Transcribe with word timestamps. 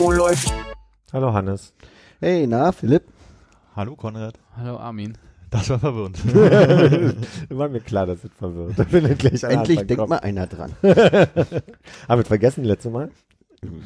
Oh, 0.00 0.12
läuft. 0.12 0.52
Hallo 1.12 1.32
Hannes. 1.32 1.72
Hey, 2.20 2.46
na, 2.46 2.70
Philipp? 2.70 3.02
Hallo 3.74 3.96
Konrad. 3.96 4.38
Hallo 4.56 4.76
Armin. 4.76 5.18
Das 5.50 5.68
war 5.70 5.80
verwirrend. 5.80 6.18
War 7.50 7.68
mir 7.70 7.80
klar, 7.80 8.06
dass 8.06 8.22
es 8.22 8.30
verwirrt. 8.38 8.74
Da 8.78 8.84
bin 8.84 9.10
ich 9.10 9.18
gleich 9.18 9.44
an 9.44 9.50
Endlich 9.50 9.78
Anfang 9.78 9.86
denkt 9.88 9.98
kommen. 10.00 10.10
mal 10.10 10.18
einer 10.18 10.46
dran. 10.46 10.72
Haben 10.82 12.20
wir 12.20 12.24
vergessen 12.24 12.62
letzte 12.62 12.90
Mal? 12.90 13.10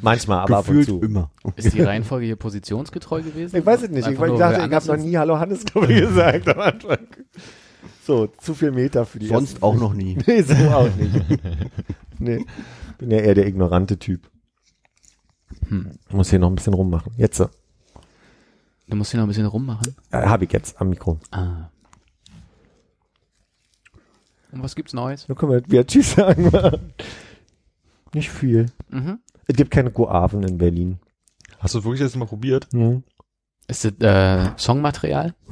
Manchmal, 0.02 0.40
aber 0.40 0.58
ab 0.58 0.68
und 0.68 0.76
Gefühlt 0.76 0.86
zu. 0.88 1.00
immer. 1.00 1.30
Ist 1.56 1.72
die 1.72 1.80
Reihenfolge 1.82 2.26
hier 2.26 2.36
positionsgetreu 2.36 3.22
gewesen? 3.22 3.56
Ich 3.56 3.64
weiß 3.64 3.84
es 3.84 3.88
nicht. 3.88 4.00
Ich, 4.00 4.06
Einfach 4.08 4.26
ich 4.26 4.38
dachte, 4.38 4.66
ich 4.66 4.72
habe 4.74 4.86
noch 4.88 4.96
nie 5.02 5.16
Hallo 5.16 5.38
Hannes 5.38 5.64
glaube 5.64 5.90
ich, 5.90 6.00
gesagt 6.02 6.48
am 6.48 6.58
Anfang. 6.60 6.98
So, 8.04 8.26
zu 8.26 8.52
viel 8.54 8.72
Meter 8.72 9.06
für 9.06 9.20
die 9.20 9.28
Sonst 9.28 9.52
ersten- 9.52 9.62
auch 9.64 9.74
noch 9.76 9.94
nie. 9.94 10.18
Nee, 10.26 10.42
so 10.42 10.54
auch 10.68 10.88
nicht. 10.96 11.40
nee. 12.18 12.44
Bin 12.98 13.10
ja 13.10 13.18
eher 13.20 13.34
der 13.34 13.46
ignorante 13.46 13.98
Typ. 13.98 14.28
Hm. 15.72 15.90
Muss 16.10 16.28
hier 16.28 16.38
noch 16.38 16.50
ein 16.50 16.54
bisschen 16.54 16.74
rummachen. 16.74 17.12
Jetzt 17.16 17.38
so. 17.38 17.48
Du 18.88 18.96
musst 18.96 19.10
hier 19.10 19.18
noch 19.18 19.24
ein 19.24 19.28
bisschen 19.28 19.46
rummachen. 19.46 19.96
Äh, 20.10 20.26
Habe 20.26 20.44
ich 20.44 20.52
jetzt 20.52 20.78
am 20.78 20.90
Mikro. 20.90 21.18
Ah. 21.30 21.70
Und 24.52 24.62
was 24.62 24.74
gibt's 24.76 24.92
Neues? 24.92 25.26
Dann 25.26 25.36
können 25.36 25.52
wir 25.52 25.66
wieder 25.66 25.86
Tschüss 25.86 26.12
sagen. 26.12 26.50
Nicht 28.12 28.28
viel. 28.28 28.66
Mhm. 28.90 29.20
Es 29.46 29.56
gibt 29.56 29.70
keine 29.70 29.90
Guaven 29.90 30.42
in 30.42 30.58
Berlin. 30.58 30.98
Hast 31.58 31.74
du 31.74 31.82
wirklich 31.82 32.00
jetzt 32.00 32.16
mal 32.16 32.26
probiert? 32.26 32.68
Hm. 32.72 33.02
Ist 33.66 33.86
das 33.86 33.92
äh, 34.00 34.50
Songmaterial? 34.58 35.34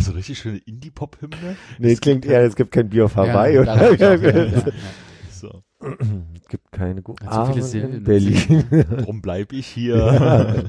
So 0.00 0.12
richtig 0.12 0.38
schöne 0.38 0.58
Indie-Pop-Hymne? 0.58 1.56
Nee, 1.78 1.96
klingt 1.96 2.26
eher, 2.26 2.42
es 2.42 2.54
gibt 2.54 2.70
kein 2.70 2.90
Bier 2.90 3.06
auf 3.06 3.16
Hawaii. 3.16 3.54
Ja, 3.54 3.60
oder? 3.62 3.96
da 3.96 4.14
ja, 4.14 4.44
ja. 4.44 4.62
Es 5.80 6.48
gibt 6.48 6.72
keine 6.72 7.02
Hat 7.24 7.54
so 7.54 7.62
viele 7.62 7.86
in 7.86 8.04
Berlin. 8.04 8.64
Drum 9.04 9.22
bleib 9.22 9.52
ich 9.52 9.66
hier. 9.66 10.64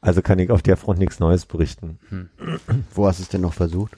Also 0.00 0.22
kann 0.22 0.38
ich 0.38 0.50
auf 0.50 0.62
der 0.62 0.76
Front 0.76 0.98
nichts 0.98 1.20
Neues 1.20 1.46
berichten. 1.46 1.98
Wo 2.94 3.06
hast 3.06 3.18
du 3.18 3.22
es 3.22 3.28
denn 3.28 3.40
noch 3.40 3.54
versucht? 3.54 3.96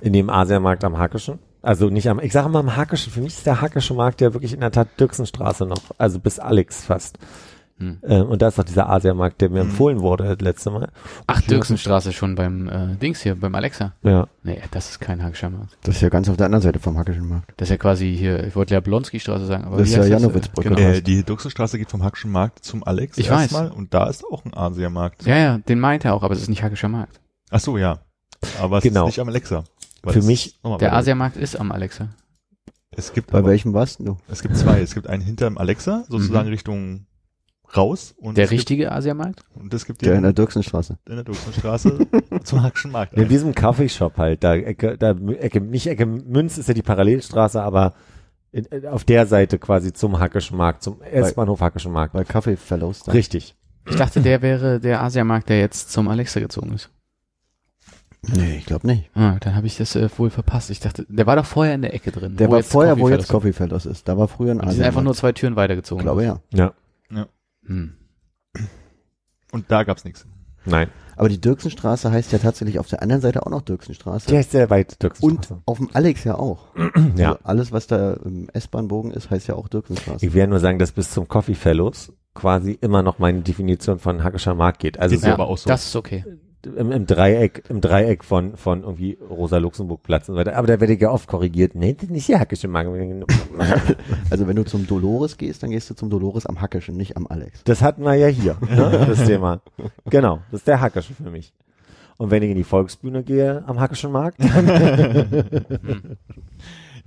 In 0.00 0.12
dem 0.12 0.30
Asiamarkt 0.30 0.84
am 0.84 0.98
Hackischen. 0.98 1.38
Also 1.60 1.90
nicht 1.90 2.08
am, 2.08 2.20
ich 2.20 2.32
sage 2.32 2.48
mal 2.48 2.60
am 2.60 2.76
Hackischen. 2.76 3.12
Für 3.12 3.20
mich 3.20 3.36
ist 3.36 3.46
der 3.46 3.60
Hackische 3.60 3.94
Markt 3.94 4.20
ja 4.20 4.32
wirklich 4.32 4.54
in 4.54 4.60
der 4.60 4.70
Tat 4.70 4.88
Dirksenstraße 4.98 5.66
noch. 5.66 5.82
Also 5.98 6.18
bis 6.18 6.38
Alex 6.38 6.84
fast. 6.84 7.18
Hm. 7.78 7.98
Ähm, 8.02 8.26
und 8.26 8.42
da 8.42 8.48
ist 8.48 8.58
doch 8.58 8.64
dieser 8.64 8.88
Asiamarkt, 8.88 9.40
der 9.40 9.50
mir 9.50 9.60
empfohlen 9.60 10.00
wurde 10.00 10.24
das 10.24 10.40
letzte 10.40 10.70
Mal. 10.70 10.88
Ach, 11.28 11.40
Dirksenstraße 11.42 12.12
schon 12.12 12.34
beim 12.34 12.68
äh, 12.68 12.96
Dings 12.96 13.20
hier, 13.22 13.36
beim 13.36 13.54
Alexa. 13.54 13.92
Ja. 14.02 14.26
Nee, 14.42 14.60
das 14.72 14.90
ist 14.90 15.00
kein 15.00 15.22
Hackischer 15.22 15.48
Markt. 15.50 15.76
Das 15.84 15.94
ist 15.96 16.00
ja 16.00 16.08
ganz 16.08 16.28
auf 16.28 16.36
der 16.36 16.46
anderen 16.46 16.62
Seite 16.62 16.80
vom 16.80 16.98
Hackischen 16.98 17.28
Markt. 17.28 17.52
Das 17.56 17.66
ist 17.68 17.70
ja 17.70 17.76
quasi 17.76 18.16
hier, 18.16 18.42
ich 18.44 18.56
wollte 18.56 18.74
ja 18.74 18.80
Blonski-Straße 18.80 19.46
sagen, 19.46 19.64
aber 19.64 19.76
Das 19.78 19.86
wie 19.86 19.90
ist 19.92 19.96
ja 19.96 20.04
Janowitzbrücke. 20.06 20.68
Genau. 20.70 20.80
äh, 20.80 21.00
die 21.02 21.22
Duxenstraße 21.22 21.78
geht 21.78 21.90
vom 21.90 22.02
Hackschen 22.02 22.32
Markt 22.32 22.64
zum 22.64 22.82
Alex 22.84 23.16
Ich 23.16 23.30
weiß. 23.30 23.42
erstmal 23.52 23.70
und 23.70 23.94
da 23.94 24.08
ist 24.08 24.24
auch 24.24 24.44
ein 24.44 24.54
Asiamarkt. 24.56 25.24
Ja, 25.24 25.36
ja, 25.36 25.58
den 25.58 25.78
meint 25.78 26.04
er 26.04 26.14
auch, 26.14 26.22
aber 26.24 26.34
es 26.34 26.42
ist 26.42 26.48
nicht 26.48 26.62
Hackischer 26.64 26.88
Markt. 26.88 27.20
Ach 27.50 27.60
so, 27.60 27.78
ja. 27.78 28.00
Aber 28.60 28.78
es 28.78 28.82
Genau. 28.84 29.02
ist 29.04 29.10
nicht 29.10 29.20
am 29.20 29.28
Alexa. 29.28 29.64
Für 30.06 30.22
mich- 30.22 30.58
Der. 30.80 30.92
Asiamarkt 30.94 31.36
ist 31.36 31.54
am 31.58 31.70
Alexa. 31.72 32.08
Es 32.90 33.12
gibt 33.12 33.30
Bei 33.30 33.38
aber, 33.38 33.48
welchem 33.48 33.74
warst 33.74 34.00
du? 34.00 34.16
es 34.28 34.42
gibt 34.42 34.56
zwei. 34.56 34.80
Es 34.80 34.94
gibt 34.94 35.06
einen 35.06 35.22
hinterm 35.22 35.58
Alexa, 35.58 36.04
sozusagen 36.08 36.46
Mhm. 36.46 36.52
Richtung 36.52 37.06
raus. 37.76 38.14
Und 38.18 38.36
Der 38.36 38.44
es 38.44 38.50
gibt, 38.50 38.60
richtige 38.60 38.92
Asiamarkt? 38.92 39.44
Und 39.54 39.72
es 39.74 39.84
gibt 39.84 40.02
Der 40.02 40.14
in 40.14 40.22
der 40.22 40.32
Dirksenstraße. 40.32 40.98
in 41.08 41.14
der 41.16 41.24
Duxenstraße 41.24 42.06
zum 42.44 42.62
Hackschen 42.62 42.90
Markt. 42.92 43.14
In 43.14 43.28
diesem 43.28 43.54
Kaffeeshop 43.54 44.16
halt, 44.16 44.42
da 44.44 44.54
Ecke, 44.54 44.96
da 44.98 45.10
Ecke, 45.12 45.60
nicht 45.60 45.86
Ecke 45.86 46.06
Münz 46.06 46.58
ist 46.58 46.68
ja 46.68 46.74
die 46.74 46.82
Parallelstraße, 46.82 47.60
aber 47.62 47.94
in, 48.52 48.66
äh, 48.72 48.86
auf 48.88 49.04
der 49.04 49.26
Seite 49.26 49.58
quasi 49.58 49.92
zum 49.92 50.18
Hackischen 50.18 50.56
Markt, 50.56 50.82
zum 50.82 51.02
S-Bahnhof 51.02 51.60
Hackischen 51.60 51.92
Markt. 51.92 52.14
Bei 52.14 52.24
Kaffee 52.24 52.56
Fellows 52.56 53.02
da. 53.02 53.12
Richtig. 53.12 53.54
Ich 53.88 53.96
dachte, 53.96 54.20
der 54.20 54.42
wäre 54.42 54.80
der 54.80 55.02
Asiamarkt, 55.02 55.48
der 55.48 55.60
jetzt 55.60 55.90
zum 55.92 56.08
Alexa 56.08 56.40
gezogen 56.40 56.72
ist. 56.74 56.90
Nee, 58.22 58.56
ich 58.58 58.66
glaube 58.66 58.86
nicht. 58.86 59.08
Ah, 59.14 59.36
dann 59.40 59.54
habe 59.54 59.66
ich 59.66 59.76
das 59.76 59.94
äh, 59.94 60.08
wohl 60.18 60.28
verpasst. 60.30 60.70
Ich 60.70 60.80
dachte, 60.80 61.06
der 61.08 61.26
war 61.26 61.36
doch 61.36 61.44
vorher 61.46 61.74
in 61.74 61.82
der 61.82 61.94
Ecke 61.94 62.10
drin. 62.10 62.36
Der 62.36 62.50
war 62.50 62.62
vorher, 62.62 62.94
Coffee 62.94 63.02
wo 63.02 63.08
jetzt 63.10 63.28
Coffee 63.28 63.52
Fellows 63.52 63.86
ist. 63.86 64.08
Da 64.08 64.18
war 64.18 64.26
früher 64.26 64.50
ein 64.52 64.60
Und 64.60 64.68
die 64.68 64.74
sind 64.74 64.84
einfach 64.84 65.02
nur 65.02 65.12
Asiamarkt. 65.12 65.18
zwei 65.20 65.32
Türen 65.32 65.56
weitergezogen. 65.56 66.00
Ich 66.00 66.04
glaube 66.04 66.24
ja. 66.24 66.40
Ja. 66.52 66.72
Hm. 67.68 67.94
Und 69.52 69.70
da 69.70 69.84
gab's 69.84 70.04
nichts. 70.04 70.26
Nein. 70.64 70.88
Aber 71.16 71.28
die 71.28 71.40
Dirksenstraße 71.40 72.10
heißt 72.10 72.32
ja 72.32 72.38
tatsächlich 72.38 72.78
auf 72.78 72.88
der 72.88 73.02
anderen 73.02 73.22
Seite 73.22 73.44
auch 73.46 73.50
noch 73.50 73.62
Dirksenstraße. 73.62 74.28
Der 74.28 74.40
ist 74.40 74.50
sehr 74.50 74.68
weit, 74.70 74.92
Und 74.92 75.02
Dirksenstraße. 75.02 75.62
auf 75.64 75.78
dem 75.78 75.88
Alex 75.94 76.24
ja 76.24 76.34
auch. 76.36 76.74
ja. 77.16 77.30
Also 77.32 77.44
alles, 77.44 77.72
was 77.72 77.86
da 77.86 78.14
im 78.24 78.48
S-Bahn-Bogen 78.52 79.10
ist, 79.12 79.30
heißt 79.30 79.48
ja 79.48 79.54
auch 79.54 79.68
Dirksenstraße. 79.68 80.26
Ich 80.26 80.34
werde 80.34 80.50
nur 80.50 80.60
sagen, 80.60 80.78
dass 80.78 80.92
bis 80.92 81.10
zum 81.10 81.26
Coffee 81.28 81.54
Fellows 81.54 82.12
quasi 82.34 82.72
immer 82.80 83.02
noch 83.02 83.18
meine 83.18 83.40
Definition 83.40 83.98
von 83.98 84.22
Hackischer 84.22 84.54
Markt 84.54 84.80
geht. 84.80 84.98
Also 84.98 85.14
Ist 85.14 85.22
so 85.22 85.28
Ja, 85.28 85.34
aber 85.34 85.46
auch 85.48 85.58
so. 85.58 85.68
das 85.68 85.86
ist 85.86 85.96
okay. 85.96 86.24
Im, 86.66 86.92
im 86.92 87.06
Dreieck, 87.06 87.64
im 87.68 87.80
Dreieck 87.80 88.24
von, 88.24 88.56
von 88.56 88.82
irgendwie 88.82 89.18
Rosa-Luxemburg-Platz 89.28 90.28
und 90.28 90.34
so 90.34 90.38
weiter. 90.38 90.56
Aber 90.56 90.66
da 90.66 90.80
werde 90.80 90.92
ich 90.92 91.00
ja 91.00 91.10
oft 91.10 91.28
korrigiert. 91.28 91.74
Nee, 91.74 91.94
das 91.94 92.04
ist 92.04 92.10
nicht 92.10 92.28
der 92.28 92.40
Hackische 92.40 92.68
Markt. 92.68 92.88
Also 94.30 94.46
wenn 94.46 94.56
du 94.56 94.64
zum 94.64 94.86
Dolores 94.86 95.36
gehst, 95.36 95.62
dann 95.62 95.70
gehst 95.70 95.88
du 95.90 95.94
zum 95.94 96.10
Dolores 96.10 96.46
am 96.46 96.60
Hackischen, 96.60 96.96
nicht 96.96 97.16
am 97.16 97.26
Alex. 97.26 97.64
Das 97.64 97.82
hatten 97.82 98.02
wir 98.02 98.14
ja 98.14 98.26
hier, 98.26 98.56
ne, 98.60 99.06
das 99.08 99.24
Thema. 99.24 99.60
Genau, 100.06 100.40
das 100.50 100.60
ist 100.60 100.68
der 100.68 100.80
Hackische 100.80 101.14
für 101.14 101.30
mich. 101.30 101.52
Und 102.18 102.30
wenn 102.30 102.42
ich 102.42 102.50
in 102.50 102.56
die 102.56 102.64
Volksbühne 102.64 103.22
gehe 103.22 103.62
am 103.66 103.80
Hackischen 103.80 104.10
Markt, 104.12 104.40
dann, 104.40 104.66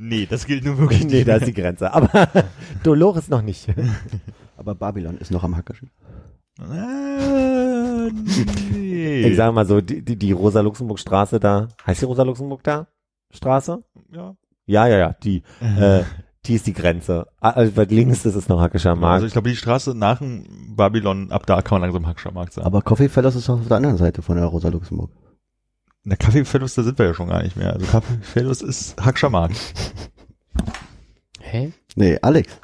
Nee, 0.04 0.26
das 0.26 0.48
gilt 0.48 0.66
nur 0.66 0.80
wirklich 0.80 1.06
nee, 1.06 1.24
da 1.24 1.36
ist 1.36 1.46
die 1.46 1.54
Grenze. 1.54 1.94
Aber 1.94 2.28
Dolores 2.84 3.30
noch 3.30 3.44
nicht. 3.44 3.68
Aber 4.58 4.74
Babylon 4.74 5.18
ist 5.18 5.30
noch 5.30 5.44
am 5.44 5.56
Hackischen. 5.56 5.92
Äh, 6.62 8.12
nee. 8.72 9.22
Ich 9.24 9.36
sage 9.38 9.52
mal 9.52 9.66
so, 9.66 9.82
die, 9.82 10.02
die, 10.04 10.16
die 10.16 10.32
Rosa-Luxemburg-Straße 10.32 11.40
da, 11.40 11.68
heißt 11.86 12.02
die 12.02 12.06
Rosa-Luxemburg 12.06 12.64
da? 12.64 12.88
Straße? 13.32 13.84
ja. 14.14 14.36
Ja, 14.68 14.88
ja, 14.88 14.98
ja, 15.00 15.16
die, 15.24 15.44
äh, 15.80 16.04
die 16.46 16.56
ist 16.56 16.66
die 16.68 16.74
Grenze. 16.74 17.28
Also 17.40 17.76
weit 17.76 17.92
links 17.92 18.26
ist 18.26 18.36
es 18.36 18.48
noch 18.48 18.62
Hackischer 18.62 18.96
Markt. 18.96 19.16
Also 19.16 19.26
ich 19.26 19.34
glaube, 19.34 19.50
die 19.50 19.56
Straße 19.56 19.96
nach 19.96 20.20
dem 20.20 20.76
Babylon, 20.76 21.32
ab 21.32 21.46
da 21.46 21.62
kann 21.62 21.80
man 21.80 21.90
langsam 21.90 22.08
Hackscher 22.08 22.32
Markt 22.32 22.54
sein. 22.54 22.64
Aber 22.64 22.82
Coffee 22.82 23.10
Fellows 23.10 23.36
ist 23.36 23.50
auch 23.50 23.60
auf 23.60 23.68
der 23.68 23.78
anderen 23.78 23.98
Seite 23.98 24.22
von 24.22 24.38
der 24.38 24.46
Rosa 24.46 24.70
Luxemburg. 24.70 25.12
In 26.04 26.10
der 26.10 26.18
Kaffeefellos, 26.18 26.74
da 26.76 26.84
sind 26.84 26.98
wir 26.98 27.08
ja 27.08 27.14
schon 27.14 27.28
gar 27.30 27.44
nicht 27.44 27.58
mehr. 27.58 27.74
Also 27.74 27.86
Kaffeefellos 27.86 28.62
ist 28.62 29.04
Hackscher 29.04 29.30
Markt. 29.30 29.56
Hä? 31.40 31.74
Nee, 31.96 32.18
Alex. 32.22 32.60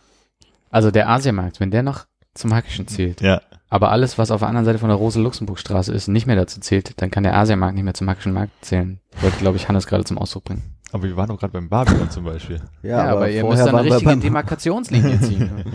Also 0.69 0.89
der 0.91 1.09
Asiamarkt, 1.09 1.59
wenn 1.59 1.71
der 1.71 1.83
noch 1.83 2.05
zum 2.33 2.53
Hackischen 2.53 2.87
zählt, 2.87 3.21
Ja. 3.21 3.41
Aber 3.69 3.91
alles, 3.91 4.17
was 4.17 4.31
auf 4.31 4.39
der 4.39 4.47
anderen 4.49 4.65
Seite 4.65 4.79
von 4.79 4.89
der 4.89 4.97
Rosa-Luxemburg-Straße 4.97 5.93
ist, 5.93 6.07
nicht 6.07 6.25
mehr 6.27 6.35
dazu 6.35 6.59
zählt, 6.59 7.01
dann 7.01 7.11
kann 7.11 7.23
der 7.23 7.35
Asiamarkt 7.35 7.75
nicht 7.75 7.83
mehr 7.83 7.93
zum 7.93 8.09
Hackischen 8.09 8.33
Markt 8.33 8.53
zählen. 8.63 8.99
Wollte, 9.21 9.37
glaube 9.37 9.57
ich, 9.57 9.67
Hannes 9.67 9.87
gerade 9.87 10.03
zum 10.05 10.17
Ausdruck 10.17 10.45
bringen. 10.45 10.63
Aber 10.93 11.03
wir 11.03 11.17
waren 11.17 11.27
doch 11.27 11.37
gerade 11.39 11.53
beim 11.53 11.67
Babylon 11.67 12.09
zum 12.09 12.23
Beispiel. 12.23 12.61
Ja, 12.81 13.05
aber, 13.05 13.29
ihr 13.29 13.43
müsst 13.43 13.67
eine 13.67 13.83
richtige 13.83 14.05
beim- 14.05 14.21
Demarkationslinie 14.21 15.19
ziehen. 15.19 15.65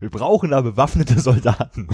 Wir 0.00 0.10
brauchen 0.10 0.50
da 0.50 0.60
bewaffnete 0.60 1.20
Soldaten. 1.20 1.86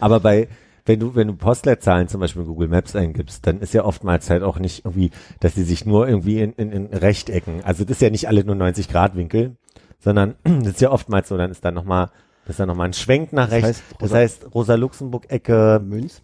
Aber 0.00 0.18
bei, 0.18 0.48
wenn 0.84 0.98
du, 0.98 1.14
wenn 1.14 1.28
du 1.28 1.36
Postleitzahlen 1.36 2.08
zum 2.08 2.20
Beispiel 2.20 2.42
in 2.42 2.48
Google 2.48 2.66
Maps 2.68 2.96
eingibst, 2.96 3.46
dann 3.46 3.60
ist 3.60 3.72
ja 3.72 3.84
oftmals 3.84 4.28
halt 4.30 4.42
auch 4.42 4.58
nicht 4.58 4.84
irgendwie, 4.84 5.12
dass 5.38 5.54
die 5.54 5.62
sich 5.62 5.86
nur 5.86 6.08
irgendwie 6.08 6.40
in, 6.40 6.52
in, 6.54 6.72
in 6.72 6.86
Rechtecken, 6.86 7.62
also 7.62 7.84
das 7.84 7.92
ist 7.98 8.02
ja 8.02 8.10
nicht 8.10 8.26
alle 8.26 8.44
nur 8.44 8.56
90 8.56 8.88
Grad 8.88 9.14
Winkel, 9.14 9.56
sondern 10.00 10.34
das 10.44 10.66
ist 10.74 10.80
ja 10.80 10.90
oftmals 10.90 11.28
so, 11.28 11.36
dann 11.36 11.52
ist 11.52 11.64
da 11.64 11.70
nochmal, 11.70 12.10
das 12.44 12.50
ist 12.54 12.60
dann 12.60 12.68
nochmal 12.68 12.88
ein 12.88 12.92
Schwenk 12.92 13.32
nach 13.32 13.44
Das 13.44 13.52
rechts. 13.52 13.68
heißt, 13.68 13.82
Das 13.92 14.00
Rosa- 14.02 14.16
heißt, 14.16 14.54
Rosa-Luxemburg-Ecke, 14.54 15.80
Münz? 15.84 16.22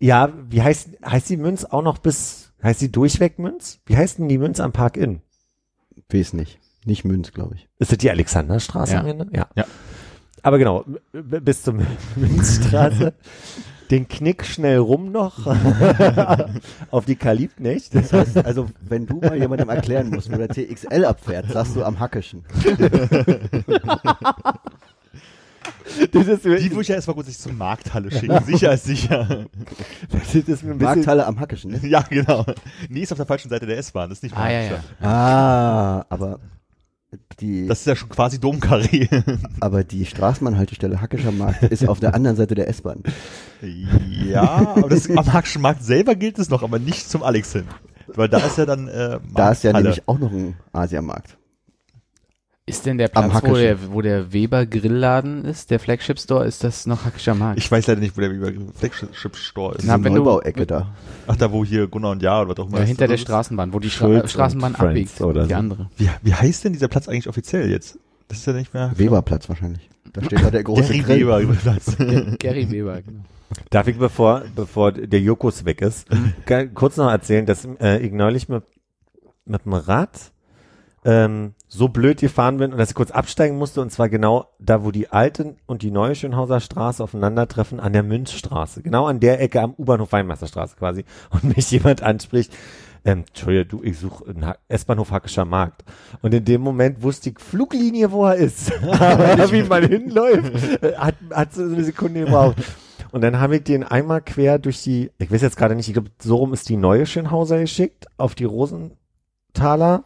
ja, 0.00 0.32
wie 0.48 0.62
heißt, 0.62 0.90
heißt 1.04 1.28
die 1.30 1.36
Münz 1.36 1.64
auch 1.64 1.82
noch 1.82 1.98
bis, 1.98 2.52
heißt 2.62 2.80
die 2.80 2.92
durchweg 2.92 3.38
Münz? 3.38 3.80
Wie 3.86 3.96
heißt 3.96 4.18
denn 4.18 4.28
die 4.28 4.38
Münz 4.38 4.60
am 4.60 4.72
Park 4.72 4.96
Inn? 4.96 5.22
Weiß 6.12 6.32
nicht. 6.32 6.58
Nicht 6.84 7.04
Münz, 7.04 7.32
glaube 7.32 7.56
ich. 7.56 7.68
Ist 7.78 7.90
das 7.92 7.98
die 7.98 8.10
Alexanderstraße 8.10 8.94
Ja. 8.94 9.00
am 9.00 9.06
Ende? 9.06 9.28
Ja. 9.32 9.48
Ja. 9.56 9.64
Aber 10.42 10.58
genau, 10.58 10.84
bis 11.12 11.62
zur 11.64 11.74
Münzstraße. 12.16 13.12
den 13.90 14.08
Knick 14.08 14.44
schnell 14.44 14.78
rum 14.78 15.12
noch 15.12 15.46
auf 16.90 17.04
die 17.04 17.16
Kalibknecht. 17.16 17.94
Das 17.94 18.12
heißt, 18.12 18.38
also, 18.38 18.68
wenn 18.80 19.06
du 19.06 19.20
mal 19.20 19.36
jemandem 19.36 19.68
erklären 19.68 20.10
musst, 20.10 20.30
wo 20.32 20.36
der 20.36 20.48
TXL 20.48 21.04
abfährt, 21.04 21.50
sagst 21.50 21.76
du 21.76 21.84
am 21.84 21.98
Hackeschen. 21.98 22.44
Das 26.12 26.26
ist, 26.26 26.44
Die 26.44 26.50
würde 26.50 26.80
ich 26.82 26.88
ja 26.88 26.96
erstmal 26.96 27.14
kurz 27.14 27.28
sich 27.28 27.38
zur 27.38 27.52
Markthalle 27.52 28.10
schicken. 28.10 28.42
Sicher 28.46 28.72
ist 28.74 28.84
sicher. 28.84 29.46
das 30.10 30.34
ist 30.34 30.62
ein 30.62 30.78
Markthalle 30.78 31.26
am 31.26 31.40
Hackeschen, 31.40 31.70
ne? 31.72 31.80
ja, 31.82 32.02
genau. 32.02 32.44
Nee, 32.88 33.00
ist 33.00 33.12
auf 33.12 33.16
der 33.18 33.26
falschen 33.26 33.48
Seite 33.48 33.66
der 33.66 33.78
S-Bahn. 33.78 34.08
Das 34.10 34.18
ist 34.18 34.22
nicht 34.22 34.36
Ah, 34.36 34.50
ja, 34.50 34.62
ja. 34.62 34.80
Ah, 35.06 36.06
aber 36.08 36.40
die, 37.40 37.66
Das 37.66 37.80
ist 37.80 37.86
ja 37.86 37.96
schon 37.96 38.08
quasi 38.10 38.38
Domkarree. 38.38 39.08
aber 39.60 39.84
die 39.84 40.04
Straßenbahnhaltestelle 40.04 41.00
Hackescher 41.00 41.32
Markt 41.32 41.62
ist 41.62 41.88
auf 41.88 42.00
der 42.00 42.14
anderen 42.14 42.36
Seite 42.36 42.54
der 42.54 42.68
S-Bahn. 42.68 43.02
ja, 43.62 44.42
aber 44.76 44.88
das, 44.88 45.08
am 45.08 45.32
Hackschen 45.32 45.62
Markt 45.62 45.82
selber 45.82 46.14
gilt 46.14 46.38
es 46.38 46.50
noch, 46.50 46.62
aber 46.62 46.78
nicht 46.78 47.08
zum 47.08 47.22
Alex 47.22 47.52
hin. 47.52 47.64
Weil 48.08 48.28
da 48.28 48.38
ist 48.38 48.58
ja 48.58 48.66
dann 48.66 48.88
äh, 48.88 49.20
Da 49.34 49.52
ist 49.52 49.64
ja 49.64 49.72
nämlich 49.72 50.06
auch 50.06 50.18
noch 50.18 50.32
ein 50.32 50.56
Asiamarkt. 50.72 51.37
Ist 52.68 52.86
denn 52.86 52.98
der 52.98 53.08
Platz, 53.08 53.42
wo 53.42 53.54
der, 53.54 53.92
wo 53.92 54.02
der 54.02 54.32
Weber 54.32 54.66
Grillladen 54.66 55.44
ist, 55.44 55.70
der 55.70 55.80
Flagship 55.80 56.18
Store, 56.18 56.44
ist 56.44 56.62
das 56.64 56.86
noch 56.86 57.04
Hackischer 57.04 57.34
Markt? 57.34 57.58
Ich 57.58 57.70
weiß 57.70 57.86
leider 57.86 58.00
nicht, 58.00 58.16
wo 58.16 58.20
der 58.20 58.30
Flagship 58.74 59.36
Store 59.36 59.76
ist. 59.76 59.84
Na, 59.86 59.96
Diese 59.96 60.10
Neubauecke 60.10 60.66
da. 60.66 60.94
Ach, 61.26 61.36
da 61.36 61.50
wo 61.50 61.64
hier 61.64 61.86
Gunnar 61.86 62.12
und 62.12 62.22
Ja 62.22 62.40
oder 62.42 62.50
was 62.50 62.58
auch 62.58 62.68
immer 62.68 62.80
ja, 62.80 62.84
hinter 62.84 63.06
der 63.06 63.14
ist- 63.16 63.22
Straßenbahn, 63.22 63.72
wo 63.72 63.78
die 63.80 63.90
Schulz 63.90 64.32
Straßenbahn 64.32 64.74
abbiegt. 64.74 65.20
oder 65.20 65.44
die 65.44 65.50
so. 65.50 65.54
andere. 65.56 65.88
Wie, 65.96 66.08
wie 66.22 66.34
heißt 66.34 66.64
denn 66.64 66.72
dieser 66.72 66.88
Platz 66.88 67.08
eigentlich 67.08 67.28
offiziell 67.28 67.70
jetzt? 67.70 67.98
Das 68.28 68.38
ist 68.38 68.46
ja 68.46 68.52
nicht 68.52 68.74
mehr. 68.74 68.92
Weberplatz 68.94 69.48
wahrscheinlich. 69.48 69.88
Da 70.12 70.22
steht 70.22 70.42
da 70.42 70.50
der 70.50 70.62
große 70.64 70.92
Gary 70.92 71.20
Grill. 71.20 71.26
Weber 71.26 71.54
Platz. 71.62 71.96
Gary 72.38 72.70
Weber, 72.70 73.00
genau. 73.02 73.24
Darf 73.70 73.88
ich, 73.88 73.96
bevor, 73.96 74.42
bevor 74.54 74.92
der 74.92 75.20
Jokus 75.20 75.64
weg 75.64 75.80
ist, 75.80 76.06
kurz 76.74 76.98
noch 76.98 77.10
erzählen, 77.10 77.46
dass 77.46 77.66
äh, 77.80 77.98
ich 78.04 78.12
neulich 78.12 78.48
mit, 78.48 78.62
mit 79.46 79.64
dem 79.64 79.72
Rad 79.72 80.10
ähm, 81.04 81.54
so 81.68 81.88
blöd 81.88 82.20
gefahren 82.20 82.56
bin 82.56 82.72
und 82.72 82.78
dass 82.78 82.90
ich 82.90 82.94
kurz 82.94 83.10
absteigen 83.10 83.56
musste 83.56 83.80
und 83.80 83.90
zwar 83.92 84.08
genau 84.08 84.48
da, 84.58 84.84
wo 84.84 84.90
die 84.90 85.10
alte 85.10 85.56
und 85.66 85.82
die 85.82 85.90
neue 85.90 86.14
Schönhauser 86.14 86.60
Straße 86.60 87.02
aufeinandertreffen, 87.02 87.80
an 87.80 87.92
der 87.92 88.02
Münzstraße. 88.02 88.82
Genau 88.82 89.06
an 89.06 89.20
der 89.20 89.40
Ecke 89.40 89.60
am 89.60 89.74
U-Bahnhof 89.78 90.12
Weinmeisterstraße 90.12 90.76
quasi. 90.76 91.04
Und 91.30 91.56
mich 91.56 91.70
jemand 91.70 92.02
anspricht, 92.02 92.52
ähm, 93.04 93.24
Entschuldigung, 93.28 93.80
du, 93.80 93.84
ich 93.84 93.98
suche 93.98 94.28
einen 94.28 94.52
S-Bahnhof 94.68 95.12
Hackischer 95.12 95.44
Markt. 95.44 95.84
Und 96.20 96.34
in 96.34 96.44
dem 96.44 96.60
Moment 96.60 97.02
wusste 97.02 97.30
ich 97.30 97.38
Fluglinie, 97.38 98.10
wo 98.10 98.26
er 98.26 98.34
ist. 98.34 98.72
Aber 98.82 99.52
wie 99.52 99.62
man 99.62 99.86
hinläuft, 99.86 100.82
äh, 100.82 100.94
hat, 100.96 101.14
hat 101.32 101.54
so 101.54 101.62
eine 101.62 101.84
Sekunde 101.84 102.24
gebraucht. 102.24 102.56
Und 103.10 103.22
dann 103.22 103.40
habe 103.40 103.56
ich 103.56 103.64
den 103.64 103.84
einmal 103.84 104.20
quer 104.20 104.58
durch 104.58 104.82
die, 104.82 105.10
ich 105.18 105.30
weiß 105.30 105.42
jetzt 105.42 105.56
gerade 105.56 105.74
nicht, 105.74 105.88
ich 105.88 105.94
glaube, 105.94 106.10
so 106.20 106.36
rum 106.36 106.52
ist 106.52 106.68
die 106.68 106.76
neue 106.76 107.06
Schönhauser 107.06 107.58
geschickt, 107.58 108.06
auf 108.16 108.34
die 108.34 108.44
Rosenthaler. 108.44 110.04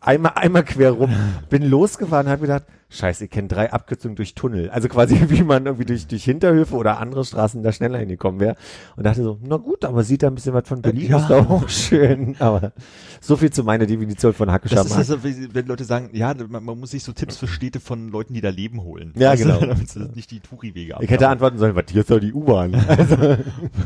Einmal, 0.00 0.32
einmal 0.34 0.64
quer 0.64 0.90
rum. 0.92 1.12
Bin 1.50 1.62
losgefahren 1.68 2.26
und 2.26 2.32
habe 2.32 2.42
gedacht, 2.42 2.64
scheiße, 2.90 3.24
ich 3.26 3.30
kenne 3.30 3.48
drei 3.48 3.70
Abkürzungen 3.72 4.16
durch 4.16 4.34
Tunnel. 4.34 4.70
Also 4.70 4.88
quasi 4.88 5.18
wie 5.30 5.42
man 5.42 5.66
irgendwie 5.66 5.84
durch, 5.84 6.06
durch 6.06 6.24
Hinterhöfe 6.24 6.74
oder 6.74 6.98
andere 6.98 7.24
Straßen 7.24 7.62
da 7.62 7.70
schneller 7.72 7.98
hingekommen 7.98 8.40
wäre. 8.40 8.56
Und 8.96 9.04
dachte 9.04 9.22
so, 9.22 9.38
na 9.42 9.56
gut, 9.56 9.84
aber 9.84 10.02
sieht 10.04 10.22
da 10.22 10.28
ein 10.28 10.34
bisschen 10.34 10.54
was 10.54 10.66
von 10.68 10.80
Berlin, 10.82 11.10
Ja. 11.10 11.18
ist 11.18 11.28
doch 11.30 11.48
auch 11.50 11.68
schön. 11.68 12.36
Aber 12.38 12.72
so 13.20 13.36
viel 13.36 13.50
zu 13.50 13.62
meiner 13.64 13.84
Definition 13.86 14.32
von 14.32 14.50
Hackischer 14.50 14.76
Das 14.76 14.86
ist 14.86 14.90
Markt. 14.96 15.10
also, 15.10 15.24
wie- 15.24 15.54
wenn 15.54 15.66
Leute 15.66 15.84
sagen, 15.84 16.10
ja, 16.12 16.34
man, 16.48 16.64
man 16.64 16.78
muss 16.80 16.92
sich 16.92 17.02
so 17.04 17.12
Tipps 17.12 17.36
für 17.36 17.46
Städte 17.48 17.80
von 17.80 18.08
Leuten, 18.10 18.32
die 18.34 18.40
da 18.40 18.48
leben, 18.50 18.82
holen. 18.82 19.12
Ja, 19.16 19.34
du, 19.36 19.42
genau. 19.42 19.60
Damit 19.60 19.90
sie 19.90 20.08
nicht 20.14 20.30
die 20.30 20.40
Touri-Wege 20.40 20.96
Ich 21.00 21.10
hätte 21.10 21.28
antworten 21.28 21.58
sollen, 21.58 21.74
was 21.76 21.84
hier 21.90 22.00
ist 22.00 22.10
doch 22.10 22.20
die 22.20 22.32
U-Bahn. 22.32 22.74
Also, 22.74 23.16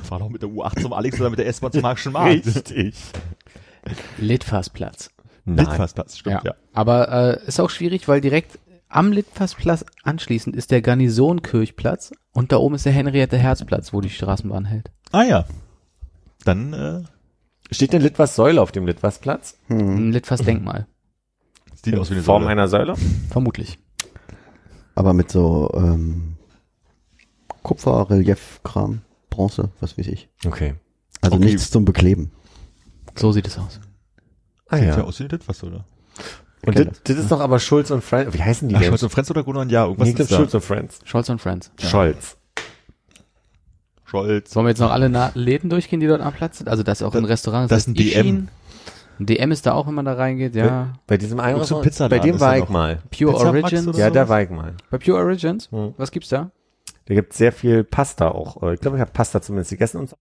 Fahr 0.02 0.18
doch 0.20 0.28
mit 0.28 0.42
der 0.42 0.48
U8 0.50 0.80
zum 0.80 0.92
Alex 0.92 1.20
oder 1.20 1.30
mit 1.30 1.38
der 1.38 1.46
S-Bahn 1.48 1.72
zum 1.72 1.82
Hackschen 1.84 2.12
Markt. 2.12 2.46
richtig. 2.46 2.94
Litfassplatz. 4.18 5.10
Nein. 5.44 5.66
Litfaßplatz, 5.66 6.18
stimmt, 6.18 6.44
ja. 6.44 6.54
Aber 6.72 7.08
äh, 7.42 7.46
ist 7.46 7.60
auch 7.60 7.70
schwierig, 7.70 8.06
weil 8.08 8.20
direkt 8.20 8.58
am 8.88 9.10
Litfassplatz 9.12 9.84
anschließend 10.02 10.54
ist 10.54 10.70
der 10.70 10.82
Garnisonkirchplatz 10.82 12.12
und 12.32 12.52
da 12.52 12.58
oben 12.58 12.74
ist 12.74 12.84
der 12.86 12.92
Henriette-Herz-Platz, 12.92 13.92
wo 13.92 14.00
die 14.00 14.10
Straßenbahn 14.10 14.66
hält. 14.66 14.90
Ah 15.12 15.22
ja. 15.22 15.44
Dann 16.44 16.72
äh, 16.72 17.02
Steht 17.70 17.92
denn 17.92 18.02
Litwas 18.02 18.36
Säule 18.36 18.60
auf 18.60 18.70
dem 18.72 18.86
Litwasplatz? 18.86 19.56
Ein 19.68 20.12
Litfass-Denkmal. 20.12 20.86
sieht 21.82 21.96
aus 21.96 22.10
wie 22.10 22.14
eine 22.14 22.20
In 22.20 22.24
Form 22.24 22.42
Säule. 22.42 22.52
einer 22.52 22.68
Säule? 22.68 22.94
Vermutlich. 23.30 23.78
Aber 24.94 25.14
mit 25.14 25.30
so 25.30 25.70
ähm, 25.74 26.36
Kupfer, 27.62 28.10
Reliefkram, 28.10 29.00
Bronze, 29.30 29.70
was 29.80 29.96
weiß 29.96 30.06
ich. 30.08 30.28
Okay. 30.44 30.74
Also 31.22 31.36
Okay. 31.36 31.46
nichts 31.46 31.70
zum 31.70 31.84
Bekleben. 31.86 32.32
So 33.16 33.32
sieht 33.32 33.46
es 33.46 33.58
aus. 33.58 33.80
Ah 34.72 34.76
Sieht 34.78 34.86
ja 34.88 34.96
ja. 34.96 35.04
aus 35.04 35.18
wie 35.20 35.24
eine 35.24 35.30
Litfaßsäule. 35.32 35.84
Und 36.64 36.74
kenn 36.74 36.88
das, 36.88 37.02
das 37.04 37.16
ist 37.18 37.30
doch 37.30 37.40
aber 37.40 37.58
Schulz 37.58 37.90
und 37.90 38.02
Friends. 38.02 38.34
Wie 38.34 38.42
heißen 38.42 38.68
die 38.68 38.74
denn? 38.74 38.84
Scholz 38.84 39.02
und 39.02 39.10
Friends 39.10 39.30
oder 39.30 39.42
Gunnar 39.44 39.62
und 39.62 39.70
Ja, 39.72 39.84
irgendwas 39.84 40.08
Nee, 40.08 40.14
ist 40.20 40.30
da. 40.32 40.36
Schulz 40.36 40.54
und 40.54 40.60
Friends. 40.64 41.00
Scholz 41.04 41.28
und 41.28 41.40
Friends. 41.40 41.70
Scholz. 41.80 42.36
Scholz. 44.04 44.50
Sollen 44.52 44.66
wir 44.66 44.70
jetzt 44.70 44.80
noch 44.80 44.90
alle 44.90 45.08
Na 45.08 45.30
Läden 45.34 45.70
durchgehen, 45.70 46.00
die 46.00 46.06
dort 46.06 46.20
am 46.20 46.32
Platz 46.32 46.58
sind? 46.58 46.68
Also 46.68 46.82
das 46.82 47.00
ist 47.00 47.06
auch 47.06 47.14
ein 47.14 47.22
Das- 47.22 47.30
Restaurant. 47.30 47.70
das 47.70 47.78
ist 47.82 47.88
ein 47.88 47.94
DM. 47.94 48.48
Ein 49.18 49.26
DM 49.26 49.52
ist 49.52 49.66
da 49.66 49.72
auch, 49.72 49.86
wenn 49.86 49.94
man 49.94 50.04
da 50.04 50.14
reingeht, 50.14 50.54
ja. 50.54 50.94
Bei 51.06 51.16
diesem 51.16 51.38
einen 51.40 51.62
so 51.64 51.80
Pizzaladen 51.80 52.18
Bei 52.18 52.24
dem 52.24 52.40
war 52.40 52.58
ich 52.58 52.68
mal. 52.68 52.98
Pure 53.10 53.32
Pizza 53.32 53.48
Origins. 53.48 53.88
oder 53.88 53.98
Ja, 53.98 54.10
da 54.10 54.28
war 54.28 54.42
ich 54.42 54.50
mal. 54.50 54.74
Bei 54.90 54.98
Pure 54.98 55.18
Origins? 55.18 55.70
Hm. 55.70 55.94
Was 55.96 56.10
gibt's 56.10 56.28
da? 56.30 56.50
Da 57.06 57.14
gibt 57.14 57.32
sehr 57.32 57.52
viel 57.52 57.84
Pasta 57.84 58.28
auch. 58.28 58.62
Ich 58.72 58.80
glaube, 58.80 58.96
ich 58.96 59.00
habe 59.00 59.10
Pasta 59.12 59.40
zumindest 59.42 59.70
gegessen 59.70 59.98
und 59.98 60.10
so. 60.10 60.16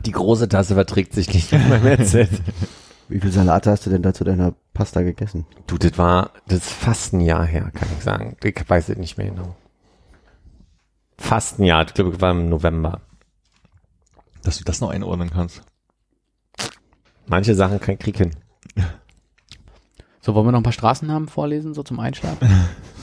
Die 0.00 0.12
große 0.12 0.48
Tasse 0.48 0.74
verträgt 0.74 1.12
sich 1.12 1.32
nicht 1.32 1.52
mit 1.52 1.68
meinem 1.68 1.82
Headset. 1.82 2.28
Wie 3.08 3.20
viel 3.20 3.32
Salate 3.32 3.70
hast 3.70 3.84
du 3.84 3.90
denn 3.90 4.02
da 4.02 4.14
zu 4.14 4.24
deiner 4.24 4.54
Pasta 4.72 5.02
gegessen? 5.02 5.46
Du, 5.66 5.76
das 5.76 5.98
war, 5.98 6.30
das 6.46 6.60
ist 6.60 6.70
fast 6.70 7.12
ein 7.12 7.20
Jahr 7.20 7.44
her, 7.44 7.70
kann 7.74 7.88
ich 7.96 8.02
sagen. 8.02 8.36
Ich 8.42 8.68
weiß 8.68 8.88
es 8.88 8.96
nicht 8.96 9.18
mehr 9.18 9.28
genau. 9.28 9.54
Fast 11.18 11.58
ein 11.58 11.64
Jahr, 11.64 11.84
ich 11.86 11.94
glaube, 11.94 12.12
ich 12.14 12.20
war 12.20 12.30
im 12.30 12.48
November. 12.48 13.02
Dass 14.42 14.58
du 14.58 14.64
das 14.64 14.80
noch 14.80 14.90
einordnen 14.90 15.30
kannst. 15.30 15.62
Manche 17.26 17.54
Sachen 17.54 17.80
kann 17.80 17.98
Krieg 17.98 18.16
hin. 18.16 18.30
So, 20.24 20.36
wollen 20.36 20.46
wir 20.46 20.52
noch 20.52 20.60
ein 20.60 20.62
paar 20.62 20.72
Straßennamen 20.72 21.28
vorlesen, 21.28 21.74
so 21.74 21.82
zum 21.82 21.98
Einschlafen? 21.98 22.48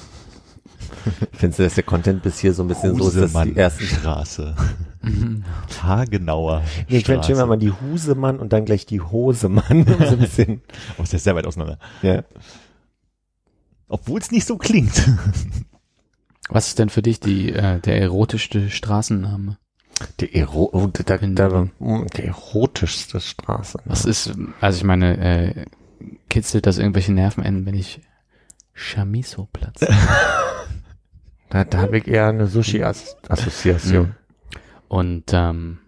Findest 1.34 1.60
du, 1.60 1.64
dass 1.64 1.76
der 1.76 1.84
Content 1.84 2.24
bis 2.24 2.40
hier 2.40 2.54
so 2.54 2.64
ein 2.64 2.68
bisschen 2.68 2.96
so 2.96 3.08
ist, 3.10 3.34
dass 3.36 3.44
die 3.44 3.56
ersten... 3.56 3.86
Straße. 3.86 4.56
Haargenauer. 5.82 6.64
Nee, 6.90 6.98
ich 6.98 7.06
fände 7.06 7.26
schön, 7.26 7.38
wenn 7.38 7.48
man 7.48 7.60
die 7.60 7.72
Husemann 7.72 8.40
und 8.40 8.54
dann 8.54 8.66
gleich 8.66 8.86
die 8.86 9.02
Hosemann 9.02 9.86
so 9.86 10.14
ein 10.14 10.20
bisschen... 10.20 10.62
Oh, 10.98 11.04
ist 11.04 11.14
ja 11.14 11.20
sehr 11.20 11.36
weit 11.36 11.48
auseinander. 11.48 11.80
Ja. 12.02 12.24
Obwohl 13.88 14.20
es 14.20 14.32
nicht 14.32 14.46
so 14.46 14.58
klingt. 14.58 15.10
Was 16.50 16.68
ist 16.68 16.80
denn 16.80 16.90
für 16.90 17.02
dich 17.02 17.20
die, 17.20 17.54
äh, 17.54 17.80
der 17.80 18.02
erotischste 18.02 18.70
Straßenname? 18.70 19.58
Die, 20.20 20.34
Ero 20.34 20.70
oh, 20.72 20.88
da, 20.88 21.18
da, 21.18 21.68
mm, 21.80 22.08
die 22.16 22.24
erotischste 22.24 23.20
Straße. 23.20 23.80
Was 23.86 24.06
ist, 24.06 24.32
also 24.62 24.78
ich 24.78 24.84
meine, 24.84 25.18
äh, 25.18 25.66
kitzelt 26.30 26.66
das 26.66 26.78
irgendwelche 26.78 27.12
Nervenenden, 27.12 27.66
wenn 27.66 27.76
ich 27.76 28.02
Chamiso-Platz? 28.74 29.82
Da, 31.50 31.64
da 31.64 31.78
habe 31.80 31.98
ich 31.98 32.08
eher 32.08 32.28
eine 32.28 32.46
Sushi-Assoziation. 32.48 34.16
Und 34.88 35.26
ähm, 35.34 35.80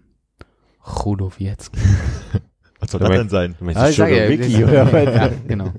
Chudowiecki. 0.83 1.69
Was 2.79 2.91
soll 2.91 2.99
das 3.01 3.09
denn 3.09 3.29
sein? 3.29 3.55
Du 3.59 3.65
meinst 3.65 3.79
Ah, 3.79 3.89
ja, 4.07 4.27
Wiki, 4.29 4.43
ich- 4.57 4.63
oder 4.63 4.91
was? 4.91 5.03
ja, 5.15 5.29
genau. 5.47 5.71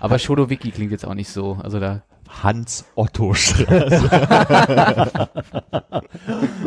Aber 0.00 0.18
Chodowiki 0.18 0.72
klingt 0.72 0.90
jetzt 0.90 1.06
auch 1.06 1.14
nicht 1.14 1.28
so. 1.28 1.58
Also 1.62 1.78
da 1.78 2.02
Hans 2.42 2.84
Otto 2.96 3.34
Straße. 3.38 4.10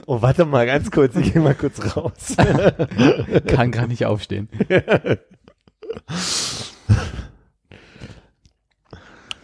Oh, 0.05 0.22
warte 0.22 0.45
mal, 0.45 0.65
ganz 0.65 0.89
kurz, 0.91 1.17
ich 1.17 1.34
gehe 1.34 1.41
mal 1.41 1.53
kurz 1.55 1.98
raus. 1.98 2.38
kann 3.48 3.72
gar 3.72 3.88
nicht 3.88 4.05
aufstehen. 4.05 4.48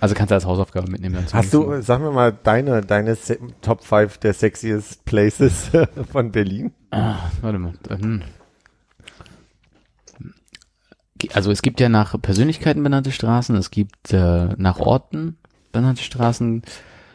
Also 0.02 0.16
kannst 0.16 0.32
du 0.32 0.36
als 0.36 0.46
Hausaufgabe 0.46 0.92
mitnehmen. 0.92 1.16
Dann 1.16 1.28
zum 1.28 1.40
Hast 1.40 1.54
du, 1.54 1.82
sag 1.82 2.02
mir 2.02 2.12
mal, 2.12 2.34
deine, 2.44 2.82
deine 2.82 3.16
Se 3.16 3.38
Top 3.62 3.84
5 3.84 4.18
der 4.18 4.34
sexiest 4.34 5.06
Places 5.06 5.70
von 6.12 6.32
Berlin? 6.32 6.72
Ah, 6.90 7.30
warte 7.42 7.60
mal. 7.60 7.74
Hm. 7.88 8.24
Also 11.34 11.52
es 11.52 11.62
gibt 11.62 11.80
ja 11.80 11.88
nach 11.88 12.20
Persönlichkeiten 12.20 12.82
benannte 12.82 13.12
Straßen, 13.12 13.56
es 13.56 13.70
gibt 13.70 14.12
äh, 14.12 14.48
nach 14.58 14.80
Orten 14.80 15.38
benannte 15.72 16.02
Straßen. 16.02 16.64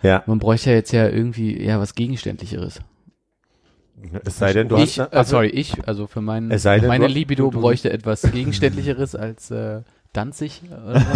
Ja. 0.02 0.22
Man 0.26 0.38
bräuchte 0.38 0.70
ja 0.70 0.76
jetzt 0.76 0.92
ja 0.92 1.08
irgendwie 1.08 1.58
eher 1.58 1.80
was 1.80 1.94
Gegenständlicheres. 1.96 2.80
Es 4.24 4.38
sei 4.38 4.52
denn, 4.52 4.68
du 4.68 4.76
ich, 4.76 5.00
hast, 5.00 5.12
äh, 5.12 5.24
sorry, 5.24 5.48
ich, 5.48 5.88
also 5.88 6.06
für 6.06 6.20
meinen, 6.20 6.50
Es 6.52 6.62
sei 6.62 6.78
denn, 6.78 6.86
meine 6.88 7.08
Libido 7.08 7.50
du- 7.50 7.58
bräuchte 7.60 7.90
etwas 7.92 8.22
Gegenständlicheres 8.22 9.16
als 9.16 9.50
äh, 9.50 9.80
Danzig 10.16 10.62
oder 10.64 10.98
so. 10.98 11.06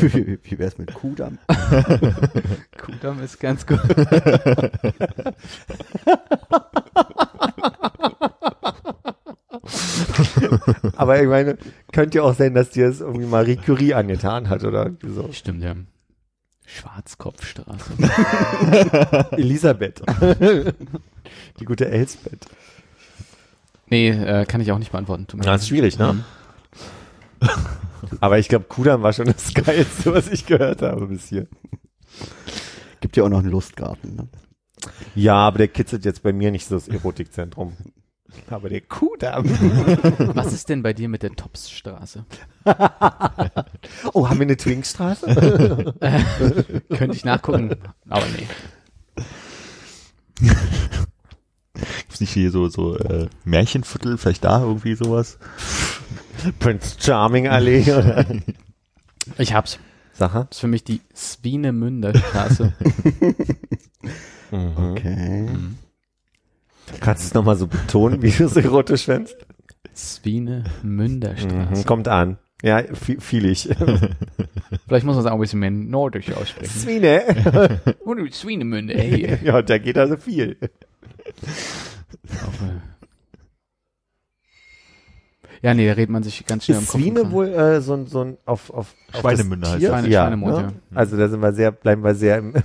wie, 0.00 0.38
wie 0.42 0.58
wär's 0.58 0.78
mit 0.78 0.94
Kudamm? 0.94 1.38
Kudamm 2.78 3.22
ist 3.22 3.38
ganz 3.38 3.66
gut. 3.66 3.78
Aber 10.96 11.20
ich 11.20 11.28
meine, 11.28 11.58
könnte 11.92 12.16
ja 12.16 12.24
auch 12.24 12.34
sein, 12.34 12.54
dass 12.54 12.70
dir 12.70 12.88
es 12.88 13.02
irgendwie 13.02 13.26
Marie 13.26 13.56
Curie 13.56 13.92
angetan 13.92 14.48
hat 14.48 14.64
oder 14.64 14.86
irgendwie 14.86 15.12
so. 15.12 15.28
Stimmt, 15.30 15.62
ja. 15.62 15.74
Schwarzkopfstraße. 16.64 17.92
Elisabeth. 19.32 20.00
Die 21.60 21.66
gute 21.66 21.90
Elsbeth. 21.90 22.46
Nee, 23.88 24.08
äh, 24.08 24.46
kann 24.46 24.62
ich 24.62 24.72
auch 24.72 24.78
nicht 24.78 24.92
beantworten. 24.92 25.26
Das 25.42 25.60
ist 25.60 25.68
schwierig, 25.68 25.98
ne? 25.98 26.24
Aber 28.20 28.38
ich 28.38 28.48
glaube, 28.48 28.66
Kudam 28.68 29.02
war 29.02 29.12
schon 29.12 29.26
das 29.26 29.54
Geilste, 29.54 30.12
was 30.12 30.28
ich 30.28 30.46
gehört 30.46 30.82
habe 30.82 31.06
bis 31.06 31.28
hier. 31.28 31.46
Gibt 33.00 33.16
ja 33.16 33.24
auch 33.24 33.28
noch 33.28 33.40
einen 33.40 33.50
Lustgarten. 33.50 34.16
Ne? 34.16 34.28
Ja, 35.14 35.34
aber 35.34 35.58
der 35.58 35.68
kitzelt 35.68 36.04
jetzt 36.04 36.22
bei 36.22 36.32
mir 36.32 36.50
nicht 36.50 36.66
so 36.66 36.74
das 36.74 36.88
Erotikzentrum. 36.88 37.76
Aber 38.48 38.68
der 38.68 38.80
Kudam. 38.80 39.44
Was 40.34 40.52
ist 40.52 40.68
denn 40.68 40.82
bei 40.82 40.92
dir 40.92 41.08
mit 41.08 41.22
der 41.22 41.32
Topsstraße? 41.32 42.24
Oh, 44.14 44.28
haben 44.28 44.38
wir 44.38 44.46
eine 44.46 44.56
Twinkstraße? 44.56 45.26
Könnte 46.88 47.16
ich 47.16 47.24
nachgucken, 47.24 47.76
aber 48.08 48.24
nee. 48.36 48.46
Gibt's 52.00 52.20
nicht 52.20 52.32
hier 52.32 52.50
so, 52.50 52.68
so 52.68 52.96
äh, 52.96 53.28
Märchenviertel, 53.44 54.18
vielleicht 54.18 54.44
da 54.44 54.60
irgendwie 54.62 54.94
sowas? 54.94 55.38
Prince 56.58 56.96
Charming 56.98 57.48
Allee 57.48 57.82
oder? 57.92 58.26
Ich 59.38 59.54
hab's. 59.54 59.78
Sache? 60.14 60.46
Das 60.48 60.58
ist 60.58 60.60
für 60.60 60.68
mich 60.68 60.84
die 60.84 61.00
Swinemünder 61.14 62.16
Straße. 62.16 62.72
Mhm. 64.52 64.76
Okay. 64.76 65.48
Kannst 67.00 67.22
du 67.22 67.26
es 67.28 67.34
nochmal 67.34 67.56
so 67.56 67.66
betonen, 67.66 68.20
wie 68.20 68.30
du 68.30 68.44
es 68.44 68.56
erotisch 68.56 69.06
fändest? 69.06 69.36
Swinemünder 69.96 71.36
Straße. 71.36 71.80
Mhm, 71.80 71.86
kommt 71.86 72.08
an. 72.08 72.36
Ja, 72.62 72.82
viel, 72.94 73.46
ich. 73.46 73.62
Vielleicht 74.86 75.06
muss 75.06 75.16
man 75.16 75.24
es 75.24 75.26
auch 75.26 75.34
ein 75.34 75.40
bisschen 75.40 75.60
mehr 75.60 75.70
nordisch 75.70 76.30
aussprechen. 76.32 76.70
Swine. 76.70 77.80
Swinemünde, 78.32 78.94
ey. 78.94 79.38
Ja, 79.42 79.62
da 79.62 79.78
geht 79.78 79.98
also 79.98 80.16
viel. 80.16 80.56
Auf, 82.46 82.62
äh, 82.62 82.91
Ja, 85.62 85.74
nee, 85.74 85.86
da 85.86 85.92
redet 85.92 86.10
man 86.10 86.22
sich 86.24 86.44
ganz 86.44 86.64
schnell 86.64 86.78
am 86.78 86.82
Ist 86.84 86.90
Kopf. 86.90 87.00
und 87.00 87.06
Swine 87.16 87.30
wohl 87.30 87.48
äh, 87.48 87.80
so 87.80 87.94
ein, 87.94 88.06
so 88.08 88.22
ein 88.24 88.36
auf, 88.46 88.68
auf, 88.70 88.94
auf 89.12 89.20
Schweinemünder 89.20 89.66
das 89.66 89.74
heißt. 89.74 89.84
Schweine- 89.84 90.08
ja, 90.08 90.22
Schweinemund, 90.24 90.56
ne? 90.56 90.62
ja. 90.62 90.72
Also 90.96 91.16
da 91.16 91.28
sind 91.28 91.40
wir 91.40 91.52
sehr, 91.52 91.70
bleiben 91.70 92.02
wir 92.02 92.14
sehr 92.16 92.38
im, 92.38 92.54
im, 92.56 92.62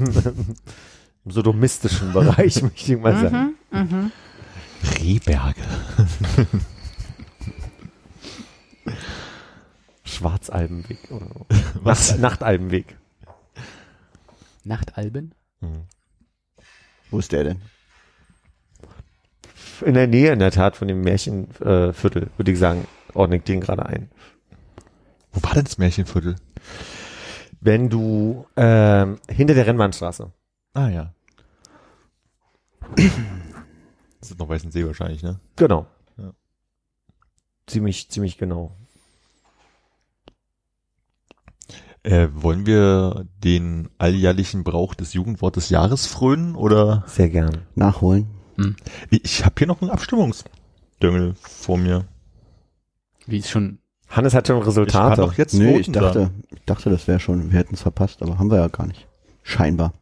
im 1.25 1.31
sodomistischen 1.31 2.11
Bereich, 2.11 2.61
möchte 2.63 2.93
ich 2.93 2.99
mal 2.99 3.15
sagen. 3.17 3.53
Rehberge. 4.99 5.61
Schwarzalbenweg. 10.03 10.99
Oder 11.11 11.27
so. 11.27 11.45
Was? 11.83 12.11
Nacht, 12.11 12.21
Nachtalbenweg. 12.21 12.95
Nachtalben? 14.63 15.33
Wo 17.09 17.19
ist 17.19 17.31
der 17.31 17.43
denn? 17.43 17.61
In 19.81 19.93
der 19.93 20.07
Nähe 20.07 20.31
in 20.31 20.39
der 20.39 20.51
Tat 20.51 20.75
von 20.75 20.87
dem 20.87 21.01
Märchenviertel, 21.01 22.23
äh, 22.23 22.37
würde 22.37 22.51
ich 22.51 22.59
sagen, 22.59 22.87
ordne 23.13 23.37
ich 23.37 23.43
den 23.43 23.61
gerade 23.61 23.85
ein. 23.85 24.09
Wo 25.31 25.43
war 25.43 25.53
denn 25.53 25.65
das 25.65 25.77
Märchenviertel? 25.77 26.35
Wenn 27.59 27.89
du 27.89 28.45
ähm, 28.55 29.19
hinter 29.29 29.53
der 29.53 29.67
Rennbahnstraße. 29.67 30.31
Ah 30.73 30.89
ja. 30.89 31.13
Das 34.19 34.31
ist 34.31 34.39
noch 34.39 34.49
Weißensee 34.49 34.85
wahrscheinlich, 34.85 35.23
ne? 35.23 35.39
Genau. 35.55 35.87
Ja. 36.17 36.33
Ziemlich, 37.65 38.09
ziemlich 38.09 38.37
genau. 38.37 38.75
Äh, 42.03 42.29
wollen 42.31 42.65
wir 42.65 43.25
den 43.43 43.89
alljährlichen 43.97 44.63
Brauch 44.63 44.95
des 44.95 45.13
Jugendwortes 45.13 45.69
Jahres 45.69 46.05
frönen 46.05 46.55
oder? 46.55 47.03
Sehr 47.07 47.29
gern. 47.29 47.63
Nachholen. 47.75 48.36
Ich, 49.09 49.23
ich 49.23 49.45
habe 49.45 49.55
hier 49.57 49.67
noch 49.67 49.81
einen 49.81 49.91
Abstimmungsdüngel 49.91 51.35
vor 51.41 51.77
mir. 51.77 52.05
Wie 53.25 53.37
ist 53.37 53.49
schon, 53.49 53.79
Hannes 54.09 54.33
hat 54.33 54.47
schon 54.47 54.57
Ich 54.57 54.63
kann 54.63 54.69
Resultate. 54.69 55.21
doch 55.21 55.33
jetzt 55.33 55.53
Nee, 55.53 55.77
ich 55.77 55.91
dachte, 55.91 56.31
ich 56.49 56.63
dachte, 56.65 56.89
das 56.89 57.07
wäre 57.07 57.19
schon, 57.19 57.51
wir 57.51 57.59
hätten 57.59 57.75
es 57.75 57.81
verpasst, 57.81 58.21
aber 58.21 58.39
haben 58.39 58.49
wir 58.49 58.57
ja 58.57 58.67
gar 58.67 58.87
nicht. 58.87 59.07
Scheinbar. 59.43 59.93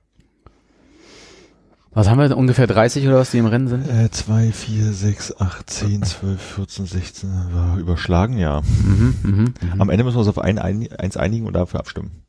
was 1.92 2.10
haben 2.10 2.20
wir, 2.20 2.28
denn, 2.28 2.38
ungefähr 2.38 2.68
30 2.68 3.08
oder 3.08 3.18
was, 3.18 3.32
die 3.32 3.38
im 3.38 3.46
Rennen 3.46 3.68
sind? 3.68 3.88
Äh, 3.88 4.10
2, 4.12 4.52
4, 4.52 4.94
6, 4.94 5.40
8, 5.40 5.70
10, 5.70 6.04
12, 6.04 6.42
14, 6.42 6.86
16, 6.86 7.30
war 7.52 7.78
überschlagen, 7.78 8.38
ja. 8.38 8.62
Mhm, 8.62 9.16
mhm. 9.24 9.54
Am 9.80 9.90
Ende 9.90 10.04
müssen 10.04 10.16
wir 10.16 10.20
uns 10.20 10.30
auf 10.30 10.40
ein, 10.40 10.60
ein, 10.60 10.92
eins 10.94 11.18
einigen 11.18 11.48
und 11.48 11.54
dafür 11.54 11.80
abstimmen. 11.80 12.24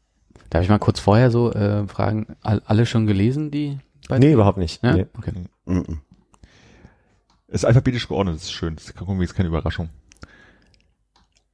Darf 0.50 0.62
ich 0.62 0.68
mal 0.68 0.78
kurz 0.78 1.00
vorher 1.00 1.30
so 1.30 1.52
äh, 1.52 1.86
fragen, 1.88 2.36
all, 2.42 2.62
alle 2.64 2.86
schon 2.86 3.06
gelesen, 3.06 3.50
die? 3.50 3.78
Nee, 4.08 4.32
überhaupt 4.32 4.58
nicht. 4.58 4.82
Ja? 4.84 4.94
Nee. 4.94 5.06
Okay. 5.18 5.32
Mhm. 5.64 6.00
Ist 7.48 7.64
alphabetisch 7.64 8.08
geordnet, 8.08 8.36
das 8.36 8.44
ist 8.44 8.52
schön. 8.52 8.74
Das 8.76 8.86
jetzt 9.24 9.34
keine 9.34 9.48
Überraschung. 9.48 9.88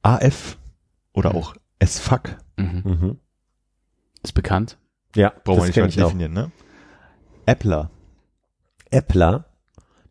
AF 0.01 0.57
oder 1.13 1.35
auch 1.35 1.55
S-Fuck, 1.79 2.37
Mhm. 2.57 2.81
Mhm. 2.85 3.19
Ist 4.23 4.33
bekannt. 4.33 4.77
Ja, 5.15 5.33
brauchen 5.43 5.59
wir 5.61 5.65
nicht 5.67 5.77
weiter 5.77 6.05
definieren, 6.05 6.33
ne? 6.33 6.51
Appler, 7.45 7.91
Äppler 8.89 9.45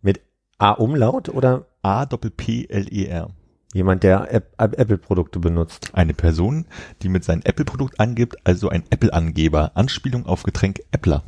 mit 0.02 0.20
A-Umlaut 0.58 1.28
oder 1.30 1.66
A-Doppel-P-L-E-R. 1.82 3.30
jemand, 3.74 4.02
der 4.02 4.32
App- 4.32 4.54
App- 4.58 4.78
Apple-Produkte 4.78 5.38
benutzt? 5.38 5.90
Eine 5.94 6.12
Person, 6.14 6.66
die 7.00 7.08
mit 7.08 7.24
seinem 7.24 7.40
Apple-Produkt 7.42 7.98
angibt, 8.00 8.36
also 8.46 8.68
ein 8.68 8.84
Apple-Angeber. 8.90 9.72
Anspielung 9.76 10.26
auf 10.26 10.42
Getränk 10.42 10.80
Appler. 10.92 11.24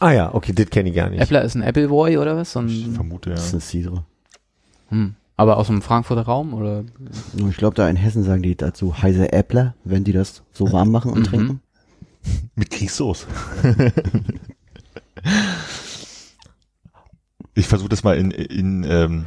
Ah 0.00 0.12
ja, 0.12 0.34
okay, 0.34 0.52
das 0.52 0.68
kenne 0.70 0.90
ich 0.90 0.94
gar 0.94 1.08
nicht. 1.10 1.20
Appler 1.22 1.42
ist 1.42 1.54
ein 1.54 1.62
Appleboy 1.62 2.18
oder 2.18 2.36
was? 2.36 2.52
So 2.52 2.62
Ich 2.64 2.86
ein, 2.86 2.92
vermute, 2.94 3.30
ja. 3.30 3.36
Das 3.36 3.46
ist 3.46 3.52
eine 3.54 3.60
Cidre. 3.62 4.04
hm. 4.90 5.14
Aber 5.38 5.58
aus 5.58 5.66
dem 5.66 5.82
Frankfurter 5.82 6.22
Raum 6.22 6.54
oder? 6.54 6.84
Nur 7.34 7.50
Ich 7.50 7.58
glaube, 7.58 7.74
da 7.76 7.88
in 7.90 7.96
Hessen 7.96 8.22
sagen 8.24 8.42
die 8.42 8.56
dazu 8.56 8.96
heiße 9.02 9.32
Äppler, 9.34 9.74
wenn 9.84 10.02
die 10.02 10.12
das 10.12 10.42
so 10.52 10.72
warm 10.72 10.90
machen 10.90 11.10
und 11.12 11.20
Mhm. 11.20 11.24
trinken. 11.24 11.60
Mit 12.54 12.70
Kriegssoße. 12.70 13.26
ich 17.54 17.66
versuche 17.66 17.88
das 17.88 18.02
mal 18.04 18.16
in, 18.16 18.30
in 18.30 18.84
ähm, 18.88 19.26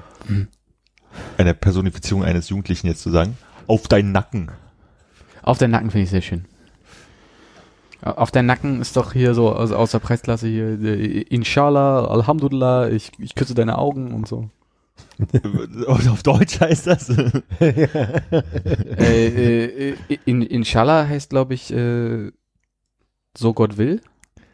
einer 1.37 1.53
Personifizierung 1.53 2.23
eines 2.23 2.49
Jugendlichen 2.49 2.87
jetzt 2.87 3.01
zu 3.01 3.11
sagen. 3.11 3.37
Auf 3.67 3.87
deinen 3.87 4.11
Nacken. 4.11 4.51
Auf 5.43 5.57
deinen 5.57 5.71
Nacken 5.71 5.91
finde 5.91 6.03
ich 6.05 6.09
sehr 6.09 6.21
schön. 6.21 6.45
Auf 8.01 8.31
deinen 8.31 8.45
Nacken 8.45 8.79
ist 8.81 8.95
doch 8.95 9.11
hier 9.13 9.33
so 9.33 9.51
aus, 9.53 9.71
aus 9.71 9.91
der 9.91 9.99
Preisklasse 9.99 10.47
hier, 10.47 10.81
äh, 10.81 11.21
Inshallah, 11.21 12.05
Alhamdulillah, 12.05 12.89
ich, 12.89 13.11
ich 13.19 13.35
küsse 13.35 13.53
deine 13.53 13.77
Augen 13.77 14.13
und 14.13 14.27
so. 14.27 14.49
Auf 15.87 16.23
Deutsch 16.23 16.59
heißt 16.61 16.87
das. 16.87 17.09
äh, 17.59 17.87
äh, 18.97 19.89
äh, 19.91 20.17
in, 20.25 20.41
Inshallah 20.41 21.07
heißt, 21.07 21.29
glaube 21.29 21.53
ich, 21.53 21.73
äh, 21.73 22.31
so 23.37 23.53
Gott 23.53 23.77
will. 23.77 24.01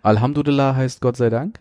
Alhamdulillah 0.02 0.75
heißt 0.75 1.02
Gott 1.02 1.18
sei 1.18 1.30
Dank. 1.30 1.60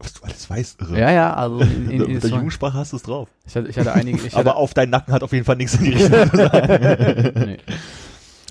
Was 0.00 0.14
du 0.14 0.24
alles 0.24 0.48
weißt, 0.48 0.80
irre. 0.80 0.98
Ja, 0.98 1.10
ja, 1.10 1.34
also 1.34 1.60
in, 1.60 1.90
in, 1.90 2.02
in, 2.02 2.12
Mit 2.14 2.22
der 2.22 2.30
Jugendsprache 2.30 2.76
hast 2.76 2.92
du 2.92 2.96
es 2.96 3.02
drauf. 3.02 3.28
ich, 3.46 3.56
hatte, 3.56 3.68
ich 3.68 3.78
hatte 3.78 3.92
einige. 3.92 4.18
Ich 4.18 4.34
Aber 4.34 4.50
hatte, 4.50 4.56
auf 4.56 4.74
deinen 4.74 4.90
Nacken 4.90 5.12
hat 5.12 5.22
auf 5.22 5.32
jeden 5.32 5.44
Fall 5.44 5.56
nichts 5.56 5.74
in 5.74 5.84
die 5.84 5.90
Richtung 5.92 6.30
zu 6.30 6.36
sagen. 6.36 7.32
nee. 7.46 7.58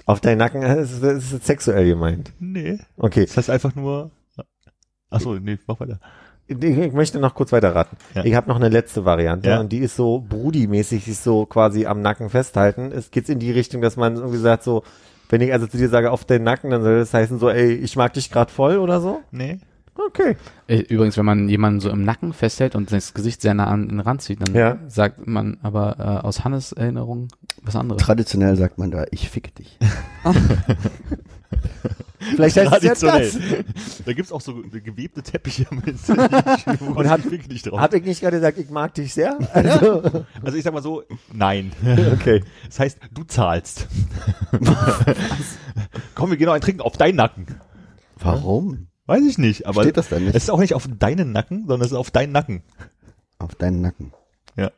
Auf 0.08 0.22
deinen 0.22 0.40
Nacken 0.40 0.64
äh, 0.64 0.82
ist 0.82 1.04
ist 1.04 1.32
es 1.34 1.46
sexuell 1.46 1.86
gemeint. 1.86 2.34
nee. 2.40 2.80
Okay, 2.98 3.26
Das 3.26 3.38
heißt 3.38 3.50
einfach 3.52 3.76
nur. 3.76 4.10
Achso, 5.10 5.36
nee, 5.36 5.58
mach 5.68 5.80
weiter. 5.80 6.00
ich, 6.48 6.58
möchte 6.94 7.20
noch 7.20 7.34
kurz 7.36 7.52
weiter 7.52 7.76
raten. 7.76 7.96
Ja. 8.16 8.26
Ich 8.26 8.34
habe 8.36 8.48
noch 8.50 8.56
eine 8.58 8.70
letzte 8.70 9.06
Variante 9.06 9.50
Ja. 9.50 9.60
und 9.60 9.72
die 9.72 9.80
ist 9.80 9.96
so 9.96 10.20
Brudi-mäßig, 10.28 11.04
sich 11.06 11.18
so 11.20 11.46
quasi 11.46 11.86
am 11.86 12.02
Nacken 12.02 12.30
festhalten. 12.30 12.92
Es 12.92 13.12
geht 13.12 13.30
in 13.30 13.40
die 13.40 13.52
Richtung, 13.52 13.82
dass 13.82 13.96
man 13.98 14.16
irgendwie 14.16 14.38
sagt 14.38 14.64
so, 14.64 14.84
wenn 15.30 15.42
ich 15.42 15.52
also 15.54 15.68
zu 15.68 15.78
dir 15.78 15.90
sage 15.90 16.12
auf 16.12 16.24
den 16.26 16.44
Nacken, 16.44 16.70
dann 16.72 16.84
soll 16.84 17.00
das 17.00 17.14
heißen 17.14 17.38
so, 17.40 17.50
ey, 17.50 17.74
ich 17.74 17.96
mag 17.98 18.14
dich 18.14 18.32
gerade 18.32 18.52
voll 18.52 18.78
oder 18.78 19.00
so. 19.02 19.20
Nee. 19.32 19.60
Okay. 20.08 20.38
Äh, 20.68 20.78
Übrigens, 20.80 21.18
wenn 21.18 21.26
man 21.26 21.50
jemanden 21.50 21.80
so 21.80 21.90
im 21.90 22.04
Nacken 22.04 22.32
festhält 22.34 22.76
und 22.76 22.92
das 22.92 23.14
Gesicht 23.14 23.42
sehr 23.42 23.54
nah 23.54 23.66
an 23.68 23.88
den 23.90 24.00
Rand 24.00 24.22
zieht, 24.22 24.46
dann 24.48 24.54
Ja. 24.56 24.78
sagt 24.88 25.26
man 25.28 25.58
aber 25.64 25.98
äh, 26.00 26.26
aus 26.26 26.44
Hannes 26.44 26.72
Erinnerung 26.72 27.30
was 27.64 27.76
anderes. 27.76 28.02
Traditionell 28.04 28.56
sagt 28.56 28.78
man 28.78 28.92
da, 28.92 29.06
ich 29.12 29.30
fick 29.30 29.56
dich. 29.56 29.78
Vielleicht 32.20 32.58
heißt 32.58 32.58
es 32.58 32.84
ja 32.84 33.10
Traditionell. 33.10 33.32
das. 33.74 34.04
Da 34.06 34.14
gibt's 34.14 34.32
auch 34.32 34.42
so 34.42 34.56
gewebte 34.56 35.22
Teppiche 35.24 35.66
mit. 35.72 35.98
Und 36.96 37.10
hat- 37.10 37.24
wirklich 37.24 37.48
nicht 37.48 37.68
drauf. 37.68 37.80
Hab 37.80 37.94
ich 37.94 38.04
nicht 38.04 38.22
gerade 38.22 38.38
gesagt, 38.38 38.58
ich 38.58 38.70
mag 38.70 38.94
dich 38.96 39.14
sehr? 39.14 39.38
Also, 39.54 40.02
Also 40.44 40.58
ich 40.58 40.64
sag 40.64 40.74
mal 40.74 40.82
so, 40.84 41.04
nein. 41.32 41.72
okay. 42.14 42.44
Das 42.66 42.80
heißt, 42.80 43.00
du 43.14 43.24
zahlst. 43.24 43.88
Komm, 46.16 46.30
wir 46.32 46.38
gehen 46.38 46.48
noch 46.48 46.54
ein 46.54 46.62
Trinken 46.62 46.82
auf 46.82 46.98
deinen 46.98 47.16
Nacken. 47.16 47.46
Warum? 48.20 48.87
Weiß 49.08 49.24
ich 49.26 49.38
nicht, 49.38 49.66
aber 49.66 49.82
Steht 49.84 49.98
das 49.98 50.10
da 50.10 50.20
nicht? 50.20 50.36
es 50.36 50.44
ist 50.44 50.50
auch 50.52 50.60
nicht 50.60 50.74
auf 50.74 50.88
deinen 51.00 51.32
Nacken, 51.32 51.62
sondern 51.62 51.82
es 51.82 51.92
ist 51.92 51.98
auf 51.98 52.12
deinen 52.12 52.32
Nacken. 52.34 52.62
Auf 53.40 53.56
deinen 53.56 53.82
Nacken. 53.82 54.12
Ja. 54.56 54.72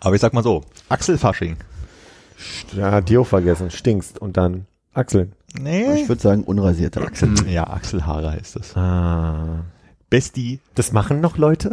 Aber 0.00 0.14
ich 0.14 0.20
sag 0.20 0.32
mal 0.32 0.42
so, 0.42 0.64
Axel 0.88 1.18
Fasching. 1.18 1.56
Ja, 2.76 3.00
Dio 3.00 3.24
vergessen, 3.24 3.70
stinkst 3.70 4.18
und 4.18 4.36
dann 4.36 4.66
Achseln. 4.94 5.32
Nee. 5.58 6.02
Ich 6.02 6.08
würde 6.08 6.20
sagen, 6.22 6.44
unrasierte 6.44 7.00
Achseln. 7.02 7.36
Ja, 7.48 7.64
Achselhaare 7.68 8.32
heißt 8.32 8.56
das. 8.56 8.76
Ah. 8.76 9.64
Bestie. 10.10 10.60
Das 10.74 10.92
machen 10.92 11.20
noch 11.20 11.36
Leute? 11.36 11.70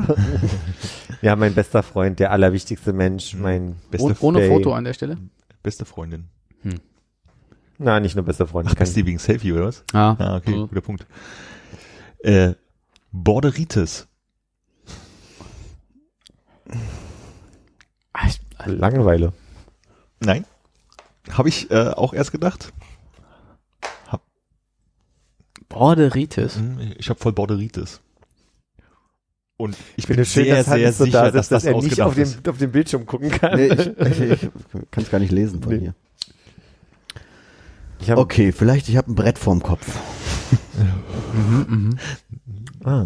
ja, 1.22 1.36
mein 1.36 1.54
bester 1.56 1.84
Freund, 1.84 2.20
der 2.20 2.32
allerwichtigste 2.32 2.92
Mensch, 2.94 3.34
mein 3.36 3.75
Beste, 3.92 4.16
Oh, 4.20 4.28
ohne. 4.28 4.48
Foto 4.48 4.74
an 4.74 4.84
der 4.84 4.94
Stelle? 4.94 5.18
beste 5.64 5.86
Freundin. 5.86 6.25
Na, 7.77 8.00
nicht 8.00 8.15
nur 8.15 8.24
bester 8.25 8.48
Freund. 8.48 8.70
Ach, 8.72 8.75
Bestie 8.75 9.05
wegen 9.05 9.20
Selfie, 9.20 9.51
oder 9.53 9.65
was? 9.65 9.84
Ah, 9.94 10.15
Ah, 10.17 10.36
okay, 10.38 10.51
so. 10.51 10.67
guter 10.67 10.82
Punkt. 10.82 11.05
Äh, 12.20 12.53
Borderitis. 13.12 14.08
Langeweile. 18.65 19.34
Nein. 20.20 20.46
Habe 21.32 21.50
ich 21.50 21.70
äh, 21.72 21.89
auch 21.89 22.13
erst 22.13 22.32
gedacht. 22.32 22.72
Borderitis. 25.70 26.55
Hm, 26.58 26.94
Ich 26.98 27.10
habe 27.10 27.20
voll 27.20 27.34
Borderitis. 27.34 28.01
Und 29.58 29.77
ich 29.96 30.05
finde 30.05 30.17
bin 30.17 30.22
es 30.24 30.32
schön, 30.34 30.46
sehr, 30.46 30.55
dass 30.58 30.65
sehr 30.65 30.74
Hannes 30.75 30.98
so 30.98 31.03
sicher, 31.05 31.24
da 31.24 31.32
dass 31.32 31.48
sitzt, 31.50 31.51
dass, 31.51 31.63
das 31.63 31.74
er 31.74 31.82
nicht 31.82 32.01
auf 32.01 32.15
dem, 32.15 32.29
auf 32.50 32.58
dem 32.58 32.72
Bildschirm 32.72 33.05
gucken 33.05 33.29
kann. 33.32 33.55
Nee, 33.55 33.67
ich, 33.67 33.88
ich, 33.88 34.22
ich 34.44 34.50
kann 34.91 35.03
es 35.03 35.10
gar 35.10 35.20
nicht 35.20 35.32
lesen 35.32 35.62
von 35.62 35.74
Nee. 35.74 35.79
hier. 35.79 35.96
Ich 38.05 38.12
hab, 38.12 38.19
Okay, 38.19 38.51
vielleicht 38.51 38.88
ich 38.88 38.97
habe 38.97 39.12
ein 39.12 39.15
Brett 39.15 39.39
vorm 39.39 39.63
Kopf. 39.63 39.88
Ah. 42.83 43.03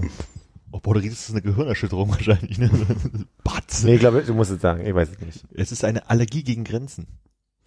Oh, 0.74 0.80
Borderitis 0.82 1.30
ist 1.30 1.32
eine 1.32 1.42
Gehirnerschütterung 1.42 2.10
wahrscheinlich. 2.10 2.58
Ne? 2.58 2.70
Batz. 3.46 3.86
Nee, 3.86 3.94
ich 3.94 4.02
glaube, 4.02 4.22
du 4.24 4.34
musst 4.34 4.52
es 4.52 4.60
sagen. 4.60 4.86
Ich 4.86 4.94
weiß 4.94 5.08
es 5.12 5.20
nicht. 5.26 5.46
Es 5.54 5.72
ist 5.72 5.86
eine 5.86 6.10
Allergie 6.10 6.44
gegen 6.44 6.66
Grenzen. 6.66 7.08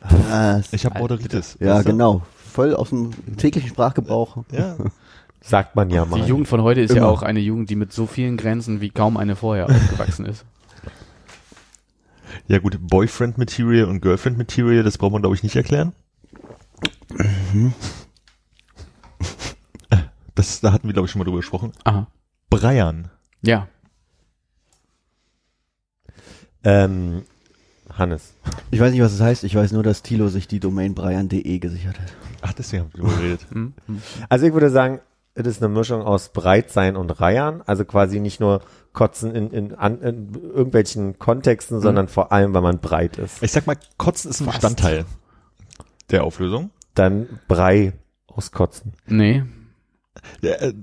Was? 0.01 0.75
Ich 0.75 0.85
habe. 0.85 0.99
Borderitis. 0.99 1.57
Ja, 1.59 1.77
Weißt 1.77 1.87
du? 1.87 1.93
genau. 1.93 2.23
Voll 2.53 2.75
aus 2.75 2.91
dem 2.91 3.13
täglichen 3.39 3.71
Sprachgebrauch. 3.71 4.45
Ja. 4.53 4.77
Sagt 5.41 5.75
man 5.75 5.89
ja 5.89 6.05
mal. 6.05 6.21
Die 6.21 6.29
Jugend 6.29 6.49
von 6.49 6.61
heute 6.61 6.83
ist 6.83 6.91
ja 6.91 6.99
Immer. 6.99 7.09
auch 7.09 7.23
eine 7.23 7.41
Jugend, 7.41 7.71
die 7.71 7.77
mit 7.77 7.95
so 7.95 8.05
vielen 8.07 8.37
Grenzen 8.37 8.83
wie 8.83 8.91
kaum 8.91 9.17
eine 9.17 9.37
vorher 9.37 9.71
aufgewachsen 9.71 10.27
ist. 10.27 10.45
ja 12.47 12.59
gut, 12.59 12.77
Boyfriend 12.79 13.39
Material 13.39 13.87
und 13.87 14.03
Girlfriend 14.03 14.37
Material, 14.37 14.83
das 14.83 14.99
braucht 14.99 15.13
man 15.13 15.23
glaube 15.23 15.35
ich 15.35 15.43
nicht 15.43 15.57
erklären. 15.57 15.95
Das, 20.35 20.61
da 20.61 20.73
hatten 20.73 20.89
wir 20.89 20.93
glaube 20.93 21.07
ich 21.07 21.13
schon 21.13 21.19
mal 21.19 21.25
drüber 21.25 21.39
gesprochen. 21.39 21.73
Aha. 21.85 22.07
Breiern. 22.51 23.11
Ja. 23.43 23.69
Ähm, 26.65 27.23
Hannes. 27.93 28.35
Ich 28.71 28.81
weiß 28.81 28.93
nicht, 28.93 29.03
was 29.03 29.13
es 29.13 29.21
heißt. 29.21 29.45
Ich 29.45 29.55
weiß 29.55 29.73
nur, 29.73 29.83
dass 29.83 30.03
Thilo 30.03 30.29
sich 30.29 30.49
die 30.49 30.61
Domain 30.61 30.95
breiern.de 30.95 31.59
gesichert 31.59 32.01
hat. 32.01 32.13
Ach, 32.41 32.53
deswegen 32.53 32.85
haben 32.85 32.93
wir 32.95 33.01
drüber 33.01 33.17
geredet. 33.17 33.47
Hm, 33.51 33.75
hm. 33.87 34.03
Also 34.29 34.47
ich 34.47 34.53
würde 34.53 34.71
sagen, 34.71 35.01
es 35.35 35.47
ist 35.47 35.63
eine 35.63 35.73
Mischung 35.73 36.03
aus 36.03 36.31
Breitsein 36.31 36.97
und 36.97 37.21
Reiern. 37.21 37.63
Also 37.67 37.85
quasi 37.85 38.21
nicht 38.21 38.41
nur 38.41 38.63
Kotzen 38.93 39.35
in, 39.35 39.51
in, 39.51 39.75
an, 39.75 40.01
in 40.01 40.35
irgendwelchen 40.35 41.19
Kontexten, 41.19 41.81
sondern 41.81 42.09
vor 42.09 42.33
allem, 42.33 42.55
weil 42.55 42.63
man 42.63 42.79
breit 42.79 43.19
ist. 43.19 43.43
Ich 43.43 43.53
sag 43.53 43.67
mal, 43.67 43.77
Kotzen 43.97 44.31
ist 44.31 44.41
ein 44.41 44.47
Fast. 44.47 44.61
Bestandteil 44.61 45.05
der 46.11 46.25
Auflösung. 46.25 46.71
Dann 46.95 47.41
Brei 47.49 47.93
auskotzen. 48.27 48.93
Nee, 49.07 49.45
Ja, 50.43 50.53
äh, 50.53 50.75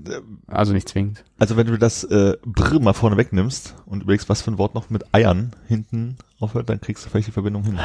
also 0.48 0.72
nicht 0.72 0.88
zwingend. 0.88 1.24
Also 1.38 1.56
wenn 1.56 1.66
du 1.66 1.78
das 1.78 2.04
äh, 2.04 2.36
Brr 2.44 2.80
mal 2.80 2.92
vorne 2.92 3.16
wegnimmst 3.16 3.74
und 3.86 4.02
überlegst, 4.02 4.28
was 4.28 4.42
für 4.42 4.50
ein 4.50 4.58
Wort 4.58 4.74
noch 4.74 4.90
mit 4.90 5.14
Eiern 5.14 5.52
hinten 5.68 6.16
aufhört, 6.40 6.68
dann 6.68 6.80
kriegst 6.80 7.04
du 7.04 7.10
vielleicht 7.10 7.28
die 7.28 7.32
Verbindung 7.32 7.64
hin. 7.64 7.78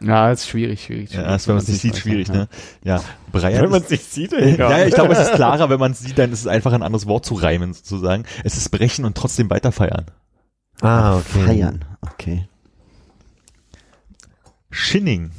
Ja, 0.00 0.30
ist 0.32 0.48
schwierig, 0.48 0.82
schwierig. 0.84 1.12
Ja, 1.12 1.34
ist, 1.34 1.46
wenn 1.46 1.56
man 1.56 1.62
es 1.62 1.68
nicht 1.68 1.80
sieht, 1.82 1.96
schwierig, 1.98 2.28
ne? 2.28 2.48
Ja, 2.82 3.02
Breiern 3.32 3.72
ist, 3.74 3.90
nicht 3.90 4.10
sieht, 4.10 4.32
ja, 4.32 4.84
ich 4.86 4.94
glaube, 4.94 5.12
es 5.12 5.20
ist 5.20 5.32
klarer, 5.34 5.68
wenn 5.68 5.78
man 5.78 5.92
es 5.92 6.00
sieht, 6.00 6.18
dann 6.18 6.32
ist 6.32 6.40
es 6.40 6.46
einfach 6.46 6.72
ein 6.72 6.82
anderes 6.82 7.06
Wort 7.06 7.26
zu 7.26 7.34
reimen, 7.34 7.74
sozusagen. 7.74 8.24
Es 8.42 8.56
ist 8.56 8.70
brechen 8.70 9.04
und 9.04 9.14
trotzdem 9.16 9.50
weiter 9.50 9.72
feiern. 9.72 10.06
Ah, 10.80 11.18
okay. 11.18 11.44
Feiern. 11.44 11.84
Okay. 12.00 12.48
Schinning. 14.70 15.32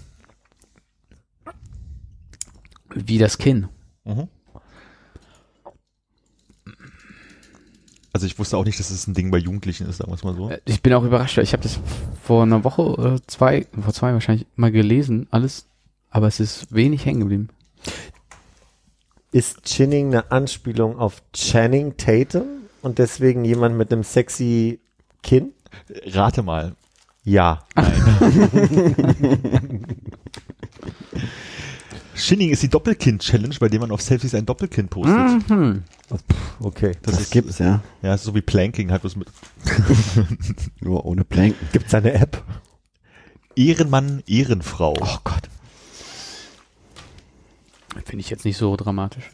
Wie 2.96 3.18
das 3.18 3.38
Kinn. 3.38 3.68
Mhm. 4.04 4.28
Also 8.14 8.26
ich 8.26 8.38
wusste 8.38 8.58
auch 8.58 8.66
nicht, 8.66 8.78
dass 8.80 8.90
es 8.90 9.08
ein 9.08 9.14
Ding 9.14 9.32
bei 9.32 9.38
Jugendlichen 9.38 9.88
ist, 9.88 9.98
sagen 9.98 10.12
wir 10.12 10.16
es 10.16 10.24
mal 10.24 10.36
so. 10.36 10.50
Äh, 10.50 10.60
Ich 10.66 10.82
bin 10.82 10.94
auch 10.94 11.04
überrascht, 11.04 11.38
weil 11.38 11.46
ich 11.46 11.54
habe 11.54 11.64
das 11.64 11.80
vor 12.22 12.44
einer 12.44 12.64
Woche 12.66 12.82
oder 12.82 13.26
zwei, 13.26 13.66
vor 13.82 13.94
zwei 13.94 14.12
wahrscheinlich 14.12 14.46
mal 14.56 14.72
gelesen, 14.72 15.28
alles, 15.32 15.66
aber 16.10 16.28
es 16.28 16.40
ist 16.42 16.74
wenig 16.74 17.06
hängen 17.06 17.22
geblieben. 17.22 17.48
Ist 19.32 19.64
Chinning 19.64 20.08
eine 20.08 20.30
Anspielung 20.30 21.00
auf 21.00 21.22
Channing 21.32 21.96
Tatum 21.96 22.44
und 22.82 22.98
deswegen 23.00 23.46
jemand 23.46 23.78
mit 23.78 23.94
einem 23.94 24.04
sexy 24.04 24.82
Kinn? 25.24 25.54
Rate 26.08 26.44
mal. 26.44 26.76
Ja. 27.24 27.64
Schinning 32.22 32.50
ist 32.52 32.62
die 32.64 32.70
Doppelkind-Challenge, 32.70 33.56
bei 33.60 33.68
der 33.70 33.80
man 33.80 33.92
auf 33.92 34.02
Selfies 34.02 34.36
ein 34.36 34.46
Doppelkind 34.46 34.90
postet. 34.90 35.50
Mhm. 35.50 35.84
Okay. 36.60 36.92
Das, 37.02 37.14
Das, 37.16 37.22
ist, 37.24 37.32
gibt's, 37.32 37.60
ja. 37.60 37.82
Ja, 38.02 38.14
es 38.14 38.22
ist 38.22 38.26
so 38.26 38.36
wie 38.36 38.42
Planking, 38.42 38.92
halt 38.92 39.04
was 39.04 39.16
mit 39.16 39.28
Nur 40.82 41.06
ohne 41.06 41.24
Planken. 41.24 41.68
Gibt's 41.72 41.92
da 41.92 41.98
eine 42.00 42.14
App? 42.14 42.44
Ehrenmann, 43.56 44.24
Ehrenfrau. 44.28 44.94
Oh 45.00 45.18
Gott. 45.24 45.50
Finde 48.06 48.22
ich 48.22 48.30
jetzt 48.30 48.46
nicht 48.46 48.58
so 48.58 48.76
dramatisch. 48.76 49.32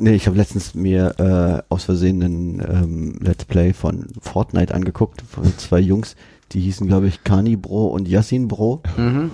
Nee, 0.00 0.14
ich 0.14 0.26
habe 0.26 0.36
letztens 0.36 0.74
mir 0.74 1.14
äh, 1.18 1.62
aus 1.72 1.84
Versehen 1.84 2.22
einen 2.22 2.60
ähm, 2.60 3.18
Let's 3.20 3.44
Play 3.44 3.72
von 3.72 4.06
Fortnite 4.20 4.72
angeguckt, 4.74 5.22
von 5.28 5.44
zwei 5.58 5.80
Jungs, 5.80 6.14
die 6.52 6.60
hießen, 6.60 6.86
glaube 6.86 7.08
ich, 7.08 7.24
Kani 7.24 7.56
Bro 7.56 7.88
und 7.88 8.06
Yassin 8.08 8.46
Bro, 8.48 8.82
Mhm. 8.96 9.30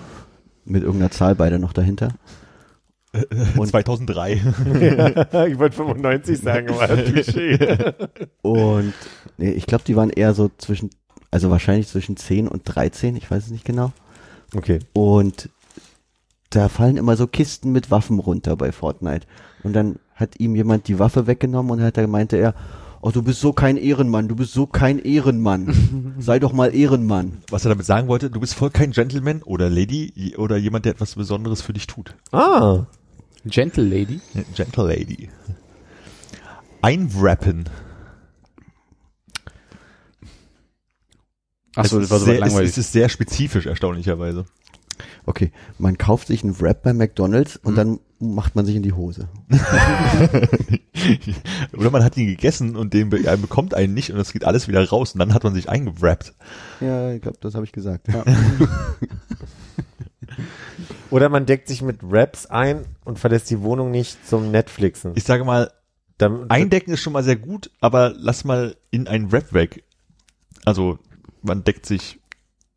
mit 0.65 0.83
irgendeiner 0.83 1.11
Zahl 1.11 1.35
beide 1.35 1.59
noch 1.59 1.75
dahinter. 1.75 2.09
Und- 3.57 3.69
2003. 3.69 4.33
ich 5.51 5.59
wollte 5.59 5.77
95 5.77 6.39
sagen, 6.39 6.69
aber. 6.71 6.89
Und 8.43 8.95
nee, 9.39 9.51
ich 9.51 9.67
glaube, 9.67 9.85
die 9.87 9.97
waren 9.97 10.11
eher 10.11 10.35
so 10.35 10.51
zwischen, 10.59 10.91
also 11.31 11.51
wahrscheinlich 11.51 11.89
zwischen 11.89 12.17
10 12.17 12.49
und 12.49 12.63
13, 12.65 13.17
ich 13.17 13.31
weiß 13.31 13.45
es 13.45 13.51
nicht 13.51 13.65
genau. 13.65 13.93
Okay. 14.55 14.79
Und 14.93 15.51
da 16.51 16.69
fallen 16.69 16.97
immer 16.97 17.17
so 17.17 17.27
Kisten 17.27 17.73
mit 17.73 17.91
Waffen 17.91 18.19
runter 18.19 18.57
bei 18.57 18.71
Fortnite. 18.73 19.27
Und 19.63 19.73
dann 19.73 19.97
hat 20.15 20.39
ihm 20.39 20.55
jemand 20.55 20.87
die 20.89 20.99
Waffe 20.99 21.27
weggenommen 21.27 21.73
und 21.73 21.83
hat 21.83 21.97
da 21.97 22.07
meinte 22.07 22.37
er, 22.37 22.55
oh, 23.01 23.11
du 23.11 23.23
bist 23.23 23.41
so 23.41 23.53
kein 23.53 23.77
Ehrenmann, 23.77 24.29
du 24.29 24.37
bist 24.37 24.53
so 24.53 24.67
kein 24.67 24.99
Ehrenmann. 24.99 26.15
Sei 26.19 26.39
doch 26.39 26.53
mal 26.53 26.75
Ehrenmann. 26.75 27.39
Was 27.51 27.65
er 27.67 27.71
damit 27.71 27.87
sagen 27.87 28.09
wollte, 28.09 28.31
du 28.31 28.41
bist 28.41 28.55
voll 28.55 28.71
kein 28.71 28.93
Gentleman 28.93 29.43
oder 29.43 29.69
Lady 29.69 30.35
oder 30.39 30.57
jemand, 30.57 30.85
der 30.85 30.93
etwas 30.93 31.15
Besonderes 31.15 31.61
für 31.61 31.73
dich 31.73 31.87
tut. 31.87 32.15
Ah. 32.33 32.87
Gentle 33.47 33.85
Lady. 33.85 34.21
Gentle 34.55 34.87
Lady. 34.87 35.29
Einwrappen. 36.83 37.69
Achso, 41.77 41.99
es 41.99 42.09
das 42.09 42.11
war 42.11 42.19
ist 42.19 42.25
so 42.25 42.31
sehr, 42.31 42.41
langweilig. 42.41 42.71
Es, 42.71 42.79
es 42.79 42.87
ist 42.87 42.93
sehr 42.93 43.09
spezifisch, 43.09 43.67
erstaunlicherweise. 43.67 44.47
Okay, 45.27 45.51
man 45.79 45.99
kauft 45.99 46.29
sich 46.29 46.45
einen 46.45 46.61
Wrap 46.61 46.83
bei 46.83 46.93
McDonalds 46.93 47.57
und 47.57 47.77
dann 47.77 47.99
macht 48.21 48.55
man 48.55 48.65
sich 48.67 48.77
in 48.77 48.83
die 48.83 48.93
Hose. 48.93 49.29
Oder 51.77 51.91
man 51.91 52.05
hat 52.05 52.17
ihn 52.17 52.27
gegessen 52.27 52.77
und 52.77 52.95
den 52.95 53.11
be 53.11 53.25
er 53.25 53.37
bekommt 53.37 53.75
einen 53.75 53.95
nicht 53.95 54.13
und 54.13 54.21
es 54.21 54.33
geht 54.33 54.45
alles 54.45 54.69
wieder 54.69 54.87
raus 54.89 55.13
und 55.13 55.19
dann 55.19 55.35
hat 55.35 55.43
man 55.43 55.55
sich 55.55 55.69
eingewrappt. 55.69 56.35
Ja, 56.81 57.13
ich 57.13 57.23
glaube, 57.23 57.39
das 57.41 57.55
habe 57.55 57.65
ich 57.65 57.73
gesagt. 57.73 58.07
Oder 61.11 61.29
man 61.29 61.47
deckt 61.47 61.69
sich 61.69 61.83
mit 61.83 62.01
Raps 62.03 62.47
ein 62.47 62.85
und 63.05 63.19
verlässt 63.19 63.51
die 63.51 63.61
Wohnung 63.61 63.91
nicht 63.91 64.27
zum 64.27 64.51
Netflixen. 64.51 65.13
Ich 65.15 65.25
sage 65.25 65.45
mal, 65.45 65.71
Dann, 66.19 66.51
eindecken 66.51 66.93
ist 66.93 67.01
schon 67.01 67.13
mal 67.13 67.25
sehr 67.25 67.37
gut, 67.37 67.71
aber 67.81 68.13
lass 68.17 68.45
mal 68.45 68.77
in 68.91 69.09
einen 69.09 69.33
Wrap 69.33 69.53
weg. 69.53 69.85
Also 70.65 70.99
man 71.43 71.65
deckt 71.65 71.87
sich 71.87 72.21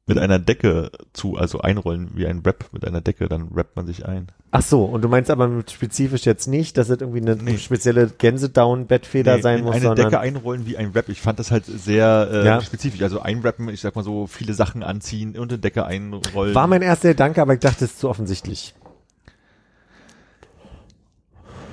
mit 0.07 0.17
einer 0.17 0.39
Decke 0.39 0.89
zu, 1.13 1.35
also 1.35 1.59
einrollen 1.59 2.11
wie 2.15 2.25
ein 2.25 2.43
Wrap 2.45 2.69
mit 2.71 2.85
einer 2.85 3.01
Decke, 3.01 3.27
dann 3.27 3.49
rappt 3.53 3.75
man 3.75 3.85
sich 3.85 4.05
ein. 4.05 4.27
Ach 4.51 4.61
so, 4.61 4.85
und 4.85 5.01
du 5.03 5.09
meinst 5.09 5.29
aber 5.29 5.63
spezifisch 5.69 6.25
jetzt 6.25 6.47
nicht, 6.47 6.77
dass 6.77 6.89
es 6.89 7.01
irgendwie 7.01 7.19
eine 7.21 7.35
Nee. 7.35 7.57
spezielle 7.57 8.07
Gänsedown-Bettfeder 8.07 9.35
Nee, 9.35 9.41
sein 9.41 9.59
in 9.59 9.65
muss, 9.65 9.75
eine 9.75 9.83
sondern 9.85 10.05
Decke 10.09 10.19
einrollen 10.21 10.65
wie 10.65 10.77
ein 10.77 10.95
Wrap. 10.95 11.09
Ich 11.09 11.19
fand 11.21 11.39
das 11.39 11.51
halt 11.51 11.65
sehr 11.65 12.29
äh, 12.31 12.45
Ja. 12.45 12.61
spezifisch. 12.61 13.01
Also 13.01 13.19
einrappen, 13.19 13.67
ich 13.67 13.81
sag 13.81 13.95
mal 13.97 14.03
so, 14.03 14.27
viele 14.27 14.53
Sachen 14.53 14.81
anziehen 14.81 15.37
und 15.37 15.51
eine 15.51 15.59
Decke 15.59 15.85
einrollen. 15.85 16.55
war 16.55 16.67
mein 16.67 16.81
erster 16.81 17.09
Gedanke, 17.09 17.41
aber 17.41 17.53
ich 17.53 17.59
dachte, 17.59 17.83
es 17.83 17.91
ist 17.91 17.99
zu 17.99 18.09
offensichtlich. 18.09 18.73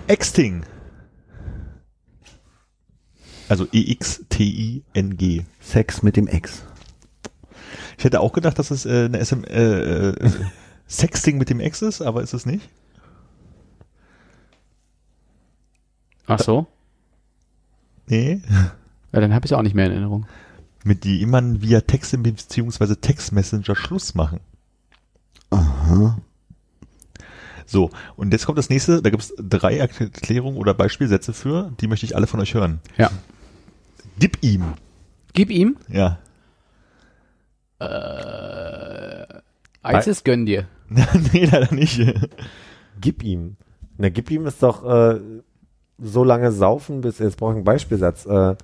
Exting. 0.09 0.65
Also 3.49 3.67
E 3.73 3.79
E-X-T-I-N-G. 3.81 5.45
Sex 5.61 6.03
mit 6.03 6.17
dem 6.17 6.27
Ex. 6.27 6.65
Ich 7.99 8.05
hätte 8.05 8.21
auch 8.21 8.33
gedacht, 8.33 8.59
dass 8.59 8.71
es 8.71 8.87
äh, 8.87 9.07
eine 9.07 9.25
SM, 9.25 9.45
äh, 9.45 10.11
äh, 10.11 10.31
Sexting 10.89 11.39
mit 11.39 11.51
dem 11.51 11.61
Ex 11.61 11.83
ist, 11.83 12.03
aber 12.03 12.23
ist 12.23 12.35
es 12.35 12.47
nicht. 12.47 12.69
Ach 16.27 16.41
so? 16.41 16.67
Nee. 18.07 18.43
Ja, 19.13 19.21
dann 19.21 19.35
habe 19.35 19.47
ich 19.47 19.55
auch 19.55 19.63
nicht 19.63 19.75
mehr 19.75 19.87
in 19.87 19.93
Erinnerung. 19.93 20.27
Mit 20.85 21.05
jemandem 21.05 21.63
via 21.63 21.81
Text 21.81 22.21
beziehungsweise 22.23 23.01
Textmessenger 23.01 23.77
Schluss 23.77 24.15
machen. 24.15 24.41
Aha. 25.51 26.19
So, 27.67 27.91
und 28.17 28.33
jetzt 28.33 28.45
kommt 28.45 28.59
das 28.59 28.69
nächste, 28.69 29.01
da 29.01 29.11
gibt 29.11 29.23
es 29.23 29.35
drei 29.39 29.79
Erklärungen 29.79 30.59
oder 30.59 30.75
Beispielsätze 30.75 31.33
für, 31.33 31.73
die 31.81 31.87
möchte 31.87 32.05
ich 32.05 32.15
alle 32.15 32.27
von 32.27 32.41
euch 32.41 32.55
hören. 32.55 32.81
Ja. 32.99 33.11
Gib 34.19 34.43
ihm. 34.43 34.75
Gib 35.33 35.51
ihm. 35.51 35.77
Ja. 35.89 36.19
ISIS 39.85 40.25
gönn 40.25 40.47
dir. 40.47 40.67
nee, 41.33 41.47
leider 41.47 41.75
nicht. 41.75 42.01
Gib 43.01 43.23
ihm. 43.23 43.57
Na, 43.97 44.09
gib 44.09 44.31
ihm 44.31 44.47
ist 44.47 44.63
doch 44.63 44.85
äh, 44.85 45.21
so 45.99 46.25
lange 46.25 46.53
saufen, 46.53 47.01
bis 47.01 47.19
jetzt 47.19 47.37
brauche 47.37 47.53
ich 47.53 47.57
einen 47.57 47.65
Beispielsatz. 47.65 48.27
Äh, 48.27 48.57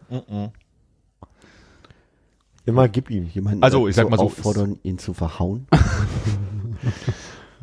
immer 2.66 2.88
gib 2.88 3.10
ihm. 3.10 3.26
Jemanden 3.26 3.62
Also, 3.62 3.88
ich 3.88 3.96
sag 3.96 4.10
mal 4.10 4.16
so, 4.16 4.24
auffordern, 4.24 4.78
ihn 4.82 4.98
zu 4.98 5.14
verhauen. 5.14 5.66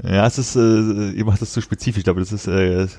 Ja, 0.03 0.27
es 0.27 0.37
ist, 0.37 0.55
äh, 0.55 1.09
ihr 1.11 1.25
macht 1.25 1.41
das 1.41 1.53
zu 1.53 1.61
spezifisch, 1.61 2.07
aber 2.07 2.19
das 2.19 2.31
ist, 2.31 2.47
äh, 2.47 2.83
ich, 2.83 2.91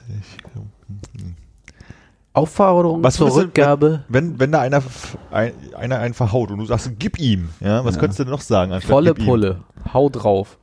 Aufforderung 2.39 3.03
Was 3.03 3.17
zur 3.17 3.35
Rückgabe. 3.35 4.05
wenn, 4.09 4.39
wenn 4.39 4.53
da 4.53 4.61
einer, 4.61 4.83
ein, 5.31 5.53
einer 5.75 5.99
einen 5.99 6.15
verhaut 6.15 6.51
und 6.51 6.59
du 6.59 6.67
sagst, 6.67 6.91
gib 6.99 7.19
ihm, 7.19 7.51
ja, 7.61 7.85
was 7.85 7.99
könntest 7.99 8.19
du 8.21 8.25
denn 8.25 8.33
noch 8.33 8.41
sagen? 8.41 8.73
anstatt 8.73 8.91
Volle 8.91 9.15
gib 9.15 9.21
ihm? 9.21 9.27
Pulle. 9.27 9.61
Hau 9.93 10.09
drauf. 10.09 10.59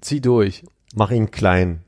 Zieh 0.00 0.20
durch. 0.20 0.64
Mach 0.94 1.10
ihn 1.10 1.30
klein. 1.30 1.82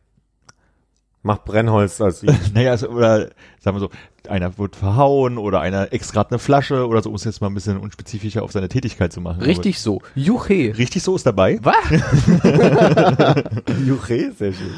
Mach 1.22 1.44
Brennholz 1.44 2.00
als 2.00 2.22
ihn. 2.24 2.34
Naja, 2.54 2.70
also, 2.72 2.88
oder 2.88 3.30
sagen 3.60 3.76
wir 3.76 3.80
so, 3.80 3.90
einer 4.28 4.56
wird 4.58 4.76
verhauen 4.76 5.38
oder 5.38 5.60
einer 5.60 5.92
ex 5.92 6.12
grad 6.12 6.30
eine 6.30 6.38
Flasche 6.38 6.86
oder 6.86 7.02
so, 7.02 7.10
um 7.10 7.14
es 7.14 7.24
jetzt 7.24 7.40
mal 7.40 7.48
ein 7.48 7.54
bisschen 7.54 7.78
unspezifischer 7.78 8.42
auf 8.42 8.52
seine 8.52 8.68
Tätigkeit 8.68 9.12
zu 9.12 9.20
machen. 9.20 9.42
Richtig 9.42 9.80
so. 9.80 10.00
Juche. 10.14 10.76
Richtig 10.76 11.02
so 11.02 11.16
ist 11.16 11.26
dabei. 11.26 11.58
Was? 11.62 11.74
Juche, 13.86 14.32
sehr 14.32 14.52
schön. 14.52 14.74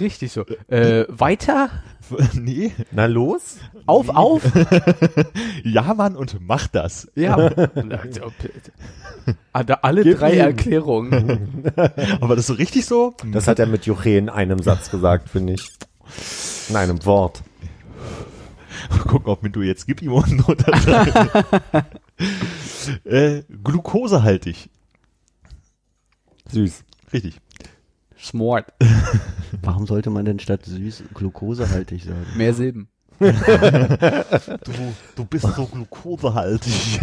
Richtig 0.00 0.32
so. 0.32 0.44
Äh, 0.68 1.04
weiter? 1.08 1.70
nee. 2.34 2.72
Na 2.90 3.06
los? 3.06 3.58
Auf, 3.86 4.08
auf? 4.10 4.42
Ja, 5.64 5.94
Mann, 5.94 6.16
und 6.16 6.38
mach 6.40 6.66
das. 6.66 7.10
Ja. 7.14 7.50
Ah, 9.52 9.62
da 9.62 9.74
alle 9.82 10.02
Gib 10.02 10.18
drei 10.18 10.32
ihm. 10.32 10.40
Erklärungen. 10.40 11.70
Aber 12.20 12.34
das 12.34 12.44
ist 12.44 12.46
so 12.48 12.54
richtig 12.54 12.86
so? 12.86 13.14
Das 13.30 13.46
hat 13.46 13.58
er 13.58 13.66
mit 13.66 13.84
Juche 13.86 14.10
in 14.10 14.28
einem 14.28 14.60
Satz 14.60 14.90
gesagt, 14.90 15.28
finde 15.28 15.52
ich. 15.52 15.70
In 16.68 16.76
einem 16.76 17.04
Wort. 17.04 17.42
Gucken, 19.06 19.28
ob 19.28 19.42
mit 19.42 19.54
du 19.54 19.62
jetzt 19.62 19.86
gib 19.86 20.02
ihm 20.02 20.12
unten 20.12 20.38
drunter. 20.38 20.72
äh, 23.04 23.42
glukosehaltig. 23.62 24.70
Süß. 26.50 26.82
Richtig. 27.12 27.40
Smart. 28.18 28.72
Warum 29.62 29.86
sollte 29.86 30.10
man 30.10 30.24
denn 30.24 30.38
statt 30.38 30.64
süß 30.66 31.04
glukosehaltig 31.14 32.04
sagen? 32.04 32.26
Mehr 32.36 32.54
Silben. 32.54 32.88
Du, 33.20 34.72
du 35.16 35.24
bist 35.24 35.46
so 35.54 35.66
glukosehaltig. 35.66 37.00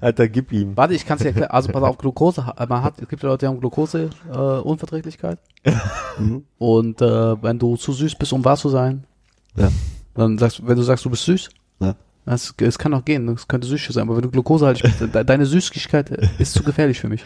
Alter, 0.00 0.28
gib 0.28 0.50
ihm. 0.52 0.76
Warte, 0.76 0.94
ich 0.94 1.06
kann 1.06 1.16
es 1.16 1.22
dir 1.22 1.28
erklären. 1.28 1.50
Also 1.50 1.70
pass 1.70 1.82
auf, 1.82 1.96
Glucose, 1.98 2.44
ha- 2.46 2.66
man 2.68 2.82
hat, 2.82 3.00
es 3.00 3.08
gibt 3.08 3.22
ja 3.22 3.28
Leute, 3.28 3.46
die 3.46 3.48
haben 3.48 3.60
Glucose-Unverträglichkeit. 3.60 5.38
Mhm. 6.18 6.44
Und 6.58 7.00
äh, 7.00 7.42
wenn 7.42 7.58
du 7.58 7.76
zu 7.76 7.92
süß 7.92 8.14
bist, 8.16 8.32
um 8.32 8.44
wahr 8.44 8.56
zu 8.56 8.68
sein, 8.68 9.04
Ja. 9.56 9.70
dann 10.14 10.38
sagst 10.38 10.58
du, 10.58 10.66
wenn 10.66 10.76
du 10.76 10.82
sagst, 10.82 11.04
du 11.04 11.10
bist 11.10 11.24
süß, 11.24 11.48
Ja. 11.80 11.94
das, 12.26 12.54
es 12.58 12.78
kann 12.78 12.92
auch 12.94 13.04
gehen, 13.04 13.28
es 13.28 13.46
könnte 13.48 13.66
süß 13.68 13.86
sein, 13.90 14.02
aber 14.02 14.16
wenn 14.16 14.22
du 14.22 14.30
Glucose 14.30 14.66
halt 14.66 14.82
bist, 14.82 15.00
de, 15.00 15.24
deine 15.24 15.46
Süßigkeit 15.46 16.10
ist 16.38 16.52
zu 16.52 16.62
gefährlich 16.62 17.00
für 17.00 17.08
mich. 17.08 17.24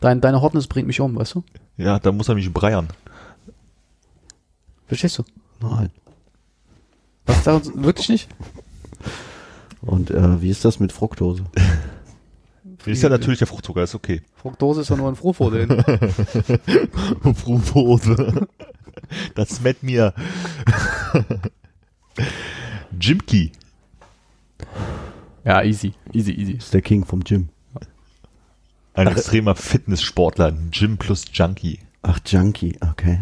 Dein, 0.00 0.20
deine 0.20 0.42
Hotness 0.42 0.66
bringt 0.66 0.88
mich 0.88 1.00
um, 1.00 1.14
weißt 1.14 1.36
du? 1.36 1.44
Ja, 1.76 1.98
da 2.00 2.10
muss 2.10 2.28
er 2.28 2.34
mich 2.34 2.52
breiern. 2.52 2.88
Verstehst 4.92 5.20
du? 5.20 5.24
Nein. 5.62 5.88
Was 7.24 7.44
da 7.44 7.62
wirklich 7.76 8.10
nicht? 8.10 8.28
Und 9.80 10.10
äh, 10.10 10.42
wie 10.42 10.50
ist 10.50 10.66
das 10.66 10.80
mit 10.80 10.92
Fructose? 10.92 11.46
Ist 12.84 13.02
ja 13.02 13.08
natürlich 13.08 13.38
der 13.38 13.46
Fruchtzucker, 13.46 13.84
ist 13.84 13.94
okay. 13.94 14.22
Fructose 14.34 14.80
ist 14.80 14.90
doch 14.90 14.96
nur 14.96 15.08
ein 15.08 15.14
Fruchtfoder. 15.14 15.68
Fruchtose. 17.34 18.48
Das 19.36 19.56
schmeckt 19.56 19.84
mir. 19.84 20.12
Jimki. 23.00 23.52
ja, 25.44 25.62
easy, 25.62 25.94
easy, 26.12 26.32
easy. 26.32 26.52
ist 26.54 26.74
der 26.74 26.82
King 26.82 27.04
vom 27.04 27.22
Gym. 27.22 27.50
Ein 28.94 29.06
extremer 29.06 29.54
Fitnesssportler. 29.54 30.52
Gym 30.72 30.98
plus 30.98 31.24
Junkie. 31.32 31.78
Ach, 32.02 32.18
Junkie, 32.26 32.76
okay. 32.80 33.20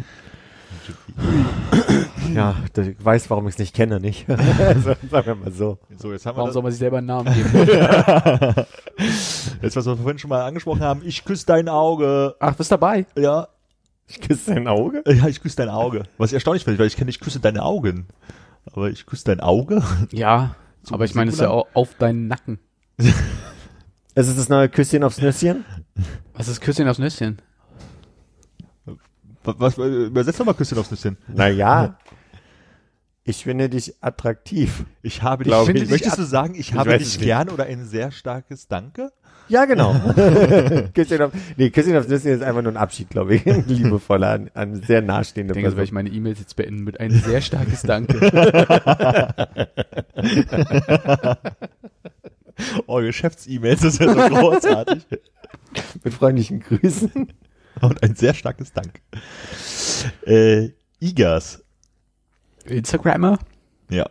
Ja, 2.34 2.56
der 2.76 2.94
weiß, 3.02 3.28
warum 3.30 3.48
ich 3.48 3.54
es 3.54 3.58
nicht 3.58 3.74
kenne, 3.74 3.98
nicht? 4.00 4.28
also, 4.58 4.94
sagen 5.10 5.26
wir 5.26 5.34
mal 5.34 5.52
so. 5.52 5.78
So, 5.96 6.12
jetzt 6.12 6.26
haben 6.26 6.36
wir 6.36 6.38
Warum 6.38 6.48
das, 6.48 6.54
soll 6.54 6.62
man 6.62 6.72
sich 6.72 6.78
selber 6.78 6.98
einen 6.98 7.06
Namen 7.06 7.34
geben? 7.34 7.50
jetzt, 9.62 9.76
was 9.76 9.86
wir 9.86 9.96
vorhin 9.96 10.18
schon 10.18 10.28
mal 10.28 10.42
angesprochen 10.44 10.82
haben. 10.82 11.02
Ich 11.04 11.24
küsse 11.24 11.46
dein 11.46 11.68
Auge. 11.68 12.36
Ach, 12.38 12.54
bist 12.54 12.70
dabei? 12.70 13.06
Ja. 13.16 13.48
Ich 14.06 14.20
küsse 14.20 14.54
dein 14.54 14.68
Auge. 14.68 15.02
Ja, 15.06 15.26
ich 15.26 15.40
küsse 15.40 15.56
dein 15.56 15.68
Auge. 15.68 16.04
Was 16.18 16.30
ich 16.30 16.34
erstaunlich 16.34 16.64
finde, 16.64 16.78
weil 16.78 16.86
ich 16.86 16.96
kenne, 16.96 17.10
ich 17.10 17.20
küsse 17.20 17.40
deine 17.40 17.62
Augen. 17.62 18.06
Aber 18.72 18.90
ich 18.90 19.06
küsse 19.06 19.24
dein 19.24 19.40
Auge? 19.40 19.82
Ja, 20.10 20.54
aber 20.90 21.04
ich 21.04 21.14
meine, 21.14 21.28
es 21.28 21.34
ist 21.36 21.40
ja 21.40 21.50
auch 21.50 21.66
auf 21.74 21.94
deinen 21.94 22.28
Nacken. 22.28 22.58
Es 24.14 24.28
ist 24.28 24.38
das 24.38 24.48
neue 24.48 24.68
Küsschen 24.68 25.04
aufs 25.04 25.20
Nüsschen. 25.20 25.64
Was 26.34 26.48
ist 26.48 26.60
Küsschen 26.60 26.88
aufs 26.88 26.98
Nüsschen? 26.98 27.40
Was, 29.44 29.56
was 29.58 29.78
äh, 29.78 30.06
übersetzt 30.06 30.40
doch 30.40 30.44
mal 30.46 30.54
Küsschen 30.54 30.78
aufs 30.78 30.90
Nüsschen. 30.90 31.16
Naja. 31.28 31.98
Ich 33.24 33.44
finde 33.44 33.68
dich 33.68 33.94
attraktiv. 34.00 34.84
Ich 35.02 35.22
habe 35.22 35.44
dich, 35.44 35.50
Glaub 35.50 35.66
finde 35.66 35.82
ich. 35.82 35.90
möchtest 35.90 36.18
du 36.18 36.22
sagen, 36.24 36.54
ich 36.54 36.70
Ich 36.70 36.74
habe 36.74 36.98
dich 36.98 37.18
gern 37.20 37.48
oder 37.48 37.64
ein 37.64 37.84
sehr 37.84 38.10
starkes 38.10 38.66
Danke? 38.66 39.12
Ja, 39.48 39.64
genau. 39.64 39.92
Küsschen 40.94 41.22
auf, 41.22 41.32
nee, 41.56 41.70
Küsschen 41.70 41.96
aufs 41.96 42.08
Nüsschen 42.08 42.30
ist 42.32 42.42
einfach 42.42 42.62
nur 42.62 42.72
ein 42.72 42.76
Abschied, 42.76 43.10
glaube 43.10 43.34
ich. 43.34 43.46
Ein 43.50 43.66
liebevoller, 43.66 44.30
an, 44.30 44.50
an 44.54 44.82
sehr 44.82 45.02
nahestehende 45.02 45.52
Ich 45.52 45.54
denke, 45.54 45.68
also 45.68 45.76
werde 45.76 45.84
ich 45.84 45.90
Person. 45.92 46.04
meine 46.04 46.16
E-Mails 46.16 46.38
jetzt 46.38 46.56
beenden 46.56 46.84
mit 46.84 47.00
ein 47.00 47.10
sehr 47.10 47.40
starkes 47.40 47.82
Danke. 47.82 48.18
Oh, 52.86 53.00
Geschäfts-E-Mails, 53.00 53.80
das 53.80 53.94
ist 53.94 54.00
ja 54.00 54.12
so 54.12 54.34
großartig. 54.34 55.06
Mit 56.04 56.14
freundlichen 56.14 56.60
Grüßen. 56.60 57.32
Und 57.80 58.02
ein 58.02 58.14
sehr 58.16 58.34
starkes 58.34 58.72
Dank. 58.72 59.00
Äh, 60.26 60.70
Igas. 60.98 61.62
Instagrammer? 62.64 63.38
Ja. 63.90 64.08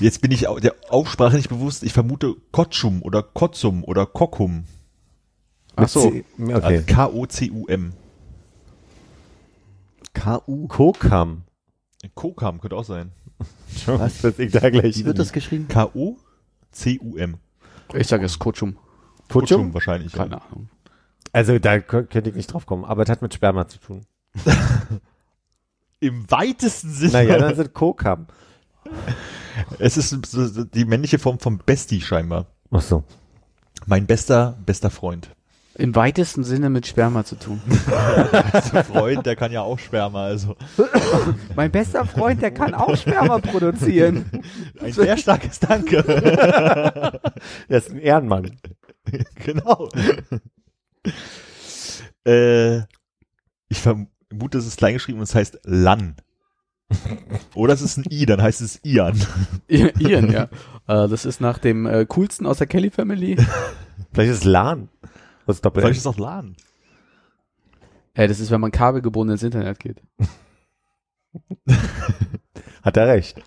Jetzt 0.00 0.20
bin 0.22 0.30
ich 0.30 0.46
der 0.62 0.74
Aussprache 0.88 1.36
nicht 1.36 1.48
bewusst. 1.48 1.82
Ich 1.82 1.92
vermute 1.92 2.34
Kotschum 2.52 3.02
oder 3.02 3.22
Kotzum 3.22 3.84
oder 3.84 4.06
Kokum. 4.06 4.64
Ach 5.74 5.88
so. 5.88 6.10
C- 6.10 6.24
Also 6.38 6.54
Okay. 6.66 6.82
K-O-C-U-M. 6.86 7.92
K.U. 10.14 10.66
Kokam. 10.68 11.42
Kokam 12.14 12.60
könnte 12.60 12.76
auch 12.76 12.84
sein. 12.84 13.12
Was? 13.86 14.22
Das 14.22 14.38
ich 14.38 14.52
da 14.52 14.70
gleich. 14.70 14.96
Wie 14.96 15.04
wird 15.04 15.18
das 15.18 15.32
geschrieben? 15.32 15.68
K-O-C-U-M. 15.68 17.36
Ich 17.94 18.06
sage 18.06 18.24
es 18.24 18.38
Kutschum. 18.38 18.76
Kutschum? 19.28 19.74
wahrscheinlich. 19.74 20.12
Ja. 20.12 20.18
Keine 20.22 20.40
Ahnung. 20.42 20.68
Also 21.36 21.58
da 21.58 21.72
kö- 21.74 22.04
könnte 22.06 22.30
ich 22.30 22.34
nicht 22.36 22.50
drauf 22.50 22.64
kommen, 22.64 22.86
aber 22.86 23.02
es 23.02 23.10
hat 23.10 23.20
mit 23.20 23.34
Sperma 23.34 23.68
zu 23.68 23.78
tun. 23.78 24.06
Im 26.00 26.30
weitesten 26.30 26.88
Sinne. 26.90 27.12
Naja, 27.12 27.36
dann 27.38 27.54
sind 27.54 27.74
Kokam. 27.74 28.26
Es 29.78 29.98
ist 29.98 30.16
die 30.74 30.84
männliche 30.86 31.18
Form 31.18 31.38
vom 31.38 31.58
Bestie 31.58 32.00
scheinbar. 32.00 32.46
Ach 32.70 32.80
so. 32.80 33.04
Mein 33.84 34.06
bester, 34.06 34.56
bester 34.64 34.88
Freund. 34.88 35.28
Im 35.74 35.94
weitesten 35.94 36.42
Sinne 36.42 36.70
mit 36.70 36.86
Sperma 36.86 37.22
zu 37.24 37.36
tun. 37.36 37.60
Also 38.52 38.82
Freund, 38.84 39.26
der 39.26 39.36
kann 39.36 39.52
ja 39.52 39.60
auch 39.60 39.78
Sperma, 39.78 40.24
also. 40.24 40.56
mein 41.54 41.70
bester 41.70 42.06
Freund, 42.06 42.40
der 42.40 42.50
kann 42.50 42.72
auch 42.72 42.96
Sperma 42.96 43.40
produzieren. 43.40 44.24
Ein 44.80 44.92
sehr 44.94 45.18
starkes 45.18 45.60
Danke. 45.60 46.02
Der 46.02 47.20
ist 47.78 47.90
ein 47.90 47.98
Ehrenmann. 47.98 48.52
genau. 49.44 49.90
äh, 52.26 52.78
ich 53.68 53.80
vermute, 53.80 54.58
es 54.58 54.66
ist 54.66 54.78
kleingeschrieben 54.78 55.20
und 55.20 55.24
es 55.24 55.34
heißt 55.34 55.60
Lan. 55.64 56.16
Oder 57.54 57.74
es 57.74 57.82
ist 57.82 57.96
ein 57.96 58.04
I, 58.10 58.26
dann 58.26 58.40
heißt 58.40 58.60
es 58.60 58.80
Ian. 58.84 59.20
Ian, 59.68 60.30
ja. 60.30 60.48
Äh, 60.88 61.08
das 61.08 61.24
ist 61.24 61.40
nach 61.40 61.58
dem 61.58 61.84
äh, 61.84 62.06
coolsten 62.06 62.46
aus 62.46 62.58
der 62.58 62.68
Kelly 62.68 62.90
Family. 62.90 63.36
Vielleicht 64.12 64.30
ist 64.30 64.38
es 64.38 64.44
LAN. 64.44 64.88
Das 65.48 65.56
ist. 65.56 65.66
Vielleicht 65.68 65.90
ist 65.90 65.98
es 65.98 66.06
auch 66.06 66.16
Lan. 66.16 66.54
Äh, 68.14 68.28
das 68.28 68.38
ist, 68.38 68.52
wenn 68.52 68.60
man 68.60 68.70
kabelgebunden 68.70 69.32
ins 69.32 69.42
Internet 69.42 69.80
geht. 69.80 70.00
Hat 72.84 72.96
er 72.96 73.08
recht. 73.08 73.42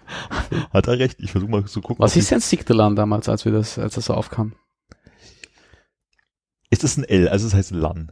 Hat 0.74 0.88
er 0.88 1.00
recht. 1.00 1.22
Ich 1.22 1.32
versuche 1.32 1.50
mal 1.50 1.64
zu 1.64 1.80
gucken. 1.80 2.04
Was 2.04 2.14
hieß 2.14 2.28
denn 2.28 2.42
Sigdelan 2.42 2.98
damals, 2.98 3.30
als 3.30 3.46
wir 3.46 3.54
das, 3.54 3.80
als 3.80 3.96
das 3.96 4.04
so 4.04 4.16
aufkam? 4.16 4.54
Ist 6.70 6.84
es 6.84 6.98
ein 6.98 7.04
L, 7.04 7.28
also 7.30 7.48
es 7.48 7.54
heißt 7.54 7.72
Lan. 7.72 8.12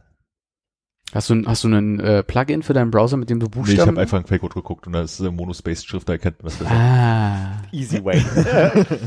Hast 1.14 1.30
du, 1.30 1.42
hast 1.46 1.64
du 1.64 1.68
einen 1.68 2.00
äh, 2.00 2.22
Plugin 2.22 2.62
für 2.62 2.74
deinen 2.74 2.90
Browser, 2.90 3.16
mit 3.16 3.30
dem 3.30 3.40
du 3.40 3.46
Nee, 3.46 3.50
ich 3.52 3.56
Buchstaben? 3.56 3.90
habe 3.92 4.00
einfach 4.02 4.18
ein 4.18 4.24
Quellcode 4.24 4.54
geguckt 4.54 4.86
und 4.86 4.92
da 4.92 5.00
ist 5.02 5.18
äh, 5.20 5.30
Monospaced-Schrift, 5.30 6.06
da 6.06 6.12
erkennt 6.14 6.42
man 6.42 6.50
das 6.50 6.58
besser. 6.58 6.70
ah. 6.70 7.62
Easy 7.72 8.04
way. 8.04 8.18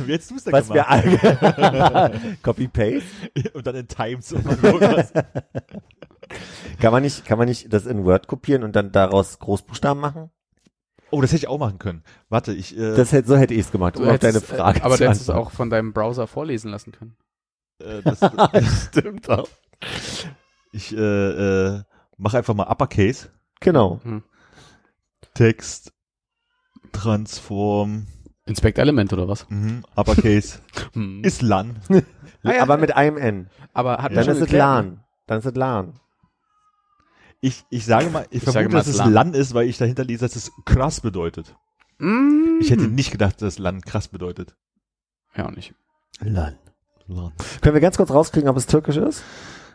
Wie 0.08 0.14
hättest 0.14 0.32
du 0.32 0.36
es 0.36 0.44
denn 0.46 0.54
Was 0.54 0.74
wir 0.74 0.90
alle. 0.90 2.20
Copy-Paste? 2.42 3.04
Und 3.54 3.68
dann 3.68 3.76
in 3.76 3.88
Times 3.88 4.34
und 4.34 4.46
irgendwas. 4.64 5.14
Kann 6.80 6.92
man 6.92 7.04
nicht, 7.04 7.26
kann 7.26 7.38
man 7.38 7.48
nicht 7.48 7.72
das 7.74 7.86
in 7.86 8.06
Word 8.06 8.28
kopieren 8.28 8.64
und 8.64 8.76
dann 8.76 8.92
daraus 8.92 9.38
Großbuchstaben 9.40 10.02
machen? 10.02 10.32
Oh, 11.12 11.20
das 11.22 11.32
hätte 11.32 11.40
ich 11.40 11.48
auch 11.50 11.60
machen 11.60 11.78
können. 11.78 12.04
Warte, 12.30 12.54
ich, 12.54 12.76
äh, 12.78 12.96
Das 12.96 13.12
hätte, 13.12 13.28
so 13.28 13.36
hätte 13.38 13.54
ich 13.54 13.60
es 13.62 13.72
gemacht, 13.72 13.98
um 13.98 14.06
Du 14.06 14.12
auf 14.12 14.18
deine 14.20 14.36
hättest, 14.36 14.54
äh, 14.54 14.56
Frage 14.56 14.84
aber 14.84 14.96
zu 14.96 15.04
du 15.04 15.10
hättest 15.10 15.24
es 15.24 15.30
auch 15.30 15.52
von 15.52 15.70
deinem 15.70 15.92
Browser 15.94 16.26
vorlesen 16.28 16.72
lassen 16.72 16.94
können. 16.94 17.16
Äh, 17.82 18.02
das, 18.04 18.20
Stimmt 18.88 19.30
auch. 19.30 19.48
ich, 20.72 20.96
äh, 20.96 21.00
äh, 21.76 21.84
mache 22.18 22.38
einfach 22.38 22.54
mal 22.54 22.68
Uppercase. 22.70 23.30
Genau. 23.60 24.00
Text, 25.34 25.94
Transform, 26.92 28.08
Inspect 28.46 28.80
Element 28.80 29.14
oder 29.14 29.28
was? 29.28 29.50
mhm, 29.50 29.84
Uppercase, 29.96 30.60
Hm. 30.94 31.24
ist 31.24 31.42
LAN. 31.42 31.80
Ah 32.44 32.54
ja, 32.54 32.62
Aber 32.64 32.78
mit 32.78 32.96
einem 32.96 33.18
N. 33.18 33.50
Aber 33.74 34.00
hat 34.02 34.12
Ja. 34.12 34.24
Dann 34.24 34.36
ist 34.36 34.42
es 34.42 34.52
LAN. 34.52 35.04
Dann 35.28 35.40
ist 35.40 35.46
es 35.46 35.56
LAN. 35.56 36.00
Ich, 37.40 37.64
ich 37.70 37.86
sage 37.86 38.10
mal, 38.10 38.26
ich, 38.30 38.38
Ich 38.38 38.44
vermute, 38.44 38.52
sage 38.54 38.70
mal, 38.70 38.78
dass 38.80 38.88
es 38.88 38.94
es 38.96 39.00
LAN. 39.00 39.14
LAN 39.14 39.34
ist, 39.34 39.54
weil 39.54 39.68
ich 39.68 39.78
dahinter 39.78 40.04
lese, 40.04 40.26
dass 40.26 40.36
es 40.36 40.52
krass 40.66 41.02
bedeutet. 41.02 41.56
Mm. 42.00 42.60
Ich 42.62 42.70
hätte 42.72 42.88
nicht 42.88 43.12
gedacht, 43.12 43.42
dass 43.42 43.58
LAN 43.60 43.82
krass 43.82 44.08
bedeutet. 44.10 44.56
Ja, 45.36 45.46
auch 45.48 45.52
nicht. 45.52 45.74
Lan. 46.20 46.58
LAN. 47.12 47.34
Können 47.62 47.74
wir 47.76 47.82
ganz 47.82 47.98
kurz 47.98 48.12
rauskriegen, 48.12 48.50
ob 48.50 48.58
es 48.58 48.68
türkisch 48.68 48.98
ist? 48.98 49.24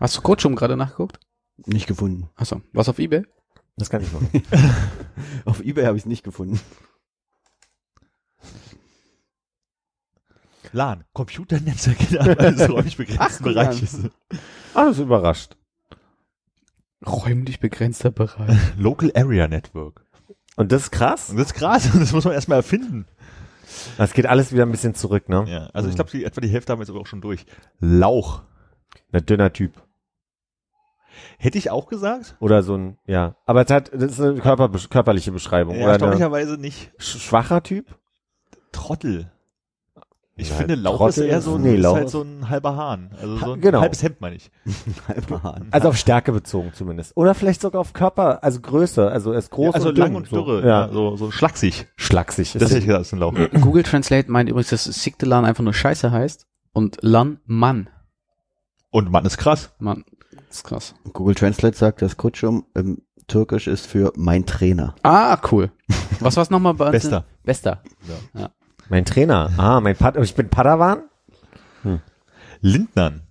Hast 0.01 0.17
du 0.17 0.23
Coachum 0.23 0.57
gerade 0.57 0.77
nachgeguckt? 0.77 1.19
Nicht 1.67 1.87
gefunden. 1.87 2.29
Achso, 2.37 2.61
was 2.73 2.89
auf 2.89 2.99
Ebay? 2.99 3.25
Das 3.77 3.91
kann 3.91 4.03
ich 4.03 4.11
machen. 4.13 4.31
Auf 5.45 5.61
Ebay 5.61 5.85
habe 5.85 5.99
ich 5.99 6.05
es 6.05 6.07
nicht 6.07 6.23
gefunden. 6.23 6.59
LAN, 10.73 11.05
Computernetzwerk 11.13 12.11
in 12.11 12.61
räumlich 12.71 12.97
begrenzten 12.97 13.23
Ach, 13.23 13.31
guck 13.37 13.45
Bereich. 13.45 13.79
an. 13.79 13.83
ist. 13.83 14.01
Alles 14.75 14.99
überrascht. 14.99 15.57
Räumlich 17.07 17.61
begrenzter 17.61 18.11
Bereich. 18.11 18.59
Local 18.79 19.13
Area 19.15 19.47
Network. 19.47 20.07
Und 20.57 20.73
das 20.73 20.85
ist 20.85 20.91
krass. 20.91 21.31
Und 21.31 21.37
das 21.37 21.49
ist 21.49 21.55
krass, 21.55 21.91
das 21.99 22.13
muss 22.13 22.25
man 22.25 22.33
erstmal 22.35 22.59
erfinden. 22.59 23.07
Das 23.99 24.13
geht 24.13 24.27
alles 24.27 24.53
wieder 24.53 24.65
ein 24.65 24.71
bisschen 24.71 24.95
zurück, 24.95 25.29
ne? 25.29 25.45
Ja, 25.49 25.67
also 25.73 25.89
ich 25.89 25.95
glaube, 25.97 26.11
die, 26.11 26.25
etwa 26.25 26.41
die 26.41 26.49
Hälfte 26.49 26.73
haben 26.73 26.79
wir 26.79 26.85
jetzt 26.85 26.91
aber 26.91 27.01
auch 27.01 27.07
schon 27.07 27.21
durch. 27.21 27.45
Lauch. 27.81 28.43
Ein 29.13 29.27
dünner 29.27 29.53
Typ. 29.53 29.73
Hätte 31.39 31.59
ich 31.59 31.71
auch 31.71 31.87
gesagt? 31.87 32.37
Oder 32.41 32.63
so 32.63 32.77
ein, 32.77 32.99
ja. 33.07 33.37
Aber 33.47 33.65
es 33.65 33.71
hat, 33.71 33.91
das 33.93 34.13
ist 34.13 34.21
eine 34.21 34.35
Körper, 34.41 34.69
körperliche 34.91 35.33
Beschreibung. 35.33 35.75
Ja, 35.77 35.89
erstaunlicherweise 35.89 36.59
nicht. 36.59 36.93
sch- 36.99 37.19
schwacher 37.19 37.63
Typ? 37.63 37.99
Trottel. 38.73 39.31
Ich 40.39 40.51
Ja, 40.51 40.57
finde, 40.57 40.75
Lauch 40.75 40.99
Trottel 40.99 41.25
ist 41.25 41.31
eher 41.31 41.41
so 41.41 41.55
ein, 41.55 41.63
nee, 41.63 41.77
ist 41.77 41.87
halt 41.87 42.11
so 42.11 42.21
ein 42.21 42.51
halber 42.51 42.77
Hahn. 42.77 43.11
Also 43.19 43.39
so 43.39 43.53
ein 43.55 43.61
genau. 43.63 43.81
halbes 43.81 44.03
Hemd, 44.03 44.21
meine 44.21 44.37
ich. 44.37 44.51
Halber 45.09 45.43
Hahn. 45.43 45.69
Also 45.71 45.89
auf 45.89 45.97
Stärke 45.97 46.31
bezogen 46.31 46.73
zumindest. 46.75 47.17
Oder 47.17 47.35
vielleicht 47.35 47.63
sogar 47.63 47.81
auf 47.81 47.95
Körper, 47.95 48.45
also 48.45 48.61
Größe. 48.61 49.11
Also 49.11 49.33
er 49.33 49.39
ist 49.39 49.51
groß 49.51 49.67
Ja, 49.69 49.73
also 49.73 49.89
und 49.89 49.99
lang 49.99 50.09
dünn, 50.09 50.17
und 50.17 50.29
so. 50.29 50.37
dürre. 50.45 50.67
Ja. 50.67 50.91
So, 50.93 51.17
so 51.17 51.31
schlaksig. 51.31 51.87
Schlaksig. 51.97 52.53
Das 52.53 52.65
hätte 52.65 52.81
ich 52.81 52.85
gedacht, 52.87 53.01
das 53.01 53.07
ist 53.09 53.13
ein 53.15 53.19
Lauch. 53.21 53.33
Google 53.63 53.83
Translate 53.83 54.31
meint 54.31 54.51
übrigens, 54.51 54.69
dass 54.69 54.85
Sigdelan 54.85 55.47
einfach 55.47 55.65
nur 55.65 55.73
Scheiße 55.73 56.11
heißt 56.13 56.47
und 56.75 56.99
Lan 57.01 57.41
Mann. 57.47 57.89
Und 58.91 59.11
Mann 59.11 59.25
ist 59.25 59.39
krass. 59.39 59.71
Mann, 59.79 60.05
das 60.49 60.59
ist 60.59 60.65
krass. 60.65 60.95
Google 61.15 61.35
Translate 61.35 61.77
sagt, 61.77 62.03
dass 62.03 62.19
Kutschum 62.19 62.67
im 62.75 63.01
Türkisch 63.27 63.67
ist 63.69 63.87
für 63.87 64.13
mein 64.17 64.45
Trainer. 64.45 64.95
Ah, 65.03 65.39
cool. 65.51 65.71
Was 66.21 66.37
war's 66.37 66.51
nochmal 66.51 66.75
bei 66.75 66.85
uns? 66.87 66.93
Bester. 66.93 67.25
Bester. 67.43 67.83
Mein 68.89 69.05
Trainer. 69.05 69.53
Ah, 69.59 69.81
mein 69.81 69.97
Pad 69.97 70.17
ich 70.17 70.35
bin 70.35 70.49
Padawan? 70.49 71.09
Lindnern. 72.61 73.27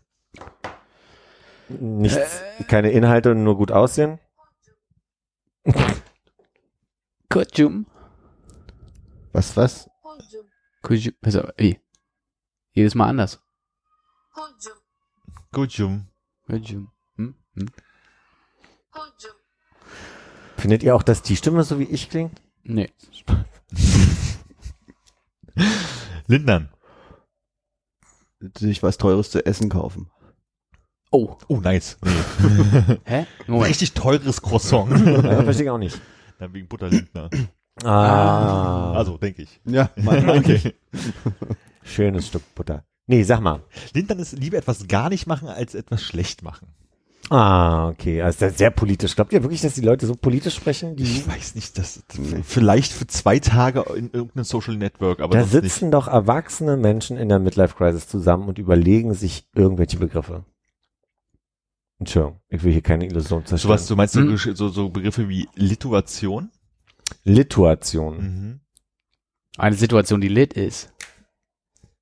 Nichts, 1.67 2.41
keine 2.67 2.91
Inhalte 2.91 3.31
und 3.31 3.43
nur 3.43 3.57
gut 3.57 3.71
aussehen? 3.71 4.19
Kujum. 7.29 7.87
Was, 9.33 9.57
was? 9.57 9.89
Kujum. 10.83 11.13
Also, 11.23 11.47
wie? 11.57 11.79
Jedes 12.73 12.93
Mal 12.93 13.07
anders. 13.07 13.41
Gujum. 15.51 16.07
Kujum. 16.45 16.91
Hm? 17.15 17.35
Hm? 17.55 17.71
Findet 20.57 20.83
ihr 20.83 20.95
auch, 20.95 21.03
dass 21.03 21.21
die 21.21 21.35
Stimme 21.35 21.63
so 21.63 21.79
wie 21.79 21.83
ich 21.83 22.09
klingt? 22.09 22.41
Nee. 22.63 22.91
Lindnern. 26.27 26.69
Sich 28.57 28.83
was 28.83 28.97
Teures 28.97 29.31
zu 29.31 29.45
essen 29.45 29.69
kaufen. 29.69 30.09
Oh. 31.11 31.37
Oh, 31.47 31.57
nice. 31.57 31.97
Nee. 32.03 32.97
Hä? 33.05 33.25
Moment. 33.47 33.69
Richtig 33.69 33.93
teures 33.93 34.41
Croissant. 34.41 34.89
Ja, 35.23 35.43
verstehe 35.43 35.65
ich 35.65 35.69
auch 35.69 35.77
nicht. 35.77 35.99
Dann 36.39 36.53
wegen 36.53 36.67
Butterlindner. 36.67 37.29
Ah, 37.83 38.93
Also, 38.93 39.17
denke 39.17 39.43
ich. 39.43 39.61
Ja, 39.65 39.89
mein 39.95 40.29
Okay. 40.29 40.73
schönes 41.83 42.27
Stück 42.27 42.43
Butter. 42.55 42.85
Nee, 43.07 43.23
sag 43.23 43.39
mal. 43.39 43.61
Lindnern 43.93 44.19
ist 44.19 44.33
lieber 44.33 44.57
etwas 44.57 44.87
gar 44.87 45.09
nicht 45.09 45.27
machen, 45.27 45.47
als 45.47 45.75
etwas 45.75 46.01
schlecht 46.01 46.41
machen. 46.43 46.67
Ah, 47.31 47.87
okay. 47.89 48.21
Also 48.21 48.39
das 48.41 48.51
ist 48.51 48.57
sehr 48.59 48.69
politisch. 48.69 49.15
Glaubt 49.15 49.33
ihr 49.33 49.41
wirklich, 49.43 49.61
dass 49.61 49.73
die 49.73 49.81
Leute 49.81 50.05
so 50.05 50.15
politisch 50.15 50.55
sprechen? 50.55 50.95
Die, 50.95 51.03
Ich 51.03 51.27
weiß 51.27 51.55
nicht, 51.55 51.77
das, 51.77 52.03
vielleicht 52.43 52.91
für 52.91 53.07
zwei 53.07 53.39
Tage 53.39 53.81
in 53.95 54.11
irgendeinem 54.11 54.43
Social 54.43 54.75
Network, 54.77 55.19
aber 55.21 55.33
da 55.37 55.43
sonst 55.43 55.63
nicht. 55.63 55.73
sitzen 55.73 55.91
doch 55.91 56.07
erwachsene 56.07 56.77
Menschen 56.77 57.17
in 57.17 57.27
der 57.29 57.39
Midlife 57.39 57.75
Crisis 57.75 58.07
zusammen 58.07 58.47
und 58.47 58.59
überlegen 58.59 59.13
sich 59.15 59.47
irgendwelche 59.55 59.97
Begriffe. 59.97 60.45
Entschuldigung, 61.97 62.41
ich 62.49 62.63
will 62.63 62.73
hier 62.73 62.81
keine 62.81 63.05
Illusion 63.05 63.41
So 63.41 63.47
zerstören. 63.47 63.73
was, 63.73 63.87
du 63.87 63.95
meinst 63.95 64.15
Hm. 64.15 64.37
so, 64.37 64.53
so, 64.53 64.69
so 64.69 64.89
Begriffe 64.89 65.27
wie 65.29 65.47
Lituation? 65.55 66.51
Lituation. 67.23 68.17
Mhm. 68.17 68.59
Eine 69.57 69.75
Situation, 69.77 70.19
die 70.21 70.27
lit 70.27 70.53
ist. 70.53 70.91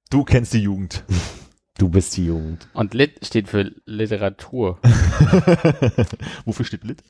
Du 0.09 0.23
kennst 0.23 0.53
die 0.53 0.59
Jugend. 0.63 1.03
Du 1.77 1.89
bist 1.89 2.15
die 2.17 2.25
Jugend. 2.27 2.67
Und 2.73 2.93
lit 2.93 3.25
steht 3.25 3.49
für 3.49 3.71
Literatur. 3.86 4.79
Wofür 6.45 6.65
steht 6.65 6.83
Lit? 6.83 7.03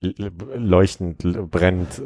Leuchtend, 0.00 1.22
brennt, 1.50 2.02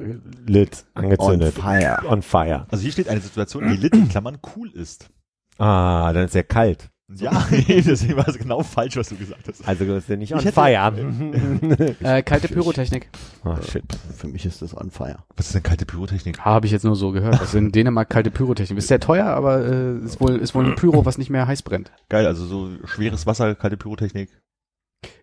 lit, 0.47 0.85
angezündet. 0.95 1.57
On 1.57 1.63
fire. 1.63 2.03
On 2.09 2.23
fire. 2.23 2.67
Also 2.71 2.83
hier 2.83 2.93
steht 2.93 3.09
eine 3.09 3.21
Situation, 3.21 3.69
die 3.69 3.77
Lit 3.77 3.95
in 3.95 4.09
Klammern 4.09 4.39
cool 4.55 4.71
ist. 4.71 5.11
Ah, 5.59 6.13
dann 6.13 6.27
ist 6.27 6.37
er 6.37 6.45
kalt. 6.45 6.91
Ja, 7.17 7.45
deswegen 7.51 8.17
war 8.17 8.29
es 8.29 8.39
genau 8.39 8.63
falsch, 8.63 8.97
was 8.97 9.09
du 9.09 9.17
gesagt 9.17 9.49
hast. 9.49 9.67
Also 9.67 9.85
ist 9.97 10.09
er 10.09 10.17
nicht 10.17 10.33
on 10.33 10.41
hätte- 10.41 10.53
fire. 10.53 11.95
Äh, 12.03 12.23
kalte 12.23 12.47
Pyrotechnik. 12.49 13.09
oh, 13.45 13.57
shit. 13.63 13.83
Für 14.17 14.29
mich 14.29 14.47
ist 14.47 14.63
das 14.63 14.77
on 14.77 14.91
fire. 14.93 15.19
Was 15.37 15.47
ist 15.47 15.55
denn 15.57 15.63
kalte 15.65 15.87
Pyrotechnik? 15.87 16.39
Habe 16.41 16.67
ich 16.67 16.73
jetzt 16.73 16.85
nur 16.85 16.95
so 16.95 17.11
gehört. 17.11 17.41
Also 17.41 17.59
in 17.59 17.73
Dänemark 17.73 18.09
kalte 18.11 18.31
Pyrotechnik. 18.31 18.79
Ist 18.79 18.89
sehr 18.89 19.01
teuer, 19.01 19.27
aber 19.27 19.65
äh, 19.67 19.97
ist 20.05 20.21
wohl 20.21 20.37
ist 20.37 20.55
wohl 20.55 20.65
ein 20.67 20.77
Pyro, 20.77 21.05
was 21.05 21.19
nicht 21.19 21.31
mehr 21.31 21.47
heiß 21.49 21.63
brennt. 21.63 21.91
Geil, 22.09 22.27
also 22.27 22.47
so 22.47 22.71
schweres 22.87 23.27
Wasser, 23.27 23.57
kalte 23.57 23.77
Pyrotechnik. 23.77 24.31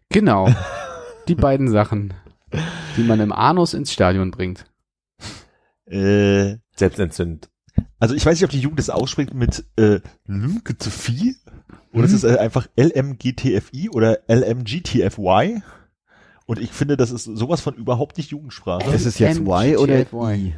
Genau. 0.10 0.50
Die 1.30 1.36
beiden 1.36 1.70
Sachen, 1.70 2.14
die 2.98 3.04
man 3.04 3.20
im 3.22 3.32
Anus 3.32 3.74
ins 3.74 3.92
Stadion 3.94 4.32
bringt. 4.32 4.66
Äh, 5.86 6.58
Selbstentzündend. 6.76 7.50
also 8.00 8.14
ich 8.14 8.26
weiß 8.26 8.36
nicht, 8.36 8.44
ob 8.44 8.50
die 8.52 8.60
Jugend 8.60 8.80
das 8.80 8.90
ausspricht 8.90 9.34
mit 9.34 9.64
äh, 9.78 10.00
Lymke 10.26 10.78
zu 10.78 10.90
Vieh 10.90 11.36
Oder 11.98 12.06
es 12.06 12.14
ist 12.14 12.24
äh, 12.24 12.38
einfach 12.38 12.68
LMGTFI 12.78 13.90
oder 13.90 14.20
LMGTFY. 14.28 15.62
Und 16.46 16.60
ich 16.60 16.72
finde, 16.72 16.96
das 16.98 17.12
ist 17.12 17.26
sowas 17.26 17.60
von 17.62 17.74
überhaupt 17.76 18.18
nicht 18.18 18.30
Jugendsprache. 18.32 18.90
Ist 18.92 19.06
es 19.06 19.20
jetzt 19.20 19.40
Y 19.40 19.76
oder? 19.78 20.00
I? 20.34 20.56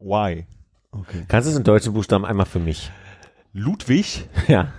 Y. 0.00 0.46
Okay. 0.92 1.24
Kannst 1.28 1.46
du 1.48 1.50
es 1.52 1.56
in 1.56 1.64
deutschen 1.64 1.92
Buchstaben 1.94 2.24
einmal 2.24 2.46
für 2.46 2.58
mich? 2.60 2.90
Ludwig, 3.52 4.28
Ja. 4.48 4.72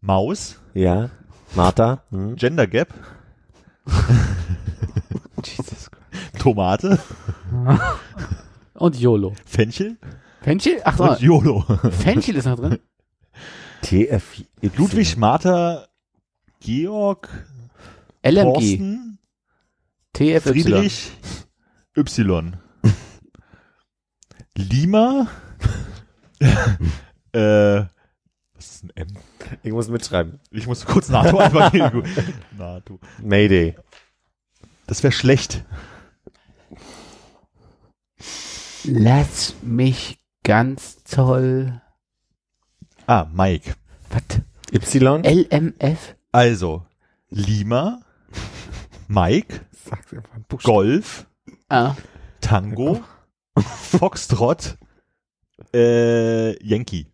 Maus, 0.00 0.60
Ja. 0.74 1.10
Martha? 1.54 2.02
Hm? 2.10 2.36
Gender 2.36 2.66
Gap. 2.66 2.88
Tomate, 6.38 6.98
Und 8.74 8.96
YOLO. 8.96 9.32
Fenchel 9.44 9.96
Fenchel? 10.42 10.80
Ach 10.84 10.96
so, 10.96 11.04
und 11.04 11.20
YOLO. 11.20 11.64
Fenchel 11.90 12.36
ist 12.36 12.44
noch 12.44 12.56
drin. 12.56 12.78
TF. 13.82 14.44
Ludwig, 14.76 15.16
Martha, 15.16 15.88
Georg, 16.60 17.28
LMG. 18.22 18.42
Thorsten, 18.42 19.18
TFY. 20.12 20.40
Friedrich, 20.40 21.12
Y. 21.96 22.56
Lima, 24.56 25.28
äh, 27.32 27.84
was 28.54 28.66
ist 28.66 28.84
ein 28.84 28.90
M? 28.96 29.08
Ich 29.62 29.72
muss 29.72 29.88
mitschreiben. 29.88 30.40
Ich 30.50 30.66
muss 30.66 30.84
kurz 30.84 31.08
NATO 31.08 31.38
einfach 31.38 31.70
gehen. 31.70 32.02
NATO. 32.56 32.98
Mayday. 33.22 33.76
Das 34.86 35.02
wäre 35.04 35.12
schlecht. 35.12 35.64
Lass 38.84 39.54
mich 39.62 40.18
ganz 40.42 41.02
toll. 41.04 41.80
Ah, 43.08 43.26
Mike. 43.32 43.74
Was? 44.10 44.42
Y? 44.70 45.22
LMF? 45.24 46.14
Also, 46.30 46.84
Lima, 47.30 48.00
Mike. 49.08 49.60
Golf, 50.62 51.26
Ah. 51.70 51.96
Tango, 52.42 53.00
Foxtrot, 53.58 54.76
äh, 55.74 56.62
Yankee. 56.62 57.06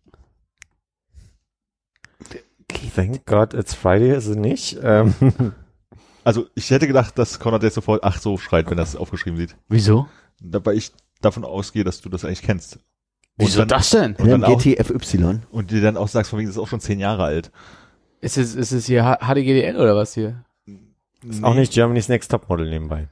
Thank 2.93 3.25
God 3.25 3.53
it's 3.53 3.73
Friday 3.73 4.11
ist 4.15 4.27
es 4.27 4.35
nicht. 4.35 4.77
Ähm, 4.83 5.13
Also, 6.25 6.47
ich 6.55 6.71
hätte 6.71 6.87
gedacht, 6.87 7.17
dass 7.17 7.39
Konrad 7.39 7.63
jetzt 7.63 7.75
sofort 7.75 8.03
ach 8.03 8.19
so 8.19 8.37
schreit, 8.37 8.69
wenn 8.69 8.79
er 8.79 8.83
es 8.83 8.95
aufgeschrieben 8.97 9.37
sieht. 9.39 9.55
Wieso? 9.69 10.09
Dabei 10.41 10.73
ich 10.73 10.91
davon 11.21 11.45
ausgehe, 11.45 11.83
dass 11.85 12.01
du 12.01 12.09
das 12.09 12.25
eigentlich 12.25 12.41
kennst. 12.41 12.79
Wieso 13.37 13.59
dann, 13.59 13.67
das 13.67 13.89
denn? 13.89 14.15
Und 14.15 14.29
dann 14.29 14.43
auch, 14.43 14.61
GTFY. 14.61 15.39
und 15.51 15.71
dir 15.71 15.81
dann 15.81 15.97
auch 15.97 16.07
sagst, 16.07 16.29
von 16.29 16.39
wegen, 16.39 16.47
das 16.47 16.55
ist 16.55 16.61
auch 16.61 16.67
schon 16.67 16.79
zehn 16.79 16.99
Jahre 16.99 17.23
alt. 17.23 17.51
Ist 18.21 18.37
es, 18.37 18.55
ist 18.55 18.71
es 18.71 18.85
hier 18.85 19.17
HDGDL 19.21 19.75
oder 19.75 19.95
was 19.95 20.13
hier? 20.13 20.45
ist 21.27 21.43
auch 21.43 21.53
nicht 21.53 21.73
Germany's 21.73 22.07
Next 22.07 22.31
Topmodel 22.31 22.69
nebenbei. 22.69 23.09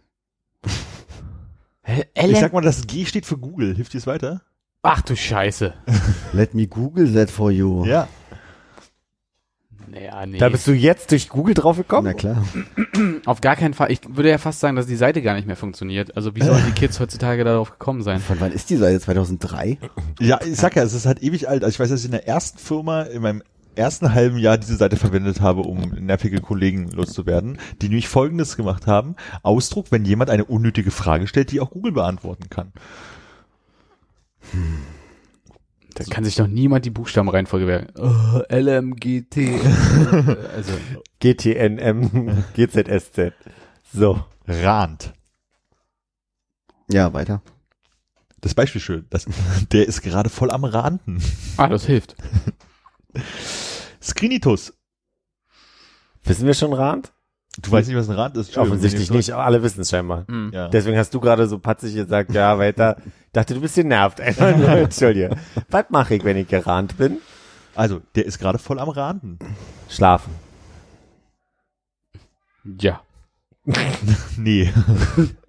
Hä? 1.83 2.05
Ich 2.15 2.39
sag 2.39 2.53
mal, 2.53 2.61
das 2.61 2.87
G 2.87 3.05
steht 3.05 3.25
für 3.25 3.37
Google. 3.37 3.75
Hilft 3.75 3.93
dir 3.93 3.97
es 3.97 4.07
weiter? 4.07 4.41
Ach 4.81 5.01
du 5.01 5.15
Scheiße. 5.15 5.73
Let 6.33 6.53
me 6.53 6.67
Google 6.67 7.13
that 7.13 7.29
for 7.29 7.51
you. 7.51 7.85
Ja. 7.85 8.07
Naja, 9.93 10.25
nee. 10.25 10.37
Da 10.37 10.49
bist 10.49 10.67
du 10.67 10.71
jetzt 10.71 11.11
durch 11.11 11.29
Google 11.29 11.53
drauf 11.53 11.77
gekommen? 11.77 12.07
Na 12.07 12.13
klar. 12.13 12.43
Auf 13.25 13.41
gar 13.41 13.55
keinen 13.55 13.73
Fall. 13.73 13.91
Ich 13.91 14.01
würde 14.07 14.29
ja 14.29 14.37
fast 14.37 14.59
sagen, 14.59 14.75
dass 14.75 14.87
die 14.87 14.95
Seite 14.95 15.21
gar 15.21 15.35
nicht 15.35 15.45
mehr 15.45 15.55
funktioniert. 15.55 16.15
Also 16.17 16.35
wie 16.35 16.41
sollen 16.41 16.63
die 16.65 16.71
Kids 16.71 16.99
heutzutage 16.99 17.43
darauf 17.43 17.71
gekommen 17.71 18.01
sein? 18.01 18.19
Von 18.19 18.39
wann 18.39 18.51
ist 18.51 18.69
die 18.69 18.77
Seite? 18.77 18.99
2003? 18.99 19.77
Ja, 20.19 20.39
ich 20.43 20.55
sag 20.55 20.75
ja, 20.75 20.83
es 20.83 20.93
ist 20.93 21.05
halt 21.05 21.21
ewig 21.21 21.47
alt. 21.47 21.63
Also 21.63 21.75
ich 21.75 21.79
weiß, 21.79 21.89
dass 21.89 21.99
ich 21.99 22.05
in 22.05 22.11
der 22.11 22.27
ersten 22.27 22.57
Firma 22.57 23.03
in 23.03 23.21
meinem 23.21 23.43
ersten 23.75 24.13
halben 24.13 24.37
Jahr 24.37 24.57
diese 24.57 24.75
Seite 24.75 24.97
verwendet 24.97 25.41
habe, 25.41 25.61
um 25.61 25.79
nervige 25.99 26.41
Kollegen 26.41 26.89
loszuwerden, 26.89 27.57
die 27.81 27.87
nämlich 27.87 28.07
Folgendes 28.07 28.55
gemacht 28.55 28.87
haben. 28.87 29.15
Ausdruck, 29.41 29.91
wenn 29.91 30.05
jemand 30.05 30.29
eine 30.29 30.45
unnötige 30.45 30.91
Frage 30.91 31.27
stellt, 31.27 31.51
die 31.51 31.59
auch 31.59 31.71
Google 31.71 31.91
beantworten 31.91 32.49
kann. 32.49 32.71
Da 35.95 36.03
kann 36.05 36.23
sich 36.23 36.35
doch 36.35 36.47
niemand 36.47 36.85
die 36.85 36.89
Buchstabenreihenfolge 36.89 37.65
merken. 37.65 37.93
Oh, 37.99 38.41
LMGT. 38.51 39.37
also, 40.55 40.73
GTNM, 41.19 42.43
GZSZ. 42.55 43.33
So. 43.95 44.25
Rand. 44.47 45.13
Ja, 46.91 47.13
weiter. 47.13 47.43
Das 48.41 48.55
Beispiel 48.55 48.81
schön. 48.81 49.05
Das, 49.11 49.27
der 49.71 49.87
ist 49.87 50.01
gerade 50.01 50.29
voll 50.29 50.49
am 50.49 50.63
Ranten. 50.63 51.21
ah, 51.57 51.67
das 51.67 51.85
hilft. 51.85 52.15
Skrinitus. 54.01 54.73
Wissen 56.23 56.47
wir 56.47 56.55
schon 56.55 56.73
Rand? 56.73 57.13
Du 57.61 57.71
weißt 57.71 57.87
nicht, 57.87 57.97
was 57.97 58.09
ein 58.09 58.15
Rand 58.15 58.35
ist? 58.37 58.57
Offensichtlich 58.57 59.11
nicht, 59.11 59.31
aber 59.31 59.45
alle 59.45 59.61
wissen 59.61 59.81
es 59.81 59.89
scheinbar. 59.89 60.25
Hm. 60.27 60.51
Ja. 60.53 60.69
Deswegen 60.69 60.97
hast 60.97 61.13
du 61.13 61.19
gerade 61.19 61.47
so 61.47 61.59
patzig 61.59 61.93
gesagt, 61.93 62.33
ja, 62.33 62.57
weiter. 62.57 62.97
Dachte, 63.31 63.53
du 63.53 63.61
bist 63.61 63.75
genervt. 63.75 64.19
Entschuldige. 64.19 65.37
Was 65.69 65.85
mache 65.89 66.15
ich, 66.15 66.23
wenn 66.23 66.37
ich 66.37 66.47
gerannt 66.47 66.97
bin? 66.97 67.17
Also, 67.75 68.01
der 68.15 68.25
ist 68.25 68.39
gerade 68.39 68.57
voll 68.57 68.79
am 68.79 68.89
Ranten. 68.89 69.37
Schlafen. 69.89 70.33
Ja. 72.79 73.01
Nee. 74.37 74.73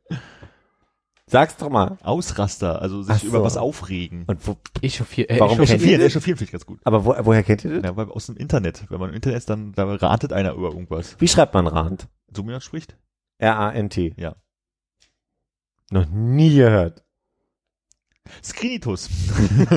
Sag's 1.26 1.56
doch 1.56 1.70
mal. 1.70 1.96
Ausraster, 2.02 2.82
also 2.82 3.02
sich 3.02 3.18
so. 3.18 3.28
über 3.28 3.42
was 3.42 3.56
aufregen. 3.56 4.24
Und 4.26 4.46
wo, 4.46 4.56
Echauffiert. 4.82 5.30
Äh, 5.30 5.40
Warum 5.40 5.56
kennt 5.56 5.70
echauffiert. 5.70 5.80
Echauffieren, 5.80 6.00
echauffieren 6.02 6.36
finde 6.38 6.44
ich 6.44 6.52
ganz 6.52 6.66
gut. 6.66 6.80
aber 6.84 7.04
wo, 7.04 7.14
woher 7.20 7.42
kennt 7.42 7.64
ihr 7.64 7.80
das? 7.80 7.82
Ja, 7.82 7.96
weil 7.96 8.10
aus 8.10 8.26
dem 8.26 8.36
Internet. 8.36 8.84
Wenn 8.90 9.00
man 9.00 9.08
im 9.10 9.16
Internet 9.16 9.38
ist, 9.38 9.48
dann 9.48 9.72
da 9.72 9.84
ratet 9.84 10.32
einer 10.32 10.52
über 10.52 10.68
irgendwas. 10.68 11.16
Wie 11.20 11.28
schreibt 11.28 11.54
man 11.54 11.66
Rand? 11.66 12.08
So 12.34 12.42
wie 12.42 12.50
man 12.50 12.60
spricht? 12.60 12.96
R-A-N-T. 13.38 14.14
Ja. 14.18 14.36
Noch 15.90 16.06
nie 16.06 16.54
gehört. 16.54 17.04
Skrinitus. 18.42 19.08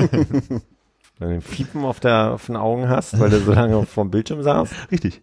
Wenn 1.18 1.28
du 1.30 1.34
ein 1.34 1.40
Fiepen 1.40 1.84
auf, 1.84 1.98
der, 2.00 2.32
auf 2.34 2.46
den 2.46 2.56
Augen 2.56 2.88
hast, 2.88 3.18
weil 3.18 3.30
du 3.30 3.40
so 3.40 3.52
lange 3.52 3.84
vom 3.86 4.10
Bildschirm 4.10 4.42
saßt. 4.42 4.72
Richtig. 4.92 5.22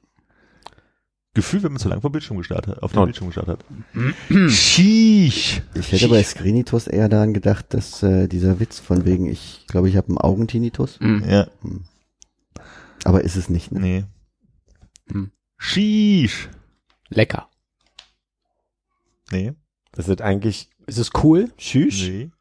Gefühl, 1.35 1.61
wenn 1.63 1.73
man 1.73 1.79
zu 1.79 1.89
lange 1.89 2.01
vom 2.01 2.11
Bildschirm 2.11 2.37
gestartet, 2.37 2.81
auf 2.81 2.93
den. 2.93 3.03
Bildschirm 3.03 3.27
gestartet 3.27 3.59
hat. 3.59 4.49
Sheesh. 4.49 5.61
Ich 5.75 5.91
hätte 5.91 6.07
bei 6.07 6.23
Screenitus 6.23 6.87
eher 6.87 7.09
daran 7.09 7.33
gedacht, 7.33 7.73
dass 7.73 8.01
äh, 8.01 8.27
dieser 8.27 8.59
Witz 8.59 8.79
von 8.79 9.05
wegen, 9.05 9.27
ich 9.27 9.65
glaube, 9.67 9.89
ich 9.89 9.97
habe 9.97 10.07
einen 10.07 10.17
Augentinitus. 10.17 10.99
Hm. 10.99 11.23
Ja, 11.29 11.47
Aber 13.03 13.23
ist 13.23 13.35
es 13.35 13.49
nicht, 13.49 13.71
ne? 13.71 13.79
nee. 13.79 14.03
Hm. 15.11 15.31
Sheesh. 15.57 16.49
Lecker. 17.09 17.49
Nee. 19.31 19.53
Das 19.91 20.07
ist 20.07 20.21
eigentlich 20.21 20.69
Ist 20.87 20.97
es 20.97 21.11
cool? 21.23 21.51
Schüch. 21.57 22.07
Nee. 22.07 22.31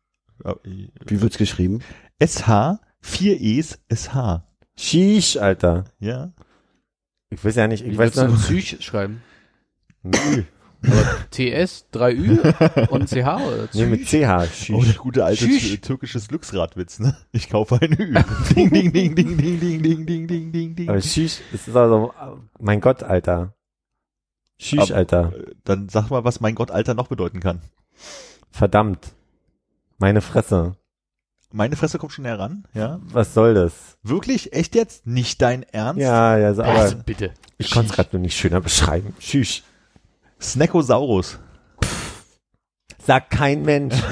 Wie 1.06 1.20
wird's 1.20 1.38
geschrieben? 1.38 1.80
SH, 2.22 2.78
4 3.00 3.40
E's, 3.40 3.78
SH. 3.92 4.44
Shish, 4.76 5.36
Alter. 5.36 5.84
Ja. 5.98 6.32
Ich 7.34 7.44
weiß 7.44 7.56
ja 7.56 7.66
nicht, 7.68 7.84
ich 7.84 7.92
Wie 7.92 7.98
weiß 7.98 8.16
würdest 8.16 8.28
du 8.28 8.34
noch. 8.36 8.42
Psych 8.42 8.84
schreiben? 8.84 9.22
Nö. 10.02 10.42
TS, 11.30 11.86
3Ü 11.94 12.88
und 12.90 13.08
CH 13.08 13.14
oder 13.40 13.68
Nee, 13.72 13.86
mit? 13.86 14.06
CH. 14.06 14.12
Oh, 14.12 14.38
der 14.38 14.46
Shish. 14.48 14.96
gute 14.98 15.24
alte 15.24 15.46
tü- 15.46 15.80
türkisches 15.80 16.28
Glücksradwitz, 16.28 16.98
ne? 16.98 17.16
Ich 17.32 17.48
kaufe 17.48 17.78
ein 17.80 17.92
Ü. 17.94 18.12
ding, 18.54 18.70
ding, 18.70 18.92
ding, 18.92 19.14
ding, 19.16 19.36
ding, 19.38 19.60
ding, 19.60 19.82
ding, 19.82 20.06
ding, 20.06 20.26
ding, 20.28 20.52
ding, 20.52 20.76
ding. 20.76 20.88
Aber 20.90 21.00
Shish, 21.00 21.38
das 21.52 21.66
ist 21.68 21.74
also, 21.74 22.12
mein 22.60 22.82
Gott, 22.82 23.02
Alter. 23.02 23.54
Shish, 24.58 24.78
Aber- 24.90 24.94
Alter. 24.94 25.32
Äh, 25.34 25.54
Dann 25.64 25.88
sag 25.88 26.10
mal, 26.10 26.22
was 26.24 26.40
mein 26.40 26.54
Gott 26.54 26.70
Alter 26.70 26.92
noch 26.92 27.08
bedeuten 27.08 27.40
kann. 27.40 27.62
Verdammt. 28.50 29.14
Meine 29.98 30.20
Fresse. 30.20 30.76
Meine 31.54 31.76
Fresse 31.76 31.98
kommt 31.98 32.12
schon 32.12 32.24
näher 32.24 32.40
ran, 32.40 32.64
ja? 32.74 32.98
Was 33.04 33.32
soll 33.32 33.54
das? 33.54 33.96
Wirklich? 34.02 34.52
Echt 34.52 34.74
jetzt? 34.74 35.06
Nicht 35.06 35.40
dein 35.40 35.62
Ernst? 35.62 36.02
Ja, 36.02 36.36
ja, 36.36 36.52
so, 36.52 36.62
Also 36.62 36.96
aber 36.96 37.04
bitte. 37.04 37.32
ich 37.58 37.70
konnte 37.70 37.90
es 37.90 37.94
gerade 37.94 38.08
nur 38.10 38.22
nicht 38.22 38.36
schöner 38.36 38.60
beschreiben. 38.60 39.14
Shish. 39.20 39.62
Snackosaurus. 40.40 41.38
Sagt 43.06 43.30
kein 43.30 43.62
Mensch. 43.62 43.94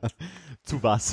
Zu 0.64 0.82
was? 0.82 1.10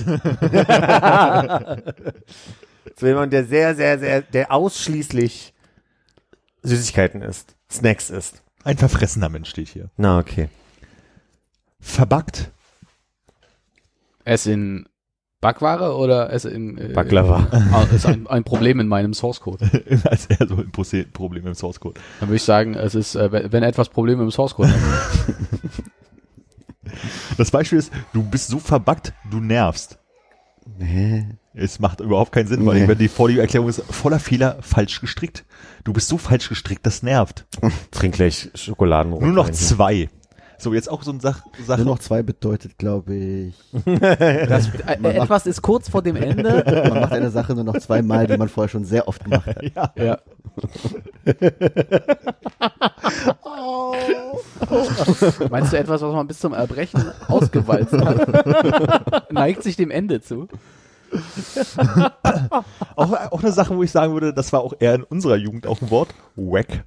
So 2.96 3.06
jemand, 3.06 3.34
der 3.34 3.44
sehr, 3.44 3.76
sehr, 3.76 4.00
sehr, 4.00 4.22
der 4.22 4.50
ausschließlich 4.54 5.54
Süßigkeiten 6.63 7.22
isst. 7.22 7.58
Snacks 7.70 8.10
isst. 8.10 8.44
Ein 8.63 8.78
verfressener 8.78 9.28
Mensch 9.28 9.50
steht 9.50 9.68
hier. 9.68 9.90
Na, 9.98 10.20
okay. 10.20 10.48
Es 14.24 14.45
in 14.45 14.88
Backware 15.40 15.96
oder 15.96 16.32
es 16.34 16.46
in 16.46 16.78
äh, 16.78 16.88
Baklava. 16.94 17.48
Ah, 17.72 17.86
ist 17.94 18.06
ein, 18.08 18.26
ein 18.28 18.44
Problem 18.44 18.80
in 18.80 18.88
meinem 18.88 19.14
Source 19.14 19.40
Code. 19.40 19.70
Als 20.06 20.26
er 20.28 20.48
so 20.48 20.56
ein 20.56 20.72
Problem 21.14 21.46
im 21.46 21.54
Source 21.54 21.80
Code. 21.80 22.00
Dann 22.20 22.30
würde 22.30 22.38
ich 22.38 22.44
sagen, 22.44 22.74
es 22.74 22.96
ist, 22.96 23.16
äh, 23.16 23.52
wenn 23.52 23.62
etwas 23.64 23.90
Probleme 23.90 24.24
im 24.24 24.32
Source 24.32 24.56
Code 24.56 24.72
hat. 24.72 24.80
Das 27.38 27.52
Beispiel 27.52 27.78
ist, 27.78 27.92
du 28.14 28.24
bist 28.24 28.48
so 28.48 28.58
verbuggt, 28.60 29.14
du 29.30 29.40
nervst. 29.40 30.00
Nee. 30.80 31.28
Es 31.54 31.80
macht 31.80 32.00
überhaupt 32.00 32.32
keinen 32.32 32.48
Sinn, 32.48 32.66
weil 32.66 32.88
Nee. 32.88 32.96
die 32.96 33.08
Vorliebeerklärung 33.08 33.68
ist 33.70 33.84
voller 33.90 34.20
Fehler, 34.20 34.58
falsch 34.62 35.02
gestrickt. 35.02 35.46
Du 35.84 35.94
bist 35.94 36.08
so 36.08 36.18
falsch 36.18 36.50
gestrickt, 36.50 36.86
das 36.86 37.04
nervt. 37.04 37.46
Trink 37.92 38.16
gleich 38.16 38.50
Schokoladenrot. 38.56 39.22
Nur 39.22 39.32
noch 39.34 39.50
zwei. 39.52 40.10
So, 40.60 40.74
jetzt 40.74 40.89
auch 40.89 41.03
so 41.03 41.12
eine 41.12 41.20
Sach 41.20 41.41
Sache. 41.66 41.84
Nur 41.84 41.93
noch 41.93 41.99
zwei 41.99 42.24
bedeutet, 42.24 42.78
glaube 42.78 43.14
ich, 43.14 43.55
Das, 43.86 44.70
äh, 44.88 44.97
etwas 45.03 45.45
ist 45.45 45.62
kurz 45.62 45.89
vor 45.89 46.01
dem 46.01 46.16
Ende. 46.16 46.64
man 46.89 47.01
macht 47.01 47.14
eine 47.14 47.30
Sache 47.30 47.53
nur 47.53 47.64
noch 47.64 47.78
zweimal, 47.78 48.28
die 48.28 48.38
man 48.38 48.49
vorher 48.49 48.70
schon 48.70 48.86
sehr 48.86 49.08
oft 49.08 49.24
gemacht 49.24 49.47
hat. 49.47 49.64
ja. 49.76 49.91
ja. 49.95 50.18
Meinst 55.49 55.74
du 55.74 55.78
etwas, 55.78 56.01
was 56.01 56.14
man 56.14 56.28
bis 56.28 56.39
zum 56.39 56.53
Erbrechen 56.53 57.03
ausgewalzt 57.28 57.93
hat? 57.93 59.32
Neigt 59.32 59.64
sich 59.64 59.76
dem 59.76 59.91
Ende 59.91 60.22
zu. 60.22 60.47
Auch, 62.95 63.32
auch 63.32 63.43
eine 63.43 63.51
Sache, 63.51 63.76
wo 63.76 63.84
ich 63.84 63.91
sagen 63.91 64.14
würde, 64.14 64.34
das 64.34 64.51
war 64.51 64.62
auch 64.62 64.74
eher 64.80 64.95
in 64.95 65.03
unserer 65.03 65.36
Jugend 65.36 65.68
auch 65.68 65.82
ein 65.82 65.91
Wort. 65.91 66.10
Wack. 66.36 66.84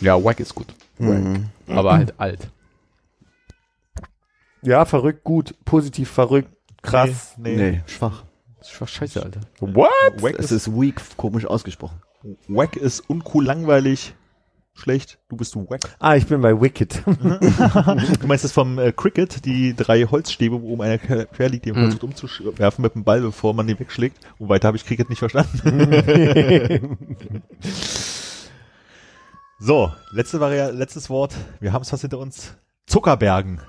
Ja, 0.00 0.22
Wack 0.22 0.40
ist 0.40 0.54
gut. 0.54 0.66
Mhm. 0.98 1.46
Aber 1.68 1.94
halt 1.94 2.14
alt. 2.18 2.48
Ja, 4.64 4.84
verrückt, 4.84 5.24
gut, 5.24 5.54
positiv 5.64 6.10
verrückt, 6.10 6.50
krass. 6.82 7.34
Nee. 7.38 7.56
Nee, 7.56 7.82
schwach. 7.86 8.24
Das 8.58 8.68
ist 8.70 8.76
fast 8.76 8.92
scheiße, 8.94 9.22
Alter. 9.22 9.40
What? 9.60 9.90
Wack 10.22 10.36
Es 10.38 10.46
ist, 10.50 10.68
ist 10.68 10.74
weak, 10.80 11.00
komisch 11.16 11.44
ausgesprochen. 11.46 12.00
wack 12.48 12.76
ist 12.76 13.00
uncool, 13.10 13.44
langweilig, 13.44 14.14
schlecht. 14.72 15.18
Du 15.28 15.36
bist 15.36 15.54
wack. 15.54 15.80
Ah, 15.98 16.16
ich 16.16 16.26
bin 16.26 16.40
bei 16.40 16.58
Wicked. 16.58 17.02
Du 18.20 18.26
meinst 18.26 18.44
das 18.44 18.52
vom 18.52 18.78
äh, 18.78 18.90
Cricket, 18.92 19.44
die 19.44 19.74
drei 19.76 20.04
Holzstäbe, 20.04 20.62
wo 20.62 20.70
oben 20.72 20.82
einer 20.82 20.96
quer 20.98 21.48
liegt, 21.50 21.66
die 21.66 21.72
man 21.72 21.82
Mhm. 21.82 21.84
versucht 21.92 22.04
umzuwerfen 22.04 22.80
mit 22.82 22.94
dem 22.94 23.04
Ball, 23.04 23.20
bevor 23.20 23.52
man 23.52 23.66
den 23.66 23.78
wegschlägt. 23.78 24.16
Und 24.38 24.48
weiter 24.48 24.68
habe 24.68 24.78
ich 24.78 24.86
Cricket 24.86 25.10
nicht 25.10 25.18
verstanden. 25.18 25.58
so, 29.60 29.92
letzte 30.12 30.40
Vari 30.40 30.70
letztes 30.76 31.10
Wort. 31.10 31.34
Wir 31.60 31.72
haben 31.72 31.82
es 31.82 31.90
fast 31.90 32.00
hinter 32.02 32.18
uns. 32.18 32.54
Zuckerbergen. 32.86 33.60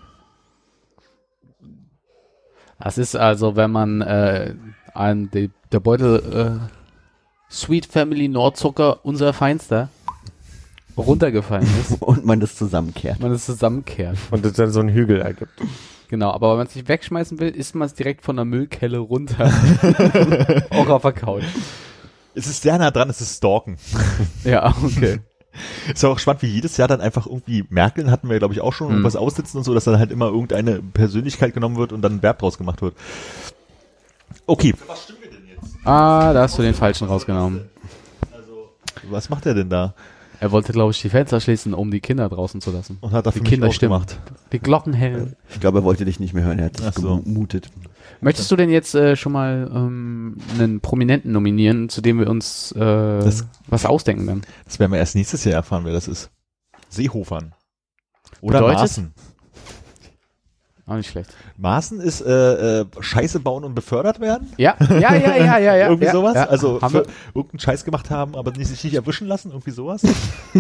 Das 2.86 3.00
ist 3.00 3.16
also, 3.16 3.56
wenn 3.56 3.72
man 3.72 4.02
äh, 4.02 4.54
an 4.94 5.32
die, 5.32 5.50
der 5.72 5.80
Beutel 5.80 6.60
äh, 6.62 7.52
Sweet 7.52 7.88
Family 7.88 8.28
Nordzucker, 8.28 9.04
unser 9.04 9.34
Feinster, 9.34 9.90
runtergefallen 10.96 11.68
ist. 11.82 12.00
Und 12.04 12.26
man 12.26 12.40
das 12.40 12.56
zusammenkehrt. 12.56 13.20
man 13.20 13.32
es 13.32 13.48
zusammenkehrt. 13.48 14.20
Und 14.30 14.46
es 14.46 14.54
dann 14.54 14.70
so 14.70 14.82
einen 14.82 14.90
Hügel 14.90 15.20
ergibt. 15.20 15.60
Genau, 16.10 16.30
aber 16.30 16.52
wenn 16.52 16.58
man 16.58 16.68
es 16.68 16.76
nicht 16.76 16.88
wegschmeißen 16.88 17.40
will, 17.40 17.50
isst 17.50 17.74
man 17.74 17.88
es 17.88 17.96
direkt 17.96 18.22
von 18.22 18.36
der 18.36 18.46
Müllkelle 18.46 19.00
runter. 19.00 19.46
Auch 20.70 20.88
auf 20.88 21.02
der 21.02 21.14
Couch. 21.14 21.44
Es 22.36 22.46
ist 22.46 22.62
sehr 22.62 22.78
nah 22.78 22.92
dran, 22.92 23.10
es 23.10 23.20
ist 23.20 23.38
Stalken. 23.38 23.78
Ja, 24.44 24.76
okay. 24.84 25.22
Ist 25.94 26.04
auch 26.06 26.20
spannend, 26.20 26.42
wie 26.44 26.48
jedes 26.48 26.78
Jahr 26.78 26.88
dann 26.88 27.02
einfach 27.02 27.26
irgendwie 27.28 27.66
Merkel 27.70 28.10
hatten 28.12 28.30
wir, 28.30 28.38
glaube 28.40 28.54
ich, 28.54 28.62
auch 28.62 28.74
schon, 28.74 28.88
Mhm. 28.88 28.94
irgendwas 28.94 29.16
aussitzen 29.16 29.58
und 29.60 29.64
so, 29.64 29.74
dass 29.74 29.84
dann 29.86 29.98
halt 30.00 30.12
immer 30.12 30.28
irgendeine 30.28 30.82
Persönlichkeit 30.82 31.54
genommen 31.54 31.78
wird 31.78 31.92
und 31.94 32.02
dann 32.02 32.14
ein 32.16 32.24
Verb 32.24 32.40
draus 32.40 32.58
gemacht 32.58 32.82
wird. 32.82 32.96
Okay. 34.48 34.74
Ah, 35.84 36.34
da 36.34 36.42
hast 36.44 36.58
du 36.58 36.62
den 36.62 36.74
falschen 36.74 37.08
rausgenommen. 37.08 37.62
Was 39.10 39.30
macht 39.30 39.46
er 39.46 39.54
denn 39.54 39.70
da? 39.70 39.94
Er 40.40 40.52
wollte, 40.52 40.74
glaube 40.74 40.92
ich, 40.92 41.02
die 41.02 41.10
Fenster 41.10 41.40
schließen, 41.40 41.74
um 41.74 41.92
die 41.92 42.02
Kinder 42.02 42.28
draußen 42.28 42.60
zu 42.60 42.72
lassen. 42.72 42.98
Und 43.02 43.12
hat 43.12 43.26
dafür 43.26 43.42
Die 43.42 43.50
Kinder 43.50 43.68
ausgemacht. 43.68 44.20
Die 44.52 44.60
Glocken 44.60 44.94
hellen. 44.94 45.36
Ich 45.50 45.60
glaube, 45.60 45.80
er 45.80 45.84
wollte 45.84 46.06
dich 46.06 46.20
nicht 46.20 46.34
mehr 46.34 46.44
hören, 46.44 46.60
er 46.60 46.66
hat 46.66 46.78
sich 46.78 46.94
so. 46.96 47.20
gemutet. 47.22 47.70
Möchtest 48.26 48.50
du 48.50 48.56
denn 48.56 48.72
jetzt 48.72 48.96
äh, 48.96 49.16
schon 49.16 49.34
mal 49.34 49.70
ähm, 49.72 50.38
einen 50.58 50.80
Prominenten 50.82 51.32
nominieren, 51.32 51.90
zu 51.90 52.02
dem 52.02 52.18
wir 52.18 52.28
uns 52.28 52.72
äh, 52.72 52.80
Das- 52.80 53.46
was 53.68 53.86
ausdenken 53.86 54.26
dann? 54.26 54.42
Das 54.66 54.80
werden 54.80 54.92
wir 54.92 54.98
erst 54.98 55.14
nächstes 55.14 55.44
Jahr 55.44 55.54
erfahren, 55.54 55.86
wer 55.86 55.94
das 55.94 56.08
ist. 56.08 56.32
Seehofern. 56.90 57.54
Oder 58.42 58.62
Bedeutet? 58.62 58.80
Maaßen. 58.80 59.14
Auch 60.88 60.96
nicht 60.96 61.10
schlecht. 61.12 61.30
Maaßen 61.58 62.00
ist 62.00 62.22
äh, 62.22 62.82
äh, 62.82 62.86
Scheiße 63.00 63.40
bauen 63.42 63.64
und 63.64 63.76
befördert 63.76 64.20
werden. 64.20 64.52
Ja, 64.58 64.76
ja, 64.90 65.14
ja, 65.16 65.36
ja, 65.36 65.58
ja, 65.60 65.76
ja. 65.76 65.86
irgendwie 65.90 66.06
ja, 66.06 66.12
sowas. 66.12 66.34
Ja. 66.34 66.46
Also 66.48 66.82
haben 66.82 66.92
für 66.92 67.06
wir, 67.06 67.14
irgendeinen 67.36 67.60
Scheiß 67.60 67.86
gemacht 67.86 68.10
haben, 68.10 68.36
aber 68.36 68.52
nicht, 68.54 68.68
sich 68.70 68.84
nicht 68.84 68.96
erwischen 68.96 69.28
lassen. 69.28 69.52
Irgendwie 69.52 69.70
sowas. 69.72 70.02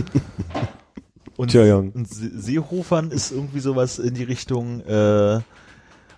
und, 1.35 1.45
Entschuldigung. 1.45 1.91
und 1.93 2.07
Se- 2.13 2.31
Seehofern 2.39 3.09
ist 3.09 3.31
irgendwie 3.31 3.59
sowas 3.59 3.97
in 3.97 4.13
die 4.13 4.23
Richtung 4.23 4.81
äh, 4.81 5.39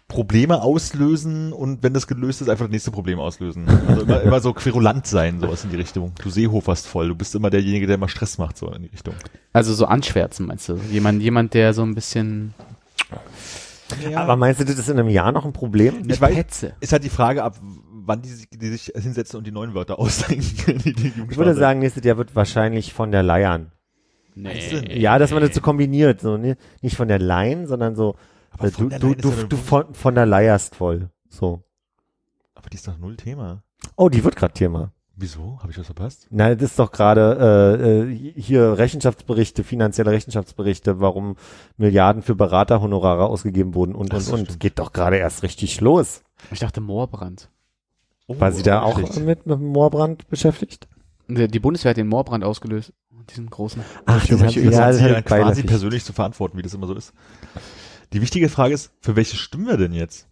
Probleme 0.07 0.61
auslösen 0.61 1.51
und 1.51 1.83
wenn 1.83 1.93
das 1.93 2.07
gelöst 2.07 2.41
ist, 2.41 2.49
einfach 2.49 2.65
das 2.65 2.71
nächste 2.71 2.91
Problem 2.91 3.19
auslösen. 3.19 3.67
Also 3.89 4.03
immer, 4.03 4.21
immer 4.21 4.39
so 4.39 4.53
querulant 4.53 5.05
sein, 5.05 5.41
sowas 5.41 5.65
in 5.65 5.69
die 5.69 5.75
Richtung. 5.75 6.13
Du 6.23 6.29
Seehoferst 6.29 6.87
voll. 6.87 7.09
Du 7.09 7.15
bist 7.15 7.35
immer 7.35 7.49
derjenige, 7.49 7.87
der 7.87 7.95
immer 7.95 8.07
Stress 8.07 8.37
macht, 8.37 8.57
so 8.57 8.71
in 8.71 8.83
die 8.83 8.87
Richtung. 8.89 9.15
also 9.51 9.73
so 9.73 9.85
anschwärzen, 9.85 10.45
meinst 10.45 10.69
du? 10.69 10.79
Jemand, 10.91 11.21
jemand, 11.21 11.53
der 11.53 11.73
so 11.73 11.83
ein 11.83 11.93
bisschen 11.93 12.53
Aber 14.15 14.37
meinst 14.37 14.61
du, 14.61 14.65
das 14.65 14.77
ist 14.79 14.89
in 14.89 14.97
einem 14.97 15.09
Jahr 15.09 15.31
noch 15.33 15.45
ein 15.45 15.51
Problem? 15.53 15.95
Ich 16.09 16.21
weiß, 16.21 16.35
Petze. 16.35 16.73
ist 16.79 16.93
halt 16.93 17.03
die 17.03 17.09
Frage, 17.09 17.43
ab 17.43 17.57
wann 18.05 18.21
die, 18.21 18.29
sich- 18.29 18.49
die 18.49 18.69
sich 18.69 18.93
hinsetzen 18.95 19.37
und 19.37 19.45
die 19.45 19.51
neuen 19.51 19.73
Wörter 19.73 19.99
ausdenken. 19.99 20.79
Die, 20.85 20.93
die 20.93 21.11
Ich 21.29 21.37
würde 21.37 21.53
sagen, 21.53 21.79
nächstes 21.79 22.05
Jahr 22.05 22.15
wird 22.17 22.33
wahrscheinlich 22.33 22.93
von 22.93 23.11
der 23.11 23.23
Leiern. 23.23 23.71
Nee. 24.35 24.97
Ja, 24.99 25.19
dass 25.19 25.31
man 25.31 25.41
das 25.41 25.53
so 25.53 25.59
kombiniert, 25.61 26.21
so 26.21 26.37
ne? 26.37 26.55
nicht 26.81 26.95
von 26.95 27.07
der 27.09 27.19
Leyen, 27.19 27.67
sondern 27.67 27.95
so 27.95 28.15
Aber 28.57 28.71
von 28.71 28.83
du, 28.85 28.89
der 28.89 28.99
du, 28.99 29.13
du, 29.15 29.31
du 29.47 29.57
von, 29.57 29.93
von 29.93 30.15
der 30.15 30.25
Leierst 30.25 30.75
voll. 30.75 31.09
So. 31.29 31.63
Aber 32.55 32.69
die 32.69 32.75
ist 32.75 32.87
doch 32.87 32.97
null 32.97 33.15
Thema. 33.17 33.63
Oh, 33.95 34.09
die 34.09 34.23
wird 34.23 34.35
gerade 34.35 34.53
Thema. 34.53 34.91
Wieso? 35.19 35.57
Habe 35.61 35.71
ich 35.71 35.79
was 35.79 35.87
verpasst? 35.87 36.27
Na, 36.29 36.53
das 36.53 36.71
ist 36.71 36.79
doch 36.79 36.91
gerade 36.91 37.79
äh, 37.81 38.11
äh, 38.11 38.33
hier 38.39 38.77
Rechenschaftsberichte, 38.77 39.63
finanzielle 39.63 40.11
Rechenschaftsberichte, 40.11 40.99
warum 40.99 41.37
Milliarden 41.77 42.21
für 42.21 42.35
Beraterhonorare 42.35 43.25
ausgegeben 43.25 43.73
wurden 43.73 43.95
und 43.95 44.13
und 44.13 44.29
und. 44.29 44.41
stimmt. 44.41 44.59
Geht 44.59 44.77
doch 44.77 44.93
gerade 44.93 45.17
erst 45.17 45.41
richtig 45.41 45.81
los. 45.81 46.21
Ich 46.51 46.59
dachte 46.59 46.81
Moorbrand. 46.81 47.49
Oh, 48.27 48.39
War 48.39 48.51
sie 48.51 48.61
da 48.61 48.81
auch 48.83 48.99
schlecht. 48.99 49.19
mit, 49.21 49.45
mit 49.47 49.59
Moorbrand 49.59 50.27
beschäftigt? 50.29 50.87
Die, 51.29 51.59
Bundeswehr 51.59 51.89
hat 51.91 51.97
den 51.97 52.07
Moorbrand 52.07 52.43
ausgelöst. 52.43 52.93
Diesen 53.31 53.49
großen. 53.49 53.81
Ach, 54.05 54.25
Das, 54.25 54.39
das, 54.39 54.55
ja, 54.55 54.63
das 54.63 54.79
hat 54.79 54.89
das 54.89 54.97
sie 54.97 55.03
hat 55.03 55.11
ja 55.11 55.21
quasi 55.21 55.63
persönlich 55.63 56.05
zu 56.05 56.13
verantworten, 56.13 56.57
wie 56.57 56.61
das 56.61 56.73
immer 56.73 56.87
so 56.87 56.93
ist. 56.93 57.11
Die 58.13 58.21
wichtige 58.21 58.49
Frage 58.49 58.73
ist, 58.73 58.91
für 59.01 59.15
welche 59.15 59.35
stimmen 59.37 59.67
wir 59.67 59.77
denn 59.77 59.93
jetzt? 59.93 60.27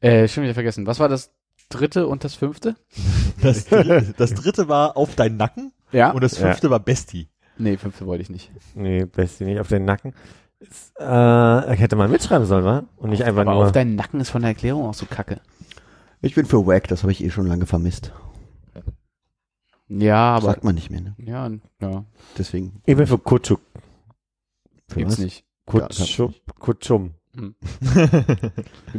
Äh, 0.00 0.28
schon 0.28 0.44
wieder 0.44 0.54
vergessen. 0.54 0.86
Was 0.86 0.98
war 1.00 1.08
das 1.08 1.30
dritte 1.68 2.06
und 2.06 2.24
das 2.24 2.34
fünfte? 2.34 2.76
Das, 3.40 3.66
das 4.16 4.34
dritte 4.34 4.68
war 4.68 4.96
auf 4.96 5.14
deinen 5.14 5.36
Nacken 5.36 5.70
Ja. 5.92 6.10
und 6.10 6.22
das 6.24 6.38
Ja. 6.40 6.46
fünfte 6.48 6.70
war 6.70 6.80
Bestie. 6.80 7.28
nee, 7.56 7.76
fünfte 7.76 8.04
wollte 8.04 8.22
ich 8.22 8.30
nicht. 8.30 8.50
Nee, 8.74 9.04
Besti 9.04 9.44
nicht 9.44 9.60
auf 9.60 9.68
den 9.68 9.84
Nacken. 9.84 10.12
Ist, 10.58 10.92
äh, 10.98 11.04
hätte 11.76 11.94
man 11.94 12.10
mitschreiben 12.10 12.44
sollen, 12.48 12.64
wa? 12.64 12.82
Und 12.96 13.10
nicht 13.10 13.22
einfach 13.22 13.42
Aber 13.42 13.54
nur. 13.54 13.66
auf 13.66 13.70
deinen 13.72 13.94
Nacken 13.94 14.18
ist 14.20 14.30
von 14.30 14.42
der 14.42 14.48
Erklärung 14.48 14.86
auch 14.86 14.94
so 14.94 15.06
kacke. 15.06 15.40
Ich 16.20 16.34
bin 16.34 16.46
für 16.46 16.66
Wack, 16.66 16.88
das 16.88 17.02
habe 17.02 17.12
ich 17.12 17.22
eh 17.22 17.30
schon 17.30 17.46
lange 17.46 17.64
vermisst. 17.66 18.12
Ja, 19.86 20.34
aber. 20.34 20.46
Sagt 20.46 20.64
man 20.64 20.74
nicht 20.74 20.90
mehr, 20.90 21.00
ne? 21.00 21.14
Ja, 21.18 21.48
ja. 21.80 22.04
Deswegen. 22.36 22.82
ich 22.86 22.96
bin 22.96 23.06
für 23.06 23.18
Kutschuk. 23.18 23.60
Für 24.88 24.98
Gibt's 24.98 25.12
was? 25.12 25.18
nicht. 25.20 25.44
Kutschum. 25.68 27.14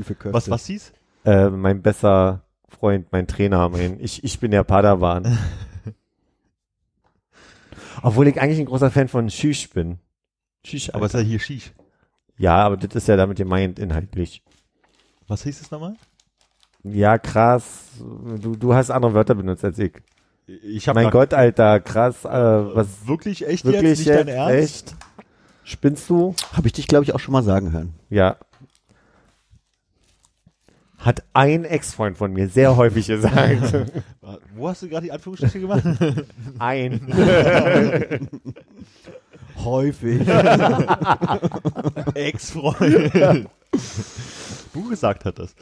Für 0.04 0.16
Köfte. 0.16 0.34
Was, 0.34 0.50
was 0.50 0.66
hieß? 0.68 0.94
Äh, 1.26 1.50
mein 1.50 1.82
besser 1.82 2.44
Freund, 2.70 3.08
mein 3.12 3.28
Trainer, 3.28 3.68
mein, 3.70 4.00
ich, 4.00 4.24
ich 4.24 4.40
bin 4.40 4.52
der 4.52 4.64
Padawan. 4.64 5.38
Obwohl 8.02 8.28
ich 8.28 8.40
eigentlich 8.40 8.60
ein 8.60 8.66
großer 8.66 8.92
Fan 8.92 9.08
von 9.08 9.30
Schüch 9.30 9.70
bin. 9.72 10.00
Schüch, 10.64 10.94
Aber 10.96 11.06
es 11.06 11.14
ist 11.14 11.22
ja 11.22 11.26
hier 11.26 11.40
Shish. 11.40 11.72
ja, 12.38 12.56
aber 12.58 12.78
das 12.78 12.96
ist 12.96 13.08
ja 13.08 13.18
damit 13.18 13.38
gemeint 13.38 13.80
inhaltlich. 13.80 14.44
Was 15.28 15.44
hieß 15.44 15.62
es 15.62 15.72
nochmal? 15.72 15.96
Ja, 16.84 17.18
krass. 17.18 17.90
Du, 18.00 18.56
du 18.56 18.74
hast 18.74 18.90
andere 18.90 19.14
Wörter 19.14 19.36
benutzt 19.36 19.66
als 19.66 19.80
ich. 19.80 19.94
Ich 20.48 20.88
hab 20.88 20.96
mein 20.96 21.12
Gott, 21.12 21.34
Alter, 21.34 21.80
krass. 21.80 22.26
Äh, 22.26 22.30
was 22.30 23.08
Wirklich 23.08 23.46
echt 23.46 23.66
wirklich 23.66 23.84
jetzt? 23.84 24.00
Nicht 24.00 24.10
dein? 24.10 24.28
Ernst? 24.28 24.54
Echt? 24.54 24.96
Spinnst 25.70 26.10
du? 26.10 26.34
Habe 26.54 26.66
ich 26.66 26.74
dich, 26.74 26.88
glaube 26.88 27.04
ich, 27.04 27.14
auch 27.14 27.20
schon 27.20 27.32
mal 27.32 27.44
sagen 27.44 27.72
hören. 27.72 27.94
Ja. 28.10 28.38
Hat 30.98 31.24
ein 31.34 31.64
Ex-Freund 31.64 32.18
von 32.18 32.34
mir 32.34 32.50
sehr 32.50 32.76
häufig 32.76 33.06
gesagt. 33.06 33.76
Wo 34.56 34.68
hast 34.68 34.82
du 34.82 34.90
gerade 34.90 35.06
die 35.06 35.12
Anführungsstriche 35.12 35.60
gemacht? 35.60 35.84
ein. 36.58 37.08
Häufig. 39.64 40.28
Ex-Freund. 42.16 43.48
du 44.74 44.90
gesagt 44.90 45.26
hat 45.26 45.38
das. 45.38 45.54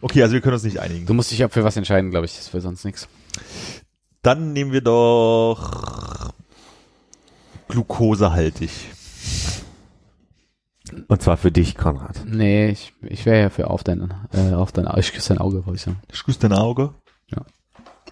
Okay, 0.00 0.22
also 0.22 0.34
wir 0.34 0.40
können 0.40 0.54
uns 0.54 0.64
nicht 0.64 0.80
einigen. 0.80 1.06
Du 1.06 1.14
musst 1.14 1.30
dich 1.30 1.38
ja 1.38 1.48
für 1.48 1.62
was 1.62 1.76
entscheiden, 1.76 2.10
glaube 2.10 2.26
ich. 2.26 2.34
Das 2.34 2.52
wäre 2.52 2.62
sonst 2.62 2.84
nichts. 2.84 3.06
Dann 4.22 4.52
nehmen 4.52 4.72
wir 4.72 4.80
doch 4.80 6.34
glukosehaltig. 7.76 8.70
Und 11.08 11.20
zwar 11.20 11.36
für 11.36 11.52
dich, 11.52 11.74
Konrad. 11.74 12.24
Nee, 12.24 12.70
ich, 12.70 12.94
ich 13.02 13.26
wäre 13.26 13.40
ja 13.40 13.50
für 13.50 13.68
auf 13.68 13.84
dein, 13.84 14.14
äh, 14.32 14.54
auf 14.54 14.72
dein, 14.72 14.86
ich 14.98 15.12
küsse 15.12 15.34
dein 15.34 15.38
Auge, 15.38 15.66
wollte 15.66 15.76
ich 15.76 15.82
sagen. 15.82 16.00
Ich 16.10 16.24
küsse 16.24 16.38
dein 16.40 16.52
Auge. 16.54 16.94
Ja. 17.28 17.44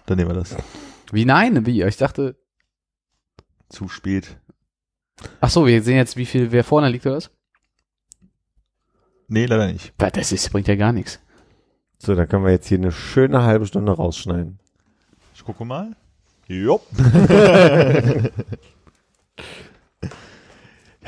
Dann 0.05 0.17
nehmen 0.17 0.29
wir 0.29 0.35
das. 0.35 0.55
Wie 1.11 1.25
nein, 1.25 1.65
wie? 1.65 1.81
Ich 1.83 1.97
dachte, 1.97 2.35
Zu 3.69 3.87
spät. 3.87 4.37
ach 5.41 5.49
so, 5.49 5.65
wir 5.65 5.81
sehen 5.81 5.95
jetzt, 5.97 6.15
wie 6.17 6.25
viel, 6.27 6.51
wer 6.51 6.63
vorne 6.63 6.89
liegt 6.89 7.05
oder 7.07 7.15
was? 7.15 7.31
Nee, 9.27 9.45
leider 9.47 9.71
nicht. 9.71 9.93
Weil 9.97 10.11
Das 10.11 10.31
ist, 10.31 10.51
bringt 10.51 10.67
ja 10.67 10.75
gar 10.75 10.91
nichts. 10.91 11.19
So, 11.97 12.13
dann 12.13 12.27
können 12.27 12.43
wir 12.45 12.51
jetzt 12.51 12.67
hier 12.67 12.77
eine 12.77 12.91
schöne 12.91 13.41
halbe 13.43 13.65
Stunde 13.65 13.93
rausschneiden. 13.93 14.59
Ich 15.33 15.43
gucke 15.43 15.65
mal. 15.65 15.95
Jupp. 16.47 16.83
ja, 20.01 20.09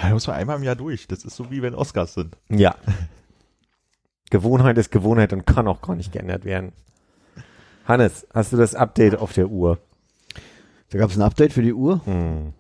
da 0.02 0.10
muss 0.10 0.28
man 0.28 0.36
einmal 0.36 0.58
im 0.58 0.64
Jahr 0.64 0.76
durch. 0.76 1.08
Das 1.08 1.24
ist 1.24 1.36
so 1.36 1.50
wie 1.52 1.62
wenn 1.62 1.76
Oscars 1.76 2.14
sind. 2.14 2.38
Ja. 2.50 2.76
Gewohnheit 4.30 4.78
ist 4.78 4.92
Gewohnheit 4.92 5.34
und 5.34 5.46
kann 5.46 5.68
auch 5.68 5.82
gar 5.82 5.96
nicht 5.96 6.12
geändert 6.12 6.46
werden. 6.46 6.74
Hannes, 7.86 8.28
hast 8.34 8.52
du 8.52 8.58
das 8.58 8.76
Update 8.76 9.18
auf 9.18 9.34
der 9.34 9.50
Uhr? 9.50 9.80
Da 10.90 10.98
gab 10.98 11.10
es 11.10 11.18
ein 11.18 11.22
Update 11.22 11.54
für 11.54 11.62
die 11.62 11.74
Uhr. 11.74 12.02
Hm. 12.06 12.54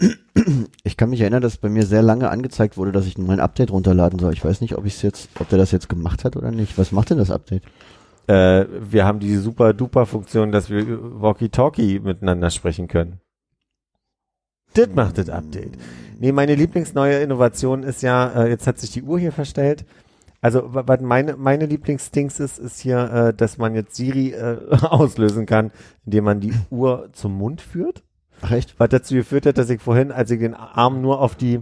Ich 0.83 0.97
kann 0.97 1.09
mich 1.09 1.21
erinnern, 1.21 1.41
dass 1.41 1.57
bei 1.57 1.69
mir 1.69 1.85
sehr 1.85 2.01
lange 2.01 2.29
angezeigt 2.29 2.77
wurde, 2.77 2.91
dass 2.91 3.05
ich 3.05 3.17
mal 3.17 3.33
ein 3.33 3.39
Update 3.39 3.71
runterladen 3.71 4.19
soll. 4.19 4.33
Ich 4.33 4.45
weiß 4.45 4.61
nicht, 4.61 4.77
ob 4.77 4.85
ich 4.85 5.01
jetzt, 5.01 5.29
ob 5.39 5.49
der 5.49 5.57
das 5.57 5.71
jetzt 5.71 5.89
gemacht 5.89 6.23
hat 6.23 6.35
oder 6.37 6.51
nicht. 6.51 6.77
Was 6.77 6.91
macht 6.91 7.09
denn 7.09 7.17
das 7.17 7.31
Update? 7.31 7.63
Äh, 8.27 8.65
wir 8.81 9.05
haben 9.05 9.19
die 9.19 9.35
super 9.37 9.73
duper 9.73 10.05
Funktion, 10.05 10.51
dass 10.51 10.69
wir 10.69 10.85
Walkie-Talkie 11.21 11.99
miteinander 11.99 12.49
sprechen 12.49 12.87
können. 12.87 13.19
Das 14.73 14.89
macht 14.93 15.17
das 15.17 15.29
Update. 15.29 15.71
Nee, 16.19 16.31
meine 16.31 16.55
Lieblingsneue 16.55 17.17
Innovation 17.19 17.83
ist 17.83 18.01
ja, 18.01 18.43
äh, 18.45 18.49
jetzt 18.49 18.67
hat 18.67 18.79
sich 18.79 18.91
die 18.91 19.03
Uhr 19.03 19.19
hier 19.19 19.31
verstellt. 19.31 19.85
Also, 20.41 20.73
wa- 20.73 20.83
was 20.85 21.01
meine, 21.01 21.35
meine 21.35 21.65
Lieblingsdings 21.65 22.39
ist, 22.39 22.59
ist 22.59 22.79
hier, 22.79 23.11
äh, 23.11 23.33
dass 23.33 23.57
man 23.57 23.75
jetzt 23.75 23.95
Siri 23.95 24.31
äh, 24.31 24.57
auslösen 24.81 25.45
kann, 25.45 25.71
indem 26.05 26.23
man 26.25 26.39
die 26.39 26.53
Uhr 26.69 27.09
zum 27.13 27.37
Mund 27.37 27.61
führt. 27.61 28.03
Ach 28.41 28.51
echt? 28.51 28.75
Was 28.79 28.89
dazu 28.89 29.15
geführt 29.15 29.45
hat, 29.47 29.57
dass 29.57 29.69
ich 29.69 29.81
vorhin, 29.81 30.11
als 30.11 30.29
ich 30.31 30.39
den 30.39 30.53
Arm 30.53 31.01
nur 31.01 31.21
auf 31.21 31.35
die 31.35 31.59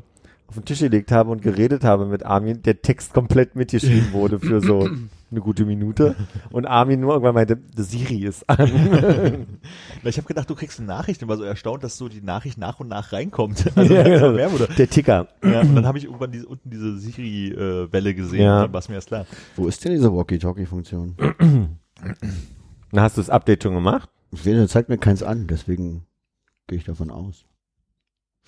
auf 0.48 0.56
den 0.56 0.66
Tisch 0.66 0.80
gelegt 0.80 1.12
habe 1.12 1.32
und 1.32 1.42
geredet 1.42 1.84
habe 1.84 2.06
mit 2.06 2.24
Armin, 2.24 2.62
der 2.62 2.80
Text 2.82 3.14
komplett 3.14 3.56
mitgeschrieben 3.56 4.14
wurde 4.14 4.40
für 4.40 4.62
so 4.62 4.88
eine 5.32 5.42
gute 5.42 5.66
Minute 5.66 6.16
und 6.52 6.66
Armin 6.66 7.00
nur 7.00 7.14
irgendwann 7.14 7.34
meinte, 7.36 7.58
"Der 7.58 7.84
Siri 7.84 8.24
ist 8.26 8.48
an. 8.50 8.68
Ich 10.04 10.18
habe 10.18 10.28
gedacht, 10.28 10.48
du 10.50 10.56
kriegst 10.56 10.78
eine 10.80 10.88
Nachricht 10.88 11.24
und 11.24 11.30
war 11.30 11.38
so 11.38 11.44
erstaunt, 11.44 11.84
dass 11.84 11.98
so 11.98 12.08
die 12.08 12.22
Nachricht 12.22 12.58
nach 12.60 12.80
und 12.80 12.88
nach 12.88 13.12
reinkommt. 13.12 13.66
Also 13.76 13.94
Ja, 13.94 14.04
genau. 14.04 14.32
mehr 14.34 14.52
wurde. 14.52 14.68
der 14.78 14.88
Ticker. 14.90 15.28
Ja, 15.44 15.62
und 15.62 15.76
dann 15.76 15.86
habe 15.88 15.98
ich 15.98 16.06
irgendwann 16.06 16.32
diese, 16.32 16.48
unten 16.48 16.70
diese 16.70 16.98
Siri-Welle 17.00 18.14
gesehen 18.14 18.42
Ja. 18.44 18.58
und 18.58 18.64
dann 18.66 18.74
war 18.74 18.80
es 18.80 18.90
mir 18.90 18.96
erst 18.96 19.08
klar. 19.08 19.26
Wo 19.56 19.68
ist 19.68 19.84
denn 19.84 19.94
diese 19.94 20.14
Walkie-Talkie-Funktion? 20.16 21.16
Na, 22.92 23.02
hast 23.02 23.18
du 23.18 23.22
das 23.22 23.30
Update 23.30 23.64
schon 23.64 23.74
gemacht? 23.74 24.10
Ich 24.32 24.44
sehe, 24.44 24.56
der 24.56 24.68
zeigt 24.68 24.90
mir 24.90 24.98
keins 24.98 25.24
an, 25.24 25.48
deswegen 25.48 26.06
gehe 26.68 26.78
ich 26.78 26.84
davon 26.86 27.10
aus. 27.10 27.46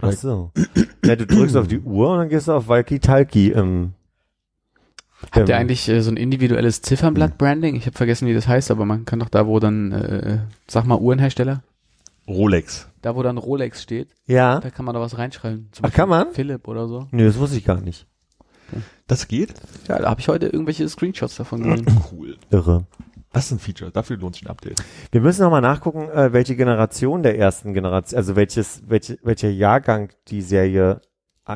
Ach 0.01 0.11
so. 0.11 0.51
Ja, 1.03 1.15
du 1.15 1.25
drückst 1.25 1.55
auf 1.57 1.67
die 1.67 1.79
Uhr 1.79 2.11
und 2.11 2.17
dann 2.19 2.29
gehst 2.29 2.47
du 2.47 2.51
auf 2.53 2.67
Walkie-Talkie 2.67 3.51
im 3.51 3.93
Habt 5.23 5.37
Ähm, 5.37 5.45
ihr 5.47 5.57
eigentlich 5.57 5.87
äh, 5.89 6.01
so 6.01 6.11
ein 6.11 6.17
individuelles 6.17 6.81
Ziffernblatt-Branding? 6.81 7.75
Ich 7.75 7.85
habe 7.87 7.97
vergessen, 7.97 8.27
wie 8.27 8.33
das 8.33 8.47
heißt, 8.47 8.69
aber 8.71 8.85
man 8.85 9.05
kann 9.05 9.19
doch 9.19 9.29
da, 9.29 9.47
wo 9.47 9.59
dann, 9.59 9.91
äh, 9.91 10.39
sag 10.67 10.85
mal, 10.85 10.99
Uhrenhersteller, 10.99 11.63
Rolex. 12.27 12.87
da 13.01 13.15
wo 13.15 13.23
dann 13.23 13.37
Rolex 13.37 13.81
steht, 13.81 14.09
Ja. 14.25 14.59
da 14.59 14.69
kann 14.69 14.85
man 14.85 14.93
da 14.93 15.01
was 15.01 15.17
reinschreiben. 15.17 15.69
Zum 15.71 15.85
Ach, 15.85 15.91
kann 15.93 16.09
man? 16.09 16.33
Philipp 16.33 16.67
oder 16.67 16.87
so. 16.87 17.07
Nö, 17.11 17.25
das 17.25 17.37
wusste 17.39 17.57
ich 17.57 17.65
gar 17.65 17.81
nicht. 17.81 18.05
Das 19.07 19.29
geht? 19.29 19.53
Ja, 19.87 19.99
da 19.99 20.09
habe 20.09 20.19
ich 20.19 20.27
heute 20.27 20.47
irgendwelche 20.47 20.87
Screenshots 20.89 21.37
davon 21.37 21.63
gesehen. 21.63 21.85
Cool. 22.11 22.37
Irre. 22.51 22.85
Das 23.31 23.45
ist 23.45 23.51
ein 23.53 23.59
Feature. 23.59 23.91
Dafür 23.91 24.17
lohnt 24.17 24.35
sich 24.35 24.45
ein 24.45 24.49
Update. 24.49 24.81
Wir 25.11 25.21
müssen 25.21 25.41
nochmal 25.43 25.61
nachgucken, 25.61 26.09
äh, 26.09 26.33
welche 26.33 26.55
Generation 26.55 27.23
der 27.23 27.37
ersten 27.39 27.73
Generation, 27.73 28.17
also 28.17 28.35
welches, 28.35 28.81
welche, 28.87 29.17
welcher 29.23 29.49
Jahrgang 29.49 30.09
die 30.27 30.41
Serie, 30.41 31.01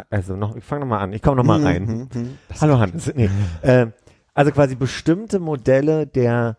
also 0.10 0.36
noch, 0.36 0.56
ich 0.56 0.64
fange 0.64 0.82
nochmal 0.82 1.00
an, 1.00 1.14
ich 1.14 1.22
komme 1.22 1.38
nochmal 1.38 1.62
rein. 1.64 1.84
Mhm, 1.86 2.22
mhm. 2.22 2.38
Hallo 2.60 2.80
Hannes. 2.80 3.12
Nee. 3.16 3.30
äh, 3.62 3.88
also 4.34 4.52
quasi 4.52 4.76
bestimmte 4.76 5.40
Modelle 5.40 6.08
der 6.08 6.58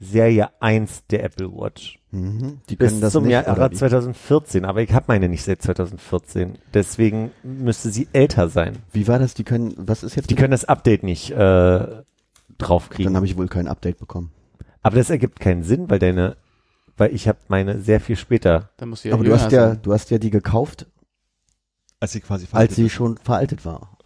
Serie 0.00 0.50
1 0.60 1.06
der 1.10 1.22
Apple 1.24 1.48
Watch. 1.52 2.00
Mhm. 2.10 2.58
Die 2.68 2.74
Bis 2.76 2.90
können 2.90 3.00
das 3.00 3.12
zum 3.12 3.22
nicht, 3.24 3.32
Jahr 3.32 3.48
oder 3.56 3.70
wie? 3.70 3.76
2014, 3.76 4.64
aber 4.64 4.82
ich 4.82 4.92
habe 4.92 5.04
meine 5.08 5.28
nicht 5.28 5.44
seit 5.44 5.62
2014. 5.62 6.58
Deswegen 6.74 7.30
müsste 7.44 7.90
sie 7.90 8.08
älter 8.12 8.48
sein. 8.48 8.78
Wie 8.92 9.06
war 9.06 9.18
das? 9.20 9.34
Die 9.34 9.44
können, 9.44 9.74
was 9.78 10.02
ist 10.02 10.16
jetzt? 10.16 10.28
Die 10.30 10.34
können 10.34 10.50
das 10.50 10.64
Update 10.64 11.04
nicht 11.04 11.30
äh, 11.30 11.86
draufkriegen. 12.58 13.12
Dann 13.12 13.16
habe 13.16 13.26
ich 13.26 13.36
wohl 13.36 13.46
kein 13.48 13.68
Update 13.68 13.98
bekommen. 13.98 14.32
aber 14.82 14.96
das 14.96 15.08
ergibt 15.08 15.38
keinen 15.38 15.62
Sinn, 15.62 15.88
weil 15.88 16.00
deine, 16.00 16.36
weil 16.96 17.14
ich 17.14 17.28
habe 17.28 17.38
meine 17.46 17.78
sehr 17.80 18.00
viel 18.00 18.16
später. 18.16 18.70
Da 18.78 18.86
muss 18.86 19.04
ja 19.04 19.14
Aber 19.14 19.22
du 19.22 19.32
hast 19.32 19.52
ja, 19.52 19.68
sein. 19.68 19.78
du 19.82 19.92
hast 19.92 20.10
ja 20.10 20.18
die 20.18 20.30
gekauft, 20.30 20.86
Als 22.02 22.10
sie 22.12 22.20
quasi 22.20 22.42
als 22.44 22.50
veraltet 22.50 22.76
sie 22.76 22.86
ist. 22.86 22.92
schon 22.92 23.16
veraltet 23.18 23.64
war. 23.64 23.96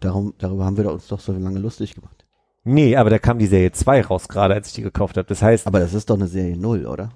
Darum, 0.00 0.34
darüber 0.38 0.64
haben 0.64 0.76
wir 0.76 0.92
uns 0.92 1.06
doch 1.06 1.20
so 1.20 1.32
lange 1.32 1.60
lustig 1.60 1.94
gemacht. 1.94 2.26
Nee, 2.64 2.96
aber 2.96 3.10
da 3.10 3.20
kam 3.20 3.38
die 3.38 3.46
Serie 3.46 3.70
2 3.70 4.02
raus, 4.02 4.26
gerade 4.28 4.54
als 4.54 4.66
ich 4.68 4.74
die 4.74 4.82
gekauft 4.82 5.16
habe. 5.16 5.28
Das 5.28 5.40
heißt, 5.40 5.68
Aber 5.68 5.78
das 5.78 5.94
ist 5.94 6.10
doch 6.10 6.16
eine 6.16 6.26
Serie 6.26 6.56
0, 6.56 6.86
oder? 6.86 7.10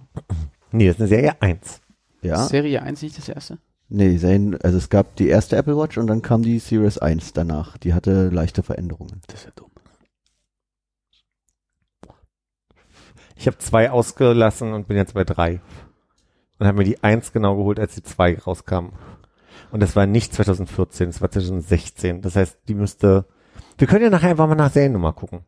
nee, 0.70 0.86
das 0.86 0.94
ist 0.94 1.00
eine 1.00 1.08
Serie 1.08 1.42
1. 1.42 1.80
Ja. 2.22 2.44
Serie 2.44 2.82
1 2.82 3.02
nicht 3.02 3.18
das 3.18 3.28
erste? 3.28 3.58
Nee, 3.88 4.16
Serien, 4.16 4.60
also 4.62 4.78
es 4.78 4.88
gab 4.90 5.16
die 5.16 5.28
erste 5.28 5.56
Apple 5.56 5.76
Watch 5.76 5.98
und 5.98 6.06
dann 6.06 6.22
kam 6.22 6.42
die 6.42 6.60
Series 6.60 6.98
1 6.98 7.32
danach. 7.32 7.76
Die 7.78 7.92
hatte 7.94 8.28
leichte 8.28 8.62
Veränderungen. 8.62 9.22
Das 9.26 9.40
ist 9.40 9.46
ja 9.46 9.52
dumm. 9.56 9.70
Ich 13.36 13.46
habe 13.46 13.58
zwei 13.58 13.90
ausgelassen 13.90 14.72
und 14.72 14.88
bin 14.88 14.96
jetzt 14.96 15.14
bei 15.14 15.24
drei. 15.24 15.60
Und 16.58 16.66
habe 16.66 16.78
mir 16.78 16.84
die 16.84 17.02
1 17.02 17.32
genau 17.32 17.56
geholt, 17.56 17.78
als 17.78 17.94
die 17.94 18.02
2 18.02 18.38
rauskam. 18.38 18.90
Und 19.70 19.80
das 19.80 19.96
war 19.96 20.06
nicht 20.06 20.32
2014, 20.34 21.08
das 21.08 21.20
war 21.20 21.30
2016. 21.30 22.22
Das 22.22 22.36
heißt, 22.36 22.58
die 22.68 22.74
müsste. 22.74 23.26
Wir 23.78 23.86
können 23.86 24.04
ja 24.04 24.10
nachher 24.10 24.30
einfach 24.30 24.46
mal 24.46 24.54
nach 24.54 24.72
Seriennummer 24.72 25.12
gucken. 25.12 25.40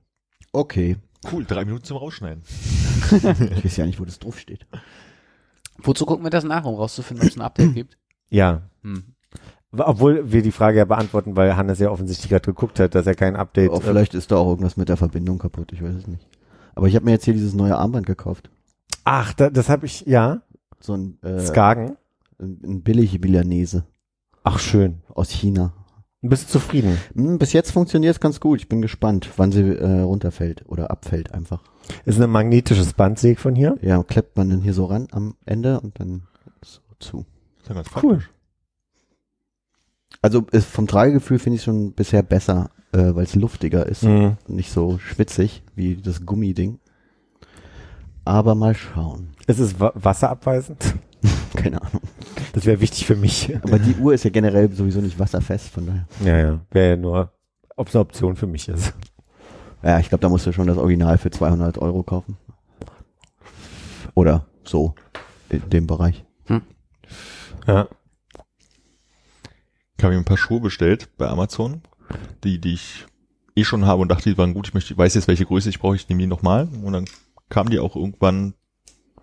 Okay. 0.52 0.96
Cool, 1.30 1.44
drei 1.44 1.64
Minuten 1.64 1.84
zum 1.84 1.96
Rausschneiden. 1.96 2.42
Ich 3.10 3.64
weiß 3.64 3.76
ja 3.78 3.86
nicht, 3.86 4.00
wo 4.00 4.04
das 4.04 4.18
drauf 4.18 4.38
steht. 4.38 4.66
Wozu 5.78 6.04
gucken 6.04 6.24
wir 6.24 6.30
das 6.30 6.44
nach, 6.44 6.64
um 6.64 6.74
rauszufinden, 6.74 7.24
ob 7.24 7.30
es 7.30 7.38
ein 7.38 7.42
Update 7.42 7.74
gibt? 7.74 7.96
Ja. 8.28 8.62
Hm. 8.82 9.14
Obwohl 9.72 10.30
wir 10.30 10.42
die 10.42 10.52
Frage 10.52 10.78
ja 10.78 10.84
beantworten, 10.84 11.36
weil 11.36 11.56
Hannes 11.56 11.78
ja 11.78 11.90
offensichtlich 11.90 12.28
gerade 12.28 12.44
geguckt 12.44 12.80
hat, 12.80 12.94
dass 12.94 13.06
er 13.06 13.14
kein 13.14 13.36
Update. 13.36 13.70
Oh, 13.70 13.80
vielleicht 13.80 14.14
ist 14.14 14.30
da 14.30 14.36
auch 14.36 14.48
irgendwas 14.48 14.76
mit 14.76 14.88
der 14.88 14.96
Verbindung 14.96 15.38
kaputt, 15.38 15.72
ich 15.72 15.82
weiß 15.82 15.94
es 15.94 16.06
nicht. 16.06 16.26
Aber 16.74 16.86
ich 16.88 16.94
habe 16.96 17.04
mir 17.04 17.12
jetzt 17.12 17.24
hier 17.24 17.34
dieses 17.34 17.54
neue 17.54 17.76
Armband 17.76 18.06
gekauft. 18.06 18.50
Ach, 19.04 19.32
da, 19.32 19.50
das 19.50 19.68
habe 19.68 19.86
ich, 19.86 20.02
ja. 20.02 20.42
So 20.80 20.94
ein, 20.94 21.18
äh, 21.22 21.40
Skagen. 21.40 21.96
ein 22.38 22.60
ein 22.62 22.82
billig 22.82 23.18
Milanese 23.20 23.84
Ach, 24.50 24.58
schön. 24.58 25.02
aus 25.14 25.30
China. 25.30 25.72
Bist 26.22 26.48
du 26.48 26.52
zufrieden? 26.58 26.96
Hm, 27.14 27.38
bis 27.38 27.52
jetzt 27.52 27.70
funktioniert 27.70 28.14
es 28.16 28.20
ganz 28.20 28.40
gut. 28.40 28.60
Ich 28.60 28.68
bin 28.68 28.80
gespannt, 28.82 29.28
wann 29.36 29.52
sie 29.52 29.60
äh, 29.62 30.00
runterfällt 30.00 30.64
oder 30.66 30.90
abfällt 30.90 31.32
einfach. 31.34 31.62
Ist 32.06 32.20
ein 32.20 32.30
magnetisches 32.30 32.92
Band, 32.94 33.18
sehe 33.18 33.32
ich 33.32 33.38
von 33.38 33.54
hier. 33.54 33.76
Ja, 33.82 34.02
klappt 34.02 34.36
man 34.36 34.50
dann 34.50 34.60
hier 34.62 34.74
so 34.74 34.86
ran 34.86 35.06
am 35.12 35.36
Ende 35.46 35.80
und 35.80 36.00
dann 36.00 36.22
so 36.64 36.80
zu. 36.98 37.24
Das 37.58 37.62
ist 37.64 37.68
ja 37.68 37.74
ganz 37.74 37.88
Cool. 38.02 38.14
praktisch. 38.16 38.30
Also 40.22 40.46
ist, 40.50 40.66
vom 40.66 40.86
Tragegefühl 40.86 41.38
finde 41.38 41.56
ich 41.58 41.62
schon 41.62 41.92
bisher 41.92 42.22
besser, 42.22 42.70
äh, 42.92 43.14
weil 43.14 43.24
es 43.24 43.34
luftiger 43.36 43.86
ist 43.86 44.02
Mhm. 44.02 44.36
und 44.48 44.56
nicht 44.56 44.72
so 44.72 44.98
schwitzig 44.98 45.62
wie 45.76 45.96
das 45.96 46.24
Gummiding. 46.26 46.80
Aber 48.24 48.54
mal 48.54 48.74
schauen. 48.74 49.30
Ist 49.46 49.60
es 49.60 49.78
wa 49.78 49.92
wasserabweisend? 49.94 50.94
Keine 51.54 51.80
Ahnung. 51.82 52.02
Das 52.52 52.66
wäre 52.66 52.80
wichtig 52.80 53.06
für 53.06 53.16
mich. 53.16 53.54
Aber 53.62 53.78
die 53.78 53.94
Uhr 53.96 54.14
ist 54.14 54.24
ja 54.24 54.30
generell 54.30 54.72
sowieso 54.72 55.00
nicht 55.00 55.18
wasserfest, 55.18 55.68
von 55.68 55.86
daher. 55.86 56.06
Ja, 56.24 56.38
ja. 56.38 56.60
Wäre 56.70 56.90
ja 56.90 56.96
nur, 56.96 57.32
ob 57.76 57.88
es 57.88 57.94
eine 57.94 58.02
Option 58.02 58.36
für 58.36 58.46
mich 58.46 58.68
ist. 58.68 58.94
Ja, 59.82 59.98
ich 60.00 60.08
glaube, 60.08 60.22
da 60.22 60.28
musst 60.28 60.46
du 60.46 60.52
schon 60.52 60.66
das 60.66 60.76
Original 60.76 61.18
für 61.18 61.30
200 61.30 61.78
Euro 61.78 62.02
kaufen. 62.02 62.36
Oder 64.14 64.46
so 64.64 64.94
in 65.50 65.68
dem 65.70 65.86
Bereich. 65.86 66.24
Ja. 67.68 67.86
Ich 69.98 70.04
habe 70.04 70.14
mir 70.14 70.20
ein 70.20 70.24
paar 70.24 70.38
Schuhe 70.38 70.60
bestellt 70.60 71.10
bei 71.18 71.28
Amazon, 71.28 71.82
die, 72.42 72.60
die 72.60 72.72
ich 72.72 73.04
eh 73.56 73.64
schon 73.64 73.84
habe 73.84 74.00
und 74.00 74.08
dachte, 74.08 74.30
die 74.30 74.38
waren 74.38 74.54
gut. 74.54 74.68
Ich 74.68 74.74
möchte, 74.74 74.94
ich 74.94 74.98
weiß 74.98 75.14
jetzt, 75.14 75.28
welche 75.28 75.44
Größe 75.44 75.68
ich 75.68 75.78
brauche, 75.78 75.96
ich 75.96 76.08
nehme 76.08 76.22
die 76.22 76.26
nochmal. 76.26 76.66
Und 76.82 76.92
dann 76.94 77.04
kamen 77.50 77.68
die 77.70 77.78
auch 77.78 77.94
irgendwann 77.94 78.54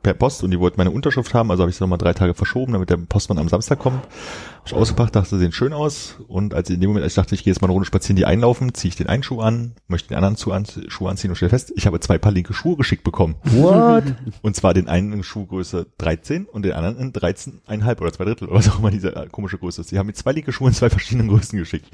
per 0.05 0.13
Post 0.13 0.43
und 0.43 0.51
die 0.51 0.59
wollten 0.59 0.77
meine 0.77 0.91
Unterschrift 0.91 1.33
haben, 1.33 1.49
also 1.49 1.63
habe 1.63 1.71
ich 1.71 1.77
sie 1.77 1.83
nochmal 1.83 1.97
drei 1.97 2.13
Tage 2.13 2.35
verschoben, 2.35 2.73
damit 2.73 2.91
der 2.91 2.97
Postmann 2.97 3.39
am 3.39 3.49
Samstag 3.49 3.79
kommt. 3.79 4.03
Hab 4.03 4.67
ich 4.67 4.73
ausgepackt, 4.73 5.15
dachte, 5.15 5.31
sie 5.31 5.39
sehen 5.39 5.51
schön 5.51 5.73
aus. 5.73 6.17
Und 6.27 6.53
als 6.53 6.69
in 6.69 6.79
dem 6.79 6.89
Moment, 6.89 7.03
als 7.03 7.13
ich 7.13 7.15
dachte, 7.15 7.33
ich 7.33 7.43
gehe 7.43 7.51
jetzt 7.51 7.59
mal 7.61 7.65
eine 7.65 7.73
Runde 7.73 7.87
spazieren, 7.87 8.15
die 8.15 8.25
einlaufen, 8.25 8.75
ziehe 8.75 8.89
ich 8.89 8.95
den 8.95 9.07
einen 9.07 9.23
Schuh 9.23 9.41
an, 9.41 9.73
möchte 9.87 10.09
den 10.09 10.17
anderen 10.17 10.37
Schuh, 10.37 10.51
an, 10.51 10.67
Schuh 10.89 11.07
anziehen 11.07 11.31
und 11.31 11.37
stelle 11.37 11.49
fest, 11.49 11.73
ich 11.75 11.87
habe 11.87 11.99
zwei 12.01 12.19
Paar 12.19 12.31
linke 12.31 12.53
Schuhe 12.53 12.77
geschickt 12.77 13.03
bekommen. 13.03 13.33
What? 13.45 14.03
Und 14.43 14.55
zwar 14.55 14.75
den 14.75 14.87
einen 14.87 15.11
in 15.11 15.23
Schuhgröße 15.23 15.87
13 15.97 16.45
und 16.45 16.63
den 16.63 16.73
anderen 16.73 16.99
in 16.99 17.11
13,5 17.11 17.99
oder 17.99 18.13
zwei 18.13 18.25
Drittel 18.25 18.47
oder 18.47 18.57
was 18.57 18.69
auch 18.69 18.77
immer 18.77 18.91
diese 18.91 19.15
äh, 19.15 19.27
komische 19.27 19.57
Größe 19.57 19.81
ist. 19.81 19.91
Die 19.91 19.97
haben 19.97 20.05
mir 20.05 20.13
zwei 20.13 20.33
linke 20.33 20.51
Schuhe 20.51 20.67
in 20.67 20.75
zwei 20.75 20.89
verschiedenen 20.91 21.29
Größen 21.29 21.57
geschickt. 21.57 21.87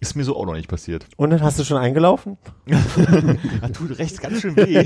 Ist 0.00 0.16
mir 0.16 0.24
so 0.24 0.36
auch 0.36 0.44
noch 0.44 0.54
nicht 0.54 0.68
passiert. 0.68 1.06
Und 1.16 1.30
dann 1.30 1.40
hast 1.40 1.58
du 1.58 1.64
schon 1.64 1.78
eingelaufen? 1.78 2.36
Das 2.66 3.72
tut 3.72 3.96
rechts 3.98 4.20
ganz 4.20 4.40
schön 4.40 4.56
weh. 4.56 4.82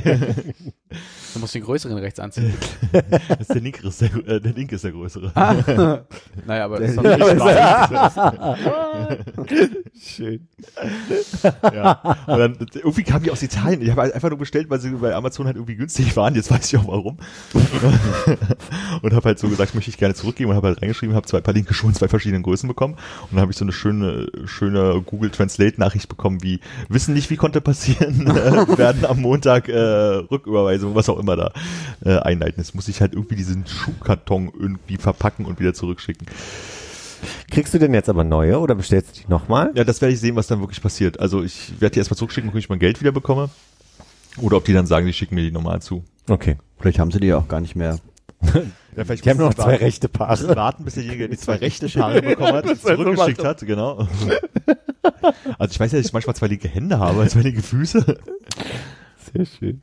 Du 1.34 1.40
musst 1.40 1.54
den 1.54 1.62
größeren 1.62 1.96
rechts 1.98 2.20
anziehen. 2.20 2.52
Das 3.28 3.40
ist 3.40 3.54
der, 3.54 3.61
linke 3.61 3.86
ist 3.86 4.00
der, 4.00 4.14
äh, 4.26 4.40
der 4.40 4.52
linke 4.52 4.74
ist 4.74 4.84
der 4.84 4.92
größere. 4.92 5.30
Ah. 5.34 6.04
naja, 6.46 6.64
aber 6.64 6.80
das 6.80 6.90
ist 6.90 6.96
doch 6.96 7.02
nicht. 7.02 7.18
Schön. 10.00 10.48
Ja. 11.62 12.16
Und 12.26 12.38
dann, 12.38 12.56
irgendwie 12.74 13.02
kam 13.02 13.22
die 13.22 13.30
aus 13.30 13.42
Italien. 13.42 13.82
Ich 13.82 13.90
habe 13.90 14.02
halt 14.02 14.14
einfach 14.14 14.30
nur 14.30 14.38
bestellt, 14.38 14.70
weil 14.70 14.80
sie 14.80 14.90
bei 14.90 15.14
Amazon 15.14 15.46
halt 15.46 15.56
irgendwie 15.56 15.76
günstig 15.76 16.16
waren. 16.16 16.34
Jetzt 16.34 16.50
weiß 16.50 16.72
ich 16.72 16.78
auch 16.78 16.88
warum. 16.88 17.18
und 19.02 19.12
habe 19.12 19.24
halt 19.24 19.38
so 19.38 19.48
gesagt, 19.48 19.74
möchte 19.74 19.90
ich 19.90 19.98
gerne 19.98 20.14
zurückgeben 20.14 20.50
und 20.50 20.56
habe 20.56 20.68
halt 20.68 20.82
reingeschrieben, 20.82 21.14
habe 21.14 21.26
zwei 21.26 21.40
paar 21.40 21.54
linke 21.54 21.74
Schuhe 21.74 21.90
in 21.90 21.94
zwei 21.94 22.09
verschiedenen 22.09 22.42
Größen 22.42 22.68
bekommen. 22.68 22.94
Und 22.94 23.32
dann 23.32 23.40
habe 23.40 23.52
ich 23.52 23.59
so 23.59 23.64
eine 23.64 23.72
schöne, 23.72 24.28
schöne 24.46 24.97
Google 25.03 25.30
Translate 25.30 25.78
Nachricht 25.80 26.09
bekommen, 26.09 26.42
wie 26.42 26.61
wissen 26.88 27.14
nicht, 27.14 27.30
wie 27.30 27.36
konnte 27.36 27.61
passieren, 27.61 28.26
äh, 28.26 28.78
werden 28.78 29.05
am 29.05 29.20
Montag 29.20 29.68
äh, 29.68 29.78
Rücküberweisung, 29.78 30.94
was 30.94 31.09
auch 31.09 31.18
immer 31.18 31.36
da 31.36 31.53
äh, 32.05 32.18
einleiten. 32.18 32.59
Jetzt 32.59 32.74
muss 32.74 32.88
ich 32.88 33.01
halt 33.01 33.14
irgendwie 33.14 33.36
diesen 33.36 33.66
Schuhkarton 33.66 34.53
irgendwie 34.59 34.96
verpacken 34.96 35.44
und 35.44 35.61
wieder 35.61 35.74
zurückschicken. 35.74 36.26
Kriegst 37.51 37.74
du 37.74 37.78
denn 37.78 37.94
jetzt 37.94 38.09
aber 38.09 38.24
neue 38.24 38.59
oder 38.59 38.74
bestellst 38.74 39.16
du 39.16 39.22
die 39.22 39.30
nochmal? 39.30 39.72
Ja, 39.74 39.84
das 39.84 40.01
werde 40.01 40.14
ich 40.14 40.20
sehen, 40.20 40.36
was 40.36 40.46
dann 40.46 40.61
wirklich 40.61 40.80
passiert. 40.80 41.18
Also 41.18 41.42
ich 41.42 41.80
werde 41.80 41.94
die 41.94 41.99
erstmal 41.99 42.18
zurückschicken, 42.18 42.51
ob 42.51 42.57
ich 42.57 42.68
mein 42.68 42.78
Geld 42.78 43.01
wieder 43.01 43.12
bekomme. 43.12 43.51
Oder 44.40 44.57
ob 44.57 44.64
die 44.64 44.72
dann 44.72 44.86
sagen, 44.86 45.07
die 45.07 45.12
schicken 45.12 45.34
mir 45.34 45.42
die 45.42 45.51
normal 45.51 45.82
zu. 45.82 46.05
Okay. 46.28 46.57
Vielleicht 46.78 46.99
haben 46.99 47.11
sie 47.11 47.18
die 47.18 47.26
ja 47.28 47.38
auch 47.38 47.49
gar 47.49 47.61
nicht 47.61 47.74
mehr. 47.74 47.99
Ja, 48.99 49.05
vielleicht 49.05 49.24
Die 49.24 49.30
haben 49.30 49.38
noch 49.38 49.55
zwei 49.55 49.64
warten- 49.64 49.84
rechte 49.84 50.09
müssen 50.09 50.12
Paare. 50.18 50.57
warten, 50.57 50.84
bis 50.84 50.94
derjenige 50.94 51.28
die 51.28 51.36
zwei 51.38 51.55
rechte 51.57 51.88
Paare 51.88 52.20
bekommen 52.20 52.53
hat, 52.53 52.78
zurückgeschickt 52.82 53.44
hat, 53.44 53.61
genau. 53.61 54.07
Also 55.59 55.72
ich 55.72 55.80
weiß 55.80 55.92
ja, 55.92 55.99
dass 55.99 56.07
ich 56.07 56.12
manchmal 56.12 56.36
zwei 56.36 56.49
linke 56.49 56.68
Hände 56.68 56.99
habe 56.99 57.26
zwei 57.28 57.40
linke 57.40 57.62
Füße. 57.62 58.18
Sehr 59.32 59.46
schön. 59.46 59.82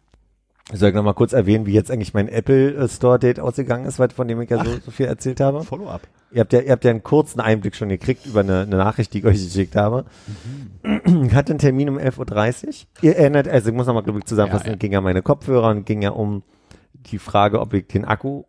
Soll 0.74 0.90
ich 0.90 0.96
noch 0.96 1.04
mal 1.04 1.14
kurz 1.14 1.34
erwähnen, 1.34 1.66
wie 1.66 1.74
jetzt 1.74 1.92
eigentlich 1.92 2.14
mein 2.14 2.28
Apple 2.28 2.88
Store 2.90 3.20
Date 3.20 3.40
ausgegangen 3.40 3.86
ist, 3.86 4.02
von 4.14 4.28
dem 4.28 4.42
ich 4.42 4.50
ja 4.50 4.64
so, 4.64 4.72
so 4.84 4.92
viel 4.92 5.06
erzählt 5.06 5.40
habe? 5.40 5.64
Follow-up. 5.64 6.02
Ihr 6.32 6.42
habt 6.42 6.54
ja, 6.54 6.60
ihr 6.62 6.72
habt 6.72 6.84
ja 6.84 6.92
einen 6.92 7.04
kurzen 7.04 7.40
Einblick 7.40 7.76
schon 7.76 7.90
gekriegt 7.90 8.26
über 8.26 8.40
eine, 8.42 8.62
eine 8.62 8.78
Nachricht, 8.78 9.14
die 9.14 9.20
ich 9.20 9.26
euch 9.26 9.44
geschickt 9.44 9.76
habe. 9.76 10.06
Ich 11.06 11.34
hatte 11.34 11.54
einen 11.54 11.60
Termin 11.60 11.90
um 11.90 11.98
11.30 11.98 12.66
Uhr. 12.68 12.74
Ihr 13.02 13.16
erinnert, 13.16 13.48
also 13.48 13.70
ich 13.70 13.76
muss 13.76 13.88
nochmal 13.88 14.04
glaube 14.04 14.20
ich 14.20 14.26
zusammenfassen, 14.26 14.68
Ja, 14.68 14.72
ja. 14.74 14.78
ging 14.78 14.92
ja 14.92 15.02
meine 15.02 15.22
Kopfhörer 15.22 15.70
und 15.70 15.86
ging 15.86 16.02
ja 16.02 16.10
um 16.12 16.44
die 16.94 17.20
Frage, 17.20 17.60
ob 17.62 17.74
ich 17.74 17.88
den 17.88 18.06
Akku 18.06 18.44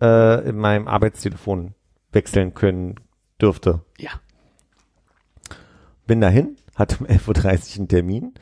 äh, 0.00 0.48
in 0.48 0.56
meinem 0.56 0.88
Arbeitstelefon 0.88 1.74
wechseln 2.12 2.54
können 2.54 2.96
dürfte. 3.40 3.82
Ja. 3.98 4.10
Bin 6.06 6.20
dahin, 6.20 6.56
hatte 6.74 6.98
um 7.00 7.06
11.30 7.06 7.26
Uhr 7.28 7.78
einen 7.78 7.88
Termin. 7.88 8.34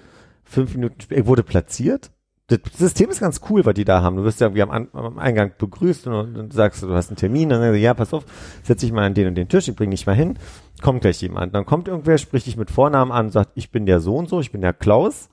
Fünf 0.45 0.75
Minuten 0.75 1.01
später, 1.01 1.21
ich 1.21 1.27
wurde 1.27 1.43
platziert. 1.43 2.11
Das 2.49 2.59
System 2.77 3.09
ist 3.09 3.21
ganz 3.21 3.41
cool, 3.49 3.65
was 3.65 3.73
die 3.73 3.87
da 3.87 4.03
haben. 4.03 4.17
Du 4.17 4.25
wirst 4.25 4.41
ja 4.41 4.49
irgendwie 4.49 4.63
am, 4.63 4.89
am 4.93 5.19
Eingang 5.19 5.53
begrüßt 5.57 6.07
und, 6.09 6.37
und 6.37 6.53
sagst, 6.53 6.83
du 6.83 6.93
hast 6.93 7.09
einen 7.09 7.17
Termin. 7.17 7.49
Dann 7.49 7.61
sagst 7.61 7.75
du, 7.75 7.79
ja, 7.79 7.95
pass 7.95 8.13
auf, 8.13 8.27
setz 8.63 8.83
dich 8.83 8.93
mal 8.93 9.07
an 9.07 9.15
den 9.15 9.29
und 9.29 9.35
den 9.35 9.49
Tisch, 9.49 9.67
ich 9.67 9.75
bring 9.75 9.91
dich 9.91 10.05
mal 10.07 10.15
hin. 10.15 10.39
Kommt 10.83 11.01
gleich 11.01 11.23
jemand. 11.23 11.55
Dann 11.55 11.65
kommt 11.65 11.89
irgendwer, 11.89 12.19
spricht 12.19 12.47
dich 12.47 12.59
mit 12.59 12.71
Vornamen 12.71 13.13
an 13.13 13.27
und 13.27 13.33
sagt, 13.33 13.53
ich 13.55 13.71
bin 13.71 13.87
der 13.87 14.01
so 14.01 14.17
und 14.17 14.29
so, 14.29 14.41
ich 14.41 14.53
bin 14.53 14.61
der 14.61 14.75
Klaus. 14.75 15.31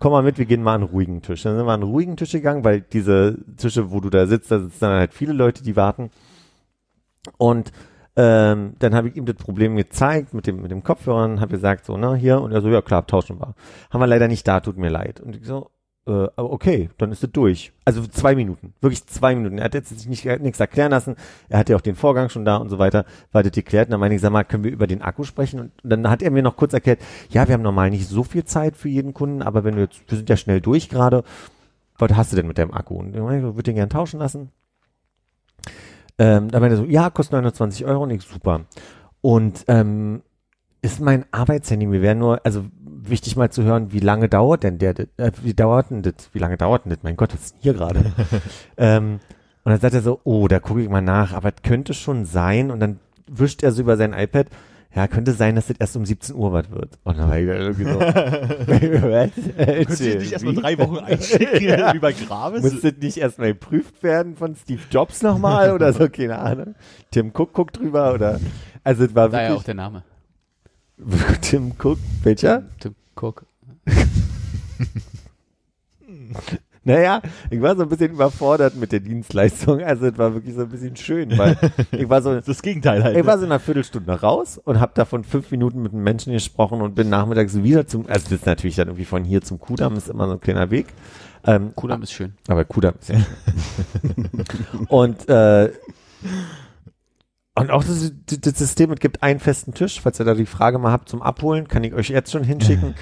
Komm 0.00 0.12
mal 0.12 0.22
mit, 0.22 0.38
wir 0.38 0.46
gehen 0.46 0.62
mal 0.62 0.74
an 0.74 0.82
einen 0.82 0.90
ruhigen 0.90 1.20
Tisch. 1.22 1.42
Dann 1.42 1.56
sind 1.56 1.66
wir 1.66 1.72
an 1.72 1.82
einen 1.82 1.92
ruhigen 1.92 2.16
Tisch 2.16 2.32
gegangen, 2.32 2.64
weil 2.64 2.80
diese 2.80 3.36
Tische, 3.58 3.90
wo 3.92 4.00
du 4.00 4.08
da 4.08 4.26
sitzt, 4.26 4.50
da 4.50 4.58
sitzen 4.58 4.80
dann 4.80 4.98
halt 4.98 5.12
viele 5.12 5.34
Leute, 5.34 5.62
die 5.62 5.76
warten. 5.76 6.10
Und 7.36 7.70
ähm, 8.16 8.74
dann 8.78 8.94
habe 8.94 9.08
ich 9.08 9.16
ihm 9.16 9.26
das 9.26 9.36
Problem 9.36 9.76
gezeigt 9.76 10.32
mit 10.32 10.46
dem 10.46 10.62
mit 10.62 10.70
dem 10.70 10.82
Kopfhörern, 10.82 11.40
habe 11.40 11.52
gesagt 11.52 11.84
so, 11.84 11.98
ne, 11.98 12.16
hier 12.16 12.40
und 12.40 12.50
er 12.50 12.62
so, 12.62 12.68
ja 12.68 12.80
klar, 12.80 13.06
tauschen 13.06 13.38
wir. 13.40 13.54
Haben 13.90 14.00
wir 14.00 14.06
leider 14.06 14.26
nicht 14.26 14.48
da, 14.48 14.60
tut 14.60 14.78
mir 14.78 14.88
leid. 14.88 15.20
Und 15.20 15.36
ich 15.36 15.46
so, 15.46 15.70
äh, 16.10 16.28
okay, 16.36 16.90
dann 16.98 17.12
ist 17.12 17.22
es 17.22 17.30
durch. 17.30 17.72
Also 17.84 18.06
zwei 18.06 18.34
Minuten, 18.34 18.74
wirklich 18.80 19.06
zwei 19.06 19.34
Minuten. 19.34 19.58
Er 19.58 19.64
hat 19.64 19.74
jetzt 19.74 19.88
sich 19.88 20.08
nicht 20.08 20.24
nichts 20.40 20.60
erklären 20.60 20.90
lassen. 20.90 21.16
Er 21.48 21.58
hatte 21.58 21.72
ja 21.72 21.76
auch 21.76 21.82
den 21.82 21.94
Vorgang 21.94 22.28
schon 22.28 22.44
da 22.44 22.56
und 22.56 22.68
so 22.68 22.78
weiter, 22.78 23.04
war 23.32 23.42
das 23.42 23.52
geklärt. 23.52 23.88
Und 23.88 23.92
dann 23.92 24.00
meine 24.00 24.14
ich, 24.14 24.20
sag 24.20 24.32
mal, 24.32 24.44
können 24.44 24.64
wir 24.64 24.70
über 24.70 24.86
den 24.86 25.02
Akku 25.02 25.24
sprechen? 25.24 25.60
Und 25.60 25.72
dann 25.82 26.08
hat 26.08 26.22
er 26.22 26.30
mir 26.30 26.42
noch 26.42 26.56
kurz 26.56 26.72
erklärt, 26.72 27.00
ja, 27.30 27.46
wir 27.48 27.54
haben 27.54 27.62
normal 27.62 27.90
nicht 27.90 28.08
so 28.08 28.24
viel 28.24 28.44
Zeit 28.44 28.76
für 28.76 28.88
jeden 28.88 29.14
Kunden, 29.14 29.42
aber 29.42 29.64
wenn 29.64 29.76
du 29.76 29.82
jetzt, 29.82 30.00
wir 30.08 30.16
sind 30.16 30.28
ja 30.28 30.36
schnell 30.36 30.60
durch 30.60 30.88
gerade, 30.88 31.24
was 31.98 32.12
hast 32.12 32.32
du 32.32 32.36
denn 32.36 32.46
mit 32.46 32.58
deinem 32.58 32.72
Akku? 32.72 32.96
Und 32.96 33.14
ich 33.14 33.20
würde 33.20 33.62
den 33.62 33.76
gerne 33.76 33.88
tauschen 33.88 34.20
lassen. 34.20 34.50
Ähm, 36.18 36.50
da 36.50 36.60
meinte 36.60 36.76
er 36.76 36.78
so, 36.78 36.84
ja, 36.84 37.10
kostet 37.10 37.32
920 37.32 37.86
Euro 37.86 38.02
und 38.02 38.10
ich, 38.10 38.22
super. 38.22 38.62
Und 39.20 39.64
ähm, 39.68 40.22
ist 40.82 41.00
mein 41.00 41.26
Arbeitshandy, 41.30 41.86
mir 41.86 42.02
wäre 42.02 42.14
nur, 42.14 42.40
also 42.44 42.64
wichtig 43.08 43.36
mal 43.36 43.50
zu 43.50 43.62
hören, 43.62 43.92
wie 43.92 44.00
lange 44.00 44.28
dauert 44.28 44.62
denn 44.62 44.78
der, 44.78 44.98
äh, 44.98 45.32
wie 45.42 45.54
dauert 45.54 45.90
denn 45.90 46.02
das, 46.02 46.14
wie 46.32 46.38
lange 46.38 46.56
dauert 46.56 46.84
denn 46.84 46.90
das, 46.90 47.02
mein 47.02 47.16
Gott, 47.16 47.32
was 47.32 47.40
ist 47.40 47.54
denn 47.54 47.62
hier 47.62 47.74
gerade? 47.74 48.12
ähm, 48.76 49.20
und 49.64 49.72
dann 49.72 49.80
sagt 49.80 49.94
er 49.94 50.02
so, 50.02 50.20
oh, 50.24 50.48
da 50.48 50.58
gucke 50.58 50.82
ich 50.82 50.88
mal 50.88 51.02
nach, 51.02 51.32
aber 51.32 51.50
es 51.50 51.62
könnte 51.62 51.94
schon 51.94 52.24
sein, 52.24 52.70
und 52.70 52.80
dann 52.80 52.98
wischt 53.28 53.62
er 53.62 53.72
so 53.72 53.82
über 53.82 53.96
sein 53.96 54.12
iPad, 54.12 54.46
ja, 54.94 55.06
könnte 55.06 55.32
sein, 55.32 55.54
dass 55.54 55.68
das 55.68 55.76
erst 55.78 55.96
um 55.96 56.04
17 56.04 56.34
Uhr 56.34 56.52
was 56.52 56.68
wird. 56.70 56.98
Und 57.04 57.16
dann 57.16 57.28
war 57.28 57.38
ich 57.38 57.46
irgendwie 57.46 57.84
so, 57.84 58.00
was? 58.00 59.30
Könntest 59.56 60.00
du 60.00 60.18
nicht 60.18 60.32
erst 60.32 60.44
mal 60.44 60.54
drei 60.54 60.78
Wochen 60.78 60.98
einschicken, 61.04 61.94
wie 61.94 61.98
bei 62.00 62.12
Graves? 62.12 62.62
Muss 62.62 62.80
das 62.80 62.94
nicht 63.00 63.18
erstmal 63.18 63.52
geprüft 63.52 64.02
werden 64.02 64.34
von 64.34 64.56
Steve 64.56 64.82
Jobs 64.90 65.22
nochmal 65.22 65.72
oder 65.72 65.92
so, 65.92 66.08
keine 66.08 66.38
Ahnung. 66.38 66.74
Tim 67.12 67.30
Cook 67.32 67.52
guckt 67.52 67.78
drüber 67.78 68.14
oder, 68.14 68.40
also 68.82 69.04
es 69.04 69.14
war 69.14 69.28
Daher 69.28 69.46
auch 69.46 69.50
wirklich, 69.50 69.66
der 69.66 69.74
Name. 69.74 70.02
Tim 71.40 71.72
Cook, 71.78 71.98
welcher? 72.22 72.64
Tim 72.78 72.94
Cook. 73.16 73.44
Naja, 76.82 77.20
ich 77.50 77.60
war 77.60 77.76
so 77.76 77.82
ein 77.82 77.90
bisschen 77.90 78.12
überfordert 78.12 78.74
mit 78.74 78.90
der 78.90 79.00
Dienstleistung, 79.00 79.82
also 79.82 80.06
es 80.06 80.16
war 80.16 80.32
wirklich 80.32 80.54
so 80.54 80.62
ein 80.62 80.70
bisschen 80.70 80.96
schön, 80.96 81.36
weil 81.36 81.58
ich 81.92 82.08
war 82.08 82.22
so, 82.22 82.40
das 82.46 82.62
Gegenteil 82.62 83.04
halt. 83.04 83.18
ich 83.18 83.26
war 83.26 83.36
so 83.36 83.44
in 83.44 83.52
einer 83.52 83.60
Viertelstunde 83.60 84.18
raus 84.18 84.58
und 84.64 84.80
habe 84.80 84.92
davon 84.94 85.22
fünf 85.22 85.50
Minuten 85.50 85.82
mit 85.82 85.92
einem 85.92 86.02
Menschen 86.02 86.32
gesprochen 86.32 86.80
und 86.80 86.94
bin 86.94 87.10
nachmittags 87.10 87.62
wieder 87.62 87.86
zum, 87.86 88.06
also 88.08 88.24
das 88.24 88.32
ist 88.32 88.46
natürlich 88.46 88.76
dann 88.76 88.88
irgendwie 88.88 89.04
von 89.04 89.24
hier 89.24 89.42
zum 89.42 89.60
Kudamm, 89.60 89.94
ist 89.96 90.08
immer 90.08 90.26
so 90.26 90.32
ein 90.32 90.40
kleiner 90.40 90.70
Weg. 90.70 90.86
Ähm, 91.44 91.74
Kudam 91.74 92.02
ist 92.02 92.12
schön. 92.12 92.32
Aber 92.48 92.64
Kudamm 92.64 92.94
ist 92.98 93.10
ja 93.10 93.16
schön. 93.18 94.86
und, 94.88 95.28
äh, 95.28 95.70
und 97.60 97.70
auch 97.70 97.84
das, 97.84 98.12
das 98.26 98.58
System, 98.58 98.92
es 98.92 99.00
gibt 99.00 99.22
einen 99.22 99.40
festen 99.40 99.74
Tisch, 99.74 100.00
falls 100.00 100.18
ihr 100.18 100.24
da 100.24 100.34
die 100.34 100.46
Frage 100.46 100.78
mal 100.78 100.92
habt 100.92 101.08
zum 101.08 101.22
Abholen, 101.22 101.68
kann 101.68 101.84
ich 101.84 101.94
euch 101.94 102.08
jetzt 102.08 102.30
schon 102.32 102.44
hinschicken. 102.44 102.94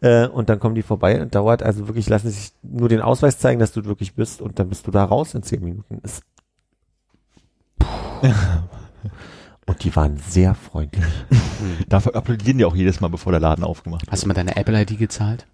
äh, 0.00 0.26
und 0.26 0.48
dann 0.48 0.58
kommen 0.58 0.74
die 0.74 0.82
vorbei 0.82 1.20
und 1.20 1.34
dauert, 1.34 1.62
also 1.62 1.88
wirklich, 1.88 2.08
lassen 2.08 2.30
sich 2.30 2.52
nur 2.62 2.88
den 2.88 3.00
Ausweis 3.00 3.38
zeigen, 3.38 3.60
dass 3.60 3.72
du 3.72 3.84
wirklich 3.84 4.14
bist 4.14 4.40
und 4.40 4.58
dann 4.58 4.68
bist 4.68 4.86
du 4.86 4.90
da 4.90 5.04
raus 5.04 5.34
in 5.34 5.42
zehn 5.42 5.62
Minuten. 5.62 6.00
Ist 6.02 6.22
und 9.66 9.84
die 9.84 9.94
waren 9.94 10.16
sehr 10.18 10.54
freundlich. 10.54 11.04
Dafür 11.88 12.14
applaudieren 12.14 12.58
die 12.58 12.64
auch 12.64 12.76
jedes 12.76 13.00
Mal, 13.00 13.08
bevor 13.08 13.32
der 13.32 13.40
Laden 13.40 13.64
aufgemacht 13.64 14.02
wird. 14.02 14.12
Hast 14.12 14.22
du 14.22 14.28
mal 14.28 14.34
deine 14.34 14.56
Apple-ID 14.56 14.98
gezahlt? 14.98 15.46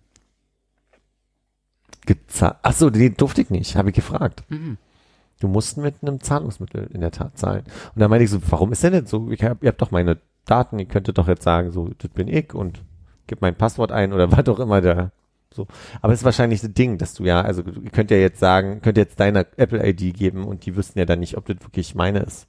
Gezahlt. 2.07 2.57
Ach 2.63 2.73
so, 2.73 2.91
die 2.91 3.15
durfte 3.15 3.43
ich 3.43 3.51
nicht, 3.51 3.77
habe 3.77 3.91
ich 3.91 3.95
gefragt. 3.95 4.45
Mhm. 4.49 4.79
Du 5.43 5.49
musst 5.49 5.77
mit 5.77 5.97
einem 6.03 6.21
Zahlungsmittel 6.21 6.89
in 6.93 7.01
der 7.01 7.11
Tat 7.11 7.37
zahlen. 7.37 7.65
Und 7.95 8.01
dann 8.01 8.11
meine 8.11 8.23
ich 8.23 8.31
so, 8.31 8.39
warum 8.49 8.71
ist 8.71 8.85
denn 8.85 8.93
das 8.93 9.11
so? 9.11 9.29
Ich 9.33 9.43
hab, 9.43 9.61
ihr 9.65 9.71
habt 9.71 9.83
doch 9.83 9.91
meine 9.91 10.19
Daten, 10.45 10.79
ihr 10.79 10.85
könntet 10.87 11.19
doch 11.19 11.27
jetzt 11.27 11.43
sagen, 11.43 11.73
so, 11.73 11.91
das 11.99 12.11
bin 12.13 12.29
ich 12.29 12.55
und 12.55 12.81
gib 13.27 13.41
mein 13.41 13.57
Passwort 13.57 13.91
ein 13.91 14.13
oder 14.13 14.31
was 14.37 14.49
auch 14.49 14.61
immer 14.61 14.81
da. 14.81 15.11
So. 15.53 15.67
Aber 16.01 16.13
es 16.13 16.21
ist 16.21 16.25
wahrscheinlich 16.25 16.61
das 16.61 16.73
Ding, 16.73 16.97
dass 16.97 17.15
du 17.15 17.25
ja, 17.25 17.41
also 17.43 17.63
ihr 17.63 17.91
könnt 17.91 18.13
ja 18.13 18.19
jetzt 18.19 18.39
sagen, 18.39 18.81
könnt 18.83 18.97
jetzt 18.97 19.19
deine 19.19 19.41
Apple-ID 19.57 20.17
geben 20.17 20.45
und 20.45 20.65
die 20.65 20.77
wüssten 20.77 21.01
ja 21.01 21.07
dann 21.07 21.19
nicht, 21.19 21.37
ob 21.37 21.47
das 21.47 21.57
wirklich 21.61 21.97
meine 21.97 22.21
ist. 22.21 22.47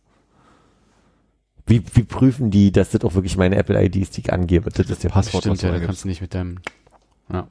Wie, 1.66 1.84
wie 1.94 2.04
prüfen 2.04 2.52
die, 2.52 2.72
dass 2.72 2.92
das 2.92 3.04
auch 3.04 3.16
wirklich 3.16 3.38
meine 3.38 3.56
Apple-ID 3.56 3.96
ist, 3.96 4.18
die 4.18 4.22
ich 4.22 4.32
angebe? 4.32 4.70
Das 4.70 4.88
ist 4.88 5.04
der 5.04 5.10
Passwort. 5.10 5.44
Stimmt, 5.44 5.64
ja, 5.64 5.72
da 5.72 5.80
kannst 5.80 6.04
du 6.04 6.08
nicht 6.08 6.22
mit 6.22 6.36
deinem, 6.36 6.60
ja. 7.32 7.48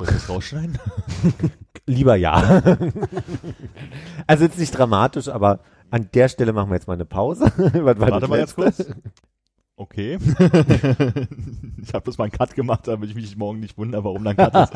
Soll 0.00 0.08
ich 0.08 0.14
das 0.14 0.28
rausschneiden? 0.30 0.78
Lieber 1.86 2.16
ja. 2.16 2.62
also 4.26 4.44
jetzt 4.44 4.58
nicht 4.58 4.70
dramatisch, 4.70 5.28
aber 5.28 5.60
an 5.90 6.08
der 6.14 6.30
Stelle 6.30 6.54
machen 6.54 6.70
wir 6.70 6.76
jetzt 6.76 6.86
mal 6.86 6.94
eine 6.94 7.04
Pause. 7.04 7.52
Warte 7.56 8.26
mal 8.28 8.38
letzte? 8.38 8.62
kurz. 8.62 8.86
Okay. 9.76 10.18
ich 11.82 11.92
habe 11.92 12.00
bloß 12.04 12.16
mal 12.16 12.24
einen 12.24 12.32
Cut 12.32 12.54
gemacht, 12.54 12.88
damit 12.88 13.10
ich 13.10 13.14
mich 13.14 13.36
morgen 13.36 13.60
nicht 13.60 13.76
wundere, 13.76 14.02
warum 14.04 14.24
dann 14.24 14.36
Cut 14.36 14.54
ist. 14.54 14.74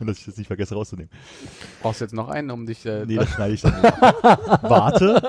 Und 0.00 0.08
dass 0.08 0.18
ich 0.18 0.24
das 0.24 0.36
nicht 0.38 0.48
vergesse 0.48 0.74
rauszunehmen. 0.74 1.10
Brauchst 1.80 2.00
du 2.00 2.06
jetzt 2.06 2.14
noch 2.14 2.28
einen, 2.28 2.50
um 2.50 2.66
dich, 2.66 2.84
äh, 2.84 3.04
Nee, 3.06 3.14
das 3.16 3.28
schneide 3.30 3.54
ich 3.54 3.60
dann 3.62 3.80
nicht. 3.80 3.94
Warte. 4.62 5.22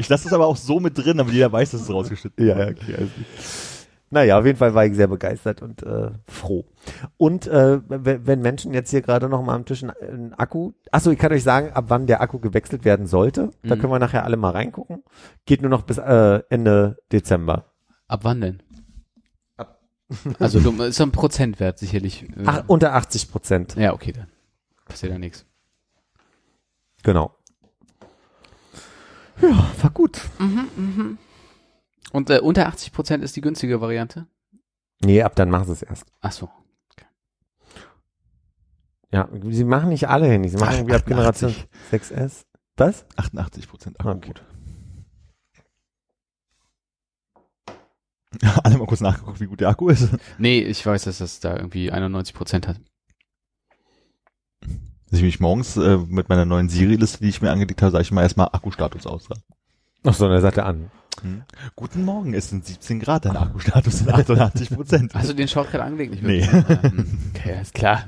ich 0.00 0.08
lasse 0.08 0.24
das 0.24 0.32
aber 0.32 0.46
auch 0.46 0.56
so 0.56 0.80
mit 0.80 0.98
drin, 0.98 1.18
damit 1.18 1.32
jeder 1.34 1.52
weiß, 1.52 1.70
dass 1.72 1.82
es 1.82 1.90
rausgeschnitten 1.90 2.44
Ja, 2.44 2.56
wurde. 2.56 2.64
ja, 2.64 2.70
okay. 2.70 2.94
Also. 2.98 3.10
Naja, 4.14 4.38
auf 4.38 4.46
jeden 4.46 4.56
Fall 4.58 4.74
war 4.74 4.86
ich 4.86 4.94
sehr 4.94 5.08
begeistert 5.08 5.60
und 5.60 5.82
äh, 5.82 6.12
froh. 6.28 6.64
Und 7.16 7.48
äh, 7.48 7.80
wenn 7.88 8.40
Menschen 8.42 8.72
jetzt 8.72 8.90
hier 8.90 9.02
gerade 9.02 9.28
noch 9.28 9.42
mal 9.42 9.56
am 9.56 9.64
Tisch 9.64 9.82
einen, 9.82 10.32
Akku, 10.34 10.72
achso, 10.92 11.10
ich 11.10 11.18
kann 11.18 11.32
euch 11.32 11.42
sagen, 11.42 11.72
ab 11.72 11.86
wann 11.88 12.06
der 12.06 12.20
Akku 12.20 12.38
gewechselt 12.38 12.84
werden 12.84 13.06
sollte. 13.08 13.50
Da 13.64 13.74
Mhm. 13.74 13.80
können 13.80 13.92
wir 13.92 13.98
nachher 13.98 14.24
alle 14.24 14.36
mal 14.36 14.50
reingucken. 14.50 15.02
Geht 15.46 15.62
nur 15.62 15.70
noch 15.70 15.82
bis 15.82 15.98
äh, 15.98 16.42
Ende 16.48 16.96
Dezember. 17.10 17.72
Ab 18.06 18.20
wann 18.22 18.40
denn? 18.40 18.62
Also 20.38 20.60
du, 20.60 20.70
ist 20.84 20.96
so 20.96 21.02
ein 21.02 21.10
Prozentwert 21.10 21.80
sicherlich. 21.80 22.22
äh, 22.22 22.44
Ach, 22.46 22.62
unter 22.68 22.94
80 22.94 23.32
Prozent. 23.32 23.74
ja, 23.74 23.92
okay, 23.94 24.12
dann 24.12 24.28
passiert 24.84 25.10
ja 25.10 25.18
nichts. 25.18 25.44
Genau. 27.02 27.34
Ja, 29.42 29.66
war 29.82 29.90
gut. 29.90 30.20
Und 32.14 32.30
äh, 32.30 32.38
unter 32.38 32.68
80 32.68 32.92
Prozent 32.92 33.24
ist 33.24 33.34
die 33.34 33.40
günstige 33.40 33.80
Variante? 33.80 34.28
Nee, 35.04 35.22
ab 35.22 35.34
dann 35.34 35.50
machen 35.50 35.64
sie 35.66 35.72
es 35.72 35.82
erst. 35.82 36.06
Ach 36.20 36.30
so. 36.30 36.48
Ja, 39.10 39.28
sie 39.50 39.64
machen 39.64 39.88
nicht 39.88 40.08
alle 40.08 40.28
Handys. 40.28 40.52
Sie 40.52 40.58
machen 40.58 40.74
Ach, 40.74 40.78
irgendwie 40.78 40.94
ab 40.94 41.06
Generation 41.06 41.50
88. 41.50 42.12
6S. 42.12 42.44
Was? 42.76 43.04
88 43.16 43.68
Prozent 43.68 43.98
Akku. 43.98 44.10
Okay. 44.10 44.28
Gut. 44.28 44.44
Alle 48.62 48.78
mal 48.78 48.86
kurz 48.86 49.00
nachgeguckt, 49.00 49.40
wie 49.40 49.46
gut 49.46 49.60
der 49.60 49.70
Akku 49.70 49.88
ist. 49.88 50.08
Nee, 50.38 50.60
ich 50.60 50.86
weiß, 50.86 51.04
dass 51.04 51.18
das 51.18 51.40
da 51.40 51.56
irgendwie 51.56 51.90
91 51.90 52.32
Prozent 52.32 52.68
hat. 52.68 52.80
Dass 54.60 55.18
ich 55.18 55.22
mich 55.22 55.40
morgens 55.40 55.76
äh, 55.76 55.96
mit 55.96 56.28
meiner 56.28 56.44
neuen 56.44 56.68
Siri-Liste, 56.68 57.18
die 57.18 57.28
ich 57.28 57.42
mir 57.42 57.50
angelegt 57.50 57.82
habe, 57.82 57.90
sage 57.90 58.02
ich 58.02 58.12
mal 58.12 58.22
erstmal 58.22 58.50
Akkustatus 58.52 59.04
aus. 59.04 59.28
Ach 60.04 60.14
so, 60.14 60.26
und 60.26 60.32
er 60.32 60.40
sagte 60.40 60.64
an. 60.64 60.90
Hm. 61.22 61.42
Guten 61.76 62.04
Morgen, 62.04 62.34
es 62.34 62.50
sind 62.50 62.66
17 62.66 63.00
Grad, 63.00 63.24
dein 63.24 63.36
Akkustatus 63.36 63.98
sind 63.98 64.12
88 64.12 64.70
Prozent. 64.70 65.14
Hast 65.14 65.30
du 65.30 65.34
den 65.34 65.48
Shortcut 65.48 65.80
angelegt? 65.80 66.12
Nicht 66.12 66.22
Nee. 66.24 66.52
wirklich? 66.52 66.82
Hm. 66.92 67.18
Okay, 67.34 67.60
ist 67.60 67.74
klar. 67.74 68.04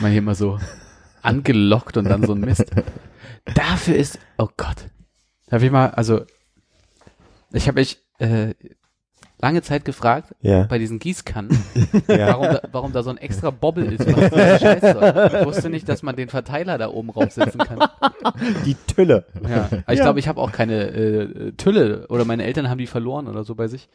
Man 0.00 0.10
hier 0.10 0.18
immer 0.18 0.34
so 0.34 0.58
angelockt 1.22 1.96
und 1.96 2.04
dann 2.04 2.24
so 2.24 2.32
ein 2.32 2.40
Mist. 2.40 2.64
Dafür 3.54 3.96
ist, 3.96 4.18
oh 4.38 4.48
Gott. 4.56 4.86
Darf 5.48 5.62
ich 5.62 5.70
mal, 5.70 5.90
also, 5.90 6.24
ich 7.52 7.68
habe 7.68 7.80
mich 7.80 7.98
äh, 8.18 8.54
lange 9.40 9.60
Zeit 9.62 9.84
gefragt, 9.84 10.34
Ja. 10.40 10.62
bei 10.64 10.78
diesen 10.78 10.98
Gießkannen, 10.98 11.50
ja. 12.08 12.28
warum, 12.28 12.42
da, 12.46 12.60
warum 12.72 12.92
da 12.92 13.02
so 13.02 13.10
ein 13.10 13.18
extra 13.18 13.50
Bobbel 13.50 13.92
ist, 13.92 14.06
was 14.06 14.30
dieser 14.30 14.58
Scheiß 14.80 14.92
soll. 14.94 15.30
Ich 15.40 15.46
wusste 15.46 15.68
nicht, 15.70 15.88
dass 15.88 16.02
man 16.02 16.16
den 16.16 16.28
Verteiler 16.28 16.78
da 16.78 16.88
oben 16.88 17.10
raufsetzen 17.10 17.60
kann. 17.60 17.78
Die 18.64 18.74
Tülle. 18.94 19.24
Ja. 19.48 19.68
Aber 19.84 19.92
ich 19.92 19.98
Ja. 19.98 20.04
glaube, 20.04 20.18
ich 20.20 20.28
habe 20.28 20.40
auch 20.40 20.52
keine 20.52 20.84
äh, 20.86 21.52
Tülle 21.52 22.06
oder 22.08 22.24
meine 22.24 22.44
Eltern 22.44 22.70
haben 22.70 22.78
die 22.78 22.86
verloren 22.86 23.28
oder 23.28 23.44
so 23.44 23.54
bei 23.54 23.68
sich. 23.68 23.88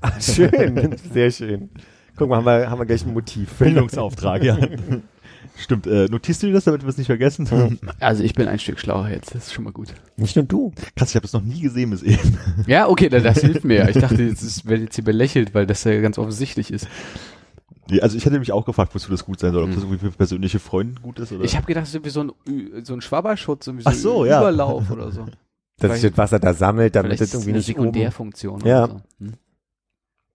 Ach, 0.00 0.20
schön. 0.20 0.96
Sehr 1.12 1.30
schön. 1.30 1.70
Guck 2.16 2.28
mal, 2.28 2.36
haben 2.36 2.44
wir, 2.46 2.70
haben 2.70 2.78
wir 2.78 2.86
gleich 2.86 3.04
ein 3.04 3.12
Motiv. 3.14 3.52
Bildungsauftrag, 3.54 4.42
ja. 4.44 4.56
Stimmt, 5.58 5.86
äh, 5.86 6.06
notierst 6.06 6.42
du 6.42 6.48
dir 6.48 6.54
das, 6.54 6.64
damit 6.64 6.82
wir 6.82 6.88
es 6.88 6.96
nicht 6.96 7.06
vergessen? 7.06 7.46
Also 8.00 8.24
ich 8.24 8.34
bin 8.34 8.48
ein 8.48 8.58
Stück 8.58 8.78
schlauer 8.80 9.08
jetzt, 9.08 9.34
das 9.34 9.46
ist 9.46 9.52
schon 9.52 9.64
mal 9.64 9.72
gut. 9.72 9.94
Nicht 10.16 10.34
nur 10.36 10.44
du. 10.44 10.72
Krass, 10.96 11.10
ich 11.10 11.16
habe 11.16 11.26
es 11.26 11.32
noch 11.32 11.42
nie 11.42 11.60
gesehen 11.60 11.90
bis 11.90 12.02
eben. 12.02 12.38
Ja, 12.66 12.88
okay, 12.88 13.08
da- 13.08 13.20
das 13.20 13.40
hilft 13.40 13.64
mir. 13.64 13.76
ja. 13.80 13.88
Ich 13.88 13.98
dachte, 13.98 14.22
jetzt 14.22 14.66
wird 14.66 14.80
jetzt 14.80 14.94
hier 14.96 15.04
belächelt, 15.04 15.54
weil 15.54 15.66
das 15.66 15.84
ja 15.84 16.00
ganz 16.00 16.18
offensichtlich 16.18 16.72
ist. 16.72 16.88
Nee, 17.90 18.00
also 18.00 18.16
ich 18.16 18.24
hätte 18.24 18.38
mich 18.38 18.52
auch 18.52 18.64
gefragt, 18.64 18.94
wozu 18.94 19.10
das 19.10 19.24
gut 19.24 19.40
sein 19.40 19.52
soll. 19.52 19.62
Ob 19.64 19.68
Hm. 19.68 19.74
das 19.74 19.84
irgendwie 19.84 19.98
für 20.06 20.12
persönliche 20.12 20.58
Freunde 20.58 21.00
gut 21.00 21.18
ist 21.18 21.32
oder. 21.32 21.44
Ich 21.44 21.56
habe 21.56 21.66
gedacht, 21.66 21.82
das 21.82 21.90
ist 21.90 21.94
irgendwie 21.96 22.10
so 22.10 22.22
ein, 22.22 22.84
so 22.84 22.94
ein 22.94 23.00
Schwabberschutz, 23.00 23.66
irgendwie 23.66 23.84
so, 23.84 23.90
Ach 23.90 23.94
so, 23.94 24.22
ein 24.22 24.28
ja. 24.30 24.40
Überlauf 24.40 24.90
oder 24.90 25.10
so. 25.12 25.26
Dass 25.78 26.00
sich 26.00 26.10
das 26.10 26.18
Wasser 26.18 26.38
da 26.38 26.54
sammelt, 26.54 26.94
damit 26.94 27.12
das 27.12 27.20
es 27.22 27.34
irgendwie 27.34 27.50
eine 27.50 27.58
nicht 27.58 27.70
oben. 27.70 27.78
Sekundärfunktion 27.86 28.60
Ja. 28.64 28.84
oder 28.84 28.92
so. 28.92 29.24
Hm? 29.26 29.32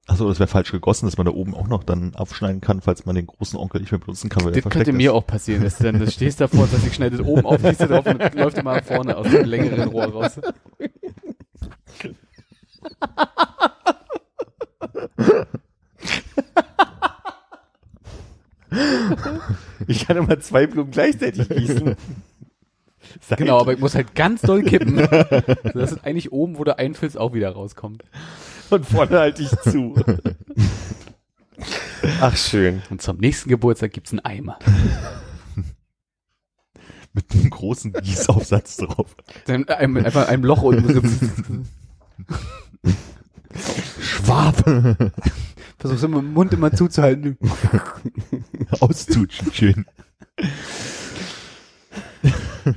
Ach 0.10 0.16
so, 0.16 0.30
das 0.30 0.39
wäre 0.39 0.47
falsch 0.47 0.72
gegossen, 0.72 1.05
dass 1.05 1.18
man 1.18 1.26
da 1.26 1.34
oben 1.34 1.53
auch 1.53 1.68
noch 1.68 1.84
dann 1.84 2.16
aufschneiden 2.16 2.62
kann, 2.62 2.80
falls 2.82 3.05
man 3.05 3.16
den 3.16 3.28
großen 3.28 3.60
Onkel 3.60 3.82
nicht 3.82 3.91
mehr 3.91 3.99
benutzen 3.99 4.30
kann, 4.30 4.45
weil 4.45 4.53
Das 4.53 4.64
könnte 4.72 4.93
mir 4.93 5.10
ist. 5.12 5.16
auch 5.16 5.28
passieren, 5.28 5.64
dass 5.64 5.78
du 5.78 5.84
dann 5.84 5.99
das 5.99 6.14
stehst 6.14 6.39
davor 6.39 6.62
und 6.62 6.72
sagst, 6.72 6.88
ich 6.88 6.93
schneide 6.93 7.18
das 7.18 7.26
oben 7.28 7.45
auf, 7.45 7.62
du 7.62 7.74
drauf 7.88 8.05
und 8.05 8.34
läuft 8.36 8.58
immer 8.58 8.82
vorne 8.84 9.18
aus 9.18 9.28
dem 9.30 9.45
längeren 9.45 9.89
Rohr 9.89 10.05
raus. 10.05 10.39
Ich 19.88 20.05
kann 20.05 20.18
immer 20.18 20.39
zwei 20.39 20.68
Blumen 20.68 20.91
gleichzeitig 20.91 21.47
gießen. 21.49 21.95
Seit- 23.22 23.38
Genau, 23.38 23.60
aber 23.60 23.74
ich 23.74 23.80
muss 23.80 23.95
halt 23.95 24.16
ganz 24.16 24.41
doll 24.41 24.64
kippen. 24.64 24.97
Das 25.74 25.93
ist 25.93 26.05
eigentlich 26.05 26.32
oben, 26.32 26.58
wo 26.58 26.64
du 26.64 26.78
einfüllst, 26.78 27.18
auch 27.18 27.34
wieder 27.34 27.51
rauskommt. 27.51 28.03
Und 28.70 28.86
vorne 28.86 29.20
halte 29.20 29.43
ich 29.43 29.49
zu. 29.61 29.95
Ach, 32.22 32.36
schön. 32.38 32.82
Und 32.89 33.01
zum 33.01 33.18
nächsten 33.18 33.49
Geburtstag 33.49 33.91
gibt's 33.93 34.11
einen 34.11 34.20
Eimer. 34.22 34.59
Mit 37.13 37.32
einem 37.34 37.49
großen 37.49 37.93
Gießaufsatz 37.93 38.78
drauf. 38.78 39.15
Dann 39.45 39.68
ein- 39.70 40.05
einfach 40.05 40.28
einem 40.28 40.43
Loch 40.43 40.61
unten. 40.61 41.68
Schwab! 43.99 44.57
Versuchst 45.80 46.03
immer 46.03 46.22
den 46.22 46.34
Mund 46.34 46.53
immer 46.53 46.72
zuzuhalten. 46.72 47.38
Auszutschen, 48.80 49.51
schön. 49.53 49.86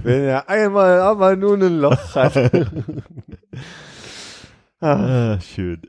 Wenn 0.03 0.25
er 0.25 0.49
einmal 0.49 1.01
aber 1.01 1.37
nur 1.37 1.55
ein 1.57 1.79
Loch 1.79 2.15
hat. 2.15 2.35
Ah, 4.81 5.35
Ah, 5.35 5.41
schön. 5.41 5.83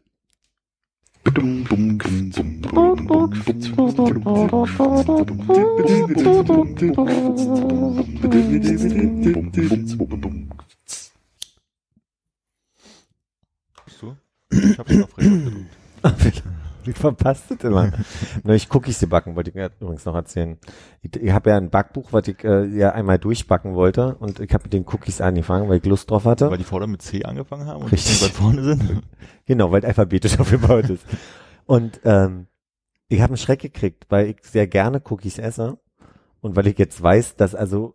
So? 13.88 14.18
Ich 14.50 14.78
hab 14.78 14.90
schon 14.90 15.04
auf 15.04 15.18
Rekord 15.18 15.46
gedrückt. 16.04 16.44
wie 16.86 16.94
verpasst 16.94 17.46
das 17.50 17.64
immer? 17.64 17.92
Ich 18.46 18.74
Cookies 18.74 19.06
backen, 19.08 19.36
wollte 19.36 19.52
ich 19.52 19.56
übrigens 19.80 20.06
noch 20.06 20.16
erzählen. 20.16 20.58
Ich, 21.02 21.16
ich 21.16 21.32
habe 21.32 21.50
ja 21.52 21.58
ein 21.58 21.70
Backbuch, 21.70 22.14
was 22.14 22.28
ich 22.28 22.44
äh, 22.44 22.66
ja 22.66 22.92
einmal 22.92 23.20
durchbacken 23.20 23.76
wollte 23.76 24.16
und 24.16 24.40
ich 24.40 24.54
habe 24.54 24.64
mit 24.64 24.74
den 24.74 24.86
Cookies 24.88 25.22
angefangen, 25.22 25.70
weil 25.70 25.78
ich 25.78 25.86
Lust 25.86 26.10
drauf 26.10 26.26
hatte. 26.26 26.50
Weil 26.50 26.58
die 26.58 26.64
Vorder 26.64 26.88
mit 26.88 27.02
C 27.02 27.24
angefangen 27.24 27.68
haben 27.68 27.84
und 27.84 27.92
Richtig. 27.92 28.22
weit 28.24 28.32
vorne 28.32 28.64
sind. 28.64 29.04
Genau, 29.46 29.72
weil 29.72 29.80
es 29.82 29.86
alphabetisch 29.86 30.40
aufgebaut 30.40 30.90
ist. 30.90 31.06
Und 31.66 32.00
ähm, 32.06 32.48
ich 33.10 33.20
habe 33.20 33.32
einen 33.32 33.38
Schreck 33.38 33.60
gekriegt, 33.60 34.06
weil 34.10 34.28
ich 34.28 34.38
sehr 34.44 34.68
gerne 34.68 35.02
Cookies 35.10 35.40
esse 35.40 35.78
und 36.40 36.56
weil 36.56 36.68
ich 36.68 36.78
jetzt 36.78 37.02
weiß, 37.02 37.36
dass 37.36 37.56
also, 37.56 37.92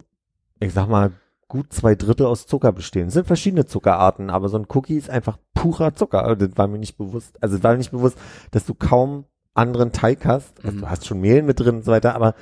ich 0.60 0.72
sag 0.72 0.88
mal, 0.88 1.12
gut 1.48 1.72
zwei 1.72 1.94
Drittel 1.94 2.26
aus 2.26 2.46
Zucker 2.46 2.72
bestehen. 2.72 3.08
Es 3.08 3.14
sind 3.14 3.26
verschiedene 3.26 3.66
Zuckerarten, 3.66 4.30
aber 4.30 4.48
so 4.48 4.58
ein 4.58 4.66
Cookie 4.68 4.96
ist 4.96 5.10
einfach 5.10 5.38
purer 5.54 5.94
Zucker. 5.94 6.24
Also 6.24 6.46
Das 6.46 6.56
war 6.58 6.66
mir 6.66 6.78
nicht 6.78 6.96
bewusst. 6.96 7.40
Also 7.42 7.56
es 7.56 7.62
war 7.62 7.72
mir 7.72 7.78
nicht 7.78 7.92
bewusst, 7.92 8.18
dass 8.50 8.66
du 8.66 8.74
kaum 8.74 9.24
anderen 9.54 9.92
Teig 9.92 10.24
hast. 10.26 10.58
Also 10.64 10.76
Mhm. 10.76 10.80
du 10.82 10.90
hast 10.90 11.06
schon 11.06 11.20
Mehl 11.20 11.42
mit 11.42 11.60
drin 11.60 11.76
und 11.76 11.84
so 11.84 11.92
weiter, 11.92 12.14
aber 12.14 12.34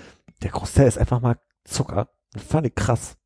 der 0.42 0.50
Großteil 0.50 0.88
ist 0.88 0.98
einfach 0.98 1.20
mal 1.20 1.36
Zucker. 1.64 2.08
Das 2.32 2.42
fand 2.44 2.66
ich 2.66 2.74
krass. 2.74 3.16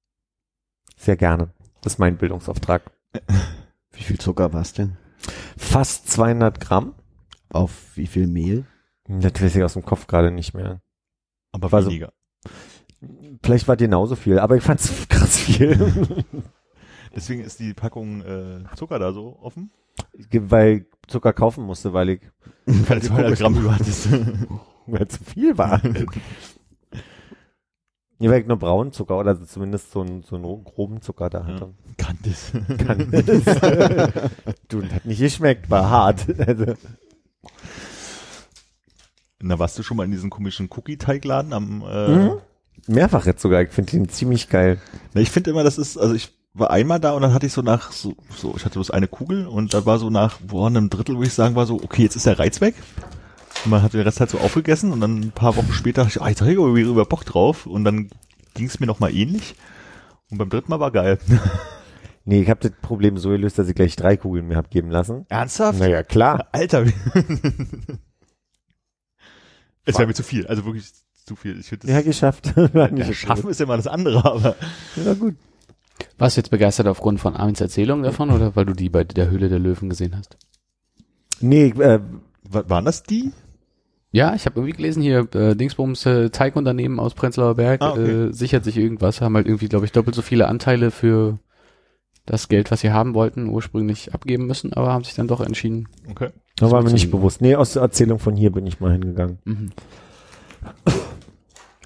Sehr 0.96 1.16
gerne. 1.16 1.50
Das 1.82 1.94
ist 1.94 1.98
mein 1.98 2.16
Bildungsauftrag. 2.18 2.82
Wie 3.92 4.02
viel 4.02 4.18
Zucker 4.18 4.52
war's 4.52 4.72
denn? 4.74 4.96
Fast 5.56 6.10
200 6.10 6.60
Gramm. 6.60 6.94
Auf 7.50 7.96
wie 7.96 8.06
viel 8.06 8.26
Mehl? 8.26 8.66
Das 9.08 9.40
weiß 9.40 9.56
ich 9.56 9.62
aus 9.64 9.72
dem 9.72 9.84
Kopf 9.84 10.06
gerade 10.06 10.30
nicht 10.30 10.52
mehr. 10.54 10.82
Aber 11.50 11.72
War 11.72 11.82
so- 11.82 11.88
weniger. 11.88 12.12
Vielleicht 13.42 13.68
war 13.68 13.76
genauso 13.76 14.16
viel, 14.16 14.38
aber 14.38 14.56
ich 14.56 14.62
fand's 14.62 14.92
krass 15.08 15.38
viel. 15.38 15.76
Deswegen 17.14 17.42
ist 17.42 17.58
die 17.60 17.74
Packung 17.74 18.22
äh, 18.22 18.64
Zucker 18.76 18.98
da 18.98 19.12
so 19.12 19.38
offen. 19.40 19.70
weil 20.32 20.68
ich 20.78 20.84
Zucker 21.06 21.32
kaufen 21.32 21.64
musste, 21.64 21.92
weil 21.92 22.10
ich 22.10 22.20
Keine 22.86 23.00
200 23.00 23.38
Gramm 23.38 23.56
über 23.60 23.74
hattest. 23.74 24.08
weil 24.86 25.08
zu 25.08 25.24
viel 25.24 25.56
war. 25.56 25.80
Ja, 28.20 28.30
weil 28.30 28.40
ich 28.40 28.46
nur 28.46 28.58
braunen 28.58 28.92
Zucker 28.92 29.16
oder 29.18 29.40
zumindest 29.44 29.92
so 29.92 30.00
einen, 30.00 30.22
so 30.22 30.36
einen 30.36 30.64
groben 30.64 31.00
Zucker 31.00 31.30
da 31.30 31.46
hatte. 31.46 31.72
Kann 31.96 32.18
das. 32.24 32.52
Kann 32.84 33.10
du, 34.68 34.80
das 34.82 34.92
hat 34.92 35.06
nicht 35.06 35.20
geschmeckt, 35.20 35.70
war 35.70 35.88
hart. 35.88 36.26
Also, 36.38 36.74
Na, 39.40 39.58
warst 39.58 39.78
du 39.78 39.82
schon 39.84 39.96
mal 39.96 40.04
in 40.04 40.10
diesem 40.10 40.30
komischen 40.30 40.68
Cookie-Teigladen 40.70 41.52
am 41.52 41.82
äh, 41.88 42.08
Mhm. 42.08 42.40
Mehrfach 42.86 43.26
jetzt 43.26 43.42
sogar. 43.42 43.62
Ich 43.62 43.70
finde 43.70 43.92
den 43.92 44.08
ziemlich 44.08 44.48
geil. 44.48 44.78
Na, 45.14 45.20
ich 45.20 45.30
finde 45.30 45.50
immer, 45.50 45.64
das 45.64 45.78
ist, 45.78 45.96
also 45.98 46.14
ich 46.14 46.30
war 46.54 46.70
einmal 46.70 46.98
da 47.00 47.12
und 47.12 47.22
dann 47.22 47.34
hatte 47.34 47.46
ich 47.46 47.52
so 47.52 47.62
nach, 47.62 47.92
so, 47.92 48.14
so 48.36 48.54
ich 48.56 48.64
hatte 48.64 48.74
bloß 48.74 48.90
eine 48.90 49.08
Kugel 49.08 49.46
und 49.46 49.74
da 49.74 49.84
war 49.86 49.98
so 49.98 50.10
nach, 50.10 50.38
boah, 50.40 50.66
einem 50.66 50.90
Drittel, 50.90 51.16
würde 51.16 51.28
ich 51.28 51.34
sagen, 51.34 51.54
war 51.54 51.66
so, 51.66 51.74
okay, 51.76 52.02
jetzt 52.02 52.16
ist 52.16 52.26
der 52.26 52.38
Reiz 52.38 52.60
weg. 52.60 52.74
Und 53.64 53.70
man 53.70 53.82
hat 53.82 53.92
den 53.92 54.00
Rest 54.02 54.20
halt 54.20 54.30
so 54.30 54.38
aufgegessen 54.38 54.92
und 54.92 55.00
dann 55.00 55.20
ein 55.20 55.32
paar 55.32 55.56
Wochen 55.56 55.72
später 55.72 56.02
dachte 56.04 56.18
ich, 56.18 56.22
ah, 56.22 56.28
jetzt 56.28 56.40
habe 56.40 56.50
ich 56.52 56.56
irgendwie 56.56 56.82
über 56.82 57.04
Bock 57.04 57.24
drauf 57.24 57.66
und 57.66 57.84
dann 57.84 58.08
ging 58.54 58.66
es 58.66 58.80
mir 58.80 58.86
nochmal 58.86 59.14
ähnlich. 59.14 59.54
Und 60.30 60.38
beim 60.38 60.48
dritten 60.50 60.70
Mal 60.70 60.80
war 60.80 60.90
geil. 60.90 61.18
Nee, 62.24 62.42
ich 62.42 62.50
habe 62.50 62.60
das 62.60 62.72
Problem 62.82 63.16
so 63.16 63.30
gelöst, 63.30 63.58
dass 63.58 63.70
ich 63.70 63.74
gleich 63.74 63.96
drei 63.96 64.18
Kugeln 64.18 64.48
mir 64.48 64.56
hab 64.56 64.68
geben 64.70 64.90
lassen. 64.90 65.24
Ernsthaft? 65.30 65.78
Naja, 65.78 66.02
klar. 66.02 66.46
Alter. 66.52 66.84
wie- 66.84 66.92
es 69.86 69.94
wäre 69.96 70.06
mir 70.06 70.12
zu 70.12 70.22
viel, 70.22 70.46
also 70.46 70.62
wirklich 70.66 70.92
zu 71.28 71.36
viel. 71.36 71.60
Ich 71.60 71.70
Ja, 71.84 72.00
geschafft. 72.02 72.52
Ja, 72.74 73.12
schaffen 73.12 73.48
ist 73.50 73.60
ja 73.60 73.66
mal 73.66 73.76
das 73.76 73.86
andere, 73.86 74.24
aber 74.24 74.56
gut. 74.94 75.04
Ja, 75.06 75.14
gut. 75.14 75.34
Warst 76.16 76.36
du 76.36 76.40
jetzt 76.40 76.50
begeistert 76.50 76.86
aufgrund 76.88 77.20
von 77.20 77.36
Armin's 77.36 77.60
Erzählung 77.60 78.02
davon 78.02 78.30
oder 78.30 78.56
weil 78.56 78.64
du 78.66 78.72
die 78.72 78.88
bei 78.88 79.04
der 79.04 79.30
Höhle 79.30 79.48
der 79.48 79.58
Löwen 79.58 79.88
gesehen 79.88 80.16
hast? 80.16 80.36
Nee, 81.40 81.68
äh, 81.68 82.00
wa- 82.48 82.64
waren 82.68 82.84
das 82.84 83.02
die? 83.04 83.32
Ja, 84.10 84.34
ich 84.34 84.46
habe 84.46 84.58
irgendwie 84.58 84.76
gelesen 84.76 85.02
hier, 85.02 85.28
äh, 85.34 85.54
Dingsbums 85.54 86.06
äh, 86.06 86.30
Teigunternehmen 86.30 86.98
aus 86.98 87.14
Prenzlauer 87.14 87.54
Berg 87.56 87.82
Ah, 87.82 87.90
okay. 87.92 88.28
äh, 88.28 88.32
sichert 88.32 88.64
sich 88.64 88.76
irgendwas, 88.78 89.20
haben 89.20 89.36
halt 89.36 89.46
irgendwie, 89.46 89.68
glaube 89.68 89.84
ich, 89.84 89.92
doppelt 89.92 90.14
so 90.16 90.22
viele 90.22 90.48
Anteile 90.48 90.90
für 90.90 91.38
das 92.26 92.48
Geld, 92.48 92.70
was 92.70 92.80
sie 92.80 92.90
haben 92.90 93.14
wollten, 93.14 93.48
ursprünglich 93.48 94.14
abgeben 94.14 94.46
müssen, 94.46 94.72
aber 94.72 94.92
haben 94.92 95.04
sich 95.04 95.14
dann 95.14 95.28
doch 95.28 95.40
entschieden. 95.40 95.88
Okay. 96.10 96.30
da 96.56 96.70
war 96.70 96.82
mir 96.82 96.92
nicht 96.92 97.10
bewusst. 97.10 97.40
Nee, 97.40 97.54
aus 97.56 97.74
der 97.74 97.82
Erzählung 97.82 98.18
von 98.18 98.34
hier 98.36 98.50
bin 98.52 98.66
ich 98.66 98.80
mal 98.80 98.92
hingegangen. 98.92 99.38
Mhm. 99.44 99.70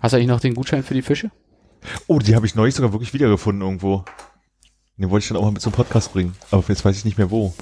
Hast 0.02 0.12
du 0.12 0.16
eigentlich 0.16 0.28
noch 0.28 0.40
den 0.40 0.54
Gutschein 0.54 0.82
für 0.82 0.94
die 0.94 1.02
Fische? 1.02 1.30
Oh, 2.06 2.18
die 2.18 2.34
habe 2.34 2.44
ich 2.46 2.54
neulich 2.54 2.74
sogar 2.74 2.92
wirklich 2.92 3.14
wiedergefunden 3.14 3.62
irgendwo. 3.62 4.04
Den 4.96 5.10
wollte 5.10 5.22
ich 5.24 5.28
dann 5.28 5.36
auch 5.38 5.42
mal 5.44 5.52
mit 5.52 5.62
zum 5.62 5.72
Podcast 5.72 6.12
bringen. 6.12 6.34
Aber 6.50 6.62
jetzt 6.68 6.84
weiß 6.84 6.96
ich 6.96 7.04
nicht 7.04 7.18
mehr 7.18 7.30
wo. 7.30 7.54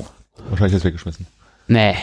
Wahrscheinlich 0.48 0.76
ist 0.76 0.84
weggeschmissen. 0.84 1.26
Nee. 1.68 1.94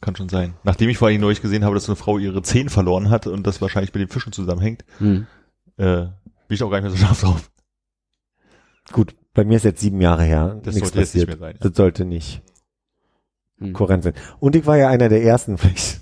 Kann 0.00 0.14
schon 0.16 0.28
sein. 0.28 0.54
Nachdem 0.64 0.88
ich 0.90 0.98
vor 0.98 1.08
allem 1.08 1.20
neulich 1.20 1.40
gesehen 1.40 1.64
habe, 1.64 1.74
dass 1.74 1.84
so 1.84 1.92
eine 1.92 1.96
Frau 1.96 2.18
ihre 2.18 2.42
Zehen 2.42 2.68
verloren 2.68 3.10
hat 3.10 3.26
und 3.26 3.46
das 3.46 3.60
wahrscheinlich 3.62 3.92
mit 3.94 4.00
den 4.02 4.08
Fischen 4.08 4.32
zusammenhängt, 4.32 4.84
Hm. 4.98 5.26
äh, 5.78 5.84
bin 6.02 6.10
ich 6.50 6.62
auch 6.62 6.70
gar 6.70 6.80
nicht 6.80 6.90
mehr 6.90 6.98
so 6.98 6.98
scharf 7.06 7.20
drauf. 7.20 7.50
Gut, 8.92 9.16
bei 9.34 9.44
mir 9.44 9.56
ist 9.56 9.64
jetzt 9.64 9.80
sieben 9.80 10.00
Jahre 10.00 10.22
her. 10.24 10.60
Das 10.62 10.74
Nichts 10.74 10.90
sollte 10.90 11.00
jetzt 11.00 11.14
nicht 11.14 11.26
passiert. 11.26 11.40
mehr 11.40 11.48
sein. 11.48 11.56
Ja. 11.60 11.68
Das 11.68 11.76
sollte 11.76 12.04
nicht 12.04 12.42
Hm. 13.58 13.72
kohärent 13.72 14.04
sein. 14.04 14.14
Und 14.38 14.54
ich 14.54 14.66
war 14.66 14.76
ja 14.76 14.88
einer 14.88 15.08
der 15.08 15.22
ersten, 15.24 15.56
vielleicht. 15.58 16.00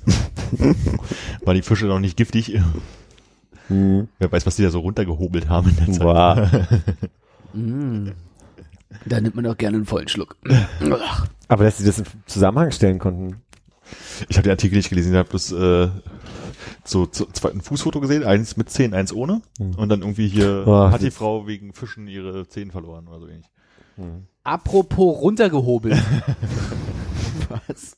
Waren 1.45 1.55
die 1.55 1.63
Fische 1.63 1.87
noch 1.87 2.01
nicht 2.01 2.17
giftig? 2.17 2.61
Hm. 3.69 4.09
Wer 4.19 4.33
weiß, 4.33 4.47
was 4.47 4.57
die 4.57 4.63
da 4.63 4.71
so 4.71 4.81
runtergehobelt 4.81 5.49
haben 5.49 5.71
in 5.71 5.77
der 5.77 5.87
Zeit. 5.87 6.01
Boah. 6.03 6.51
Mm. 7.57 8.09
Da 9.07 9.21
nimmt 9.21 9.37
man 9.37 9.47
auch 9.47 9.57
gerne 9.57 9.77
einen 9.77 9.87
vollen 9.87 10.09
Schluck. 10.09 10.37
Aber 11.49 11.63
dass 11.63 11.79
sie 11.79 11.85
das 11.85 12.01
in 12.01 12.05
Zusammenhang 12.27 12.73
stellen 12.73 12.99
konnten. 12.99 13.43
Ich 14.29 14.37
habe 14.37 14.43
den 14.43 14.51
Artikel 14.51 14.75
nicht 14.75 14.89
gelesen, 14.89 15.13
ich 15.13 15.19
habe 15.19 15.29
bloß 15.29 15.53
äh, 15.53 15.89
so, 16.83 17.07
so 17.13 17.27
zwei, 17.33 17.51
ein 17.51 17.61
Fußfoto 17.61 18.01
gesehen, 18.01 18.25
eins 18.25 18.57
mit 18.57 18.71
Zehen, 18.71 18.93
eins 18.93 19.13
ohne. 19.13 19.41
Hm. 19.59 19.77
Und 19.77 19.89
dann 19.89 20.01
irgendwie 20.01 20.27
hier 20.27 20.65
Oh, 20.67 20.91
hat 20.91 21.03
die 21.03 21.13
Frau 21.13 21.47
wegen 21.47 21.75
Fischen 21.75 22.09
ihre 22.09 22.49
Zehen 22.49 22.73
verloren 22.73 23.07
oder 23.07 23.21
so 23.21 23.29
ähnlich. 23.29 23.47
Apropos 24.43 25.21
runtergehobelt. 25.21 25.97
Was? 27.69 27.97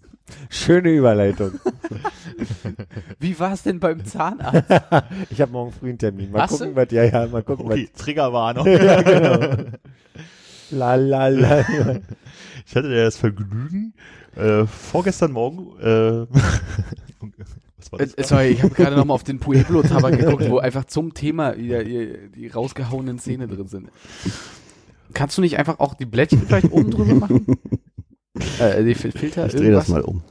Schöne 0.50 0.90
Überleitung. 0.90 1.52
Wie 3.18 3.38
war 3.38 3.52
es 3.52 3.62
denn 3.62 3.80
beim 3.80 4.04
Zahnarzt? 4.04 4.64
Ich 5.30 5.40
habe 5.40 5.52
morgen 5.52 5.72
früh 5.72 5.88
einen 5.90 5.98
Termin. 5.98 6.30
Mal 6.30 6.42
Hast 6.42 6.52
gucken, 6.52 6.68
du? 6.70 6.76
was, 6.76 6.90
ja, 6.90 7.04
ja, 7.04 7.26
mal 7.26 7.42
gucken, 7.42 7.66
Okay, 7.66 7.88
Triggerwarnung. 7.96 8.66
was. 8.66 8.80
Ja, 8.84 9.02
genau. 9.02 9.56
La, 10.70 10.94
la, 10.96 11.28
la. 11.28 11.64
Ich 12.66 12.74
hatte 12.74 12.88
ja 12.88 13.04
das 13.04 13.16
Vergnügen, 13.16 13.94
äh, 14.34 14.66
vorgestern 14.66 15.30
Morgen, 15.32 15.78
äh, 15.80 16.26
was 17.78 17.92
war 17.92 17.98
das? 18.00 18.14
Äh, 18.14 18.24
Sorry, 18.24 18.46
ich 18.48 18.62
habe 18.64 18.74
gerade 18.74 18.96
nochmal 18.96 19.14
auf 19.14 19.22
den 19.22 19.38
Pueblo-Tabak 19.38 20.18
geguckt, 20.18 20.50
wo 20.50 20.58
einfach 20.58 20.84
zum 20.86 21.14
Thema 21.14 21.52
die, 21.52 22.18
die 22.34 22.48
rausgehauenen 22.48 23.18
Zähne 23.20 23.46
drin 23.46 23.68
sind. 23.68 23.90
Kannst 25.14 25.38
du 25.38 25.42
nicht 25.42 25.56
einfach 25.58 25.78
auch 25.78 25.94
die 25.94 26.04
Blättchen 26.06 26.42
vielleicht 26.46 26.72
oben 26.72 26.90
drüber 26.90 27.14
machen? 27.14 27.46
Äh, 28.58 28.82
die 28.84 28.94
Fil- 28.96 29.12
Filter, 29.12 29.46
Ich 29.46 29.54
drehe 29.54 29.70
das 29.70 29.86
mal 29.88 30.02
um. 30.02 30.22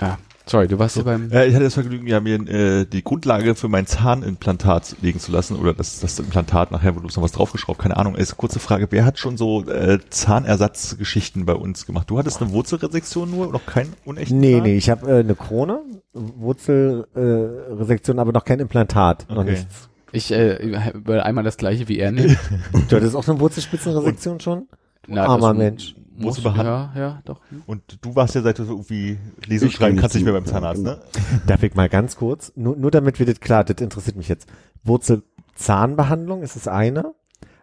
Ja, 0.00 0.18
sorry, 0.46 0.68
du 0.68 0.78
warst 0.78 0.96
ja 0.96 1.02
beim... 1.02 1.30
Äh, 1.30 1.46
ich 1.46 1.54
hatte 1.54 1.64
das 1.64 1.74
Vergnügen, 1.74 2.06
ja, 2.06 2.20
mir 2.20 2.34
äh, 2.48 2.86
die 2.86 3.04
Grundlage 3.04 3.54
für 3.54 3.68
mein 3.68 3.86
Zahnimplantat 3.86 4.96
legen 5.02 5.20
zu 5.20 5.30
lassen 5.30 5.56
oder 5.56 5.74
das, 5.74 6.00
das 6.00 6.18
Implantat 6.18 6.70
nachher, 6.72 6.96
wo 6.96 7.00
du 7.00 7.06
noch 7.06 7.22
was 7.22 7.32
draufgeschraubt, 7.32 7.78
keine 7.80 7.96
Ahnung. 7.96 8.14
Ist 8.14 8.36
kurze 8.36 8.58
Frage, 8.60 8.88
wer 8.90 9.04
hat 9.04 9.18
schon 9.18 9.36
so 9.36 9.64
äh, 9.68 9.98
Zahnersatzgeschichten 10.08 11.44
bei 11.46 11.54
uns 11.54 11.86
gemacht? 11.86 12.08
Du 12.10 12.18
hattest 12.18 12.40
eine 12.40 12.50
Wurzelresektion 12.52 13.30
nur, 13.30 13.52
noch 13.52 13.66
keinen 13.66 13.92
unechten 14.04 14.40
Nee, 14.40 14.54
Zahn? 14.54 14.62
nee, 14.62 14.76
ich 14.76 14.90
habe 14.90 15.10
äh, 15.10 15.20
eine 15.20 15.34
Krone, 15.34 15.80
Wurzelresektion, 16.14 18.18
äh, 18.18 18.20
aber 18.20 18.32
noch 18.32 18.44
kein 18.44 18.60
Implantat. 18.60 19.26
Noch 19.28 19.38
Okay. 19.38 19.50
nichts. 19.52 19.88
Ich 20.12 20.32
äh, 20.32 20.92
will 21.04 21.20
einmal 21.20 21.44
das 21.44 21.56
gleiche 21.56 21.86
wie 21.88 21.98
er 21.98 22.10
nehmen. 22.10 22.36
Du 22.88 22.96
hattest 22.96 23.14
auch 23.14 23.28
eine 23.28 23.38
Wurzelspitzenresektion 23.38 24.40
schon? 24.40 24.66
Na, 25.06 25.24
Armer 25.26 25.50
das 25.50 25.56
Mensch. 25.58 25.94
Muss, 26.20 26.36
Musst 26.36 26.38
du 26.38 26.42
behandeln. 26.44 26.90
ja, 26.94 27.00
ja, 27.00 27.22
doch. 27.24 27.40
Und 27.66 27.98
du 28.02 28.14
warst 28.14 28.34
ja 28.34 28.42
seit 28.42 28.58
du 28.58 28.64
irgendwie 28.64 29.18
lesen 29.46 29.64
und 29.64 29.70
Ich 29.70 29.76
schreiben 29.76 29.96
kann 29.96 30.02
kannst 30.02 30.14
nicht 30.16 30.24
nicht 30.24 30.32
mehr 30.32 30.40
beim. 30.40 30.46
Zahnarzt, 30.50 30.82
ne? 30.82 31.00
Darf 31.46 31.62
ich 31.62 31.74
mal 31.74 31.88
ganz 31.88 32.16
kurz, 32.16 32.52
nur, 32.56 32.76
nur 32.76 32.90
damit 32.90 33.18
wir 33.18 33.26
das 33.26 33.40
klar, 33.40 33.64
das 33.64 33.80
interessiert 33.80 34.16
mich 34.16 34.28
jetzt. 34.28 34.48
Wurzelzahnbehandlung 34.84 36.42
ist 36.42 36.56
das 36.56 36.68
eine, 36.68 37.14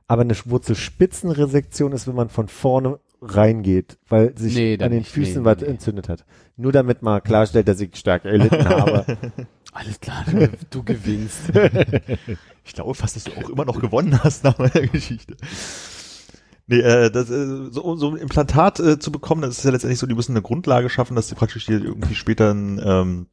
aber 0.07 0.21
eine 0.21 0.35
Wurzelspitzenresektion 0.45 1.91
ist, 1.91 2.07
wenn 2.07 2.15
man 2.15 2.29
von 2.29 2.47
vorne 2.47 2.99
reingeht, 3.21 3.97
weil 4.09 4.37
sich 4.37 4.55
Nee, 4.55 4.73
an 4.73 4.91
den 4.91 4.99
nicht. 4.99 5.11
Füßen 5.11 5.41
Nee, 5.41 5.45
was 5.45 5.57
nee, 5.57 5.63
nee. 5.65 5.69
entzündet 5.71 6.07
hat. 6.09 6.25
Nur 6.55 6.71
damit 6.71 7.01
man 7.01 7.21
klarstellt, 7.23 7.67
dass 7.67 7.79
ich 7.79 7.95
stark 7.95 8.25
erlitten 8.25 8.67
habe. 8.69 9.05
Alles 9.73 9.99
klar, 9.99 10.23
du, 10.29 10.49
du 10.69 10.83
gewinnst. 10.83 11.51
Ich 12.65 12.73
glaube 12.73 12.93
fast, 12.95 13.15
dass 13.15 13.23
du 13.23 13.31
auch 13.31 13.49
immer 13.49 13.63
noch 13.63 13.79
gewonnen 13.79 14.21
hast 14.25 14.43
nach 14.43 14.57
meiner 14.59 14.85
Geschichte. 14.87 15.37
Nee, 16.67 16.79
äh, 16.79 17.09
das, 17.09 17.29
äh, 17.29 17.71
so, 17.71 17.95
so 17.95 18.11
ein 18.11 18.17
Implantat 18.17 18.79
äh, 18.79 18.99
zu 18.99 19.11
bekommen, 19.11 19.41
das 19.41 19.57
ist 19.57 19.63
ja 19.63 19.71
letztendlich 19.71 19.99
so, 19.99 20.07
die 20.07 20.15
müssen 20.15 20.33
eine 20.33 20.41
Grundlage 20.41 20.89
schaffen, 20.89 21.15
dass 21.15 21.29
sie 21.29 21.35
praktisch 21.35 21.65
hier 21.65 21.81
irgendwie 21.81 22.13
später 22.15 22.51
einen, 22.51 22.79
ähm, 22.83 23.27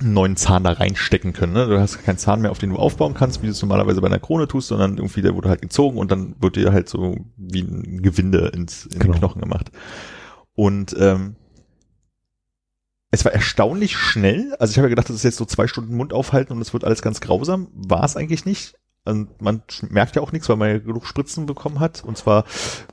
einen 0.00 0.14
neuen 0.14 0.36
Zahn 0.36 0.64
da 0.64 0.72
reinstecken 0.72 1.34
können. 1.34 1.52
Ne? 1.52 1.66
Du 1.66 1.78
hast 1.78 2.02
keinen 2.02 2.16
Zahn 2.16 2.40
mehr, 2.40 2.50
auf 2.50 2.58
den 2.58 2.70
du 2.70 2.76
aufbauen 2.76 3.12
kannst, 3.14 3.42
wie 3.42 3.46
du 3.46 3.52
es 3.52 3.60
normalerweise 3.60 4.00
bei 4.00 4.06
einer 4.06 4.18
Krone 4.18 4.48
tust, 4.48 4.68
sondern 4.68 4.96
irgendwie 4.96 5.20
der 5.20 5.34
wurde 5.34 5.50
halt 5.50 5.60
gezogen 5.60 5.98
und 5.98 6.10
dann 6.10 6.34
wird 6.40 6.56
dir 6.56 6.72
halt 6.72 6.88
so 6.88 7.16
wie 7.36 7.60
ein 7.60 8.00
Gewinde 8.02 8.48
ins, 8.54 8.86
in 8.86 8.98
Genau. 9.00 9.12
den 9.12 9.18
Knochen 9.20 9.42
gemacht. 9.42 9.70
Und 10.54 10.96
ähm, 10.98 11.36
es 13.10 13.24
war 13.26 13.32
erstaunlich 13.32 13.98
schnell. 13.98 14.54
Also 14.58 14.70
ich 14.72 14.78
habe 14.78 14.86
ja 14.86 14.90
gedacht, 14.90 15.10
das 15.10 15.16
ist 15.16 15.24
jetzt 15.24 15.36
so 15.36 15.44
zwei 15.44 15.66
Stunden 15.66 15.94
Mund 15.94 16.14
aufhalten 16.14 16.54
und 16.54 16.62
es 16.62 16.72
wird 16.72 16.84
alles 16.84 17.02
ganz 17.02 17.20
grausam. 17.20 17.68
War 17.74 18.04
es 18.04 18.16
eigentlich 18.16 18.46
nicht. 18.46 18.74
Und 19.04 19.42
man 19.42 19.62
merkt 19.88 20.14
ja 20.14 20.22
auch 20.22 20.30
nichts, 20.32 20.48
weil 20.48 20.56
man 20.56 20.68
ja 20.68 20.78
genug 20.78 21.06
Spritzen 21.06 21.46
bekommen 21.46 21.80
hat. 21.80 22.04
Und 22.04 22.16
zwar 22.16 22.44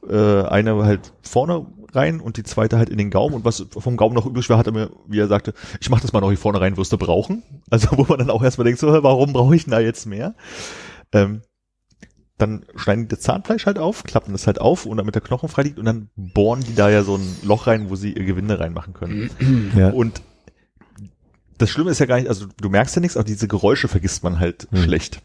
äh, 0.10 0.44
eine 0.44 0.84
halt 0.84 1.14
vorne 1.22 1.68
rein 1.94 2.20
und 2.20 2.38
die 2.38 2.44
zweite 2.44 2.78
halt 2.78 2.90
in 2.90 2.98
den 2.98 3.12
Gaumen. 3.12 3.36
Und 3.36 3.46
was 3.46 3.66
vom 3.78 3.98
Gaumen 3.98 4.16
noch 4.16 4.26
übrig 4.26 4.50
war, 4.50 4.58
hat 4.58 4.68
er 4.68 4.74
mir, 4.74 4.92
wie 5.08 5.20
er 5.20 5.28
sagte, 5.28 5.54
ich 5.80 5.90
mach 5.90 6.02
das 6.02 6.14
mal 6.14 6.22
noch 6.22 6.30
hier 6.30 6.38
vorne 6.38 6.62
rein, 6.62 6.78
wirst 6.78 6.92
du 6.92 6.98
brauchen. 6.98 7.44
Also 7.70 7.90
wo 7.98 8.04
man 8.04 8.20
dann 8.20 8.30
auch 8.32 8.44
erstmal 8.44 8.66
denkt, 8.66 8.80
so, 8.80 8.88
warum 9.04 9.34
brauche 9.34 9.56
ich 9.56 9.66
denn 9.66 9.72
da 9.72 9.80
jetzt 9.80 10.06
mehr? 10.06 10.36
Ähm, 11.12 11.42
dann 12.40 12.66
schneiden 12.76 13.04
die 13.04 13.16
das 13.16 13.20
Zahnfleisch 13.20 13.66
halt 13.66 13.78
auf, 13.78 14.04
klappen 14.04 14.32
das 14.32 14.48
halt 14.48 14.62
auf 14.62 14.86
und 14.86 14.98
damit 14.98 15.14
der 15.14 15.22
Knochen 15.22 15.50
frei 15.50 15.64
liegt 15.64 15.78
und 15.78 15.86
dann 15.86 16.10
bohren 16.16 16.62
die 16.62 16.74
da 16.74 16.90
ja 16.90 17.04
so 17.04 17.18
ein 17.18 17.36
Loch 17.44 17.68
rein, 17.68 17.90
wo 17.90 17.96
sie 17.96 18.14
ihr 18.14 18.24
Gewinde 18.24 18.60
reinmachen 18.60 18.94
können. 18.94 19.30
ja. 19.76 19.90
Und 19.90 20.22
das 21.58 21.70
Schlimme 21.70 21.92
ist 21.92 22.00
ja 22.00 22.06
gar 22.06 22.16
nicht, 22.16 22.30
also 22.30 22.46
du 22.62 22.70
merkst 22.70 22.96
ja 22.96 23.02
nichts, 23.02 23.18
aber 23.18 23.26
diese 23.26 23.50
Geräusche 23.50 23.90
vergisst 23.90 24.24
man 24.24 24.40
halt 24.40 24.68
Hm. 24.72 24.84
schlecht. 24.84 25.22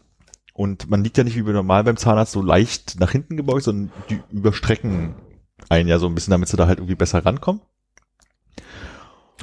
Und 0.57 0.89
man 0.89 1.03
liegt 1.03 1.17
ja 1.17 1.25
nicht 1.25 1.35
wie 1.35 1.41
normal 1.51 1.83
beim 1.83 1.97
Zahnarzt 1.97 2.31
so 2.31 2.41
leicht 2.41 2.97
nach 2.99 3.11
hinten 3.11 3.35
gebeugt, 3.35 3.63
sondern 3.63 3.91
die 4.09 4.21
überstrecken 4.31 5.13
einen 5.67 5.89
ja 5.89 5.99
so 5.99 6.07
ein 6.07 6.15
bisschen, 6.15 6.31
damit 6.31 6.47
sie 6.47 6.55
da 6.55 6.65
halt 6.65 6.79
irgendwie 6.79 6.95
besser 6.95 7.25
rankommen. 7.25 7.61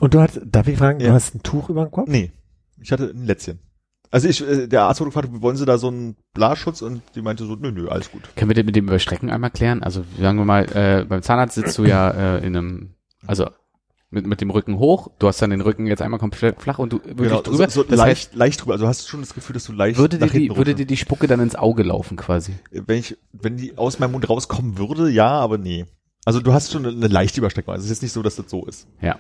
Und 0.01 0.15
du 0.15 0.21
hast, 0.21 0.41
darf 0.45 0.67
ich 0.69 0.79
fragen, 0.79 1.01
Ja. 1.01 1.09
du 1.09 1.13
hast 1.15 1.35
ein 1.35 1.43
Tuch 1.43 1.69
über 1.69 1.85
dem 1.85 1.91
Kopf? 1.91 2.09
Nee, 2.09 2.33
ich 2.81 2.93
hatte 2.93 3.11
ein 3.15 3.27
Lätzchen. 3.27 3.59
Also 4.11 4.27
ich, 4.27 4.47
äh, 4.47 4.67
der 4.69 4.85
Arzt 4.85 5.01
wurde 5.01 5.11
gefragt, 5.11 5.29
wollen 5.43 5.57
Sie 5.57 5.67
da 5.67 5.77
so 5.77 5.89
einen 5.89 6.17
Blasschutz? 6.33 6.81
Und 6.83 7.03
die 7.15 7.23
meinte 7.23 7.45
so, 7.45 7.57
nö, 7.57 7.73
nö, 7.73 7.89
alles 7.89 8.11
gut. 8.11 8.23
Können 8.35 8.51
wir 8.51 8.55
das 8.55 8.65
mit 8.65 8.75
dem 8.77 8.87
Überstrecken 8.87 9.31
einmal 9.31 9.51
klären? 9.51 9.83
Also 9.83 10.05
sagen 10.19 10.39
wir 10.39 10.45
mal, 10.47 10.65
äh, 10.75 11.05
beim 11.05 11.23
Zahnarzt 11.23 11.55
sitzt 11.57 11.77
du 11.79 11.85
ja 11.85 12.11
äh, 12.11 12.39
in 12.47 12.57
einem, 12.57 12.95
also 13.27 13.51
mit, 14.13 14.27
mit 14.27 14.41
dem 14.41 14.51
Rücken 14.51 14.79
hoch, 14.79 15.09
du 15.19 15.27
hast 15.27 15.41
dann 15.41 15.51
den 15.51 15.63
Rücken 15.63 15.87
jetzt 15.87 16.03
einmal 16.03 16.21
komplett 16.21 16.61
flach 16.61 16.79
und 16.79 16.93
du 16.93 16.99
wirklich 17.05 17.31
drüber. 17.31 17.43
Genau, 17.43 17.69
so, 17.69 17.83
so 17.83 17.83
das 17.83 17.99
leicht, 17.99 18.11
heißt, 18.11 18.35
leicht 18.35 18.61
drüber. 18.61 18.75
Also 18.75 18.87
hast 18.87 19.05
du 19.05 19.09
schon 19.09 19.21
das 19.21 19.35
Gefühl, 19.35 19.55
dass 19.55 19.65
du 19.65 19.73
leicht 19.73 19.99
würde 19.99 20.19
dir, 20.19 20.27
die, 20.27 20.55
würde 20.55 20.75
dir 20.75 20.87
die 20.87 20.97
Spucke 20.97 21.27
dann 21.27 21.41
ins 21.41 21.57
Auge 21.57 21.83
laufen 21.83 22.17
quasi? 22.17 22.53
wenn 22.71 22.99
ich, 22.99 23.17
wenn 23.33 23.57
die 23.57 23.77
aus 23.79 23.99
meinem 23.99 24.13
Mund 24.13 24.29
rauskommen 24.29 24.79
würde, 24.79 25.09
ja, 25.11 25.31
aber 25.31 25.59
nee. 25.59 25.87
Also 26.25 26.41
du 26.41 26.53
hast 26.53 26.71
schon 26.71 26.87
eine, 26.87 26.95
eine 26.95 27.09
leichte 27.09 27.41
Überstreckung. 27.41 27.73
Also 27.73 27.85
es 27.85 27.87
ist 27.87 27.97
jetzt 27.97 28.03
nicht 28.03 28.13
so, 28.13 28.23
dass 28.23 28.37
das 28.37 28.51
so 28.51 28.67
ist. 28.67 28.87
Ja. 29.01 29.19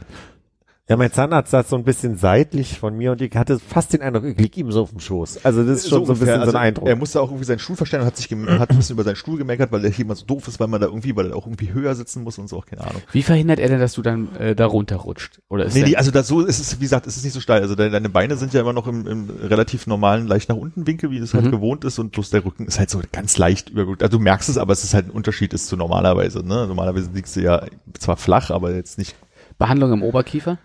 Ja, 0.88 0.96
mein 0.96 1.12
Zahnarzt 1.12 1.52
saß 1.52 1.70
so 1.70 1.76
ein 1.76 1.84
bisschen 1.84 2.16
seitlich 2.16 2.80
von 2.80 2.96
mir 2.96 3.12
und 3.12 3.20
ich 3.22 3.34
hatte 3.36 3.60
fast 3.60 3.92
den 3.92 4.02
Eindruck, 4.02 4.24
ich 4.24 4.36
lieg 4.36 4.56
ihm 4.56 4.72
so 4.72 4.82
auf 4.82 4.90
dem 4.90 4.98
Schoß. 4.98 5.44
Also 5.44 5.62
das 5.64 5.78
ist 5.84 5.88
schon 5.90 6.04
so, 6.04 6.12
ein 6.12 6.16
ungefähr. 6.18 6.26
bisschen 6.26 6.34
so 6.34 6.40
ein 6.40 6.46
Also 6.48 6.58
Eindruck. 6.58 6.88
Er 6.88 6.96
musste 6.96 7.20
auch 7.20 7.28
irgendwie 7.28 7.44
seinen 7.44 7.60
Stuhl 7.60 7.76
verstellen 7.76 8.02
und 8.02 8.08
hat 8.08 8.16
sich 8.16 8.26
hat 8.28 8.70
ein 8.70 8.76
bisschen 8.76 8.94
über 8.94 9.04
seinen 9.04 9.14
Stuhl 9.14 9.38
gemeckert, 9.38 9.70
weil 9.70 9.80
der 9.80 9.92
hier 9.92 10.04
immer 10.04 10.16
so 10.16 10.26
doof 10.26 10.48
ist, 10.48 10.58
weil 10.58 10.66
man 10.66 10.80
da 10.80 10.88
irgendwie, 10.88 11.14
weil 11.14 11.30
er 11.30 11.36
auch 11.36 11.46
irgendwie 11.46 11.72
höher 11.72 11.94
sitzen 11.94 12.24
muss 12.24 12.36
und 12.38 12.48
so, 12.48 12.56
auch 12.58 12.66
keine 12.66 12.82
Ahnung. 12.82 13.00
Wie 13.12 13.22
verhindert 13.22 13.60
er 13.60 13.68
denn, 13.68 13.78
dass 13.78 13.92
du 13.92 14.02
dann 14.02 14.34
äh, 14.36 14.56
da 14.56 14.66
runterrutscht? 14.66 15.40
Oder 15.48 15.66
ist 15.66 15.74
Nee, 15.74 15.84
nee, 15.84 15.94
also 15.96 16.10
das 16.10 16.26
so 16.26 16.40
ist 16.44 16.58
es, 16.58 16.76
wie 16.80 16.82
gesagt, 16.82 17.06
es 17.06 17.16
ist 17.16 17.22
nicht 17.24 17.32
so 17.34 17.40
steil. 17.40 17.62
Also 17.62 17.76
deine, 17.76 17.90
deine 17.90 18.08
Beine 18.08 18.34
sind 18.36 18.52
ja 18.52 18.60
immer 18.60 18.72
noch 18.72 18.88
im, 18.88 19.06
im 19.06 19.30
relativ 19.30 19.86
normalen, 19.86 20.26
leicht 20.26 20.48
nach 20.48 20.56
unten 20.56 20.84
Winkel, 20.88 21.12
wie 21.12 21.20
das 21.20 21.32
halt 21.32 21.44
Mhm. 21.46 21.52
gewohnt 21.52 21.84
ist 21.84 22.00
und 22.00 22.10
bloß 22.10 22.30
der 22.30 22.44
Rücken 22.44 22.66
ist 22.66 22.80
halt 22.80 22.90
so 22.90 23.00
ganz 23.12 23.38
leicht 23.38 23.70
übergut. 23.70 24.02
Also 24.02 24.18
du 24.18 24.22
merkst 24.24 24.48
es, 24.48 24.58
aber 24.58 24.72
es 24.72 24.82
ist 24.82 24.94
halt 24.94 25.06
ein 25.06 25.10
Unterschied 25.10 25.54
ist 25.54 25.68
zu 25.68 25.76
normalerweise, 25.76 26.40
ne? 26.40 26.66
Normalerweise 26.66 27.08
liegst 27.14 27.36
du 27.36 27.40
ja 27.40 27.64
zwar 28.00 28.16
flach, 28.16 28.50
aber 28.50 28.74
jetzt 28.74 28.98
nicht, 28.98 29.14
Behandlung 29.58 29.92
im 29.92 30.02
Oberkiefer? 30.02 30.58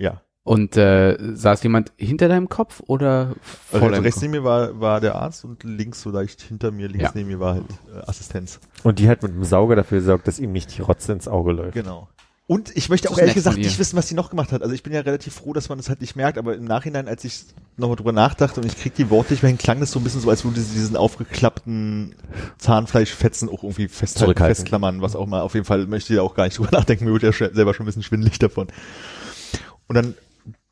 Ja. 0.00 0.20
Und 0.42 0.76
äh, 0.78 1.16
saß 1.34 1.62
jemand 1.62 1.92
hinter 1.96 2.26
deinem 2.28 2.48
Kopf 2.48 2.82
oder 2.86 3.34
vor 3.42 3.80
Also 3.82 3.90
deinem 3.92 4.02
rechts 4.02 4.16
Kopf? 4.16 4.22
neben 4.22 4.32
mir 4.32 4.42
war, 4.44 4.80
war 4.80 5.00
der 5.00 5.14
Arzt 5.14 5.44
und 5.44 5.62
links 5.64 6.00
so 6.00 6.10
leicht 6.10 6.40
hinter 6.40 6.70
mir, 6.72 6.88
links 6.88 7.04
Ja. 7.04 7.10
neben 7.14 7.28
mir 7.28 7.38
war 7.38 7.54
halt 7.56 7.64
äh, 7.94 8.00
Assistenz. 8.08 8.58
Und 8.82 8.98
die 8.98 9.08
hat 9.08 9.22
mit 9.22 9.32
dem 9.32 9.44
Sauger 9.44 9.76
dafür 9.76 9.98
gesorgt, 9.98 10.26
dass 10.26 10.38
ihm 10.40 10.50
nicht 10.52 10.76
die 10.76 10.82
Rotze 10.82 11.12
ins 11.12 11.28
Auge 11.28 11.52
läuft. 11.52 11.74
Genau. 11.74 12.08
Und 12.46 12.74
ich 12.76 12.88
möchte 12.88 13.10
auch 13.10 13.18
ehrlich 13.18 13.34
gesagt 13.34 13.58
nicht 13.58 13.78
wissen, 13.78 13.96
was 13.96 14.08
sie 14.08 14.16
noch 14.16 14.28
gemacht 14.30 14.50
hat. 14.50 14.62
Also 14.62 14.74
ich 14.74 14.82
bin 14.82 14.92
ja 14.92 15.02
relativ 15.02 15.34
froh, 15.34 15.52
dass 15.52 15.68
man 15.68 15.78
das 15.78 15.88
halt 15.88 16.00
nicht 16.00 16.16
merkt, 16.16 16.36
aber 16.36 16.56
im 16.56 16.64
Nachhinein, 16.64 17.06
als 17.06 17.22
ich 17.24 17.44
nochmal 17.76 17.94
drüber 17.96 18.10
nachdachte 18.10 18.60
und 18.60 18.66
ich 18.66 18.76
krieg 18.76 18.92
die 18.96 19.08
Worte 19.08 19.34
nicht 19.34 19.42
mehr 19.44 19.50
hin, 19.50 19.58
klang 19.58 19.78
das 19.78 19.92
so 19.92 20.00
ein 20.00 20.04
bisschen 20.04 20.20
so, 20.20 20.30
als 20.30 20.44
würde 20.44 20.60
sie 20.60 20.74
diesen 20.74 20.96
aufgeklappten 20.96 22.16
Zahnfleischfetzen 22.58 23.48
auch 23.48 23.62
irgendwie 23.62 23.86
festklammern, 23.88 25.00
was 25.00 25.14
auch 25.14 25.26
mal. 25.26 25.42
Auf 25.42 25.54
jeden 25.54 25.66
Fall 25.66 25.86
möchte 25.86 26.12
ich 26.12 26.16
ja 26.16 26.22
auch 26.22 26.34
gar 26.34 26.44
nicht 26.44 26.58
drüber 26.58 26.70
nachdenken, 26.76 27.04
mir 27.04 27.12
wird 27.12 27.22
ja 27.22 27.32
selber 27.32 27.72
schon 27.74 27.84
ein 27.84 27.86
bisschen 27.86 28.02
schwindelig 28.02 28.38
davon. 28.40 28.66
Und 29.90 29.96
dann 29.96 30.14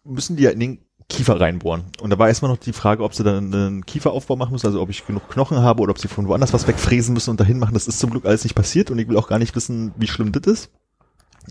müssen 0.04 0.36
die 0.36 0.44
ja 0.44 0.50
in 0.50 0.60
den 0.60 0.78
Kiefer 1.08 1.40
reinbohren. 1.40 1.86
Und 2.00 2.10
da 2.10 2.20
war 2.20 2.28
erstmal 2.28 2.52
noch 2.52 2.58
die 2.58 2.72
Frage, 2.72 3.02
ob 3.02 3.14
sie 3.14 3.24
dann 3.24 3.52
einen 3.52 3.84
Kieferaufbau 3.84 4.36
machen 4.36 4.52
müssen, 4.52 4.66
also 4.66 4.80
ob 4.80 4.90
ich 4.90 5.08
genug 5.08 5.28
Knochen 5.28 5.58
habe 5.58 5.82
oder 5.82 5.90
ob 5.90 5.98
sie 5.98 6.06
von 6.06 6.28
woanders 6.28 6.52
was 6.52 6.68
wegfräsen 6.68 7.14
müssen 7.14 7.30
und 7.30 7.40
dahin 7.40 7.58
machen. 7.58 7.74
Das 7.74 7.88
ist 7.88 7.98
zum 7.98 8.10
Glück 8.10 8.26
alles 8.26 8.44
nicht 8.44 8.54
passiert 8.54 8.92
und 8.92 8.98
ich 9.00 9.08
will 9.08 9.16
auch 9.16 9.26
gar 9.26 9.40
nicht 9.40 9.56
wissen, 9.56 9.92
wie 9.96 10.06
schlimm 10.06 10.30
das 10.30 10.46
ist. 10.46 10.70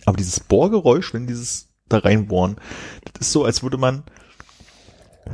Aber 0.06 0.16
dieses 0.16 0.40
Bohrgeräusch, 0.40 1.14
wenn 1.14 1.28
dieses 1.28 1.68
da 1.90 1.98
reinbohren, 1.98 2.56
das 3.04 3.28
ist 3.28 3.34
so, 3.34 3.44
als 3.44 3.64
würde 3.64 3.78
man, 3.78 4.04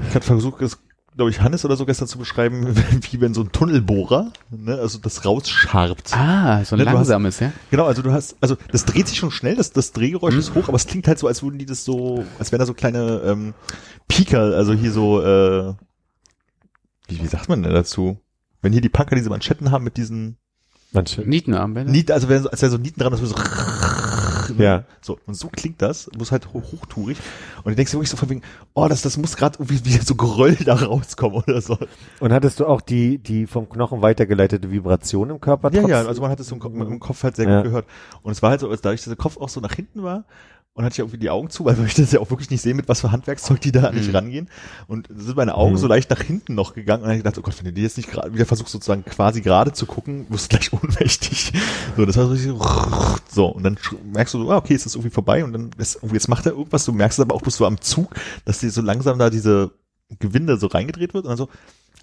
ich 0.09 0.15
hatte 0.15 0.25
versucht, 0.25 0.59
das, 0.59 0.79
glaube 1.15 1.29
ich, 1.31 1.41
Hannes 1.41 1.63
oder 1.65 1.75
so 1.75 1.85
gestern 1.85 2.07
zu 2.07 2.17
beschreiben, 2.17 2.75
wie 3.11 3.21
wenn 3.21 3.33
so 3.33 3.41
ein 3.41 3.51
Tunnelbohrer, 3.51 4.31
ne, 4.49 4.75
also 4.75 4.97
das 4.99 5.25
rausscharbt. 5.25 6.13
Ah, 6.15 6.63
so 6.65 6.75
ein 6.75 6.79
Ne, 6.79 6.85
du 6.85 6.89
hast- 6.91 6.95
langsames, 6.95 7.39
ja? 7.39 7.51
Genau, 7.71 7.85
also 7.85 8.01
du 8.01 8.11
hast, 8.11 8.35
also 8.41 8.57
das 8.71 8.85
dreht 8.85 9.07
sich 9.07 9.17
schon 9.17 9.31
schnell, 9.31 9.55
das, 9.55 9.71
das 9.71 9.91
Drehgeräusch 9.91 10.35
ist 10.35 10.55
hoch, 10.55 10.67
aber 10.67 10.75
es 10.75 10.87
klingt 10.87 11.07
halt 11.07 11.19
so, 11.19 11.27
als 11.27 11.43
würden 11.43 11.59
die 11.59 11.65
das 11.65 11.85
so, 11.85 12.25
als 12.39 12.51
wären 12.51 12.59
da 12.59 12.65
so 12.65 12.73
kleine 12.73 13.21
ähm, 13.25 13.53
Pieker, 14.07 14.39
also 14.55 14.73
hier 14.73 14.91
so, 14.91 15.21
äh, 15.21 15.73
wie, 17.07 17.21
wie 17.21 17.27
sagt 17.27 17.49
man 17.49 17.61
denn 17.63 17.73
dazu? 17.73 18.17
Wenn 18.61 18.71
hier 18.71 18.81
die 18.81 18.89
Punker 18.89 19.15
diese 19.15 19.29
Manschetten 19.29 19.71
haben 19.71 19.83
mit 19.83 19.97
diesen 19.97 20.37
Manche. 20.93 21.21
Nietenarmbänder? 21.21 21.91
Nieten, 21.91 22.11
also 22.11 22.29
wenn, 22.29 22.47
als 22.47 22.61
wäre 22.61 22.71
so 22.71 22.77
Nieten 22.77 22.99
dran, 22.99 23.11
das 23.11 23.19
würde 23.19 23.33
so 23.35 23.35
Ja. 24.61 24.83
so, 25.01 25.17
und 25.25 25.33
so 25.35 25.47
klingt 25.49 25.81
das, 25.81 26.09
muss 26.17 26.31
halt 26.31 26.53
hoch, 26.53 26.71
hochtourig. 26.71 27.17
Und 27.63 27.71
du 27.71 27.75
denkst 27.75 27.91
dir 27.91 27.97
wirklich 27.97 28.09
so 28.09 28.17
von 28.17 28.29
wegen, 28.29 28.41
oh, 28.73 28.87
das, 28.87 29.01
das 29.01 29.17
muss 29.17 29.35
gerade 29.35 29.57
irgendwie 29.59 29.83
wieder 29.85 30.03
so 30.03 30.15
Geröll 30.15 30.55
da 30.55 30.75
rauskommen 30.75 31.43
oder 31.47 31.61
so. 31.61 31.77
Und 32.19 32.33
hattest 32.33 32.59
du 32.59 32.65
auch 32.67 32.81
die, 32.81 33.17
die 33.17 33.47
vom 33.47 33.69
Knochen 33.69 34.01
weitergeleitete 34.01 34.71
Vibration 34.71 35.29
im 35.29 35.39
Körper? 35.41 35.71
Ja, 35.73 35.81
trotz- 35.81 35.89
ja, 35.89 36.01
also 36.05 36.21
man 36.21 36.31
hat 36.31 36.39
es 36.39 36.51
im, 36.51 36.59
Kopf- 36.59 36.73
im 36.73 36.99
Kopf 36.99 37.23
halt 37.23 37.35
sehr 37.35 37.47
Ja. 37.47 37.57
gut 37.57 37.65
gehört. 37.65 37.85
Und 38.21 38.31
es 38.31 38.41
war 38.41 38.51
halt 38.51 38.59
so, 38.61 38.69
als 38.69 38.81
dadurch, 38.81 39.01
dass 39.01 39.07
der 39.09 39.15
Kopf 39.17 39.37
auch 39.37 39.49
so 39.49 39.59
nach 39.61 39.73
hinten 39.73 40.03
war, 40.03 40.25
und 40.75 40.83
hatte 40.85 40.93
ich 40.93 40.99
irgendwie 40.99 41.17
die 41.19 41.29
Augen 41.29 41.49
zu, 41.49 41.65
weil 41.65 41.77
ich 41.85 41.93
das 41.93 42.11
ja 42.11 42.19
auch 42.19 42.29
wirklich 42.29 42.49
nicht 42.49 42.61
sehen, 42.61 42.75
mit 42.77 42.87
was 42.89 43.01
für 43.01 43.11
Handwerkszeug 43.11 43.61
die 43.61 43.71
da 43.71 43.91
nicht 43.91 44.09
Mhm. 44.09 44.15
rangehen. 44.15 44.49
Und 44.87 45.07
sind 45.15 45.35
meine 45.37 45.55
Augen 45.55 45.73
Mhm. 45.73 45.77
so 45.77 45.87
leicht 45.87 46.09
nach 46.09 46.21
hinten 46.21 46.55
noch 46.55 46.73
gegangen 46.73 47.03
und 47.03 47.09
dann 47.09 47.17
ich 47.17 47.23
gedacht, 47.23 47.37
oh 47.37 47.41
Gott, 47.41 47.57
wenn 47.59 47.65
du 47.65 47.73
die 47.73 47.81
jetzt 47.83 47.97
nicht 47.97 48.09
gerade 48.09 48.33
wieder 48.33 48.45
versuchst 48.45 48.71
sozusagen 48.71 49.05
quasi 49.05 49.41
gerade 49.41 49.71
zu 49.73 49.85
gucken, 49.85 50.25
wirst 50.29 50.51
du 50.51 50.57
gleich 50.57 50.73
ohnmächtig. 50.83 51.53
So, 51.95 52.05
das 52.05 52.17
war 52.17 52.25
so 52.25 52.31
richtig 52.31 52.49
so, 52.51 52.61
so 53.29 53.47
und 53.47 53.63
dann 53.63 53.77
merkst 54.11 54.33
du 54.33 54.43
so, 54.43 54.51
ah, 54.51 54.57
okay, 54.57 54.73
ist 54.73 54.85
das 54.85 54.95
irgendwie 54.95 55.13
vorbei 55.13 55.43
und 55.43 55.53
dann 55.53 55.69
ist, 55.77 55.95
irgendwie, 55.95 56.15
jetzt 56.15 56.27
macht 56.27 56.45
er 56.45 56.53
irgendwas, 56.53 56.85
du 56.85 56.91
merkst 56.91 57.19
es 57.19 57.23
aber 57.23 57.35
auch 57.35 57.41
bloß 57.41 57.55
so 57.57 57.65
am 57.65 57.79
Zug, 57.81 58.13
dass 58.45 58.59
dir 58.59 58.71
so 58.71 58.81
langsam 58.81 59.19
da 59.19 59.29
diese 59.29 59.71
Gewinde 60.19 60.57
so 60.57 60.67
reingedreht 60.67 61.13
wird 61.13 61.25
und 61.25 61.29
dann 61.29 61.37
so, 61.37 61.49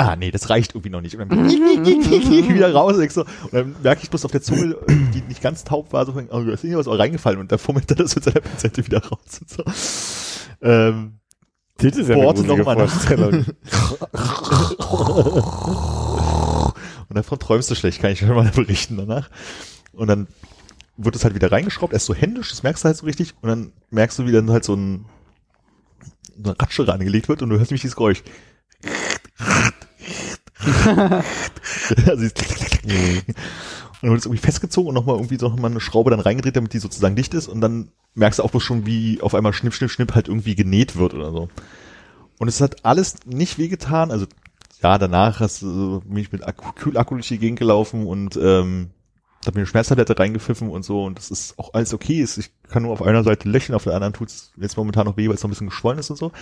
ah, 0.00 0.16
nee, 0.16 0.30
das 0.30 0.48
reicht 0.48 0.74
irgendwie 0.74 0.90
noch 0.90 1.02
nicht. 1.02 1.16
Und 1.16 1.30
dann 1.30 1.50
wieder 1.50 2.72
raus 2.72 2.96
und, 2.96 3.02
ich 3.02 3.12
so, 3.12 3.22
und 3.22 3.52
dann 3.52 3.76
merke 3.82 4.02
ich 4.02 4.10
bloß 4.10 4.24
auf 4.24 4.32
der 4.32 4.40
Zunge, 4.40 4.76
die 4.88 5.20
nicht 5.22 5.42
ganz 5.42 5.64
taub 5.64 5.92
war, 5.92 6.06
so, 6.06 6.12
oh, 6.12 6.42
da 6.42 6.52
ist 6.52 6.64
irgendwas 6.64 6.88
auch 6.88 6.98
reingefallen 6.98 7.38
und 7.38 7.52
da 7.52 7.58
fummelt 7.58 7.90
er 7.90 7.96
das 7.96 8.14
mit 8.14 8.24
seiner 8.24 8.40
Pinzette 8.40 8.86
wieder 8.86 9.04
raus 9.04 9.40
und 9.40 9.50
so. 9.50 9.62
Ähm, 10.62 11.18
Das 11.76 11.96
ist 11.96 12.08
ja 12.08 12.16
Worte 12.16 12.42
eine 12.42 12.48
gruselige 12.48 12.58
noch 12.58 12.66
mal 12.66 12.76
nach. 12.76 12.90
Und 17.08 17.16
davon 17.16 17.40
träumst 17.40 17.68
du 17.68 17.74
schlecht, 17.74 18.00
kann 18.00 18.12
ich 18.12 18.20
schon 18.20 18.28
mal 18.28 18.48
berichten 18.54 18.96
danach. 18.96 19.28
Und 19.92 20.06
dann 20.06 20.28
wird 20.96 21.16
es 21.16 21.24
halt 21.24 21.34
wieder 21.34 21.50
reingeschraubt, 21.50 21.92
erst 21.92 22.06
so 22.06 22.14
händisch, 22.14 22.50
das 22.50 22.62
merkst 22.62 22.84
du 22.84 22.86
halt 22.86 22.96
so 22.98 23.06
richtig, 23.06 23.34
und 23.40 23.48
dann 23.48 23.72
merkst 23.90 24.18
du, 24.18 24.26
wie 24.26 24.32
dann 24.32 24.50
halt 24.50 24.64
so 24.64 24.74
ein 24.74 25.06
so 26.36 26.50
eine 26.50 26.60
Ratsche 26.60 26.86
reingelegt 26.86 27.28
wird 27.28 27.42
und 27.42 27.50
du 27.50 27.58
hörst 27.58 27.70
nämlich 27.70 27.82
dieses 27.82 27.96
Geräusch. 27.96 28.22
also 32.06 32.28
und 34.02 34.06
dann 34.06 34.12
wird 34.12 34.20
es 34.20 34.26
irgendwie 34.26 34.42
festgezogen 34.42 34.88
und 34.88 34.94
nochmal 34.94 35.16
irgendwie 35.16 35.38
so 35.38 35.48
noch 35.48 35.58
mal 35.58 35.70
eine 35.70 35.80
Schraube 35.80 36.10
dann 36.10 36.20
reingedreht, 36.20 36.56
damit 36.56 36.72
die 36.72 36.78
sozusagen 36.78 37.16
dicht 37.16 37.34
ist 37.34 37.48
und 37.48 37.60
dann 37.60 37.90
merkst 38.14 38.38
du 38.38 38.42
auch 38.42 38.50
bloß 38.50 38.62
schon, 38.62 38.86
wie 38.86 39.20
auf 39.20 39.34
einmal 39.34 39.52
schnipp, 39.52 39.74
schnipp, 39.74 39.90
schnipp 39.90 40.14
halt 40.14 40.28
irgendwie 40.28 40.54
genäht 40.54 40.96
wird 40.96 41.14
oder 41.14 41.30
so. 41.32 41.48
Und 42.38 42.48
es 42.48 42.60
hat 42.62 42.84
alles 42.86 43.16
nicht 43.26 43.58
wehgetan, 43.58 44.10
also 44.10 44.26
ja, 44.82 44.96
danach 44.96 45.40
hast 45.40 45.60
du, 45.60 46.00
bin 46.00 46.16
ich 46.16 46.32
mit 46.32 46.46
Akku, 46.46 46.72
Kühlakku 46.72 47.14
durch 47.14 47.28
die 47.28 47.38
Gegend 47.38 47.58
gelaufen 47.58 48.06
und 48.06 48.36
ähm, 48.36 48.90
hab 49.44 49.54
mir 49.54 49.60
eine 49.60 49.66
Schmerztablette 49.66 50.18
reingepfiffen 50.18 50.70
und 50.70 50.82
so 50.82 51.04
und 51.04 51.18
das 51.18 51.30
ist 51.30 51.58
auch 51.58 51.74
alles 51.74 51.92
okay. 51.92 52.22
Ich 52.22 52.50
kann 52.68 52.82
nur 52.82 52.92
auf 52.92 53.02
einer 53.02 53.24
Seite 53.24 53.48
lächeln, 53.48 53.74
auf 53.74 53.84
der 53.84 53.94
anderen 53.94 54.14
tut's 54.14 54.52
jetzt 54.56 54.78
momentan 54.78 55.06
noch 55.06 55.18
weh, 55.18 55.28
weil 55.28 55.34
es 55.34 55.42
noch 55.42 55.48
ein 55.48 55.50
bisschen 55.50 55.68
geschwollen 55.68 55.98
ist 55.98 56.08
und 56.08 56.16
so. 56.16 56.32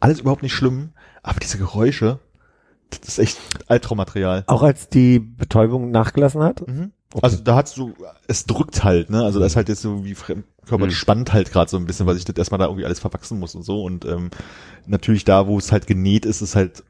Alles 0.00 0.20
überhaupt 0.20 0.42
nicht 0.42 0.54
schlimm, 0.54 0.92
aber 1.22 1.40
diese 1.40 1.58
Geräusche, 1.58 2.18
das 3.00 3.10
ist 3.10 3.18
echt 3.18 3.38
Albtraummaterial. 3.66 4.44
Auch 4.46 4.62
als 4.62 4.88
die 4.88 5.18
Betäubung 5.18 5.90
nachgelassen 5.90 6.42
hat? 6.42 6.66
Mhm. 6.66 6.92
Also 7.22 7.36
da 7.38 7.54
hat's 7.56 7.74
so, 7.74 7.92
es 8.26 8.44
drückt 8.44 8.82
halt, 8.82 9.08
ne? 9.10 9.22
Also 9.22 9.38
da 9.38 9.46
ist 9.46 9.54
halt 9.54 9.68
jetzt 9.68 9.82
so 9.82 10.04
wie 10.04 10.14
Fremdkörper, 10.16 10.84
Mhm. 10.84 10.88
das 10.90 10.98
spannt 10.98 11.32
halt 11.32 11.52
gerade 11.52 11.70
so 11.70 11.76
ein 11.76 11.86
bisschen, 11.86 12.06
weil 12.06 12.16
sich 12.16 12.24
das 12.24 12.36
erstmal 12.36 12.58
da 12.58 12.64
irgendwie 12.66 12.84
alles 12.86 12.98
verwachsen 12.98 13.38
muss 13.38 13.54
und 13.54 13.62
so. 13.62 13.84
Und 13.84 14.04
ähm, 14.04 14.30
natürlich 14.86 15.24
da, 15.24 15.46
wo 15.46 15.56
es 15.58 15.70
halt 15.70 15.86
genäht 15.86 16.26
ist, 16.26 16.42
ist 16.42 16.56
halt 16.56 16.82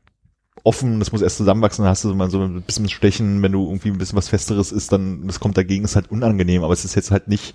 offen, 0.63 0.99
das 0.99 1.13
muss 1.13 1.21
erst 1.21 1.37
zusammenwachsen, 1.37 1.83
dann 1.85 1.91
hast 1.91 2.05
du 2.05 2.15
mal 2.15 2.31
so 2.31 2.41
ein 2.41 2.63
bisschen 2.63 2.89
Stechen, 2.89 3.43
wenn 3.43 3.53
du 3.53 3.67
irgendwie 3.67 3.91
ein 3.91 3.99
bisschen 3.99 4.17
was 4.17 4.29
Festeres 4.31 4.73
ist, 4.73 4.93
dann 4.93 5.27
das 5.27 5.41
kommt 5.41 5.59
dagegen, 5.59 5.85
ist 5.85 5.95
halt 5.97 6.11
unangenehm, 6.11 6.65
aber 6.65 6.73
es 6.73 6.87
ist 6.87 6.95
jetzt 6.95 7.11
halt 7.11 7.29
nicht 7.29 7.55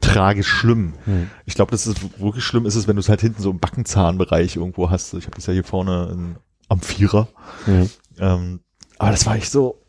tragisch 0.00 0.48
schlimm. 0.48 0.94
Hm. 1.04 1.30
Ich 1.46 1.54
glaube, 1.54 1.70
das 1.70 1.86
ist 1.86 2.18
wirklich 2.20 2.42
schlimm 2.42 2.66
ist 2.66 2.74
es, 2.74 2.88
wenn 2.88 2.96
du 2.96 3.00
es 3.00 3.08
halt 3.08 3.20
hinten 3.20 3.40
so 3.40 3.50
im 3.52 3.60
Backenzahnbereich 3.60 4.56
irgendwo 4.56 4.90
hast. 4.90 5.14
Ich 5.14 5.26
habe 5.26 5.36
das 5.36 5.46
ja 5.46 5.52
hier 5.52 5.62
vorne 5.62 6.08
in, 6.12 6.36
am 6.70 6.80
Vierer. 6.80 7.28
Mhm. 7.66 7.90
Ähm, 8.18 8.60
aber 8.98 9.10
das 9.10 9.26
war 9.26 9.36
echt 9.36 9.50
so 9.50 9.82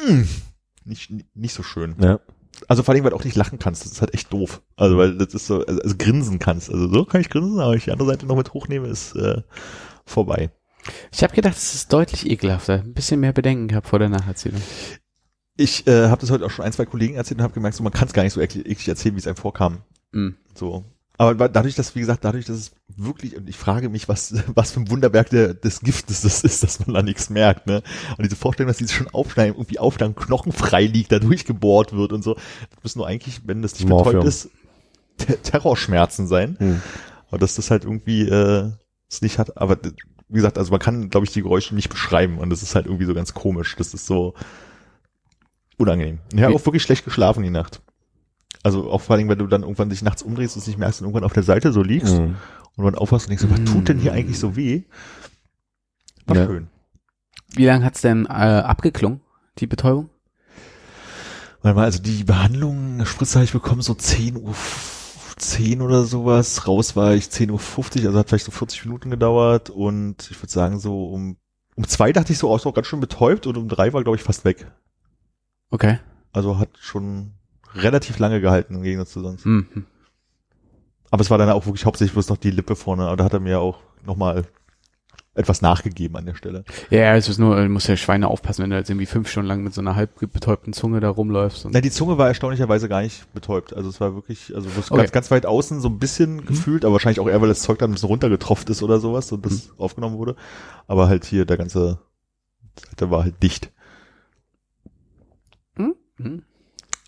mm, 0.00 0.22
nicht, 0.84 1.12
nicht 1.34 1.54
so 1.54 1.62
schön. 1.62 1.94
Ja. 2.00 2.20
Also 2.68 2.82
vor 2.82 2.94
allem, 2.94 3.04
weil 3.04 3.10
du 3.10 3.16
auch 3.16 3.24
nicht 3.24 3.36
lachen 3.36 3.58
kannst. 3.58 3.84
Das 3.84 3.92
ist 3.92 4.00
halt 4.00 4.14
echt 4.14 4.32
doof. 4.32 4.62
Also 4.76 4.96
weil 4.98 5.16
das 5.16 5.34
ist 5.34 5.46
so, 5.46 5.64
also, 5.64 5.80
also 5.80 5.96
grinsen 5.96 6.38
kannst. 6.38 6.70
Also 6.70 6.88
so 6.88 7.04
kann 7.04 7.20
ich 7.20 7.30
grinsen, 7.30 7.60
aber 7.60 7.74
ich 7.74 7.84
die 7.84 7.92
andere 7.92 8.08
Seite 8.08 8.26
noch 8.26 8.36
mit 8.36 8.52
hochnehme, 8.52 8.88
ist 8.88 9.14
äh, 9.16 9.42
vorbei. 10.04 10.50
Ich 11.12 11.22
habe 11.22 11.34
gedacht, 11.34 11.56
es 11.56 11.74
ist 11.74 11.92
deutlich 11.92 12.28
ekelhafter. 12.28 12.80
Ein 12.80 12.94
bisschen 12.94 13.20
mehr 13.20 13.32
Bedenken 13.32 13.68
gehabt 13.68 13.88
vor 13.88 13.98
der 13.98 14.08
Nacherzählung. 14.08 14.62
Ich 15.56 15.86
äh, 15.86 16.08
habe 16.08 16.20
das 16.20 16.30
heute 16.30 16.46
auch 16.46 16.50
schon 16.50 16.64
ein, 16.64 16.72
zwei 16.72 16.86
Kollegen 16.86 17.14
erzählt 17.14 17.38
und 17.38 17.44
habe 17.44 17.52
gemerkt, 17.52 17.76
so, 17.76 17.82
man 17.82 17.92
kann 17.92 18.08
es 18.08 18.14
gar 18.14 18.22
nicht 18.22 18.32
so 18.32 18.40
eklig, 18.40 18.88
erzählen, 18.88 19.14
wie 19.14 19.18
es 19.18 19.26
einem 19.26 19.36
vorkam. 19.36 19.82
Mhm. 20.12 20.36
So. 20.54 20.84
Aber 21.20 21.50
dadurch, 21.50 21.74
dass, 21.74 21.94
wie 21.94 22.00
gesagt, 22.00 22.24
dadurch, 22.24 22.46
dass 22.46 22.56
es 22.56 22.72
wirklich, 22.96 23.36
und 23.36 23.46
ich 23.46 23.58
frage 23.58 23.90
mich, 23.90 24.08
was, 24.08 24.34
was 24.54 24.72
für 24.72 24.80
ein 24.80 24.90
Wunderwerk 24.90 25.28
der, 25.28 25.52
des 25.52 25.80
Giftes 25.80 26.22
das 26.22 26.42
ist, 26.42 26.62
dass 26.62 26.80
man 26.80 26.94
da 26.94 27.02
nichts 27.02 27.28
merkt, 27.28 27.66
ne? 27.66 27.82
Und 28.16 28.24
diese 28.24 28.36
Vorstellung, 28.36 28.68
dass 28.68 28.78
dieses 28.78 28.94
schon 28.94 29.08
aufschneiden, 29.08 29.54
irgendwie 29.54 29.78
aufschneiden, 29.78 30.14
Knochen 30.14 30.50
frei 30.50 30.86
liegt, 30.86 31.12
da 31.12 31.18
durchgebohrt 31.18 31.92
wird 31.92 32.14
und 32.14 32.24
so, 32.24 32.36
das 32.36 32.82
müssen 32.82 33.00
nur 33.00 33.06
eigentlich, 33.06 33.42
wenn 33.44 33.60
das 33.60 33.74
nicht 33.74 33.86
Morphium. 33.86 34.24
betäubt 34.24 34.28
ist, 34.28 34.48
Ter 35.18 35.42
Terrorschmerzen 35.42 36.26
sein. 36.26 36.56
Hm. 36.58 36.80
Aber 37.28 37.36
dass 37.36 37.56
das 37.56 37.70
halt 37.70 37.84
irgendwie, 37.84 38.22
äh, 38.22 38.70
es 39.10 39.20
nicht 39.20 39.38
hat, 39.38 39.58
aber 39.58 39.76
wie 40.30 40.36
gesagt, 40.36 40.56
also 40.56 40.70
man 40.70 40.80
kann, 40.80 41.10
glaube 41.10 41.26
ich, 41.26 41.32
die 41.32 41.42
Geräusche 41.42 41.74
nicht 41.74 41.90
beschreiben 41.90 42.38
und 42.38 42.48
das 42.48 42.62
ist 42.62 42.74
halt 42.74 42.86
irgendwie 42.86 43.04
so 43.04 43.12
ganz 43.12 43.34
komisch. 43.34 43.76
Das 43.76 43.92
ist 43.92 44.06
so 44.06 44.32
unangenehm. 45.76 46.20
Ich 46.32 46.40
habe 46.40 46.54
auch 46.54 46.64
wirklich 46.64 46.82
schlecht 46.82 47.04
geschlafen 47.04 47.42
die 47.42 47.50
Nacht. 47.50 47.82
Also 48.62 48.90
auch 48.90 49.00
vor 49.00 49.16
allem, 49.16 49.28
wenn 49.28 49.38
du 49.38 49.46
dann 49.46 49.62
irgendwann 49.62 49.88
dich 49.90 50.02
nachts 50.02 50.22
umdrehst 50.22 50.54
und 50.56 50.60
es 50.62 50.66
nicht 50.66 50.78
merkst 50.78 51.00
und 51.00 51.06
irgendwann 51.06 51.24
auf 51.24 51.32
der 51.32 51.42
Seite 51.42 51.72
so 51.72 51.82
liegst 51.82 52.18
Mhm. 52.18 52.36
und 52.76 52.84
dann 52.84 52.94
aufwachst 52.94 53.26
und 53.28 53.38
denkst, 53.38 53.46
was 53.50 53.72
tut 53.72 53.88
denn 53.88 53.98
hier 53.98 54.12
eigentlich 54.12 54.38
so 54.38 54.54
weh? 54.56 54.82
War 56.26 56.36
Ja. 56.36 56.46
schön. 56.46 56.68
Wie 57.54 57.64
lange 57.64 57.84
hat's 57.84 58.02
denn 58.02 58.26
äh, 58.26 58.28
abgeklungen, 58.28 59.20
die 59.58 59.66
Betäubung? 59.66 60.10
Weil 61.62 61.74
mal, 61.74 61.84
also 61.84 62.00
die 62.02 62.24
Behandlung, 62.24 63.04
Spritze 63.04 63.34
habe 63.36 63.44
ich 63.44 63.52
bekommen, 63.52 63.82
so 63.82 63.94
10 63.94 64.36
Uhr, 64.36 64.54
10 65.36 65.82
oder 65.82 66.04
sowas. 66.04 66.66
Raus 66.68 66.96
war 66.96 67.14
ich 67.14 67.24
10.50 67.26 68.00
Uhr, 68.02 68.06
also 68.06 68.18
hat 68.18 68.28
vielleicht 68.28 68.44
so 68.46 68.50
40 68.52 68.84
Minuten 68.86 69.10
gedauert 69.10 69.68
und 69.70 70.30
ich 70.30 70.40
würde 70.40 70.52
sagen 70.52 70.78
so 70.78 71.06
um, 71.08 71.36
um 71.76 71.86
zwei 71.86 72.12
dachte 72.12 72.32
ich 72.32 72.38
so, 72.38 72.50
oh, 72.50 72.56
ist 72.56 72.64
noch 72.64 72.74
ganz 72.74 72.86
schön 72.86 73.00
betäubt 73.00 73.46
und 73.46 73.56
um 73.56 73.68
drei 73.68 73.92
war 73.92 74.02
glaube 74.02 74.16
ich 74.16 74.22
fast 74.22 74.44
weg. 74.44 74.70
Okay. 75.70 75.98
Also 76.32 76.58
hat 76.58 76.70
schon 76.78 77.32
relativ 77.74 78.18
lange 78.18 78.40
gehalten 78.40 78.74
im 78.74 78.82
Gegensatz 78.82 79.12
zu 79.12 79.20
sonst. 79.20 79.46
Mhm. 79.46 79.86
Aber 81.10 81.22
es 81.22 81.30
war 81.30 81.38
dann 81.38 81.50
auch 81.50 81.66
wirklich 81.66 81.84
hauptsächlich 81.86 82.12
bloß 82.12 82.28
noch 82.28 82.36
die 82.36 82.50
Lippe 82.50 82.76
vorne, 82.76 83.06
aber 83.06 83.16
da 83.16 83.24
hat 83.24 83.32
er 83.32 83.40
mir 83.40 83.60
auch 83.60 83.78
nochmal 84.04 84.44
etwas 85.34 85.62
nachgegeben 85.62 86.16
an 86.16 86.26
der 86.26 86.34
Stelle. 86.34 86.64
Ja, 86.90 87.14
es 87.14 87.28
ist 87.28 87.38
nur, 87.38 87.56
du 87.56 87.68
musst 87.68 87.88
ja 87.88 87.96
Schweine 87.96 88.28
aufpassen, 88.28 88.62
wenn 88.62 88.70
du 88.70 88.76
jetzt 88.76 88.90
irgendwie 88.90 89.06
fünf 89.06 89.28
Stunden 89.28 89.48
lang 89.48 89.62
mit 89.62 89.72
so 89.72 89.80
einer 89.80 89.94
halb 89.94 90.18
betäubten 90.32 90.72
Zunge 90.72 91.00
da 91.00 91.08
rumläufst. 91.08 91.66
Na, 91.70 91.80
die 91.80 91.90
Zunge 91.90 92.18
war 92.18 92.28
erstaunlicherweise 92.28 92.88
gar 92.88 93.02
nicht 93.02 93.32
betäubt. 93.32 93.72
Also 93.74 93.88
es 93.88 94.00
war 94.00 94.14
wirklich, 94.14 94.54
also 94.54 94.68
Okay. 94.68 94.96
ganz, 94.96 95.12
ganz 95.12 95.30
weit 95.30 95.46
außen 95.46 95.80
so 95.80 95.88
ein 95.88 95.98
bisschen 95.98 96.44
gefühlt, 96.46 96.84
aber 96.84 96.94
wahrscheinlich 96.94 97.20
auch 97.20 97.28
eher, 97.28 97.40
weil 97.40 97.48
das 97.48 97.62
Zeug 97.62 97.78
dann 97.78 97.90
ein 97.90 97.94
bisschen 97.94 98.08
runtergetropft 98.08 98.68
ist 98.70 98.82
oder 98.82 98.98
sowas 98.98 99.30
und 99.32 99.46
das 99.46 99.70
aufgenommen 99.78 100.18
wurde. 100.18 100.34
Aber 100.88 101.08
halt 101.08 101.24
hier 101.24 101.44
der 101.44 101.56
ganze, 101.56 102.00
der 102.98 103.10
war 103.10 103.22
halt 103.22 103.40
dicht. 103.42 103.70
Mhm. 105.76 106.42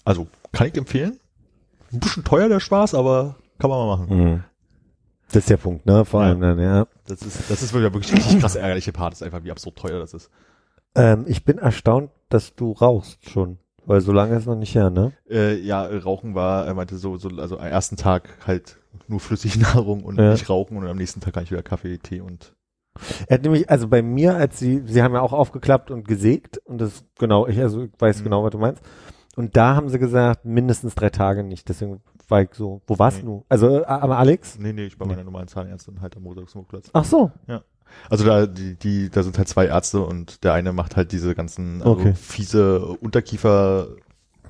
Also 0.04 0.28
kann 0.52 0.68
ich 0.68 0.76
empfehlen. 0.76 1.18
Ein 1.92 2.00
bisschen 2.00 2.24
teuer 2.24 2.48
der 2.48 2.60
Spaß, 2.60 2.94
aber 2.94 3.36
kann 3.58 3.70
man 3.70 3.86
mal 3.86 3.96
machen. 3.96 4.16
Mhm. 4.16 4.44
Das 5.28 5.36
ist 5.44 5.50
der 5.50 5.56
Punkt, 5.56 5.86
ne? 5.86 6.04
Vor 6.04 6.22
Ja. 6.22 6.28
allem 6.28 6.40
dann, 6.40 6.58
ja. 6.58 6.86
Das 7.06 7.22
ist, 7.22 7.50
das 7.50 7.62
ist 7.62 7.72
wirklich, 7.72 7.92
wirklich 7.94 8.12
richtig 8.12 8.40
krass 8.40 8.54
ärgerliche 8.56 8.92
Part, 8.92 9.14
ist 9.14 9.22
einfach, 9.22 9.42
wie 9.44 9.50
absurd 9.50 9.76
teuer 9.76 9.98
das 9.98 10.12
ist. 10.14 10.30
Ähm, 10.94 11.24
ich 11.26 11.44
bin 11.44 11.58
erstaunt, 11.58 12.10
dass 12.28 12.54
du 12.54 12.72
rauchst 12.72 13.28
schon. 13.30 13.58
Weil 13.84 14.00
so 14.00 14.12
lange 14.12 14.36
ist 14.36 14.46
noch 14.46 14.54
nicht 14.56 14.74
her, 14.74 14.90
ne? 14.90 15.12
Äh, 15.28 15.56
ja, 15.58 15.84
Rauchen 15.86 16.34
war, 16.34 16.66
er 16.66 16.74
meinte 16.74 16.96
so, 16.98 17.16
so, 17.16 17.28
also 17.30 17.58
am 17.58 17.66
ersten 17.66 17.96
Tag 17.96 18.28
halt 18.46 18.78
nur 19.08 19.18
Flüssignahrung 19.20 20.04
und 20.04 20.18
Ja. 20.18 20.32
nicht 20.32 20.48
rauchen 20.48 20.76
und 20.76 20.86
am 20.86 20.96
nächsten 20.96 21.20
Tag 21.20 21.32
kann 21.34 21.42
ich 21.44 21.50
wieder 21.50 21.62
Kaffee, 21.62 21.98
Tee 21.98 22.20
und 22.20 22.54
Er 23.26 23.34
hat 23.36 23.42
nämlich, 23.42 23.70
also 23.70 23.88
bei 23.88 24.02
mir, 24.02 24.36
als 24.36 24.58
sie, 24.58 24.82
sie 24.86 25.02
haben 25.02 25.14
ja 25.14 25.20
auch 25.22 25.32
aufgeklappt 25.32 25.90
und 25.90 26.06
gesägt 26.06 26.58
und 26.58 26.78
das, 26.80 27.04
genau, 27.18 27.46
ich 27.48 27.58
also 27.58 27.84
ich 27.84 27.90
weiß 27.98 28.20
Mhm. 28.20 28.24
genau, 28.24 28.44
was 28.44 28.50
du 28.52 28.58
meinst. 28.58 28.82
Und 29.36 29.56
da 29.56 29.74
haben 29.76 29.88
sie 29.88 29.98
gesagt, 29.98 30.44
mindestens 30.44 30.94
drei 30.94 31.08
Tage 31.10 31.42
nicht. 31.42 31.68
Deswegen 31.68 32.02
war 32.28 32.42
ich 32.42 32.50
so, 32.52 32.82
wo 32.86 32.98
warst 32.98 33.18
Nee. 33.18 33.24
du? 33.24 33.44
Also, 33.48 33.80
äh, 33.80 33.84
aber 33.84 34.18
Alex? 34.18 34.58
Nee, 34.58 34.72
nee, 34.72 34.84
ich 34.86 34.98
war 35.00 35.06
Nee. 35.06 35.14
meiner 35.14 35.24
normalen 35.24 35.48
Zahnärztin 35.48 36.00
halt 36.00 36.16
am 36.16 36.22
Montagsmutplatz. 36.24 36.90
Ach 36.92 37.04
so. 37.04 37.30
Also 38.08 38.24
da, 38.24 38.46
die, 38.46 38.74
die, 38.76 39.10
da 39.10 39.22
sind 39.22 39.36
halt 39.36 39.48
zwei 39.48 39.66
Ärzte 39.66 40.00
und 40.02 40.44
der 40.44 40.54
eine 40.54 40.72
macht 40.72 40.96
halt 40.96 41.12
diese 41.12 41.34
ganzen 41.34 41.82
also 41.82 41.92
Okay. 41.92 42.14
fiese 42.14 42.86
Unterkiefer 42.86 43.88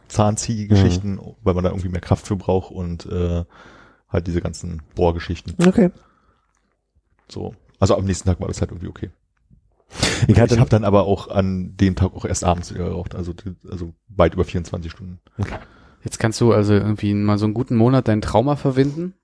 Zahnziehgeschichten, 0.08 1.20
weil 1.42 1.54
man 1.54 1.64
da 1.64 1.70
irgendwie 1.70 1.88
mehr 1.88 2.00
Kraft 2.00 2.26
für 2.26 2.36
braucht 2.36 2.70
und 2.70 3.06
äh, 3.06 3.44
halt 4.08 4.26
diese 4.26 4.40
ganzen 4.42 4.82
Bohrgeschichten. 4.94 5.54
Okay. 5.66 5.90
So. 7.28 7.54
Also 7.80 7.96
am 7.96 8.04
nächsten 8.04 8.28
Tag 8.28 8.40
war 8.40 8.48
das 8.48 8.60
halt 8.60 8.70
irgendwie 8.70 8.88
okay. 8.88 9.10
Ich 10.28 10.38
hatte, 10.40 10.54
Ich 10.54 10.60
habe 10.60 10.70
dann 10.70 10.84
aber 10.84 11.04
auch 11.04 11.28
an 11.28 11.76
dem 11.76 11.94
Tag 11.96 12.14
auch 12.14 12.24
erst 12.24 12.44
abends 12.44 12.72
geraucht, 12.72 13.14
also, 13.14 13.32
die- 13.32 13.54
also 13.70 13.92
weit 14.08 14.34
über 14.34 14.44
24 14.44 14.90
Stunden. 14.90 15.18
Jetzt 16.04 16.18
kannst 16.18 16.40
du 16.40 16.52
also 16.52 16.72
irgendwie 16.74 17.14
mal 17.14 17.38
so 17.38 17.44
einen 17.44 17.54
guten 17.54 17.76
Monat 17.76 18.08
dein 18.08 18.20
Trauma 18.22 18.56
verwinden 18.56 19.14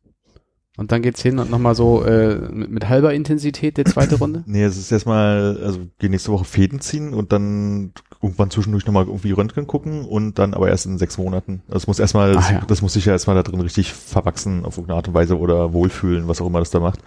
und 0.77 0.93
dann 0.93 1.03
geht's 1.03 1.21
hin 1.23 1.39
und 1.41 1.51
nochmal 1.51 1.75
so 1.75 2.05
äh, 2.05 2.37
mit, 2.53 2.71
mit 2.71 2.89
halber 2.89 3.13
Intensität 3.15 3.77
die 3.79 3.85
zweite 3.85 4.15
Runde. 4.19 4.45
Nee, 4.47 4.63
es 4.63 4.77
ist 4.77 4.93
erstmal, 4.93 5.59
also 5.63 5.81
geh 5.99 6.09
nächste 6.09 6.31
Woche 6.31 6.45
Fäden 6.45 6.81
ziehen 6.81 7.15
und 7.15 7.33
dann 7.33 7.93
irgendwann 8.23 8.51
zwischendurch 8.51 8.87
nochmal 8.87 9.07
irgendwie 9.07 9.33
Röntgen 9.33 9.67
gucken 9.67 10.05
und 10.05 10.39
dann 10.39 10.55
aber 10.55 10.69
erst 10.69 10.87
in 10.87 10.99
sechs 10.99 11.19
Monaten. 11.19 11.63
Das 11.69 11.87
muss 11.89 11.99
erstmal, 11.99 12.33
das, 12.35 12.49
Ah, 12.49 12.53
ja. 12.55 12.65
das 12.67 12.81
muss 12.83 12.93
sich 12.93 13.07
ja 13.07 13.13
erstmal 13.13 13.35
da 13.37 13.43
drin 13.43 13.61
richtig 13.61 13.93
verwachsen 13.93 14.65
auf 14.65 14.77
irgendeine 14.77 14.99
Art 14.99 15.09
und 15.09 15.15
Weise 15.15 15.37
oder 15.39 15.73
wohlfühlen, 15.73 16.29
was 16.29 16.41
auch 16.41 16.47
immer 16.47 16.61
das 16.61 16.71
da 16.71 16.79
macht. 16.81 17.01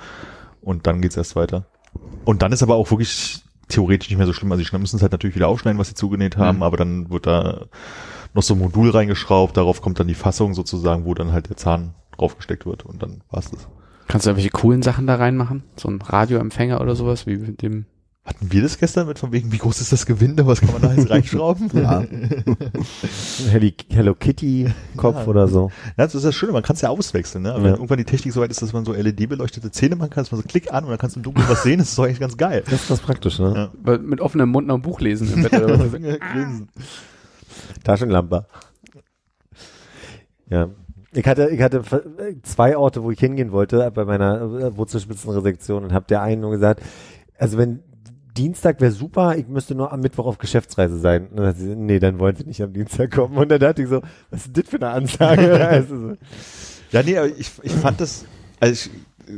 Und 0.61 0.85
dann 0.87 1.01
geht's 1.01 1.15
erst 1.17 1.35
weiter. 1.37 1.65
Und 2.25 2.41
dann 2.41 2.51
ist 2.51 2.63
aber 2.63 2.75
auch 2.75 2.91
wirklich 2.91 3.41
theoretisch 3.71 4.09
nicht 4.09 4.17
mehr 4.17 4.27
so 4.27 4.33
schlimm. 4.33 4.51
Also 4.51 4.63
die 4.63 4.77
müssen 4.77 4.95
es 4.97 5.01
halt 5.01 5.11
natürlich 5.11 5.35
wieder 5.35 5.47
aufschneiden, 5.47 5.79
was 5.79 5.87
sie 5.89 5.95
zugenäht 5.95 6.37
haben, 6.37 6.57
Mhm. 6.57 6.63
aber 6.63 6.77
dann 6.77 7.09
wird 7.09 7.25
da 7.27 7.65
noch 8.33 8.43
so 8.43 8.53
ein 8.53 8.59
Modul 8.59 8.89
reingeschraubt, 8.91 9.57
darauf 9.57 9.81
kommt 9.81 9.99
dann 9.99 10.07
die 10.07 10.13
Fassung 10.13 10.53
sozusagen, 10.53 11.05
wo 11.05 11.13
dann 11.13 11.31
halt 11.31 11.49
der 11.49 11.57
Zahn 11.57 11.95
draufgesteckt 12.17 12.65
wird 12.65 12.85
und 12.85 13.01
dann 13.01 13.21
war's 13.29 13.51
das. 13.51 13.67
Kannst 14.07 14.25
du 14.25 14.29
irgendwelche 14.29 14.49
coolen 14.51 14.81
Sachen 14.81 15.07
da 15.07 15.15
reinmachen? 15.15 15.63
So 15.77 15.89
ein 15.89 16.01
Radioempfänger 16.01 16.81
oder 16.81 16.95
sowas, 16.95 17.27
wie 17.27 17.37
mit 17.37 17.61
dem. 17.61 17.85
Hatten 18.23 18.51
wir 18.51 18.61
das 18.61 18.77
gestern 18.77 19.07
mit 19.07 19.17
von 19.17 19.31
wegen, 19.31 19.51
wie 19.51 19.57
groß 19.57 19.81
ist 19.81 19.91
das 19.91 20.05
Gewinde, 20.05 20.45
was 20.45 20.61
kann 20.61 20.71
man 20.71 20.81
da 20.83 20.93
jetzt 20.93 21.09
reinschrauben? 21.09 21.71
Ja. 21.73 22.03
Hello 23.89 24.13
Kitty 24.13 24.71
Kopf 24.95 25.15
Ja. 25.15 25.25
oder 25.25 25.47
so. 25.47 25.71
Ja, 25.97 26.05
das 26.05 26.13
ist 26.13 26.23
das 26.23 26.35
Schöne, 26.35 26.51
man 26.51 26.61
kann 26.61 26.75
es 26.75 26.81
ja 26.81 26.89
auswechseln, 26.89 27.43
ne? 27.43 27.49
Aber 27.53 27.63
Wenn 27.63 27.69
Ja. 27.71 27.75
irgendwann 27.77 27.97
die 27.97 28.03
Technik 28.03 28.31
so 28.33 28.39
weit 28.41 28.51
ist, 28.51 28.61
dass 28.61 28.73
man 28.73 28.85
so 28.85 28.93
LED-beleuchtete 28.93 29.71
Zähne 29.71 29.95
machen 29.95 30.11
kann, 30.11 30.23
dass 30.23 30.31
man 30.31 30.39
so 30.39 30.47
klick 30.47 30.71
an 30.71 30.83
und 30.83 30.91
dann 30.91 30.99
kannst 30.99 31.15
du 31.15 31.19
im 31.19 31.23
Dunkeln 31.23 31.49
was 31.49 31.63
sehen, 31.63 31.79
das 31.79 31.89
ist 31.89 31.97
doch 31.97 32.03
eigentlich 32.03 32.19
ganz 32.19 32.37
geil. 32.37 32.61
Das 32.65 32.83
ist 32.83 32.89
ganz 32.89 33.01
praktisch, 33.01 33.39
ne? 33.39 33.53
Ja. 33.55 33.71
Weil 33.81 33.97
Mit 33.97 34.21
offenem 34.21 34.49
Mund 34.49 34.67
noch 34.67 34.75
ein 34.75 34.83
Buch 34.83 34.99
lesen 35.01 35.33
im 35.33 35.41
Bett 35.41 35.53
oder 35.53 35.79
was? 35.79 35.91
Taschenlampe. 37.83 38.45
Ja. 40.47 40.69
Ich 41.13 41.25
hatte, 41.25 41.49
ich 41.49 41.61
hatte 41.61 41.81
zwei 42.43 42.77
Orte, 42.77 43.01
wo 43.03 43.09
ich 43.09 43.19
hingehen 43.19 43.51
wollte, 43.51 43.89
bei 43.91 44.05
meiner 44.05 44.41
äh, 44.41 44.77
Wurzelspitzenresektion 44.77 45.83
und 45.85 45.91
habe 45.91 46.05
der 46.07 46.21
einen 46.21 46.41
nur 46.41 46.51
gesagt, 46.51 46.81
also 47.37 47.57
wenn 47.57 47.79
Dienstag 48.37 48.79
wäre 48.81 48.91
super, 48.91 49.35
ich 49.37 49.47
müsste 49.47 49.75
nur 49.75 49.91
am 49.91 49.99
Mittwoch 50.01 50.25
auf 50.25 50.37
Geschäftsreise 50.37 50.97
sein. 50.99 51.27
Und 51.27 51.37
dann 51.37 51.55
sie, 51.55 51.75
nee, 51.75 51.99
dann 51.99 52.19
wollen 52.19 52.35
sie 52.35 52.43
nicht 52.45 52.61
am 52.61 52.73
Dienstag 52.73 53.11
kommen. 53.11 53.37
Und 53.37 53.49
dann 53.49 53.59
dachte 53.59 53.83
ich 53.83 53.89
so, 53.89 54.01
was 54.29 54.45
ist 54.45 54.57
das 54.57 54.67
für 54.69 54.77
eine 54.77 54.89
Ansage? 54.89 55.65
also 55.67 56.09
so, 56.09 56.13
Ja, 56.91 57.03
nee, 57.03 57.17
aber 57.17 57.27
ich, 57.27 57.51
ich 57.61 57.71
fand 57.73 57.99
das, 57.99 58.25
also 58.59 58.73
ich 58.73 58.89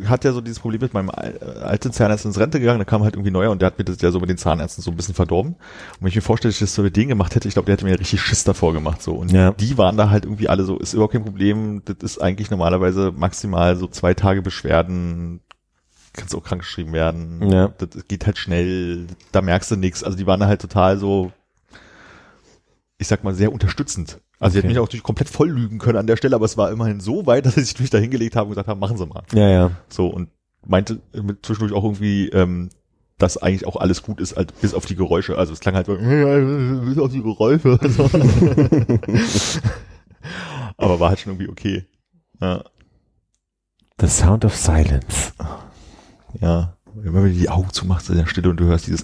hatte 0.09 0.27
ja 0.29 0.33
so 0.33 0.41
dieses 0.41 0.59
Problem 0.59 0.81
mit 0.81 0.93
meinem 0.93 1.09
äh, 1.09 1.37
alten 1.61 1.91
Zahnarzt 1.91 2.25
ins 2.25 2.39
Rente 2.39 2.59
gegangen, 2.59 2.79
da 2.79 2.85
kam 2.85 3.03
halt 3.03 3.15
irgendwie 3.15 3.31
neuer 3.31 3.51
und 3.51 3.61
der 3.61 3.67
hat 3.67 3.77
mir 3.77 3.83
das 3.83 4.01
ja 4.01 4.11
so 4.11 4.19
mit 4.19 4.29
den 4.29 4.37
Zahnärzten 4.37 4.83
so 4.83 4.89
ein 4.91 4.97
bisschen 4.97 5.13
verdorben. 5.13 5.53
Und 5.53 5.57
wenn 6.01 6.07
ich 6.07 6.15
mir 6.15 6.21
vorstelle, 6.21 6.49
dass 6.51 6.55
ich 6.55 6.67
das 6.67 6.73
so 6.75 6.81
mit 6.83 6.95
denen 6.95 7.09
gemacht 7.09 7.35
hätte, 7.35 7.47
ich 7.47 7.53
glaube, 7.53 7.65
der 7.67 7.73
hätte 7.73 7.85
mir 7.85 7.99
richtig 7.99 8.21
Schiss 8.21 8.43
davor 8.43 8.73
gemacht, 8.73 9.01
so. 9.03 9.13
Und 9.13 9.31
Ja. 9.31 9.51
die 9.51 9.77
waren 9.77 9.97
da 9.97 10.09
halt 10.09 10.25
irgendwie 10.25 10.49
alle 10.49 10.63
so, 10.63 10.77
ist 10.79 10.93
überhaupt 10.93 11.13
kein 11.13 11.23
Problem, 11.25 11.81
das 11.85 11.97
ist 12.01 12.21
eigentlich 12.21 12.49
normalerweise 12.49 13.11
maximal 13.15 13.75
so 13.75 13.87
zwei 13.87 14.13
Tage 14.13 14.41
Beschwerden, 14.41 15.41
kannst 16.13 16.35
auch 16.35 16.43
krankgeschrieben 16.43 16.93
werden. 16.93 17.49
Ja. 17.51 17.69
Das 17.77 18.07
geht 18.07 18.25
halt 18.25 18.37
schnell, 18.37 19.07
da 19.31 19.41
merkst 19.41 19.71
du 19.71 19.75
nichts. 19.75 20.03
Also 20.03 20.17
die 20.17 20.27
waren 20.27 20.39
da 20.39 20.47
halt 20.47 20.61
total 20.61 20.97
so, 20.97 21.31
ich 22.97 23.07
sag 23.07 23.23
mal, 23.23 23.33
sehr 23.33 23.51
unterstützend. 23.51 24.19
Also 24.39 24.53
Okay. 24.53 24.59
hätten 24.59 24.67
mich 24.67 24.79
auch 24.79 24.83
natürlich 24.85 25.03
komplett 25.03 25.29
voll 25.29 25.49
lügen 25.49 25.79
können 25.79 25.97
an 25.97 26.07
der 26.07 26.17
Stelle, 26.17 26.35
aber 26.35 26.45
es 26.45 26.57
war 26.57 26.69
immerhin 26.71 26.99
so 26.99 27.25
weit, 27.25 27.45
dass 27.47 27.55
sie 27.55 27.61
sich 27.63 27.79
mich 27.79 27.89
da 27.89 27.97
hingelegt 27.97 28.35
haben 28.35 28.45
und 28.47 28.51
gesagt 28.51 28.67
haben, 28.67 28.79
machen 28.79 28.97
Sie 28.97 29.05
mal. 29.05 29.23
ja, 29.33 29.49
ja. 29.49 29.71
So 29.89 30.07
und 30.07 30.29
meinte 30.65 30.99
zwischendurch 31.41 31.73
auch 31.73 31.83
irgendwie, 31.83 32.29
ähm, 32.29 32.69
dass 33.17 33.37
eigentlich 33.37 33.65
auch 33.67 33.75
alles 33.77 34.01
gut 34.01 34.19
ist, 34.19 34.35
halt, 34.35 34.59
bis 34.61 34.73
auf 34.73 34.85
die 34.85 34.95
Geräusche. 34.95 35.37
Also 35.37 35.53
es 35.53 35.59
klang 35.59 35.75
halt 35.75 35.87
bis 36.85 36.97
auf 36.97 37.11
die 37.11 37.21
Geräusche. 37.21 37.79
Aber 40.77 40.99
war 40.99 41.09
halt 41.09 41.19
schon 41.19 41.33
irgendwie 41.33 41.49
okay. 41.49 41.85
Ja. 42.41 42.63
The 43.99 44.07
Sound 44.07 44.43
of 44.45 44.55
Silence. 44.55 45.33
Ja. 46.39 46.73
Wenn 46.95 47.13
man 47.13 47.33
die 47.33 47.49
Augen 47.49 47.71
zumacht, 47.71 48.07
in 48.09 48.17
der 48.17 48.27
Stille 48.27 48.49
und 48.49 48.59
du 48.59 48.65
hörst 48.65 48.85
dieses 48.85 49.03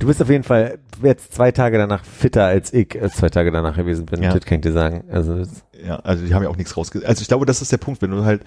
Du 0.00 0.06
bist 0.06 0.20
auf 0.20 0.28
jeden 0.28 0.42
Fall 0.42 0.78
jetzt 1.02 1.32
zwei 1.32 1.52
Tage 1.52 1.78
danach 1.78 2.04
fitter 2.04 2.44
als 2.44 2.72
ich 2.72 2.96
äh, 2.96 3.08
zwei 3.08 3.28
Tage 3.28 3.52
danach 3.52 3.76
gewesen 3.76 4.06
bin. 4.06 4.22
Ja. 4.22 4.32
Das 4.32 4.44
kann 4.44 4.56
ich 4.56 4.62
dir 4.62 4.72
sagen. 4.72 5.04
Also 5.08 5.44
Ja, 5.86 5.96
also 5.96 6.24
die 6.24 6.34
haben 6.34 6.42
ja 6.42 6.48
auch 6.48 6.56
nichts 6.56 6.76
rausge... 6.76 7.06
Also 7.06 7.22
ich 7.22 7.28
glaube, 7.28 7.46
das 7.46 7.62
ist 7.62 7.70
der 7.70 7.76
Punkt, 7.76 8.02
wenn 8.02 8.10
du 8.10 8.24
halt 8.24 8.42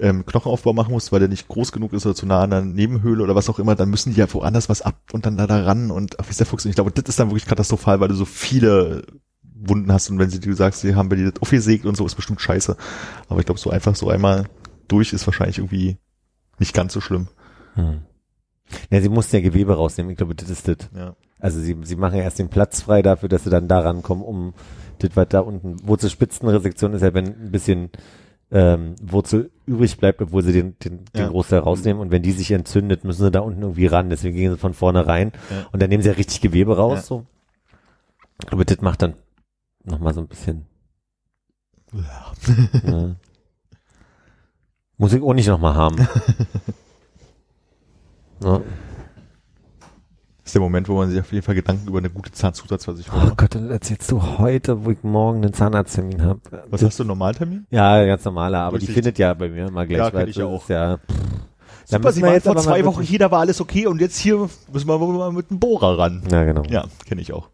ähm, 0.00 0.24
Knochenaufbau 0.24 0.72
machen 0.72 0.92
musst, 0.92 1.12
weil 1.12 1.20
der 1.20 1.28
nicht 1.28 1.48
groß 1.48 1.72
genug 1.72 1.92
ist 1.92 2.06
oder 2.06 2.14
zu 2.14 2.26
nah 2.26 2.42
an 2.42 2.50
der 2.50 2.62
Nebenhöhle 2.62 3.22
oder 3.22 3.34
was 3.34 3.50
auch 3.50 3.58
immer, 3.58 3.74
dann 3.74 3.90
müssen 3.90 4.14
die 4.14 4.20
ja 4.20 4.32
woanders 4.32 4.68
was 4.68 4.82
ab 4.82 4.96
und 5.12 5.26
dann 5.26 5.36
da, 5.36 5.46
da 5.46 5.62
ran 5.62 5.90
und 5.90 6.16
wie 6.18 6.30
ist 6.30 6.40
der 6.40 6.46
Fuchs? 6.46 6.64
Und 6.64 6.70
ich 6.70 6.76
glaube, 6.76 6.90
das 6.90 7.04
ist 7.06 7.20
dann 7.20 7.28
wirklich 7.28 7.46
katastrophal, 7.46 8.00
weil 8.00 8.08
du 8.08 8.14
so 8.14 8.24
viele 8.24 9.04
Wunden 9.42 9.92
hast 9.92 10.10
und 10.10 10.18
wenn 10.18 10.30
sie 10.30 10.40
du 10.40 10.52
sagst, 10.54 10.80
sie 10.80 10.94
haben 10.94 11.08
bei 11.08 11.16
dir 11.16 11.30
das 11.30 11.42
aufgesägt 11.42 11.84
und 11.84 11.96
so, 11.96 12.06
ist 12.06 12.14
bestimmt 12.14 12.40
scheiße. 12.40 12.76
Aber 13.28 13.40
ich 13.40 13.46
glaube, 13.46 13.60
so 13.60 13.70
einfach 13.70 13.94
so 13.94 14.08
einmal 14.08 14.46
durch 14.92 15.12
ist 15.12 15.26
wahrscheinlich 15.26 15.58
irgendwie 15.58 15.96
nicht 16.58 16.74
ganz 16.74 16.92
so 16.92 17.00
schlimm. 17.00 17.28
hm. 17.74 18.02
Ja, 18.90 19.02
sie 19.02 19.08
mussten 19.10 19.36
ja 19.36 19.42
Gewebe 19.42 19.74
rausnehmen. 19.74 20.10
Ich 20.12 20.16
glaube, 20.16 20.34
das 20.34 20.48
ist 20.48 20.66
das. 20.66 20.76
Ja. 20.96 21.14
Also 21.38 21.60
sie, 21.60 21.76
sie 21.82 21.96
machen 21.96 22.16
ja 22.16 22.22
erst 22.22 22.38
den 22.38 22.48
Platz 22.48 22.82
frei 22.82 23.02
dafür, 23.02 23.28
dass 23.28 23.44
sie 23.44 23.50
dann 23.50 23.68
da 23.68 23.80
rankommen, 23.80 24.24
um 24.24 24.54
das, 25.00 25.10
was 25.14 25.28
da 25.28 25.40
unten, 25.40 25.76
Wurzelspitzenresektion 25.86 26.94
ist 26.94 27.02
ja, 27.02 27.12
wenn 27.12 27.26
ein 27.26 27.50
bisschen 27.50 27.90
ähm, 28.50 28.94
Wurzel 29.02 29.50
übrig 29.66 29.98
bleibt, 29.98 30.22
obwohl 30.22 30.42
sie 30.42 30.52
den, 30.52 30.78
den, 30.78 31.04
den 31.06 31.20
Ja. 31.22 31.28
Großteil 31.28 31.58
rausnehmen 31.58 32.00
und 32.00 32.10
wenn 32.12 32.22
die 32.22 32.32
sich 32.32 32.50
entzündet, 32.52 33.04
müssen 33.04 33.24
sie 33.24 33.30
da 33.30 33.40
unten 33.40 33.60
irgendwie 33.62 33.86
ran, 33.86 34.08
deswegen 34.10 34.36
gehen 34.36 34.52
sie 34.52 34.58
von 34.58 34.72
vorne 34.74 35.06
rein 35.06 35.32
Ja. 35.50 35.66
und 35.72 35.82
dann 35.82 35.90
nehmen 35.90 36.02
sie 36.02 36.08
ja 36.10 36.14
richtig 36.14 36.40
Gewebe 36.40 36.76
raus, 36.76 36.98
Ja. 37.00 37.02
so. 37.02 37.26
Aber 38.50 38.64
das 38.64 38.80
macht 38.80 39.02
dann 39.02 39.14
nochmal 39.84 40.14
so 40.14 40.20
ein 40.20 40.28
bisschen, 40.28 40.64
ja. 41.92 42.32
Muss 45.02 45.12
ich 45.12 45.20
auch 45.20 45.34
nicht 45.34 45.48
nochmal 45.48 45.74
haben. 45.74 45.96
ja. 48.44 48.60
ist 50.44 50.54
der 50.54 50.62
Moment, 50.62 50.88
wo 50.88 50.94
man 50.94 51.10
sich 51.10 51.18
auf 51.18 51.32
jeden 51.32 51.44
Fall 51.44 51.56
Gedanken 51.56 51.88
über 51.88 51.98
eine 51.98 52.08
gute 52.08 52.30
Zahnzusatzversicherung 52.30 53.20
Oh 53.20 53.24
macht. 53.24 53.36
Gott, 53.36 53.56
und 53.56 53.68
erzählst 53.68 54.12
du 54.12 54.22
heute, 54.38 54.84
wo 54.84 54.92
ich 54.92 55.02
morgen 55.02 55.42
einen 55.42 55.52
Zahnarzttermin 55.52 56.22
habe? 56.22 56.38
Was 56.70 56.84
hast 56.84 57.00
du, 57.00 57.02
einen 57.02 57.08
Normaltermin? 57.08 57.66
Ja, 57.70 58.04
ganz 58.04 58.24
normaler, 58.24 58.60
aber 58.60 58.78
die 58.78 58.86
Richtig. 58.86 58.94
findet 58.94 59.18
ja 59.18 59.34
bei 59.34 59.48
mir 59.48 59.66
immer 59.66 59.86
gleich. 59.86 59.98
Ja, 59.98 60.10
kenn 60.10 60.20
weil 60.20 60.28
ich 60.28 60.36
das 60.36 60.44
auch. 60.44 60.68
Ja, 60.68 61.00
Super, 61.84 62.12
sie 62.12 62.22
waren 62.22 62.34
jetzt 62.34 62.44
vor 62.44 62.54
mal 62.54 62.62
zwei 62.62 62.84
Wochen 62.84 63.02
hier, 63.02 63.18
da 63.18 63.28
war 63.28 63.40
alles 63.40 63.60
okay 63.60 63.88
und 63.88 64.00
jetzt 64.00 64.18
hier 64.18 64.48
müssen 64.72 64.86
wir 64.86 65.00
wohl 65.00 65.18
mal 65.18 65.32
mit 65.32 65.50
dem 65.50 65.58
Bohrer 65.58 65.98
ran. 65.98 66.22
ja, 66.30 66.44
genau. 66.44 66.62
Ja, 66.70 66.84
kenne 67.06 67.22
ich 67.22 67.32
auch. 67.32 67.48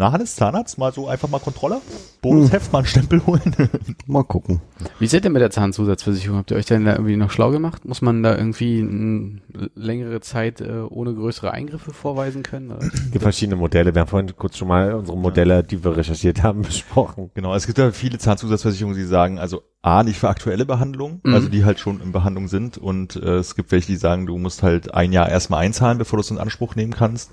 Na, 0.00 0.12
Hannes, 0.12 0.34
Zahnarzt, 0.34 0.78
mal 0.78 0.94
so 0.94 1.08
einfach 1.08 1.28
mal 1.28 1.40
Kontrolle. 1.40 1.82
Bonusheft, 2.22 2.72
mal 2.72 2.78
einen 2.78 2.86
Stempel 2.86 3.26
holen. 3.26 3.54
Mal 4.06 4.24
gucken. 4.24 4.62
Wie 4.98 5.06
seid 5.06 5.24
ihr 5.24 5.30
mit 5.30 5.42
der 5.42 5.50
Zahnzusatzversicherung? 5.50 6.38
Habt 6.38 6.50
ihr 6.50 6.56
euch 6.56 6.64
denn 6.64 6.86
da 6.86 6.92
irgendwie 6.92 7.16
noch 7.16 7.30
schlau 7.30 7.50
gemacht? 7.50 7.84
Muss 7.84 8.00
man 8.00 8.22
da 8.22 8.34
irgendwie 8.34 8.80
eine 8.80 9.40
längere 9.74 10.20
Zeit 10.22 10.62
äh, 10.62 10.80
ohne 10.88 11.14
größere 11.14 11.50
Eingriffe 11.52 11.92
vorweisen 11.92 12.42
können? 12.42 12.70
Oder? 12.70 12.86
Es 12.86 12.92
gibt 13.12 13.22
verschiedene 13.22 13.56
Modelle. 13.56 13.94
Wir 13.94 14.00
haben 14.00 14.08
vorhin 14.08 14.34
kurz 14.36 14.56
schon 14.56 14.68
mal 14.68 14.94
unsere 14.94 15.18
Modelle, 15.18 15.62
die 15.62 15.84
wir 15.84 15.94
recherchiert 15.94 16.42
haben, 16.42 16.62
besprochen. 16.62 17.30
Genau, 17.34 17.54
es 17.54 17.66
gibt 17.66 17.76
ja 17.76 17.92
viele 17.92 18.16
Zahnzusatzversicherungen, 18.16 18.96
die 18.96 19.04
sagen, 19.04 19.38
also 19.38 19.62
A, 19.82 20.02
nicht 20.02 20.18
für 20.18 20.30
aktuelle 20.30 20.64
Behandlung, 20.64 21.20
Mhm. 21.24 21.34
also 21.34 21.48
die 21.50 21.66
halt 21.66 21.78
schon 21.78 22.00
in 22.00 22.12
Behandlung 22.12 22.48
sind 22.48 22.78
und 22.78 23.16
äh, 23.16 23.36
es 23.36 23.54
gibt 23.54 23.70
welche, 23.70 23.88
die 23.88 23.96
sagen, 23.96 24.24
du 24.26 24.38
musst 24.38 24.62
halt 24.62 24.94
ein 24.94 25.12
Jahr 25.12 25.28
erstmal 25.28 25.60
einzahlen, 25.60 25.98
bevor 25.98 26.16
du 26.16 26.22
es 26.22 26.30
in 26.30 26.38
Anspruch 26.38 26.74
nehmen 26.74 26.92
kannst. 26.94 27.30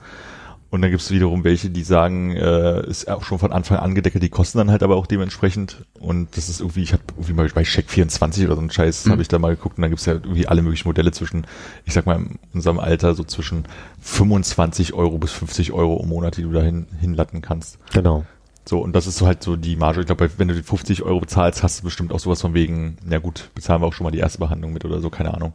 Und 0.70 0.82
dann 0.82 0.92
gibt 0.92 1.02
es 1.02 1.12
wiederum 1.12 1.44
welche, 1.46 1.70
die 1.70 1.84
sagen, 1.84 2.36
äh, 2.36 2.86
ist 2.88 3.10
auch 3.10 3.24
schon 3.24 3.40
von 3.40 3.54
Anfang 3.54 3.78
an 3.78 3.96
gedeckelt, 3.96 4.22
die 4.24 4.30
kosten 4.30 4.58
dann 4.58 4.70
halt 4.70 4.84
aber 4.84 4.98
auch 4.98 5.08
dementsprechend. 5.08 5.86
Und 6.00 6.36
das 6.36 6.50
ist 6.50 6.60
irgendwie, 6.60 6.84
ich 6.84 6.92
habe 6.92 7.04
irgendwie 7.16 7.34
mal 7.34 7.48
bei 7.54 7.64
Check 7.64 7.90
24 7.90 8.46
oder 8.46 8.56
so 8.56 8.62
ein 8.62 8.70
Scheiß, 8.70 9.06
Mhm. 9.06 9.12
habe 9.12 9.22
ich 9.22 9.30
da 9.30 9.40
mal 9.40 9.56
geguckt 9.56 9.78
und 9.78 9.84
dann 9.84 9.92
gibt 9.92 10.02
es 10.02 10.06
ja 10.06 10.14
irgendwie 10.14 10.48
alle 10.48 10.62
möglichen 10.62 10.88
Modelle 10.90 11.12
zwischen, 11.14 11.48
ich 11.86 11.94
sag 11.94 12.06
mal, 12.06 12.18
in 12.18 12.38
unserem 12.54 12.80
Alter 12.80 13.16
so 13.16 13.24
zwischen 13.24 13.64
25 14.02 14.94
Euro 14.94 15.18
bis 15.18 15.32
50 15.32 15.72
Euro 15.72 16.02
im 16.02 16.10
Monat, 16.10 16.38
die 16.38 16.44
du 16.44 16.52
da 16.52 16.62
hin, 16.62 16.88
hinlatten 17.00 17.42
kannst. 17.42 17.78
Genau. 17.94 18.26
So, 18.68 18.80
und 18.80 18.94
das 18.94 19.08
ist 19.08 19.18
so 19.18 19.26
halt 19.26 19.42
so 19.42 19.56
die 19.56 19.78
Marge. 19.78 20.02
Ich 20.02 20.06
glaube, 20.08 20.30
wenn 20.38 20.50
du 20.50 20.54
die 20.54 20.62
50 20.62 21.04
Euro 21.04 21.22
bezahlst, 21.22 21.64
hast 21.64 21.80
du 21.80 21.84
bestimmt 21.86 22.12
auch 22.12 22.20
sowas 22.20 22.42
von 22.42 22.54
wegen, 22.54 22.98
na 23.06 23.18
gut, 23.20 23.50
bezahlen 23.56 23.82
wir 23.82 23.86
auch 23.88 23.94
schon 23.94 24.04
mal 24.04 24.12
die 24.12 24.20
erste 24.20 24.40
Behandlung 24.40 24.74
mit 24.74 24.84
oder 24.84 25.00
so, 25.00 25.10
keine 25.10 25.34
Ahnung. 25.34 25.54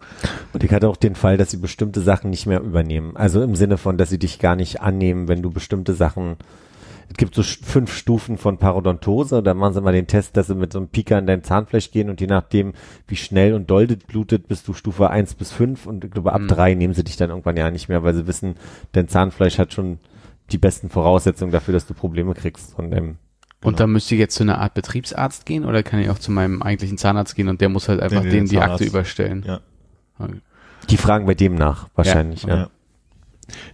Und 0.55 0.65
ich 0.65 0.71
hatte 0.73 0.89
auch 0.89 0.97
den 0.97 1.15
Fall, 1.15 1.37
dass 1.37 1.51
sie 1.51 1.59
bestimmte 1.59 2.01
Sachen 2.01 2.31
nicht 2.31 2.47
mehr 2.47 2.61
übernehmen. 2.61 3.15
Also 3.17 3.43
im 3.43 3.55
Sinne 3.55 3.77
von, 3.77 3.99
dass 3.99 4.09
sie 4.09 4.19
dich 4.19 4.39
gar 4.39 4.57
nicht 4.57 4.81
annehmen, 4.81 5.29
wenn 5.29 5.43
du 5.43 5.51
bestimmte 5.51 5.93
Sachen. 5.95 6.37
Es 7.11 7.19
gibt 7.19 7.35
so 7.35 7.43
fünf 7.43 7.95
Stufen 7.95 8.39
von 8.39 8.57
Parodontose. 8.57 9.43
Da 9.43 9.53
machen 9.53 9.75
sie 9.75 9.83
mal 9.83 9.93
den 9.93 10.07
Test, 10.07 10.39
dass 10.39 10.47
sie 10.47 10.55
mit 10.55 10.73
so 10.73 10.79
einem 10.79 10.89
Pieker 10.89 11.19
in 11.19 11.27
dein 11.27 11.45
Zahnfleisch 11.45 11.91
gehen 11.91 12.09
und 12.09 12.23
je 12.23 12.27
nachdem, 12.27 12.73
wie 13.09 13.17
schnell 13.17 13.53
und 13.53 13.69
doll 13.69 13.87
das 13.87 13.99
blutet, 13.99 14.49
bist 14.49 14.67
du 14.69 14.73
Stufe 14.73 15.11
eins 15.11 15.35
bis 15.35 15.53
fünf 15.53 15.85
und 15.87 16.03
ich 16.07 16.11
glaube, 16.11 16.33
ab 16.33 16.41
Mhm. 16.41 16.49
drei 16.49 16.73
nehmen 16.75 16.95
sie 16.95 17.05
dich 17.05 17.19
dann 17.19 17.29
irgendwann 17.29 17.59
ja 17.59 17.71
nicht 17.71 17.91
mehr, 17.91 18.03
weil 18.03 18.15
sie 18.15 18.27
wissen, 18.27 18.55
dein 18.93 19.09
Zahnfleisch 19.09 19.59
hat 19.59 19.75
schon 19.75 19.99
die 20.51 20.59
besten 20.59 20.91
Voraussetzungen 20.91 21.53
dafür, 21.53 21.73
dass 21.75 21.87
du 21.87 21.95
Probleme 21.95 22.35
kriegst 22.35 22.75
von 22.75 22.91
dem. 22.91 23.17
Und 23.63 23.79
dann 23.79 23.93
müsste 23.93 24.15
ich 24.15 24.19
jetzt 24.19 24.35
zu 24.35 24.43
einer 24.43 24.59
Art 24.59 24.75
Betriebsarzt 24.75 25.47
gehen 25.47 25.65
oder 25.65 25.83
kann 25.83 26.01
ich 26.01 26.11
auch 26.11 26.19
zu 26.19 26.33
meinem 26.33 26.63
eigentlichen 26.63 26.99
Zahnarzt 26.99 27.37
gehen 27.37 27.49
und 27.49 27.61
der 27.61 27.69
muss 27.69 27.89
halt 27.89 28.01
einfach 28.01 28.21
Nee, 28.23 28.27
nee, 28.27 28.35
denen 28.35 28.49
die. 28.49 28.59
Akte 28.59 28.85
überstellen? 28.85 29.45
Ja. 29.47 29.61
Die 30.91 30.97
fragen 30.97 31.27
bei 31.27 31.35
dem 31.35 31.55
nach, 31.55 31.89
wahrscheinlich, 31.95 32.43
ja. 32.43 32.57
Ja. 32.57 32.71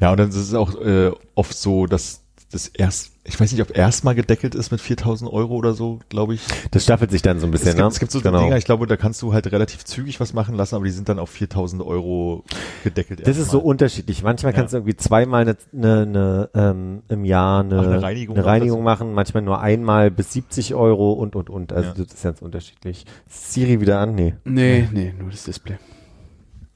Ja, 0.01 0.11
und 0.11 0.19
dann 0.19 0.29
ist 0.29 0.37
es 0.37 0.55
auch 0.55 0.75
äh, 0.81 1.11
oft 1.35 1.57
so, 1.57 1.87
dass 1.87 2.23
das 2.51 2.67
erst, 2.69 3.13
ich 3.25 3.39
weiß 3.39 3.53
nicht, 3.53 3.61
ob 3.61 3.77
erstmal 3.77 4.15
gedeckelt 4.15 4.55
ist 4.55 4.71
mit 4.71 4.81
4000 4.81 5.31
Euro 5.31 5.55
oder 5.55 5.75
so, 5.75 5.99
glaube 6.09 6.33
ich. 6.35 6.41
Das 6.71 6.83
staffelt 6.83 7.11
sich 7.11 7.21
dann 7.21 7.41
so 7.41 7.47
ein 7.47 7.51
bisschen, 7.51 7.69
es, 7.69 7.75
gibt, 7.75 7.85
ne? 7.85 7.89
es 7.93 7.99
gibt 7.99 8.11
so 8.11 8.21
genau. 8.23 8.41
Dinger, 8.41 8.57
ich 8.57 8.65
glaube, 8.65 8.87
da 8.87 8.97
kannst 8.97 9.21
du 9.21 9.35
halt 9.35 9.53
relativ 9.53 9.85
zügig 9.85 10.19
was 10.19 10.33
machen 10.33 10.55
lassen, 10.55 10.75
aber 10.75 10.87
die 10.87 10.91
sind 10.91 11.11
dann 11.11 11.19
auf 11.19 11.29
4000 11.29 11.83
Euro 11.83 12.45
gedeckelt. 12.85 13.27
Das 13.27 13.37
ist 13.37 13.51
so 13.51 13.61
unterschiedlich. 13.61 14.23
Manchmal 14.23 14.53
Ja. 14.53 14.57
kannst 14.59 14.73
du 14.73 14.79
irgendwie 14.79 14.97
zweimal 14.97 15.43
eine, 15.43 15.57
eine, 15.75 16.03
eine, 16.03 16.51
ähm, 16.55 17.03
im 17.09 17.25
Jahr 17.27 17.61
eine, 17.61 17.81
Ach, 17.81 17.85
eine 17.85 18.03
Reinigung 18.03 18.37
eine 18.37 18.47
Reinigung 18.47 18.83
machen, 18.83 19.13
manchmal 19.13 19.43
nur 19.43 19.61
einmal 19.61 20.11
bis 20.11 20.33
70 20.33 20.75
Euro 20.75 21.13
und, 21.13 21.37
und, 21.37 21.51
und. 21.51 21.75
Also 21.75 21.91
Ja. 21.91 21.95
das 21.99 22.15
ist 22.15 22.23
ganz 22.23 22.41
unterschiedlich. 22.41 23.05
Siri 23.29 23.83
wieder 23.83 24.01
an? 24.01 24.15
Nee. 24.15 24.35
Nee, 24.45 24.89
nee, 24.91 25.13
nur 25.19 25.31
das 25.31 25.45
Display. 25.45 25.77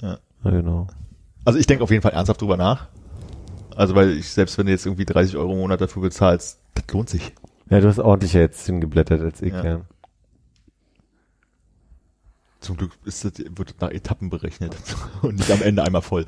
Ja, 0.03 0.19
genau. 0.45 0.89
Also 1.47 1.59
ich 1.59 1.67
denke 1.67 1.83
auf 1.83 1.91
jeden 1.91 2.03
Fall 2.03 2.13
ernsthaft 2.13 2.43
drüber 2.43 2.59
nach. 2.59 2.89
Also 3.77 3.95
weil 3.95 4.11
ich, 4.17 4.29
selbst 4.29 4.59
wenn 4.59 4.67
du 4.67 4.73
jetzt 4.73 4.87
irgendwie 4.87 5.05
30 5.05 5.37
Euro 5.37 5.53
im 5.53 5.59
Monat 5.59 5.81
dafür 5.81 6.03
bezahlst, 6.03 6.61
das 6.75 6.85
lohnt 6.93 7.09
sich. 7.11 7.33
Ja, 7.71 7.81
du 7.81 7.89
hast 7.89 7.99
ordentlicher 7.99 8.41
jetzt 8.41 8.67
hingeblättert 8.67 9.21
als 9.21 9.41
ich, 9.43 9.53
Ja. 9.53 9.65
ja. 9.65 9.81
Zum 12.61 12.77
Glück 12.77 12.93
ist 13.05 13.25
das, 13.25 13.33
wird 13.39 13.71
das 13.71 13.81
nach 13.81 13.91
Etappen 13.91 14.31
berechnet 14.31 14.77
und 15.23 15.37
nicht 15.37 15.51
am 15.51 15.63
Ende 15.63 15.83
einmal 15.83 16.03
voll. 16.03 16.25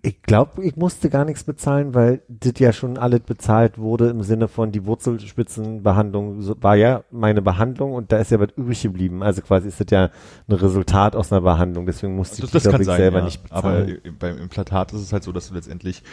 Ich 0.00 0.22
glaube, 0.22 0.64
ich 0.64 0.76
musste 0.76 1.10
gar 1.10 1.24
nichts 1.24 1.42
bezahlen, 1.42 1.92
weil 1.92 2.22
das 2.28 2.52
ja 2.58 2.72
schon 2.72 2.98
alles 2.98 3.20
bezahlt 3.20 3.78
wurde 3.78 4.08
im 4.10 4.22
Sinne 4.22 4.46
von 4.46 4.70
die 4.70 4.86
Wurzelspitzenbehandlung 4.86 6.40
so, 6.40 6.54
war 6.60 6.76
ja 6.76 7.02
meine 7.10 7.42
Behandlung 7.42 7.94
und 7.94 8.12
da 8.12 8.18
ist 8.18 8.30
ja 8.30 8.38
was 8.38 8.50
übrig 8.56 8.80
geblieben. 8.80 9.24
Also 9.24 9.42
quasi 9.42 9.66
ist 9.66 9.80
das 9.80 9.88
ja 9.90 10.10
ein 10.46 10.54
Resultat 10.54 11.16
aus 11.16 11.32
einer 11.32 11.40
Behandlung. 11.40 11.84
Deswegen 11.84 12.14
musste 12.14 12.36
ich, 12.36 12.50
Das, 12.50 12.62
das 12.62 12.70
glaub 12.70 12.80
ich, 12.80 12.86
sein, 12.86 12.96
selber 12.96 13.18
ja. 13.18 13.24
nicht 13.24 13.40
aber 13.50 13.72
bezahlen. 13.72 14.00
beim 14.20 14.38
Implantat 14.38 14.92
ist 14.92 15.00
es 15.00 15.12
halt 15.12 15.24
so, 15.24 15.32
dass 15.32 15.48
du 15.48 15.54
letztendlich 15.54 16.04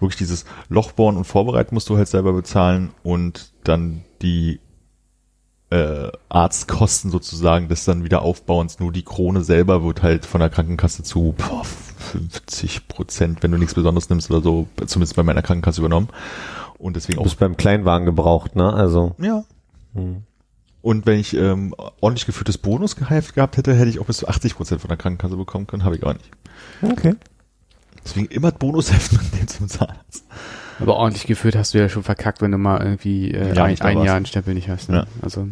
wirklich 0.00 0.16
dieses 0.16 0.46
Loch 0.70 0.92
bohren 0.92 1.18
und 1.18 1.24
vorbereiten 1.24 1.74
musst 1.74 1.90
du 1.90 1.98
halt 1.98 2.08
selber 2.08 2.32
bezahlen 2.32 2.92
und 3.02 3.52
dann 3.62 4.04
die 4.22 4.60
äh, 5.68 6.10
Arztkosten 6.28 7.10
sozusagen 7.10 7.68
des 7.68 7.84
dann 7.84 8.04
wieder 8.04 8.22
Aufbauens, 8.22 8.78
nur 8.78 8.92
die 8.92 9.02
Krone 9.02 9.42
selber 9.42 9.84
wird 9.84 10.02
halt 10.02 10.24
von 10.24 10.40
der 10.40 10.48
Krankenkasse 10.48 11.02
zu 11.02 11.34
boah, 11.36 11.62
50 12.20 12.88
Prozent, 12.88 13.42
wenn 13.42 13.50
du 13.50 13.58
nichts 13.58 13.74
Besonderes 13.74 14.08
nimmst 14.08 14.30
oder 14.30 14.40
so, 14.40 14.68
zumindest 14.86 15.16
bei 15.16 15.22
meiner 15.22 15.42
Krankenkasse 15.42 15.80
übernommen. 15.80 16.08
Und 16.78 16.96
deswegen 16.96 17.16
Du 17.16 17.20
auch 17.20 17.24
bist 17.24 17.38
beim 17.38 17.56
Kleinwagen 17.56 18.06
gebraucht, 18.06 18.56
ne? 18.56 18.72
Also. 18.72 19.14
ja. 19.18 19.44
Hm. 19.94 20.22
Und 20.82 21.06
wenn 21.06 21.18
ich 21.18 21.34
ähm, 21.34 21.74
ordentlich 22.02 22.26
geführtes 22.26 22.58
Bonusgehalt 22.58 23.32
gehabt 23.34 23.56
hätte, 23.56 23.74
hätte 23.74 23.88
ich 23.88 24.00
auch 24.00 24.04
bis 24.04 24.18
zu 24.18 24.28
80 24.28 24.54
Prozent 24.54 24.80
von 24.82 24.88
der 24.88 24.98
Krankenkasse 24.98 25.34
bekommen 25.34 25.66
können, 25.66 25.82
habe 25.82 25.96
ich 25.96 26.04
auch 26.04 26.12
nicht. 26.12 26.30
Okay. 26.82 27.14
Deswegen 28.04 28.26
immer 28.26 28.52
Bonusheften 28.52 29.18
und 29.18 29.34
den 29.34 29.48
zum 29.48 29.66
Zahnarzt. 29.66 30.26
Aber 30.78 30.96
ordentlich 30.96 31.26
geführt 31.26 31.56
hast 31.56 31.72
du 31.72 31.78
ja 31.78 31.88
schon 31.88 32.02
verkackt, 32.02 32.42
wenn 32.42 32.52
du 32.52 32.58
mal 32.58 32.82
irgendwie 32.82 33.30
äh, 33.30 33.54
Ja, 33.54 33.64
ein, 33.64 33.80
ein. 33.80 34.02
Jahr 34.02 34.16
einen 34.16 34.26
Stempel 34.26 34.52
nicht 34.52 34.68
hast. 34.68 34.90
Ne? 34.90 34.96
Ja. 34.96 35.06
Also 35.22 35.48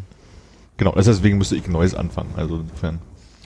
Genau, 0.77 0.93
deswegen 0.97 1.39
müsste 1.39 1.57
ich 1.57 1.67
ein 1.67 1.73
neues 1.73 1.95
anfangen. 1.95 2.31
Also 2.37 2.57
insofern. 2.57 2.99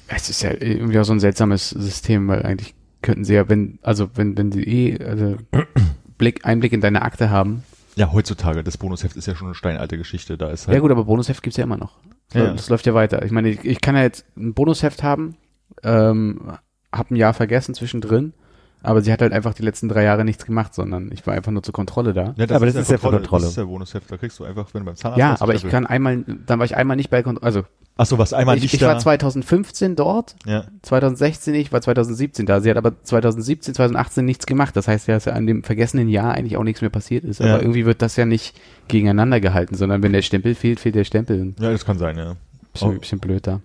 es 0.08 0.30
ist 0.30 0.42
ja 0.42 0.52
irgendwie 0.52 0.98
auch 0.98 1.04
so 1.04 1.12
ein 1.12 1.20
seltsames 1.20 1.70
System, 1.70 2.28
weil 2.28 2.42
eigentlich 2.44 2.74
könnten 3.06 3.24
sie 3.24 3.34
ja, 3.34 3.48
wenn, 3.48 3.78
also 3.82 4.10
wenn, 4.14 4.36
wenn 4.36 4.52
sie 4.52 4.64
eh 4.64 5.02
also 5.02 5.36
Blick, 6.18 6.44
Einblick 6.44 6.72
in 6.72 6.80
deine 6.80 7.02
Akte 7.02 7.30
haben. 7.30 7.62
Ja, 7.94 8.12
heutzutage, 8.12 8.62
das 8.62 8.76
Bonusheft 8.76 9.16
ist 9.16 9.26
ja 9.26 9.34
schon 9.34 9.46
eine 9.46 9.54
steinalte 9.54 9.96
Geschichte. 9.96 10.36
Da 10.36 10.50
ist 10.50 10.66
halt. 10.66 10.74
Ja 10.74 10.80
gut, 10.80 10.90
aber 10.90 11.04
Bonusheft 11.04 11.42
gibt's 11.42 11.56
ja 11.56 11.64
immer 11.64 11.78
noch. 11.78 11.98
Ja, 12.34 12.44
ja. 12.44 12.52
Das 12.52 12.68
läuft 12.68 12.84
ja 12.84 12.92
weiter. 12.94 13.24
Ich 13.24 13.30
meine, 13.30 13.48
ich, 13.48 13.64
ich 13.64 13.80
kann 13.80 13.94
ja 13.94 14.02
jetzt 14.02 14.26
ein 14.36 14.52
Bonusheft 14.52 15.02
haben, 15.02 15.36
ähm, 15.82 16.52
hab 16.92 17.10
ein 17.10 17.16
Jahr 17.16 17.32
vergessen 17.32 17.74
zwischendrin, 17.74 18.34
aber 18.82 19.00
sie 19.00 19.12
hat 19.12 19.22
halt 19.22 19.32
einfach 19.32 19.54
die 19.54 19.62
letzten 19.62 19.88
drei 19.88 20.02
Jahre 20.02 20.24
nichts 20.24 20.44
gemacht, 20.44 20.74
sondern 20.74 21.10
ich 21.12 21.26
war 21.26 21.34
einfach 21.34 21.52
nur 21.52 21.62
zur 21.62 21.72
Kontrolle 21.72 22.12
da. 22.12 22.34
Ja, 22.36 22.50
Aber 22.54 22.66
das 22.66 22.74
ist 22.74 22.90
ja 22.90 22.98
für 22.98 23.10
Kontrolle. 23.10 23.44
Das 23.44 23.52
ist 23.52 23.56
ja 23.56 23.64
Bonusheft. 23.64 24.10
Da 24.10 24.16
kriegst 24.16 24.38
du 24.40 24.44
einfach, 24.44 24.74
wenn 24.74 24.82
du 24.82 24.86
beim 24.86 24.96
Zahnarzt 24.96 25.18
Ja, 25.18 25.36
aber 25.40 25.54
ich 25.54 25.66
kann 25.68 25.86
einmal, 25.86 26.24
dann 26.46 26.58
war 26.58 26.66
ich 26.66 26.76
einmal 26.76 26.96
nicht 26.96 27.10
bei 27.10 27.22
Kontrolle, 27.22 27.46
also 27.46 27.62
Ach 27.98 28.04
so, 28.04 28.18
was 28.18 28.34
einmal 28.34 28.56
ich, 28.56 28.62
nicht 28.64 28.74
ich 28.74 28.80
da. 28.80 28.88
war 28.88 28.98
2015 28.98 29.96
dort, 29.96 30.36
ja. 30.44 30.64
2016 30.82 31.54
ich 31.54 31.72
war 31.72 31.80
2017 31.80 32.44
da. 32.44 32.60
Sie 32.60 32.68
hat 32.68 32.76
aber 32.76 32.92
2017, 33.02 33.74
2018 33.74 34.24
nichts 34.24 34.44
gemacht. 34.46 34.76
Das 34.76 34.86
heißt 34.86 35.08
ja, 35.08 35.14
dass 35.14 35.24
ja 35.24 35.32
an 35.32 35.46
dem 35.46 35.62
vergessenen 35.62 36.08
Jahr 36.08 36.34
eigentlich 36.34 36.58
auch 36.58 36.62
nichts 36.62 36.82
mehr 36.82 36.90
passiert 36.90 37.24
ist. 37.24 37.40
Aber 37.40 37.50
Ja. 37.50 37.58
irgendwie 37.60 37.86
wird 37.86 38.02
das 38.02 38.16
ja 38.16 38.26
nicht 38.26 38.54
gegeneinander 38.88 39.40
gehalten, 39.40 39.74
sondern 39.76 40.02
wenn 40.02 40.12
der 40.12 40.20
Stempel 40.22 40.54
fehlt, 40.54 40.78
fehlt 40.80 40.94
der 40.94 41.04
Stempel. 41.04 41.54
ja, 41.58 41.70
das 41.72 41.86
kann 41.86 41.98
sein, 41.98 42.18
ja. 42.18 42.36
Bisschen, 42.72 42.96
Oh. 42.96 43.00
bisschen 43.00 43.18
blöd 43.18 43.46
da. 43.46 43.60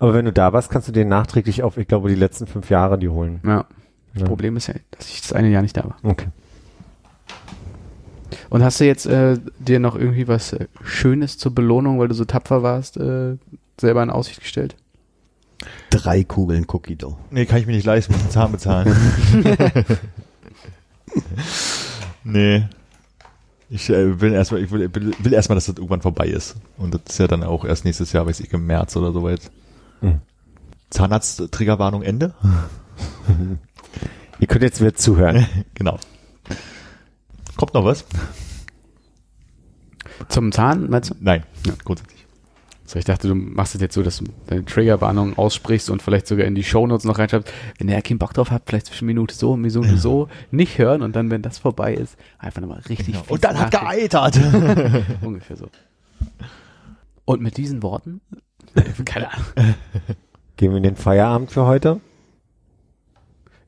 Aber 0.00 0.14
wenn 0.14 0.24
du 0.24 0.32
da 0.32 0.52
warst, 0.52 0.70
kannst 0.70 0.88
du 0.88 0.92
den 0.92 1.06
nachträglich 1.08 1.62
auf, 1.62 1.76
ich 1.76 1.86
glaube, 1.86 2.08
die 2.08 2.16
letzten 2.16 2.48
fünf 2.48 2.70
Jahre 2.70 2.98
die 2.98 3.08
holen. 3.08 3.40
Ja. 3.46 3.66
Das 4.14 4.22
Ja. 4.22 4.26
Problem 4.28 4.56
ist 4.56 4.66
ja, 4.66 4.74
dass 4.90 5.08
ich 5.08 5.20
das 5.20 5.32
eine 5.32 5.48
Jahr 5.48 5.62
nicht 5.62 5.76
da 5.76 5.84
war. 5.84 5.96
Okay. 6.02 6.26
Und 8.50 8.62
hast 8.62 8.80
du 8.80 8.84
jetzt 8.84 9.06
äh, 9.06 9.38
dir 9.58 9.80
noch 9.80 9.96
irgendwie 9.96 10.28
was 10.28 10.52
äh, 10.52 10.66
Schönes 10.82 11.38
zur 11.38 11.54
Belohnung, 11.54 11.98
weil 11.98 12.08
du 12.08 12.14
so 12.14 12.24
tapfer 12.24 12.62
warst, 12.62 12.96
äh, 12.96 13.36
selber 13.80 14.02
in 14.02 14.10
Aussicht 14.10 14.40
gestellt? 14.40 14.76
Drei 15.90 16.24
Kugeln 16.24 16.66
Cookie 16.68 16.96
Dough. 16.96 17.16
Nee, 17.30 17.46
kann 17.46 17.58
ich 17.58 17.66
mir 17.66 17.72
nicht 17.72 17.86
leisten, 17.86 18.12
muss 18.12 18.22
einen 18.22 18.30
Zahn 18.30 18.52
bezahlen. 18.52 18.94
nee. 22.24 22.64
Ich 23.70 23.90
äh, 23.90 24.20
will 24.20 24.32
erstmal, 24.32 24.62
ich 24.62 24.70
will, 24.70 24.88
will, 24.94 25.12
will 25.18 25.32
erstmal, 25.32 25.56
dass 25.56 25.66
das 25.66 25.76
irgendwann 25.76 26.00
vorbei 26.00 26.26
ist. 26.26 26.56
Und 26.78 26.94
das 26.94 27.02
ist 27.08 27.18
ja 27.18 27.26
dann 27.26 27.42
auch 27.42 27.64
erst 27.64 27.84
nächstes 27.84 28.12
Jahr, 28.12 28.26
weiß 28.26 28.40
ich, 28.40 28.52
im 28.52 28.66
März 28.66 28.96
oder 28.96 29.12
soweit. 29.12 29.50
Mhm. 30.00 30.20
Zahnarzt-Triggerwarnung 30.90 32.02
Ende? 32.02 32.34
Ihr 34.40 34.46
könnt 34.46 34.62
jetzt 34.62 34.80
wieder 34.80 34.94
zuhören. 34.94 35.46
genau. 35.74 35.98
Kommt 37.58 37.74
noch 37.74 37.84
was? 37.84 38.06
Zum 40.28 40.52
Zahn, 40.52 40.88
meinst 40.88 41.10
du? 41.10 41.14
Nein, 41.20 41.42
Ja. 41.66 41.74
grundsätzlich. 41.84 42.24
So, 42.86 42.98
ich 42.98 43.04
dachte, 43.04 43.28
du 43.28 43.34
machst 43.34 43.74
es 43.74 43.82
jetzt 43.82 43.94
so, 43.94 44.02
dass 44.02 44.16
du 44.18 44.24
deine 44.46 44.64
Triggerwarnung 44.64 45.36
aussprichst 45.36 45.90
und 45.90 46.00
vielleicht 46.00 46.26
sogar 46.26 46.46
in 46.46 46.54
die 46.54 46.64
Shownotes 46.64 47.04
noch 47.04 47.18
reinschreibst. 47.18 47.52
Wenn 47.78 47.88
ihr 47.90 48.00
keinen 48.00 48.18
Bock 48.18 48.32
drauf 48.32 48.50
habt, 48.50 48.70
vielleicht 48.70 48.86
zwischen 48.86 49.04
Minute 49.04 49.34
so 49.34 49.52
und 49.52 49.60
Minute 49.60 49.98
so 49.98 50.28
nicht 50.50 50.78
hören 50.78 51.02
und 51.02 51.14
dann, 51.14 51.30
wenn 51.30 51.42
das 51.42 51.58
vorbei 51.58 51.92
ist, 51.92 52.16
einfach 52.38 52.62
nochmal 52.62 52.80
richtig 52.88 53.06
Genau. 53.16 53.24
Und 53.28 53.44
dann 53.44 53.58
hat 53.58 53.72
geeitert. 53.72 54.40
Ungefähr 55.20 55.56
so. 55.56 55.68
Und 57.26 57.42
mit 57.42 57.58
diesen 57.58 57.82
Worten, 57.82 58.22
keine 59.04 59.30
Ahnung. 59.34 59.46
Gehen 60.56 60.70
wir 60.70 60.78
in 60.78 60.84
den 60.84 60.96
Feierabend 60.96 61.50
für 61.50 61.66
heute? 61.66 62.00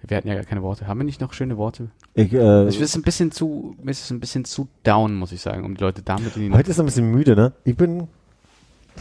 Wir 0.07 0.17
hatten 0.17 0.29
ja 0.29 0.35
gar 0.35 0.45
keine 0.45 0.62
Worte. 0.62 0.87
Haben 0.87 1.01
wir 1.01 1.05
nicht 1.05 1.21
noch 1.21 1.35
schöne 1.35 1.59
Worte? 1.59 1.91
Ich, 2.23 2.33
äh, 2.33 2.69
Ich 2.69 2.81
ist 2.81 2.97
ein 2.97 3.03
bisschen 3.03 3.31
zu, 3.33 3.75
mir 3.83 3.91
ist 3.91 4.03
es 4.05 4.11
ein 4.11 4.21
bisschen 4.21 4.45
zu 4.45 4.69
down, 4.83 5.15
muss 5.15 5.33
ich 5.33 5.41
sagen, 5.41 5.65
um 5.65 5.75
die 5.75 5.81
Leute 5.83 6.03
damit 6.03 6.37
in 6.37 6.43
die 6.51 6.57
heute 6.57 6.71
ist 6.71 6.79
er 6.79 6.83
ein 6.85 6.87
bisschen 6.87 7.11
müde, 7.11 7.35
ne? 7.37 7.53
Ich 7.65 7.77
bin, 7.77 8.09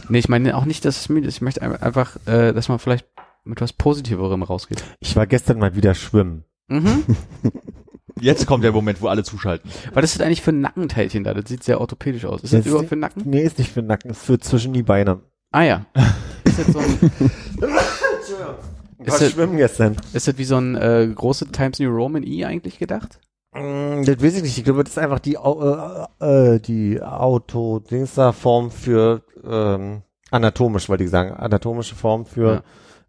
Nee, 0.08 0.18
ich 0.18 0.28
meine 0.28 0.56
auch 0.56 0.64
nicht, 0.64 0.84
dass 0.84 0.98
es 1.00 1.08
müde 1.08 1.28
ist. 1.28 1.34
Ich 1.36 1.40
möchte 1.42 1.60
ein- 1.62 1.76
einfach, 1.76 2.16
äh, 2.26 2.52
dass 2.52 2.68
man 2.68 2.78
vielleicht 2.78 3.06
mit 3.44 3.60
was 3.60 3.72
Positiverem 3.72 4.42
rausgeht. 4.42 4.82
ich 5.00 5.14
war 5.16 5.26
gestern 5.26 5.58
mal 5.58 5.74
wieder 5.74 5.94
schwimmen. 5.94 6.44
Mhm. 6.68 7.04
Jetzt 8.20 8.46
kommt 8.46 8.64
der 8.64 8.72
Moment, 8.72 9.00
wo 9.00 9.08
alle 9.08 9.22
zuschalten. 9.24 9.70
Was 9.94 10.04
ist 10.04 10.18
das 10.18 10.26
eigentlich 10.26 10.42
für 10.42 10.50
ein 10.52 10.60
Nackenteilchen 10.60 11.24
da? 11.24 11.32
Das 11.34 11.48
sieht 11.48 11.62
sehr 11.64 11.80
orthopädisch 11.80 12.24
aus. 12.26 12.42
Ist 12.42 12.52
Das 12.52 12.60
das 12.60 12.66
überhaupt 12.66 12.88
für 12.88 12.96
den 12.96 13.00
Nacken? 13.00 13.22
Nee, 13.26 13.42
ist 13.42 13.58
nicht 13.58 13.72
für 13.72 13.82
den 13.82 13.86
Nacken, 13.88 14.10
ist 14.10 14.22
für 14.22 14.38
zwischen 14.38 14.72
die 14.72 14.82
Beine. 14.82 15.20
Ah 15.52 15.62
ja. 15.62 15.86
Ist 16.44 16.58
das, 16.58 16.66
so 16.68 16.78
ein, 16.78 16.98
Ist 19.04 19.20
das- 19.20 19.30
schwimmen 19.32 19.56
gestern. 19.56 19.96
ist 20.12 20.28
das 20.28 20.38
wie 20.38 20.44
so 20.44 20.56
ein 20.56 20.74
äh, 20.76 21.08
große 21.14 21.46
Times 21.52 21.78
New 21.78 21.90
Roman 21.90 22.22
E 22.22 22.44
eigentlich 22.44 22.78
gedacht? 22.78 23.18
Mm, 23.52 24.04
Das 24.04 24.22
weiß 24.22 24.36
ich 24.36 24.42
nicht. 24.42 24.58
Ich 24.58 24.64
glaube, 24.64 24.84
das 24.84 24.92
ist 24.92 24.98
einfach 24.98 25.18
die, 25.20 25.34
äh, 25.34 26.54
äh, 26.54 26.60
die 26.60 27.00
Auto-Dingster-Form 27.02 28.70
für 28.70 29.22
ähm, 29.44 30.02
anatomisch, 30.30 30.88
wollte 30.88 31.04
ich 31.04 31.10
sagen. 31.10 31.32
Anatomische 31.32 31.94
Form 31.94 32.26
für 32.26 32.62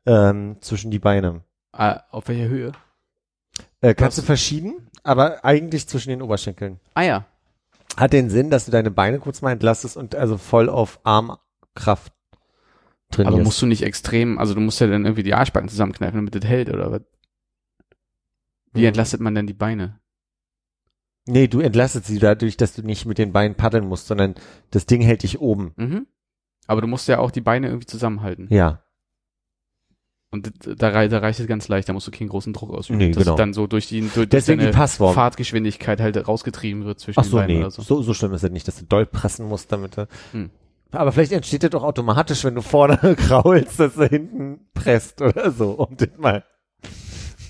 ähm, 0.06 0.58
zwischen 0.62 0.92
die 0.92 1.00
Beine. 1.00 1.42
Ah, 1.74 2.02
auf 2.12 2.28
welcher 2.28 2.48
Höhe? 2.50 2.72
Äh, 3.82 3.94
kannst 3.94 4.18
du 4.18 4.22
verschieben, 4.22 4.88
aber 5.04 5.44
eigentlich 5.46 5.88
zwischen 5.88 6.10
den 6.10 6.22
Oberschenkeln. 6.22 6.80
Ah 6.94 7.04
ja. 7.04 7.26
Hat 7.98 8.14
den 8.14 8.30
Sinn, 8.30 8.50
dass 8.50 8.66
du 8.66 8.72
deine 8.72 8.92
Beine 8.92 9.20
kurz 9.20 9.42
mal 9.42 9.52
entlastest 9.52 9.98
und 9.98 10.16
also 10.16 10.38
voll 10.38 10.70
auf 10.70 11.00
Armkraft 11.04 12.14
trainierst. 13.12 13.36
Aber 13.36 13.44
musst 13.44 13.62
du 13.62 13.66
nicht 13.66 13.84
extrem, 13.84 14.38
also 14.40 14.54
du 14.54 14.62
musst 14.62 14.80
ja 14.82 14.88
dann 14.88 15.06
irgendwie 15.06 15.24
die 15.24 15.34
Arschbacken 15.34 15.70
zusammenkneifen, 15.70 16.18
damit 16.18 16.36
das 16.36 16.46
hält, 16.46 16.70
oder 16.70 16.92
was? 16.92 17.02
Wie 18.74 18.82
Mhm. 18.82 18.88
entlastet 18.88 19.22
man 19.22 19.36
denn 19.36 19.48
die 19.48 19.54
Beine? 19.54 20.00
nee, 21.28 21.48
du 21.48 21.60
entlastest 21.60 22.08
sie 22.08 22.18
dadurch, 22.18 22.58
dass 22.58 22.74
du 22.74 22.82
nicht 22.82 23.06
mit 23.06 23.18
den 23.20 23.32
Beinen 23.32 23.56
paddeln 23.56 23.86
musst, 23.88 24.08
sondern 24.08 24.34
das 24.72 24.88
Ding 24.88 25.02
hält 25.02 25.22
dich 25.24 25.40
oben. 25.40 25.72
Mhm. 25.78 26.08
Aber 26.68 26.82
du 26.82 26.88
musst 26.88 27.08
ja 27.08 27.20
auch 27.20 27.30
die 27.32 27.42
Beine 27.42 27.68
irgendwie 27.68 27.86
zusammenhalten. 27.86 28.48
Ja. 28.50 28.84
Und 30.32 30.52
da, 30.66 31.08
da 31.08 31.18
reicht 31.20 31.40
es 31.42 31.48
ganz 31.48 31.68
leicht, 31.68 31.90
da 31.90 31.94
musst 31.94 32.08
du 32.08 32.12
keinen 32.12 32.30
großen 32.30 32.54
Druck 32.54 32.72
ausüben. 32.72 32.98
Nee, 32.98 33.12
dass 33.12 33.24
genau. 33.26 33.36
dann 33.36 33.54
so 33.54 33.68
durch 33.68 33.88
die 33.88 34.02
durch 34.14 34.30
Deswegen 34.30 34.62
die 34.62 34.72
Passform. 34.72 35.14
Fahrtgeschwindigkeit 35.14 36.00
halt 36.02 36.28
rausgetrieben 36.28 36.86
wird 36.86 37.00
zwischen 37.00 37.20
Ach 37.20 37.24
den 37.24 37.30
so, 37.32 37.38
Beinen 37.38 37.56
nee, 37.56 37.62
oder 37.62 37.72
so. 37.72 37.82
so. 37.82 38.02
So, 38.02 38.14
schlimm 38.14 38.34
ist 38.34 38.44
es 38.44 38.50
nicht, 38.52 38.68
dass 38.68 38.78
du 38.78 38.86
doll 38.86 39.06
pressen 39.06 39.46
musst 39.48 39.72
damit. 39.72 39.98
du- 39.98 40.08
Hm. 40.32 40.50
Aber 40.92 41.12
vielleicht 41.12 41.32
entsteht 41.32 41.64
das 41.64 41.70
doch 41.72 41.84
automatisch, 41.84 42.44
wenn 42.44 42.56
du 42.56 42.62
vorne 42.62 42.98
kraulst, 43.18 43.80
dass 43.80 43.96
du 43.96 44.06
hinten 44.08 44.68
presst 44.74 45.22
oder 45.22 45.52
so, 45.52 45.72
um 45.72 45.96
das 45.98 46.10
mal 46.18 46.44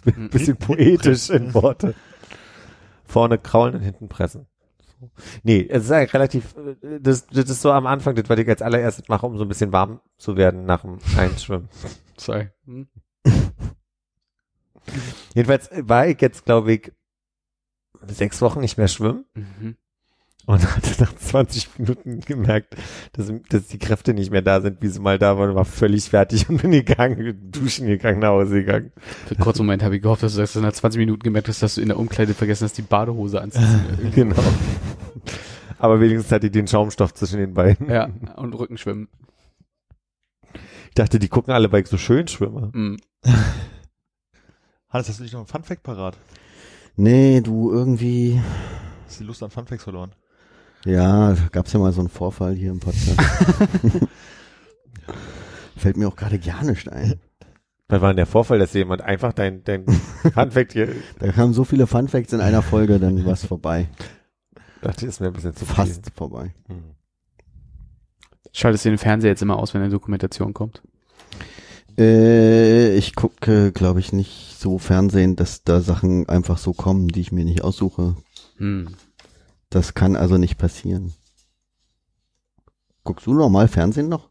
ein 0.06 0.16
Hm. 0.16 0.30
bisschen 0.30 0.58
poetisch 0.58 1.30
in 1.30 1.54
Worte. 1.54 1.94
Vorne 3.06 3.38
kraulen 3.38 3.76
und 3.76 3.82
hinten 3.82 4.10
pressen. 4.10 4.48
Nee, 5.44 5.68
es 5.70 5.86
ist 5.86 5.92
eigentlich 5.92 6.14
relativ, 6.14 6.56
äh, 6.58 7.00
das, 7.00 7.28
das 7.28 7.50
ist 7.50 7.62
so 7.62 7.72
am 7.72 7.86
Anfang, 7.88 8.16
das, 8.16 8.28
was 8.30 8.40
ich 8.40 8.48
als 8.50 8.62
allererstes 8.62 9.08
mache, 9.10 9.26
um 9.28 9.38
so 9.38 9.46
ein 9.46 9.48
bisschen 9.48 9.72
warm 9.72 10.00
zu 10.18 10.38
werden 10.38 10.66
nach 10.66 10.82
dem 10.82 10.98
Einschwimmen. 11.18 11.70
Sorry. 12.18 12.50
Hm? 12.66 12.88
Jedenfalls 15.36 15.70
war 15.88 16.08
ich 16.08 16.20
jetzt, 16.22 16.46
glaube 16.46 16.74
ich, 16.74 16.92
sechs 18.08 18.42
Wochen 18.42 18.60
nicht 18.60 18.78
mehr 18.78 18.88
schwimmen. 18.88 19.26
Mhm. 19.36 19.76
Und 20.46 20.76
hatte 20.76 20.92
nach 21.04 21.16
20 21.16 21.78
Minuten 21.78 22.22
gemerkt, 22.22 22.76
dass, 23.14 23.32
dass 23.50 23.68
die 23.68 23.78
Kräfte 23.78 24.14
nicht 24.14 24.32
mehr 24.32 24.42
da 24.42 24.62
sind, 24.62 24.82
wie 24.82 24.88
sie 24.88 25.00
mal 25.00 25.20
da 25.20 25.38
waren, 25.38 25.56
war 25.56 25.66
völlig 25.66 26.10
fertig 26.10 26.50
und 26.50 26.62
bin 26.62 26.72
gegangen, 26.72 27.52
duschen 27.52 27.88
gegangen, 27.88 28.20
nach 28.20 28.30
Hause 28.30 28.56
gegangen. 28.64 28.92
Für 29.26 29.36
einen 29.36 29.44
kurzen 29.44 29.66
Moment 29.66 29.84
habe 29.84 29.96
ich 29.96 30.02
gehofft, 30.02 30.24
dass 30.24 30.34
du 30.34 30.38
sagst, 30.38 30.56
nach 30.58 30.74
20 30.74 31.00
Minuten 31.00 31.22
gemerkt 31.22 31.48
hast, 31.48 31.62
dass 31.62 31.76
du 31.76 31.82
in 31.82 31.88
der 31.88 32.00
Umkleide 32.00 32.34
vergessen 32.34 32.66
hast, 32.66 32.78
die 32.78 32.82
Badehose 32.82 33.42
anzuziehen. 33.42 34.12
Genau. 34.16 34.44
Aber 35.78 36.00
wenigstens 36.00 36.32
hatte 36.32 36.48
ich 36.48 36.52
den 36.52 36.68
Schaumstoff 36.68 37.14
zwischen 37.14 37.40
den 37.40 37.54
Beinen. 37.54 37.90
ja, 37.90 38.10
und 38.36 38.54
Rückenschwimmen. 38.54 39.08
Ich 40.90 40.96
dachte, 40.96 41.18
die 41.20 41.30
gucken 41.30 41.54
alle, 41.54 41.72
weil 41.72 41.82
ich 41.82 41.88
so 41.88 41.98
schön 41.98 42.28
schwimme. 42.28 42.70
Mhm. 42.74 42.98
Hannes, 44.90 45.08
hast 45.08 45.20
du 45.20 45.24
nicht 45.24 45.34
noch 45.34 45.40
einen 45.40 45.48
Funfact 45.48 45.84
parat? 45.84 46.18
Nee, 46.98 47.42
du 47.42 47.72
irgendwie, 47.72 48.42
Hast 49.08 49.20
du 49.20 49.24
die 49.24 49.28
Lust 49.28 49.42
an 49.44 49.50
Funfacts 49.50 49.84
verloren? 49.84 50.12
Ja, 50.86 51.36
gab's 51.52 51.74
ja 51.74 51.80
mal 51.80 51.92
so 51.92 52.02
einen 52.02 52.10
Vorfall 52.10 52.56
hier 52.56 52.72
im 52.72 52.80
Podcast. 52.80 53.18
Fällt 55.76 55.98
mir 55.98 56.08
auch 56.08 56.16
gerade 56.16 56.40
gar 56.40 56.64
nicht 56.64 56.88
ein. 56.90 57.20
Was 57.88 58.02
war 58.02 58.10
denn 58.10 58.18
der 58.18 58.26
Vorfall, 58.26 58.60
dass 58.60 58.74
jemand 58.74 59.02
einfach 59.02 59.34
dein, 59.34 59.64
dein 59.64 59.86
Funfact 60.34 60.74
hier, 60.74 60.96
Da 61.20 61.32
kamen 61.32 61.54
so 61.54 61.66
viele 61.66 61.88
Fun 61.88 62.08
Facts 62.08 62.32
in 62.32 62.40
einer 62.40 62.62
Folge, 62.62 63.00
dann 63.00 63.26
war's 63.26 63.46
vorbei. 63.46 63.90
dachte, 64.82 65.06
ist 65.06 65.20
mir 65.20 65.28
ein 65.28 65.34
bisschen 65.34 65.56
zu 65.56 65.66
viel. 65.66 65.76
Fast 65.76 66.12
vorbei. 66.16 66.54
Hm. 66.68 66.96
Schaltest 68.54 68.86
du 68.86 68.90
den 68.90 68.98
Fernseher 68.98 69.32
jetzt 69.32 69.42
immer 69.42 69.58
aus, 69.58 69.74
wenn 69.74 69.82
eine 69.82 69.92
Dokumentation 69.92 70.54
kommt? 70.54 70.82
Äh, 71.98 72.96
ich 72.96 73.16
gucke, 73.16 73.72
glaube 73.72 74.00
ich, 74.00 74.14
nicht 74.14 74.56
so 74.58 74.78
Fernsehen, 74.78 75.36
dass 75.36 75.64
da 75.64 75.82
Sachen 75.82 76.30
einfach 76.30 76.58
so 76.58 76.74
kommen, 76.74 77.08
die 77.10 77.22
ich 77.22 77.32
mir 77.32 77.44
nicht 77.44 77.64
aussuche. 77.64 78.16
Hm. 78.58 78.88
Das 79.72 79.94
kann 79.96 80.16
also 80.16 80.38
nicht 80.38 80.58
passieren. 80.60 81.14
Guckst 83.04 83.26
du 83.26 83.34
normal 83.34 83.68
Fernsehen 83.68 84.10
noch? 84.10 84.30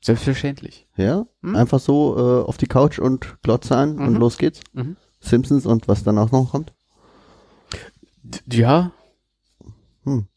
Selbstverständlich. 0.00 0.86
Ja? 0.96 1.26
Hm? 1.42 1.56
Einfach 1.56 1.80
so 1.80 2.16
äh, 2.16 2.44
auf 2.44 2.58
die 2.58 2.66
Couch 2.66 2.98
und 3.00 3.42
Glotze 3.42 3.76
an 3.76 3.98
und 3.98 4.12
Mhm. 4.12 4.18
los 4.20 4.38
geht's? 4.38 4.60
Mhm. 4.72 4.96
Simpsons 5.20 5.66
und 5.66 5.88
was 5.88 6.04
dann 6.04 6.18
auch 6.18 6.30
noch 6.30 6.50
kommt? 6.52 6.72
D 8.22 8.58
ja, 8.60 8.92
Hm. 10.04 10.28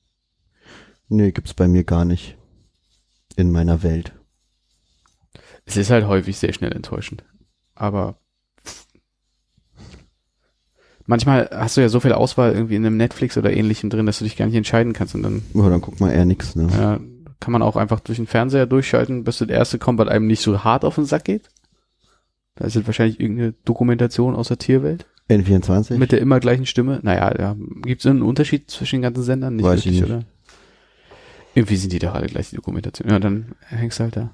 Nee, 1.10 1.32
gibt's 1.34 1.54
bei 1.54 1.68
mir 1.68 1.84
gar 1.84 2.06
nicht. 2.06 2.38
In 3.36 3.52
meiner 3.52 3.84
Welt. 3.84 4.14
es 5.66 5.76
ist 5.78 5.90
halt 5.92 6.08
häufig 6.08 6.38
sehr 6.38 6.54
schnell 6.54 6.72
enttäuschend. 6.74 7.24
Aber 7.76 8.18
manchmal 11.08 11.50
hast 11.52 11.76
du 11.78 11.82
ja 11.82 11.90
so 11.90 12.00
viel 12.00 12.14
Auswahl 12.14 12.54
irgendwie 12.54 12.76
in 12.76 12.86
einem 12.86 12.98
Netflix 12.98 13.38
oder 13.38 13.52
ähnlichem 13.52 13.90
drin, 13.90 14.06
dass 14.06 14.20
du 14.20 14.24
dich 14.26 14.38
gar 14.38 14.46
nicht 14.46 14.56
entscheiden 14.56 14.94
kannst 14.94 15.16
und 15.16 15.24
dann 15.24 15.42
Ja, 15.56 15.68
dann 15.70 15.82
guck 15.82 16.00
mal 16.00 16.12
eher 16.12 16.26
nix, 16.26 16.56
ne? 16.56 16.68
ja, 16.72 17.00
kann 17.40 17.52
man 17.52 17.62
auch 17.64 17.76
einfach 17.76 18.00
durch 18.00 18.18
den 18.18 18.28
Fernseher 18.28 18.66
durchschalten, 18.68 19.24
bis 19.24 19.40
das 19.40 19.50
erste 19.50 19.80
kommt, 19.80 19.98
was 20.00 20.08
einem 20.08 20.28
nicht 20.28 20.42
so 20.42 20.64
hart 20.64 20.86
auf 20.86 20.96
den 20.96 21.06
Sack 21.06 21.24
geht. 21.26 21.50
Da 22.56 22.66
ist 22.66 22.76
jetzt 22.76 22.88
wahrscheinlich 22.88 23.20
irgendeine 23.20 23.54
Dokumentation 23.66 24.36
aus 24.36 24.48
der 24.50 24.58
Tierwelt 24.58 25.06
N24? 25.30 25.98
mit 25.98 26.12
der 26.12 26.20
immer 26.22 26.40
gleichen 26.40 26.66
Stimme. 26.66 27.00
Naja, 27.04 27.34
ja, 27.38 27.56
gibt 27.84 28.02
es 28.02 28.08
einen 28.08 28.22
Unterschied 28.22 28.72
zwischen 28.72 28.98
den 28.98 29.02
ganzen 29.04 29.24
Sendern? 29.24 29.56
Nicht 29.58 29.66
Weiß 29.66 29.80
ich 29.82 29.86
wirklich, 29.86 30.02
nicht. 30.02 30.10
oder? 30.12 30.24
Irgendwie 31.54 31.76
sind 31.76 31.92
die 31.94 32.00
doch 32.00 32.14
alle 32.14 32.28
gleich, 32.28 32.50
die 32.52 32.56
Dokumentation. 32.56 33.10
Ja, 33.10 33.20
dann 33.20 33.54
hängst 33.68 34.00
du 34.00 34.04
halt 34.04 34.16
da. 34.16 34.30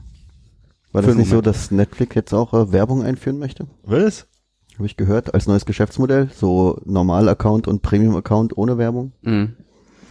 War 0.91 1.01
für 1.03 1.09
das 1.09 1.17
nicht 1.17 1.29
so, 1.29 1.35
Moment. 1.35 1.47
dass 1.47 1.71
Netflix 1.71 2.15
jetzt 2.15 2.33
auch 2.33 2.53
äh, 2.53 2.71
Werbung 2.71 3.01
einführen 3.03 3.39
möchte? 3.39 3.67
Was? 3.83 4.27
Habe 4.75 4.85
ich 4.87 4.97
gehört, 4.97 5.33
als 5.33 5.45
neues 5.47 5.65
Geschäftsmodell. 5.65 6.29
So 6.35 6.79
Normal-Account 6.85 7.67
und 7.67 7.81
Premium-Account 7.81 8.57
ohne 8.57 8.77
Werbung. 8.77 9.11
Mhm. 9.21 9.55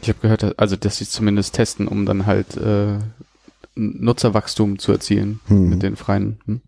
Ich 0.00 0.08
habe 0.08 0.18
gehört, 0.20 0.42
dass- 0.42 0.58
also 0.58 0.76
dass 0.76 0.96
sie 0.98 1.06
zumindest 1.08 1.54
testen, 1.54 1.88
um 1.88 2.06
dann 2.06 2.26
halt 2.26 2.56
äh, 2.56 2.98
Nutzerwachstum 3.74 4.78
zu 4.78 4.92
erzielen 4.92 5.40
Hm. 5.46 5.68
mit 5.70 5.82
den 5.82 5.96
freien. 5.96 6.38
Hm? 6.46 6.60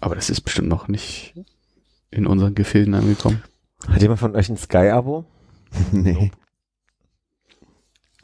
Aber 0.00 0.14
das 0.14 0.28
ist 0.30 0.40
bestimmt 0.40 0.68
noch 0.68 0.88
nicht 0.88 1.34
in 2.10 2.26
unseren 2.26 2.54
Gefilden 2.54 2.94
angekommen. 2.94 3.42
Hat 3.88 4.02
jemand 4.02 4.20
von 4.20 4.34
euch 4.36 4.48
ein 4.48 4.56
Sky-Abo? 4.56 5.24
nee. 5.92 6.30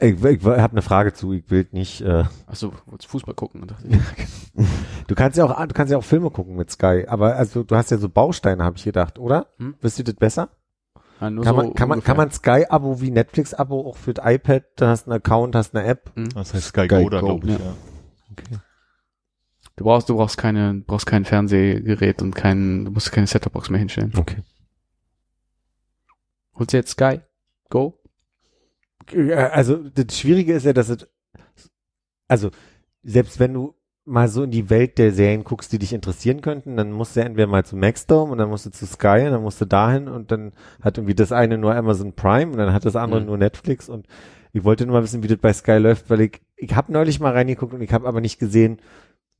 Ich, 0.01 0.23
ich 0.23 0.45
habe 0.45 0.71
eine 0.71 0.81
Frage 0.81 1.13
zu, 1.13 1.33
ich 1.33 1.49
will 1.51 1.67
nicht, 1.71 2.01
äh, 2.01 2.23
Achso, 2.47 2.71
wolltest 2.85 3.11
Fußball 3.11 3.35
gucken? 3.35 3.67
Ich, 3.83 4.65
du 5.07 5.15
kannst 5.15 5.37
ja 5.37 5.43
auch, 5.43 5.67
du 5.67 5.73
kannst 5.73 5.91
ja 5.91 5.97
auch 5.97 6.03
Filme 6.03 6.31
gucken 6.31 6.55
mit 6.55 6.71
Sky, 6.71 7.05
aber 7.07 7.35
also 7.35 7.63
du 7.63 7.75
hast 7.75 7.91
ja 7.91 7.97
so 7.97 8.07
Bausteine, 8.07 8.63
habe 8.63 8.77
ich 8.77 8.85
gedacht, 8.85 9.19
oder? 9.19 9.47
Hm? 9.57 9.75
Wisst 9.81 9.99
ihr 9.99 10.05
das 10.05 10.15
besser? 10.15 10.49
ah, 11.19 11.29
nur 11.29 11.43
Kann 11.43 11.55
so 11.55 11.61
man, 11.61 11.73
kann 11.73 11.89
man, 11.89 12.03
kann 12.03 12.17
man 12.17 12.31
Sky-Abo 12.31 13.01
wie 13.01 13.11
Netflix-Abo 13.11 13.89
auch 13.89 13.97
für 13.97 14.13
das 14.13 14.25
iPad, 14.25 14.63
da 14.77 14.89
hast 14.89 15.05
du 15.05 15.11
einen 15.11 15.17
Account, 15.17 15.55
hast 15.55 15.75
eine 15.75 15.85
App? 15.85 16.11
Hm? 16.15 16.29
Das 16.29 16.53
heißt 16.53 16.67
Sky, 16.67 16.85
Sky 16.85 17.03
Go 17.03 17.09
Go, 17.09 17.19
glaube 17.19 17.47
ich, 17.47 17.53
ja. 17.53 17.65
ja. 18.51 18.61
Du 19.75 19.85
brauchst, 19.85 20.09
du 20.09 20.15
brauchst 20.15 20.37
keine, 20.37 20.83
brauchst 20.85 21.05
kein 21.05 21.25
Fernsehgerät 21.25 22.21
und 22.21 22.35
kein, 22.35 22.85
du 22.85 22.91
musst 22.91 23.11
keine 23.11 23.27
Set-Top-Box 23.27 23.69
mehr 23.69 23.79
hinstellen. 23.79 24.13
Okay. 24.17 24.43
Holst 26.55 26.73
du 26.73 26.77
jetzt 26.77 26.91
Sky? 26.91 27.21
Go? 27.69 27.98
Also 29.51 29.77
das 29.77 30.17
Schwierige 30.17 30.53
ist 30.53 30.65
ja, 30.65 30.73
dass 30.73 30.89
es, 30.89 31.07
also 32.27 32.49
selbst 33.03 33.39
wenn 33.39 33.53
du 33.53 33.75
mal 34.05 34.27
so 34.27 34.43
in 34.43 34.51
die 34.51 34.69
Welt 34.69 34.97
der 34.97 35.11
Serien 35.11 35.43
guckst, 35.43 35.71
die 35.71 35.77
dich 35.79 35.93
interessieren 35.93 36.41
könnten, 36.41 36.75
dann 36.77 36.91
musst 36.91 37.15
du 37.15 37.19
entweder 37.21 37.45
mal 37.47 37.63
zu 37.63 37.75
Maxdome 37.75 38.31
und 38.31 38.37
dann 38.39 38.49
musst 38.49 38.65
du 38.65 38.71
zu 38.71 38.85
Sky 38.87 39.21
und 39.25 39.31
dann 39.31 39.43
musst 39.43 39.61
du 39.61 39.65
dahin 39.65 40.07
und 40.07 40.31
dann 40.31 40.53
hat 40.81 40.97
irgendwie 40.97 41.13
das 41.15 41.31
eine 41.31 41.57
nur 41.59 41.75
Amazon 41.75 42.13
Prime 42.13 42.51
und 42.51 42.57
dann 42.57 42.73
hat 42.73 42.85
das 42.85 42.95
andere 42.95 43.21
Mhm. 43.21 43.27
nur 43.27 43.37
Netflix 43.37 43.87
und 43.87 44.07
ich 44.51 44.63
wollte 44.63 44.85
nur 44.87 44.95
mal 44.95 45.03
wissen, 45.03 45.21
wie 45.21 45.27
das 45.27 45.37
bei 45.37 45.53
Sky 45.53 45.73
läuft, 45.77 46.09
weil 46.09 46.21
ich, 46.21 46.41
ich 46.55 46.75
habe 46.75 46.91
neulich 46.91 47.19
mal 47.19 47.33
reingeguckt 47.33 47.73
und 47.73 47.81
ich 47.81 47.93
habe 47.93 48.07
aber 48.07 48.19
nicht 48.19 48.39
gesehen, 48.39 48.79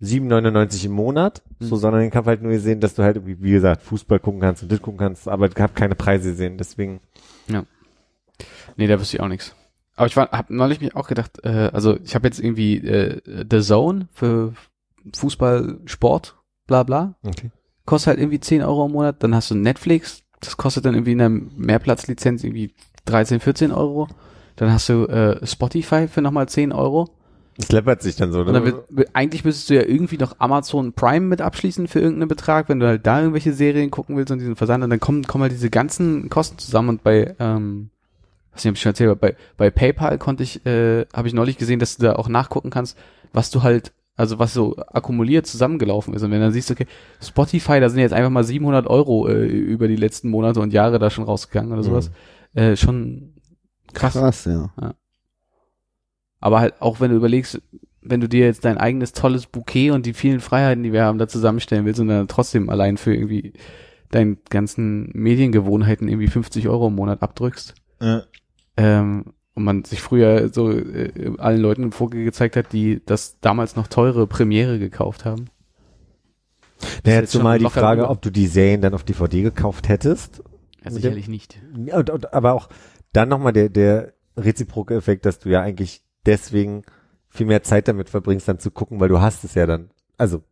7,99 0.02 0.86
im 0.86 0.92
Monat, 0.92 1.42
so, 1.60 1.76
Mhm. 1.76 1.80
sondern 1.80 2.02
ich 2.04 2.14
habe 2.16 2.28
halt 2.30 2.42
nur 2.44 2.52
gesehen, 2.52 2.80
dass 2.80 2.94
du 2.94 3.02
halt 3.04 3.26
wie 3.26 3.52
gesagt, 3.52 3.82
Fußball 3.82 4.20
gucken 4.20 4.40
kannst 4.40 4.62
und 4.64 4.72
das 4.72 4.82
gucken 4.84 5.00
kannst, 5.00 5.28
aber 5.28 5.48
ich 5.48 5.56
habe 5.60 5.74
keine 5.74 5.96
Preise 5.96 6.30
gesehen, 6.30 6.58
deswegen. 6.60 7.00
Nee, 8.78 8.88
da 8.88 9.00
wüsste 9.00 9.18
ich 9.18 9.22
auch 9.22 9.28
nichts. 9.28 9.56
Aber 10.00 10.08
ich 10.08 10.16
war, 10.18 10.30
hab 10.32 10.50
neulich 10.50 10.80
mich 10.82 10.96
auch 10.96 11.08
gedacht, 11.08 11.40
äh, 11.44 11.70
also 11.74 11.98
ich 12.04 12.16
habe 12.16 12.28
jetzt 12.28 12.40
irgendwie 12.40 12.78
äh, 12.78 13.22
The 13.50 13.62
Zone 13.62 14.08
für 14.14 14.54
Fußball, 15.16 15.80
Sport, 15.86 16.36
bla 16.68 16.84
bla. 16.84 17.16
Okay. 17.24 17.52
Kostet 17.86 18.08
halt 18.08 18.20
irgendwie 18.20 18.40
10 18.40 18.62
Euro 18.64 18.86
im 18.86 18.92
Monat. 18.94 19.24
Dann 19.24 19.34
hast 19.36 19.52
du 19.52 19.56
Netflix, 19.56 20.24
das 20.40 20.58
kostet 20.58 20.86
dann 20.86 20.94
irgendwie 20.94 21.14
in 21.14 21.18
der 21.18 21.30
Mehrplatzlizenz 21.30 22.44
irgendwie 22.44 22.74
13, 23.06 23.40
14 23.40 23.72
Euro. 23.72 24.08
Dann 24.56 24.72
hast 24.72 24.90
du 24.90 25.06
äh, 25.06 25.46
Spotify 25.46 26.08
für 26.08 26.22
nochmal 26.22 26.48
10 26.50 26.72
Euro. 26.72 27.10
Es 27.58 27.72
läppert 27.72 28.02
sich 28.02 28.16
dann 28.16 28.32
so, 28.32 28.40
Und 28.40 28.54
dann 28.54 28.64
wird- 28.66 29.10
eigentlich 29.14 29.44
müsstest 29.44 29.70
du 29.70 29.76
ja 29.76 29.82
irgendwie 29.82 30.18
noch 30.18 30.36
Amazon 30.40 30.94
Prime 30.94 31.26
mit 31.26 31.42
abschließen 31.42 31.88
für 31.90 32.00
irgendeinen 32.00 32.30
Betrag, 32.30 32.70
wenn 32.70 32.80
du 32.80 32.88
halt 32.88 33.06
da 33.06 33.20
irgendwelche 33.20 33.52
Serien 33.54 33.92
gucken 33.92 34.16
willst 34.16 34.32
und 34.32 34.40
diesen 34.40 34.56
Versand 34.56 34.82
und 34.84 34.90
dann 34.92 35.00
kommen, 35.02 35.26
kommen 35.28 35.42
halt 35.42 35.52
diese 35.52 35.70
ganzen 35.70 36.30
Kosten 36.30 36.58
zusammen 36.58 36.88
und 36.90 37.04
bei, 37.04 37.36
ähm, 37.40 37.90
was 38.52 38.66
ich 38.66 38.80
schon 38.80 38.92
erzählt 38.92 39.20
bei, 39.20 39.36
bei 39.58 39.70
PayPal 39.70 40.18
konnte 40.18 40.44
ich, 40.44 40.66
äh, 40.66 41.06
habe 41.14 41.28
ich 41.28 41.34
neulich 41.34 41.58
gesehen, 41.58 41.80
dass 41.80 41.98
du 41.98 42.04
da 42.04 42.16
auch 42.16 42.30
nachgucken 42.30 42.70
kannst, 42.70 42.98
was 43.34 43.50
du 43.52 43.64
halt, 43.64 43.94
also 44.16 44.40
was 44.40 44.54
so 44.54 44.76
akkumuliert 44.78 45.48
zusammengelaufen 45.48 46.14
ist 46.14 46.24
und 46.24 46.32
wenn 46.32 46.40
du 46.40 46.46
dann 46.46 46.54
siehst, 46.54 46.72
okay, 46.72 46.88
Spotify, 47.22 47.80
da 47.80 47.90
sind 47.90 48.00
jetzt 48.00 48.14
einfach 48.14 48.32
mal 48.32 48.44
700 48.44 48.88
Euro 48.88 49.28
äh, 49.28 49.46
über 49.46 49.88
die 49.88 49.96
letzten 49.96 50.30
Monate 50.30 50.60
und 50.60 50.74
Jahre 50.74 51.00
da 51.00 51.10
schon 51.10 51.24
rausgegangen 51.24 51.72
oder 51.72 51.84
sowas, 51.84 52.12
äh, 52.54 52.76
schon 52.76 53.36
krass. 53.94 54.14
Krass, 54.14 54.46
ja. 54.46 54.72
Aber 56.40 56.60
halt 56.60 56.82
auch 56.82 57.00
wenn 57.00 57.12
du 57.12 57.18
überlegst, 57.18 57.62
wenn 58.02 58.22
du 58.22 58.30
dir 58.30 58.46
jetzt 58.46 58.66
dein 58.66 58.78
eigenes 58.78 59.12
tolles 59.12 59.46
Bouquet 59.46 59.92
und 59.92 60.06
die 60.06 60.14
vielen 60.14 60.40
Freiheiten, 60.40 60.84
die 60.84 60.94
wir 60.94 61.04
haben, 61.04 61.20
da 61.20 61.28
zusammenstellen 61.28 61.86
willst 61.86 62.00
und 62.00 62.08
dann 62.08 62.28
trotzdem 62.28 62.70
allein 62.70 62.98
für 62.98 63.14
irgendwie 63.14 63.54
deinen 64.10 64.38
ganzen 64.50 65.12
Mediengewohnheiten 65.14 66.08
irgendwie 66.08 66.28
50 66.28 66.68
Euro 66.68 66.88
im 66.88 66.96
Monat 66.96 67.22
abdrückst. 67.22 67.76
Ja. 68.02 68.24
Ähm, 68.78 69.34
und 69.54 69.64
man 69.64 69.84
sich 69.84 70.02
früher 70.02 70.50
so 70.54 70.72
äh, 70.72 71.34
allen 71.38 71.62
Leuten 71.62 71.92
vorgezeigt 71.92 72.56
hat, 72.56 72.72
die 72.72 73.02
das 73.06 73.40
damals 73.42 73.76
noch 73.76 73.88
teure 73.88 74.26
Premiere 74.26 74.80
gekauft 74.80 75.26
haben. 75.26 75.50
Na, 77.04 77.12
jetzt 77.12 77.22
jetzt 77.22 77.34
schon 77.34 77.44
mal 77.44 77.60
die 77.60 77.70
Frage, 77.70 78.08
ob 78.08 78.22
du 78.22 78.30
die 78.30 78.48
Serien 78.48 78.82
dann 78.82 78.94
auf 78.94 79.04
DVD 79.04 79.42
gekauft 79.42 79.90
hättest. 79.90 80.44
Ja, 80.84 80.92
sicherlich 80.92 81.28
nicht. 81.28 81.60
Ja, 81.86 81.98
Und, 81.98 82.10
und, 82.10 82.34
aber 82.34 82.54
auch 82.54 82.70
dann 83.12 83.28
nochmal 83.28 83.54
der, 83.54 83.70
der 83.70 84.14
reziproke 84.38 84.96
Effekt, 84.96 85.26
dass 85.26 85.40
du 85.40 85.50
ja 85.50 85.62
eigentlich 85.62 86.04
deswegen 86.26 86.84
viel 87.28 87.46
mehr 87.46 87.64
Zeit 87.64 87.88
damit 87.88 88.10
verbringst, 88.10 88.48
dann 88.48 88.60
zu 88.60 88.72
gucken, 88.72 89.00
weil 89.00 89.10
du 89.10 89.20
hast 89.20 89.44
es 89.44 89.56
ja 89.56 89.66
dann. 89.66 89.90
Also, 90.18 90.44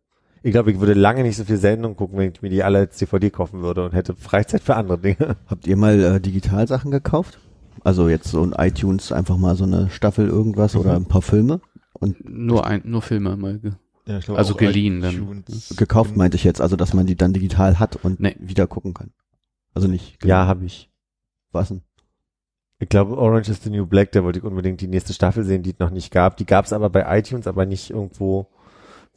ich 0.42 0.52
glaube, 0.52 0.70
ich 0.72 0.80
würde 0.80 0.94
lange 0.94 1.22
nicht 1.22 1.36
so 1.36 1.44
viel 1.44 1.56
Sendungen 1.56 1.96
gucken, 1.96 2.18
wenn 2.18 2.32
ich 2.32 2.42
mir 2.42 2.50
die 2.50 2.62
alle 2.62 2.78
als 2.78 2.96
DVD 2.98 3.30
kaufen 3.30 3.62
würde 3.62 3.84
und 3.84 3.92
hätte 3.92 4.14
Freizeit 4.14 4.62
für 4.62 4.76
andere 4.76 4.98
Dinge. 4.98 5.36
Habt 5.46 5.66
ihr 5.66 5.76
mal 5.76 5.98
äh, 6.00 6.20
Digitalsachen 6.20 6.90
gekauft? 6.90 7.38
Also 7.84 8.08
jetzt 8.08 8.28
so 8.30 8.42
ein 8.42 8.52
iTunes 8.58 9.12
einfach 9.12 9.36
mal 9.36 9.54
so 9.56 9.64
eine 9.64 9.88
Staffel 9.90 10.26
irgendwas 10.28 10.74
oder 10.76 10.94
ein 10.96 11.06
paar 11.06 11.22
Filme? 11.22 11.60
Und 11.92 12.28
Nur 12.28 12.66
ein, 12.66 12.82
nur 12.84 13.02
Filme 13.02 13.36
mal. 13.36 13.58
ge- 13.58 13.72
Ja, 14.06 14.18
ich 14.18 14.24
glaube 14.24 14.38
Also 14.38 14.54
geliehen 14.54 15.00
dann. 15.00 15.44
gekauft 15.76 16.16
meinte 16.16 16.36
ich 16.36 16.44
jetzt, 16.44 16.60
also 16.60 16.76
dass 16.76 16.94
man 16.94 17.06
die 17.06 17.16
dann 17.16 17.32
digital 17.32 17.78
hat 17.78 17.96
und 18.04 18.20
Nee. 18.20 18.36
wieder 18.40 18.66
gucken 18.66 18.94
kann. 18.94 19.10
Also 19.74 19.86
nicht. 19.88 20.24
Ja, 20.24 20.46
habe 20.46 20.64
ich. 20.64 20.90
Was 21.52 21.68
denn? 21.68 21.82
Ich 22.80 22.88
glaube, 22.88 23.16
Orange 23.16 23.48
is 23.50 23.62
the 23.62 23.70
New 23.70 23.86
Black, 23.86 24.12
da 24.12 24.22
wollte 24.22 24.38
ich 24.38 24.44
unbedingt 24.44 24.80
die 24.80 24.86
nächste 24.86 25.12
Staffel 25.12 25.42
sehen, 25.44 25.62
die 25.64 25.70
es 25.70 25.78
noch 25.80 25.90
nicht 25.90 26.12
gab. 26.12 26.36
Die 26.36 26.46
gab 26.46 26.64
es 26.64 26.72
aber 26.72 26.90
bei 26.90 27.18
iTunes, 27.18 27.46
aber 27.48 27.66
nicht 27.66 27.90
irgendwo, 27.90 28.46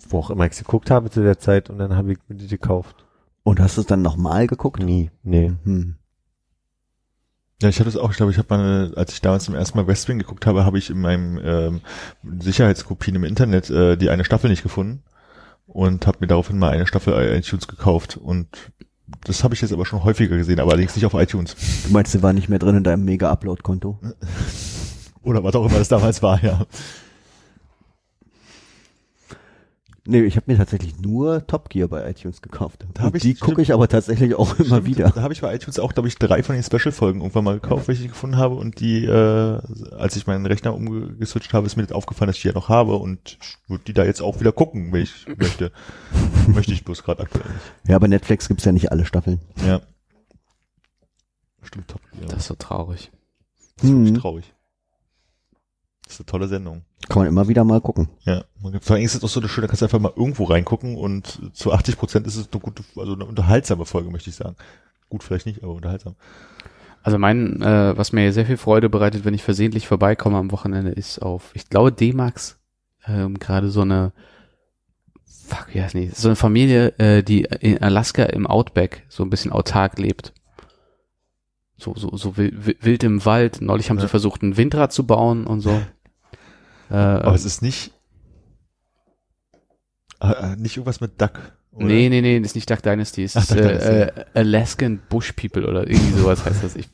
wo 0.10 0.20
auch 0.20 0.30
immer 0.30 0.46
ich 0.46 0.54
sie 0.54 0.64
geguckt 0.64 0.92
habe 0.92 1.10
zu 1.10 1.22
der 1.22 1.40
Zeit 1.40 1.70
und 1.70 1.78
dann 1.78 1.96
habe 1.96 2.14
ich 2.14 2.20
mir 2.28 2.36
die 2.36 2.48
gekauft. 2.48 3.06
Und 3.44 3.60
hast 3.60 3.78
du 3.78 3.82
es 3.82 3.88
dann 3.88 4.02
nochmal 4.02 4.48
geguckt? 4.48 4.82
Nie, 4.82 5.10
nee. 5.24 5.52
Hm. 5.64 5.96
Ja, 7.62 7.70
ich 7.70 7.80
hatte 7.80 7.90
es 7.90 7.98
auch, 7.98 8.10
ich 8.10 8.18
glaube, 8.18 8.32
ich 8.32 8.40
habe 8.40 8.56
mal, 8.56 8.94
als 8.96 9.14
ich 9.14 9.22
damals 9.22 9.44
zum 9.44 9.54
ersten 9.54 9.78
Mal 9.78 9.86
West 9.86 10.08
Wing 10.08 10.18
geguckt 10.18 10.46
habe, 10.48 10.66
habe 10.66 10.80
ich 10.80 10.90
in 10.90 11.00
meinem 11.00 11.40
ähm, 11.44 11.82
Sicherheitskopien 12.40 13.16
im 13.16 13.24
Internet 13.24 13.70
äh, 13.70 13.98
die 13.98 14.10
eine 14.10 14.26
Staffel 14.26 14.50
nicht 14.50 14.64
gefunden 14.64 15.04
und 15.68 16.08
habe 16.08 16.18
mir 16.22 16.28
daraufhin 16.28 16.58
mal 16.58 16.72
eine 16.72 16.88
Staffel 16.88 17.14
iTunes 17.36 17.68
gekauft 17.68 18.18
und 18.18 18.48
das 19.26 19.44
habe 19.44 19.54
ich 19.54 19.62
jetzt 19.62 19.74
aber 19.74 19.86
schon 19.86 20.04
häufiger 20.04 20.38
gesehen, 20.38 20.60
aber 20.60 20.72
allerdings 20.72 20.96
nicht 20.96 21.06
auf 21.06 21.14
iTunes. 21.14 21.56
Du 21.86 21.92
meinst, 21.92 22.12
sie 22.12 22.24
war 22.24 22.34
nicht 22.34 22.50
mehr 22.50 22.60
drin 22.60 22.78
in 22.78 22.84
deinem 22.84 23.06
Mega-Upload-Konto? 23.06 24.00
Oder 25.24 25.44
was 25.44 25.56
auch 25.56 25.66
immer 25.66 25.78
das 25.78 25.90
damals 25.90 26.24
war, 26.24 26.44
ja. 26.44 26.66
Nee, 30.08 30.22
ich 30.22 30.36
habe 30.36 30.52
mir 30.52 30.58
tatsächlich 30.58 30.98
nur 31.00 31.46
Top 31.46 31.70
Gear 31.70 31.88
bei 31.88 32.10
iTunes 32.10 32.42
gekauft. 32.42 32.88
Da 32.96 33.04
hab 33.04 33.14
ich- 33.16 33.22
die 33.22 33.36
gucke 33.36 33.62
ich 33.62 33.72
aber 33.72 33.88
tatsächlich 33.88 34.34
auch 34.34 34.56
immer 34.58 34.66
Stimmt, 34.78 34.86
wieder. 34.88 35.10
Da 35.12 35.22
habe 35.22 35.32
ich 35.32 35.42
bei 35.42 35.54
iTunes 35.54 35.78
auch, 35.78 35.94
glaube 35.94 36.08
ich, 36.08 36.16
drei 36.16 36.42
von 36.42 36.56
den 36.56 36.64
Special-Folgen 36.64 37.22
irgendwann 37.22 37.44
mal 37.44 37.60
gekauft, 37.60 37.88
welche 37.88 38.02
ich 38.04 38.10
gefunden 38.10 38.36
habe 38.38 38.56
und 38.56 38.80
die, 38.80 39.06
äh, 39.06 39.60
als 39.96 40.16
ich 40.16 40.26
meinen 40.26 40.48
Rechner 40.48 40.74
umgeswitcht 40.74 41.54
habe, 41.54 41.68
ist 41.68 41.76
mir 41.76 41.84
das 41.84 41.92
aufgefallen, 41.92 42.28
dass 42.28 42.38
ich 42.38 42.42
die 42.42 42.48
ja 42.48 42.54
noch 42.56 42.68
habe 42.68 42.96
und 42.96 43.38
ich 43.40 43.58
würde 43.70 43.84
die 43.86 43.94
da 43.94 44.04
jetzt 44.04 44.24
auch 44.24 44.40
wieder 44.40 44.52
gucken, 44.52 44.92
wenn 44.92 45.04
ich 45.04 45.28
möchte. 45.38 45.72
möchte 46.48 46.74
ich 46.74 46.84
bloß 46.84 47.04
gerade 47.04 47.22
aktuell 47.22 47.46
nicht. 47.52 47.90
Ja, 47.90 48.00
bei 48.00 48.08
Netflix 48.08 48.48
gibt's 48.48 48.66
ja 48.66 48.72
nicht 48.72 48.92
alle 48.92 49.06
Staffeln. 49.06 49.40
Ja. 49.68 49.82
Stimmt, 51.62 51.90
top. 51.90 52.02
Ja. 52.20 52.26
Das 52.28 52.38
ist 52.40 52.48
so 52.48 52.56
traurig. 52.56 53.12
Das 53.78 53.84
ist 53.86 53.92
wirklich 53.92 54.14
Mhm. 54.14 54.18
traurig. 54.18 54.54
Das 56.12 56.20
ist 56.20 56.22
eine 56.22 56.26
tolle 56.26 56.48
Sendung. 56.50 56.82
Kann 57.08 57.20
man 57.20 57.28
immer 57.30 57.48
wieder 57.48 57.64
mal 57.64 57.80
gucken. 57.80 58.10
Ja. 58.26 58.44
Vor 58.82 58.96
allem 58.98 59.06
ist 59.06 59.16
es 59.16 59.24
auch 59.24 59.30
so 59.30 59.40
eine 59.40 59.48
schöne, 59.48 59.68
da 59.68 59.70
kannst 59.70 59.82
du 59.82 59.86
einfach 59.86 60.00
mal 60.00 60.12
irgendwo 60.14 60.44
reingucken 60.44 60.98
und 60.98 61.40
zu 61.54 61.72
80 61.72 61.98
Prozent 61.98 62.28
ist 62.28 62.36
es 62.36 62.50
eine 62.52 62.60
gute, 62.62 62.84
also 62.98 63.14
eine 63.14 63.24
unterhaltsame 63.26 63.86
Folge, 63.86 64.10
möchte 64.12 64.30
ich 64.30 64.36
sagen. 64.36 64.58
Gut, 65.10 65.24
vielleicht 65.24 65.46
nicht, 65.46 65.64
aber 65.64 65.74
unterhaltsam. 65.74 66.16
Also 67.02 67.18
mein, 67.18 67.62
äh, 67.62 67.98
was 67.98 68.12
mir 68.12 68.34
sehr 68.34 68.46
viel 68.46 68.58
Freude 68.58 68.90
bereitet, 68.90 69.24
wenn 69.24 69.34
ich 69.34 69.42
versehentlich 69.42 69.88
vorbeikomme 69.88 70.38
am 70.38 70.52
Wochenende, 70.52 70.92
ist 70.92 71.20
auf, 71.22 71.52
ich 71.54 71.70
glaube, 71.70 71.94
D-Max 71.94 72.60
ähm, 73.08 73.40
gerade 73.40 73.70
so 73.70 73.82
eine, 73.82 74.12
fuck, 75.26 75.68
wie 75.72 75.82
heißt 75.82 75.96
nicht, 75.96 76.18
so 76.18 76.28
eine 76.28 76.36
Familie, 76.36 76.90
äh, 77.00 77.24
die 77.24 77.44
in 77.62 77.82
Alaska 77.82 78.24
im 78.24 78.48
Outback 78.48 79.06
so 79.08 79.24
ein 79.24 79.30
bisschen 79.30 79.54
autark 79.54 79.98
lebt. 79.98 80.34
So, 81.78 81.96
so, 81.96 82.16
so 82.18 82.36
wild, 82.36 82.84
wild 82.84 83.04
im 83.06 83.24
Wald. 83.24 83.62
Neulich 83.62 83.90
haben 83.90 83.98
Ja. 83.98 84.02
sie 84.04 84.10
versucht, 84.10 84.44
ein 84.44 84.58
Windrad 84.58 84.92
zu 84.92 85.08
bauen 85.08 85.48
und 85.48 85.62
so. 85.62 85.82
Äh, 86.92 86.96
Aber 86.96 87.36
es 87.36 87.46
ist 87.46 87.62
nicht, 87.62 87.94
äh, 90.22 90.32
äh, 90.32 90.56
nicht 90.58 90.76
irgendwas 90.76 91.00
mit 91.00 91.22
Duck. 91.22 91.54
Oder? 91.72 91.86
nee, 91.86 92.10
nee, 92.10 92.20
nee, 92.20 92.40
das 92.40 92.50
ist 92.52 92.56
nicht 92.56 92.70
Duck 92.70 92.84
Dynasty, 92.84 93.24
es 93.24 93.38
Ach, 93.38 93.44
ist 93.44 93.52
äh, 93.52 94.08
äh, 94.08 94.26
Alaskan 94.34 95.00
Bush 95.10 95.32
People 95.32 95.66
oder 95.66 95.88
irgendwie 95.88 96.20
sowas 96.20 96.44
heißt 96.44 96.64
das. 96.64 96.76
Ich, 96.76 96.90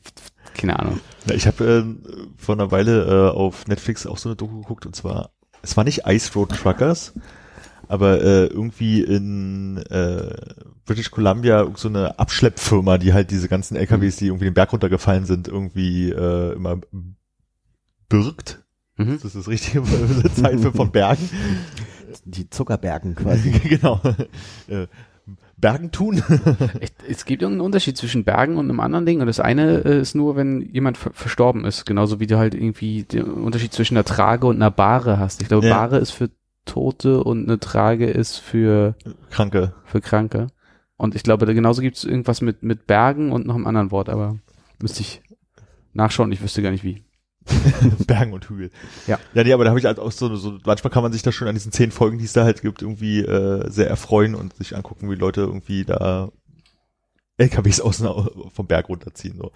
keine 0.54 0.78
Ahnung. 0.78 1.00
Ja, 1.26 1.34
ich 1.34 1.48
habe 1.48 1.64
äh, 1.64 2.10
vor 2.36 2.54
einer 2.54 2.70
Weile 2.70 3.06
äh, 3.06 3.36
auf 3.36 3.66
Netflix 3.66 4.06
auch 4.06 4.18
so 4.18 4.28
eine 4.28 4.36
Doku 4.36 4.60
geguckt 4.60 4.86
und 4.86 4.94
zwar, 4.94 5.32
es 5.62 5.76
war 5.76 5.82
nicht 5.82 6.06
Ice 6.06 6.32
Road 6.34 6.50
Truckers, 6.50 7.12
aber 7.88 8.22
äh, 8.22 8.46
irgendwie 8.46 9.02
in 9.02 9.78
äh, 9.90 10.36
British 10.84 11.10
Columbia 11.10 11.68
so 11.74 11.88
eine 11.88 12.20
Abschleppfirma, 12.20 12.98
die 12.98 13.12
halt 13.12 13.32
diese 13.32 13.48
ganzen 13.48 13.76
LKWs, 13.76 14.16
die 14.16 14.26
irgendwie 14.26 14.44
den 14.44 14.54
Berg 14.54 14.72
runtergefallen 14.72 15.26
sind, 15.26 15.48
irgendwie 15.48 16.10
äh, 16.10 16.52
immer 16.52 16.78
birgt. 18.08 18.62
Mhm. 18.98 19.14
Das 19.14 19.24
ist 19.24 19.36
das 19.36 19.48
richtige 19.48 19.82
Zeit 20.34 20.60
für 20.60 20.72
von 20.72 20.90
Bergen. 20.90 21.28
Die 22.24 22.48
Zuckerbergen 22.50 23.14
quasi. 23.14 23.50
genau. 23.68 24.00
Äh, 24.66 24.86
Bergen 25.56 25.90
tun. 25.90 26.22
Es 27.08 27.24
gibt 27.24 27.42
irgendeinen 27.42 27.66
Unterschied 27.66 27.96
zwischen 27.96 28.24
Bergen 28.24 28.56
und 28.56 28.68
einem 28.68 28.80
anderen 28.80 29.06
Ding. 29.06 29.20
Und 29.20 29.26
das 29.26 29.40
eine 29.40 29.84
äh, 29.84 30.00
ist 30.00 30.14
nur, 30.14 30.36
wenn 30.36 30.62
jemand 30.72 30.96
ver 30.98 31.12
verstorben 31.12 31.64
ist. 31.64 31.84
Genauso 31.86 32.20
wie 32.20 32.26
du 32.26 32.38
halt 32.38 32.54
irgendwie 32.54 33.04
den 33.04 33.24
Unterschied 33.24 33.72
zwischen 33.72 33.96
einer 33.96 34.04
Trage 34.04 34.46
und 34.46 34.56
einer 34.56 34.70
Bahre 34.70 35.18
hast. 35.18 35.42
Ich 35.42 35.48
glaube, 35.48 35.66
Ja. 35.66 35.74
Bahre 35.74 35.98
ist 35.98 36.10
für 36.10 36.30
Tote 36.64 37.22
und 37.24 37.48
eine 37.48 37.58
Trage 37.58 38.06
ist 38.10 38.36
für, 38.38 38.94
Kranke. 39.30 39.74
für 39.84 40.00
Kranke. 40.00 40.48
Und 40.96 41.14
ich 41.14 41.22
glaube, 41.22 41.46
da 41.46 41.52
genauso 41.52 41.80
gibt 41.80 41.96
es 41.96 42.04
irgendwas 42.04 42.40
mit, 42.40 42.62
mit 42.62 42.86
Bergen 42.86 43.32
und 43.32 43.46
noch 43.46 43.54
einem 43.54 43.66
anderen 43.66 43.90
Wort, 43.90 44.08
aber 44.08 44.36
müsste 44.80 45.00
ich 45.00 45.22
nachschauen. 45.92 46.32
Ich 46.32 46.42
wüsste 46.42 46.62
gar 46.62 46.70
nicht 46.72 46.84
wie. 46.84 47.04
Bergen 48.06 48.32
und 48.32 48.48
Hügel. 48.48 48.70
Ja. 49.06 49.18
Ja, 49.34 49.44
nee, 49.44 49.52
aber 49.52 49.64
da 49.64 49.70
habe 49.70 49.78
ich 49.80 49.86
halt 49.86 49.98
auch 49.98 50.12
so, 50.12 50.34
so, 50.36 50.58
manchmal 50.64 50.90
kann 50.90 51.02
man 51.02 51.12
sich 51.12 51.22
da 51.22 51.32
schon 51.32 51.48
an 51.48 51.54
diesen 51.54 51.72
zehn 51.72 51.90
Folgen, 51.90 52.18
die 52.18 52.24
es 52.24 52.32
da 52.32 52.44
halt 52.44 52.62
gibt, 52.62 52.82
irgendwie 52.82 53.20
äh, 53.20 53.70
sehr 53.70 53.88
erfreuen 53.88 54.34
und 54.34 54.54
sich 54.56 54.76
angucken, 54.76 55.10
wie 55.10 55.14
Leute 55.14 55.42
irgendwie 55.42 55.84
da 55.84 56.30
LKWs 57.36 57.80
außen 57.80 58.06
au- 58.06 58.50
vom 58.52 58.66
Berg 58.66 58.88
runterziehen. 58.88 59.36
So. 59.38 59.52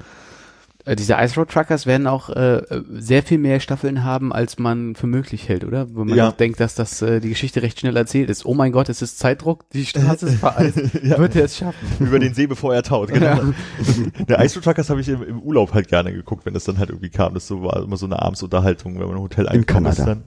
Äh, 0.85 0.97
diese 0.97 1.15
Ice 1.19 1.37
Road 1.37 1.49
Truckers 1.51 1.87
werden 1.87 2.07
auch 2.07 2.29
äh, 2.31 2.63
sehr 2.93 3.23
viel 3.23 3.39
mehr 3.39 3.61
Staffeln 3.61 4.03
haben, 4.03 4.33
als 4.33 4.59
man 4.59 4.95
für 4.97 5.07
möglich 5.07 5.49
hält, 5.49 5.65
oder? 5.65 5.87
Wo 5.95 6.05
man 6.05 6.17
Ja. 6.17 6.33
denkt, 6.33 6.59
dass 6.59 6.75
das 6.75 7.01
äh, 7.03 7.21
die 7.21 7.29
Geschichte 7.29 7.63
recht 7.63 7.79
schnell 7.81 7.97
erzählt 7.97 8.31
ist. 8.31 8.45
Oh 8.45 8.55
mein 8.55 8.73
Gott, 8.73 8.89
es 8.89 9.01
ist 9.01 9.19
Zeitdruck, 9.19 9.69
die 9.71 9.87
Straße 9.87 10.27
ist 10.27 10.35
vereist. 10.41 10.81
Ja. 11.03 11.19
Wird 11.19 11.37
er 11.37 11.45
es 11.45 11.57
schaffen? 11.57 11.87
Über 12.01 12.19
den 12.19 12.35
See, 12.35 12.47
bevor 12.47 12.75
er 12.75 12.83
taut, 12.83 13.13
genau. 13.13 13.39
Der 14.29 14.45
Ice 14.45 14.57
Road 14.57 14.65
Truckers 14.65 14.91
habe 14.91 15.01
ich 15.01 15.09
im, 15.09 15.23
im 15.23 15.41
Urlaub 15.41 15.73
halt 15.75 15.89
gerne 15.89 16.13
geguckt, 16.13 16.45
wenn 16.47 16.55
das 16.55 16.65
dann 16.65 16.79
halt 16.79 16.91
irgendwie 16.91 17.11
kam. 17.11 17.35
Das 17.35 17.47
so 17.47 17.63
war 17.63 17.83
immer 17.83 17.97
so 17.97 18.07
eine 18.07 18.21
Abendsunterhaltung, 18.21 18.95
wenn 18.99 19.07
man 19.07 19.17
im 19.17 19.23
Hotel 19.23 19.49
eingekommen 19.49 19.91
ist 19.91 19.99
Kanada. 19.99 20.15
dann. 20.17 20.25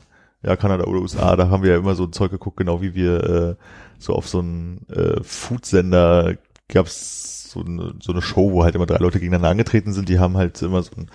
Ja, 0.49 0.55
Kanada 0.55 0.83
oder 0.83 0.99
USA, 1.01 1.35
da 1.35 1.49
haben 1.49 1.63
wir 1.63 1.71
ja 1.71 1.77
immer 1.77 1.95
so 1.95 2.03
ein 2.03 2.13
Zeug 2.13 2.29
geguckt, 2.31 2.57
genau 2.57 2.81
wie 2.81 2.93
wir 2.93 3.23
äh, 3.23 3.55
so 3.97 4.13
auf 4.13 4.27
so 4.27 4.39
einen 4.39 4.85
äh, 4.89 5.21
Foodsender 5.23 6.35
gab's 6.69 7.44
so 7.55 7.65
eine, 7.65 7.93
so 8.01 8.11
eine 8.11 8.21
Show, 8.21 8.51
wo 8.51 8.63
halt 8.63 8.75
immer 8.75 8.85
drei 8.85 8.97
Leute 8.97 9.19
gegeneinander 9.19 9.49
angetreten 9.49 9.93
sind, 9.93 10.07
die 10.09 10.19
haben 10.19 10.37
halt 10.37 10.61
immer 10.61 10.83
so 10.83 10.91
ein 10.97 11.09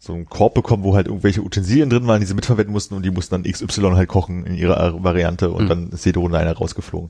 so 0.00 0.12
einen 0.12 0.26
Korb 0.26 0.52
bekommen, 0.52 0.82
wo 0.82 0.94
halt 0.94 1.06
irgendwelche 1.06 1.40
Utensilien 1.40 1.88
drin 1.88 2.06
waren, 2.06 2.20
die 2.20 2.26
sie 2.26 2.34
mitverwenden 2.34 2.72
mussten 2.74 2.94
und 2.94 3.04
die 3.06 3.10
mussten 3.10 3.42
dann 3.42 3.50
XY 3.50 3.92
halt 3.94 4.08
kochen 4.08 4.44
in 4.44 4.54
ihrer 4.54 5.02
Variante 5.02 5.50
und 5.50 5.64
Mhm. 5.64 5.68
dann 5.68 5.88
ist 5.92 6.04
jede 6.04 6.18
Runde 6.20 6.36
einer 6.38 6.52
rausgeflogen. 6.54 7.08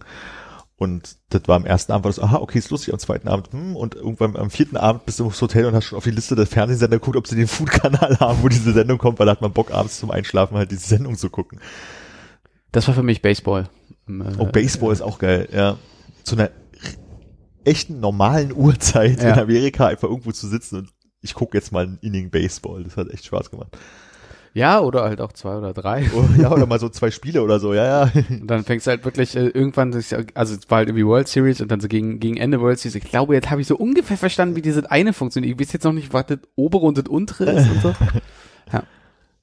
Und 0.77 1.17
das 1.31 1.43
war 1.47 1.57
am 1.57 1.65
ersten 1.67 1.91
Abend 1.91 2.05
war 2.05 2.11
das, 2.11 2.21
aha, 2.21 2.37
okay, 2.37 2.59
ist 2.59 2.71
lustig, 2.71 2.93
am 2.93 3.01
zweiten 3.01 3.27
Abend, 3.27 3.51
hm, 3.53 3.75
und 3.75 3.97
irgendwann 3.97 4.37
am 4.37 4.51
vierten 4.51 4.77
Abend 4.77 5.07
bist 5.07 5.19
du 5.19 5.27
aufs 5.27 5.41
Hotel 5.43 5.67
und 5.67 5.75
hast 5.75 5.87
schon 5.87 5.97
auf 5.99 6.05
die 6.05 6.11
Liste 6.13 6.37
der 6.37 6.47
Fernsehsender 6.47 6.99
geguckt, 6.99 7.17
ob 7.17 7.27
sie 7.27 7.35
den 7.37 7.49
Food-Kanal 7.49 8.17
haben, 8.21 8.39
wo 8.43 8.49
diese 8.49 8.73
Sendung 8.73 8.99
kommt, 8.99 9.19
weil 9.19 9.27
da 9.27 9.33
hat 9.33 9.41
man 9.41 9.53
Bock, 9.53 9.73
abends 9.73 9.99
zum 9.99 10.13
Einschlafen 10.13 10.57
halt 10.57 10.71
diese 10.71 10.87
Sendung 10.87 11.17
zu 11.17 11.31
gucken. 11.31 11.59
Das 12.71 12.87
war 12.87 12.95
für 12.95 13.03
mich 13.03 13.23
Baseball. 13.23 13.69
Ähm, 14.09 14.21
äh, 14.21 14.33
Oh, 14.39 14.47
Baseball 14.47 14.93
ist 14.93 15.03
auch 15.03 15.19
geil, 15.19 15.49
ja. 15.53 15.79
Zu 16.23 16.37
einer 16.37 16.51
echten 17.65 18.01
normalen 18.01 18.53
Uhrzeit 18.53 19.23
Ja. 19.23 19.35
in 19.35 19.39
Amerika 19.41 19.87
einfach 19.87 20.09
irgendwo 20.09 20.33
zu 20.33 20.47
sitzen 20.49 20.79
und 20.79 20.89
ich 21.21 21.35
gucke 21.35 21.57
jetzt 21.57 21.73
mal 21.73 21.87
ein 21.87 21.99
Inning 22.03 22.31
Baseball. 22.31 22.85
Das 22.85 22.97
hat 22.97 23.09
echt 23.11 23.25
Spaß 23.25 23.51
gemacht. 23.51 23.77
Ja, 24.53 24.79
oder 24.81 25.03
halt 25.03 25.21
auch 25.21 25.33
zwei 25.33 25.57
oder 25.57 25.73
drei. 25.73 26.09
Oh, 26.15 26.25
ja, 26.41 26.53
oder 26.53 26.67
mal 26.67 26.79
so 26.79 26.89
zwei 26.89 27.11
Spiele 27.11 27.43
oder 27.43 27.59
so, 27.59 27.75
ja, 27.75 28.05
ja. 28.05 28.13
Und 28.31 28.47
dann 28.47 28.63
fängst 28.63 28.87
du 28.87 28.91
halt 28.93 29.05
wirklich 29.05 29.35
äh, 29.35 29.49
irgendwann, 29.49 29.93
also 29.93 30.55
es 30.55 30.71
war 30.71 30.79
halt 30.79 30.89
irgendwie 30.89 31.07
World 31.07 31.27
Series 31.27 31.61
und 31.61 31.73
dann 31.73 31.81
so 31.81 31.89
gegen, 31.89 32.21
gegen 32.21 32.37
Ende 32.37 32.61
World 32.61 32.79
Series. 32.79 32.95
Ich 32.95 33.11
glaube, 33.11 33.35
jetzt 33.35 33.51
habe 33.51 33.63
ich 33.63 33.67
so 33.67 33.77
ungefähr 33.77 34.17
verstanden, 34.17 34.55
wie 34.55 34.63
diese 34.63 34.89
eine 34.93 35.13
funktioniert. 35.13 35.59
Ich 35.61 35.67
weiß 35.67 35.73
jetzt 35.73 35.83
noch 35.85 35.93
nicht, 35.93 36.13
was 36.13 36.27
das 36.27 36.39
obere 36.55 36.85
und 36.87 36.97
das 36.99 37.07
untere 37.09 37.51
ist 37.51 37.69
und 37.71 37.81
so. 37.83 37.95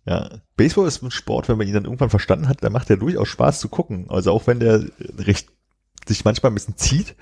Ja, 0.04 0.30
Baseball 0.58 0.88
ist 0.88 1.04
ein 1.04 1.12
Sport, 1.12 1.48
wenn 1.48 1.60
man 1.60 1.68
ihn 1.68 1.76
dann 1.76 1.84
irgendwann 1.86 2.10
verstanden 2.10 2.50
hat, 2.50 2.64
dann 2.64 2.74
macht 2.74 2.90
der 2.90 2.98
durchaus 2.98 3.28
Spaß 3.28 3.60
zu 3.60 3.70
gucken. 3.70 4.06
Also 4.10 4.32
auch 4.32 4.48
wenn 4.48 4.60
der 4.60 4.84
recht 5.20 5.50
sich 6.08 6.26
manchmal 6.26 6.52
ein 6.52 6.56
bisschen 6.56 6.76
zieht, 6.76 7.16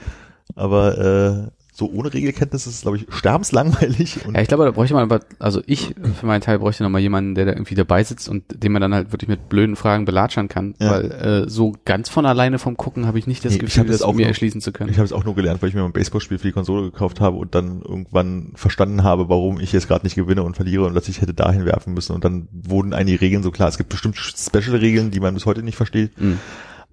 aber 0.56 1.48
äh, 1.48 1.52
so 1.72 1.90
ohne 1.90 2.14
Regelkenntnis 2.14 2.68
ist 2.68 2.74
es, 2.76 2.82
glaube 2.82 2.98
ich, 2.98 3.06
sterbenslangweilig. 3.10 4.18
Ja, 4.34 4.42
ich 4.42 4.50
glaube, 4.50 4.66
da 4.66 4.72
bräuchte 4.72 4.94
man 4.96 5.04
aber, 5.04 5.22
also 5.40 5.62
ich 5.66 5.96
für 6.20 6.26
meinen 6.26 6.42
Teil 6.42 6.60
bräuchte 6.60 6.84
noch 6.84 6.90
mal 6.90 7.00
jemanden, 7.00 7.36
der 7.36 7.46
da 7.46 7.54
irgendwie 7.54 7.76
dabei 7.76 8.04
sitzt 8.04 8.28
und 8.28 8.44
den 8.64 8.74
man 8.74 8.82
dann 8.82 8.94
halt 8.94 9.14
wirklich 9.14 9.30
mit 9.30 9.48
blöden 9.48 9.78
Fragen 9.78 10.04
belatschern 10.04 10.50
kann. 10.50 10.76
Ja. 10.80 10.92
Weil 10.92 11.12
äh, 11.46 11.50
so 11.50 11.74
ganz 11.86 12.10
von 12.10 12.26
alleine 12.26 12.60
vom 12.60 12.76
Gucken 12.76 13.06
habe 13.08 13.18
ich 13.18 13.28
nicht 13.28 13.46
das 13.46 13.54
Nee, 13.54 13.60
Gefühl, 13.60 13.86
das 13.86 14.00
das 14.00 14.02
auch 14.02 14.12
mir 14.14 14.24
nur- 14.24 14.28
erschließen 14.28 14.60
zu 14.60 14.74
können. 14.74 14.90
ich 14.90 14.98
habe 14.98 15.06
es 15.06 15.14
auch 15.14 15.24
nur 15.24 15.36
gelernt, 15.36 15.62
weil 15.62 15.70
ich 15.70 15.76
mir 15.76 15.86
ein 15.86 15.94
Baseballspiel 15.94 16.38
für 16.38 16.48
die 16.48 16.54
Konsole 16.54 16.92
gekauft 16.92 17.22
habe 17.22 17.38
und 17.38 17.56
dann 17.56 17.82
irgendwann 17.82 18.52
verstanden 18.56 19.04
habe, 19.04 19.30
warum 19.30 19.62
ich 19.62 19.72
jetzt 19.72 19.88
gerade 19.88 20.06
nicht 20.06 20.16
gewinne 20.16 20.44
und 20.44 20.56
verliere 20.58 20.86
und 20.86 20.96
dass 20.96 21.08
ich 21.08 21.22
hätte 21.22 21.34
dahin 21.34 21.64
werfen 21.64 21.94
müssen. 21.94 22.12
Und 22.14 22.26
dann 22.26 22.50
wurden 22.52 22.94
einige 22.94 23.22
Regeln 23.22 23.42
so 23.42 23.52
klar. 23.52 23.70
Es 23.70 23.78
gibt 23.78 23.90
bestimmt 23.90 24.18
Special-Regeln, 24.18 25.12
die 25.12 25.22
man 25.22 25.34
bis 25.34 25.46
heute 25.46 25.64
nicht 25.64 25.78
versteht. 25.78 26.20
Mhm. 26.20 26.40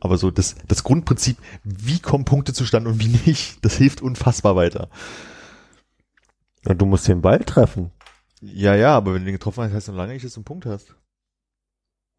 Aber 0.00 0.18
so 0.18 0.30
das, 0.30 0.56
das 0.68 0.84
Grundprinzip, 0.84 1.38
wie 1.64 1.98
kommen 1.98 2.24
Punkte 2.24 2.52
zustande 2.52 2.90
und 2.90 3.00
wie 3.00 3.08
nicht, 3.08 3.64
das 3.64 3.76
hilft 3.76 4.02
unfassbar 4.02 4.56
weiter. 4.56 4.88
Und 6.66 6.80
du 6.80 6.86
musst 6.86 7.08
den 7.08 7.22
Ball 7.22 7.40
treffen. 7.40 7.92
Ja, 8.40 8.74
ja, 8.74 8.96
aber 8.96 9.14
wenn 9.14 9.22
du 9.22 9.26
den 9.26 9.34
getroffen 9.34 9.64
hast, 9.64 9.72
heißt 9.72 9.88
noch 9.88 9.96
lange 9.96 10.12
nicht, 10.12 10.24
dass 10.24 10.34
du 10.34 10.40
einen 10.40 10.44
Punkt 10.44 10.66
hast. 10.66 10.94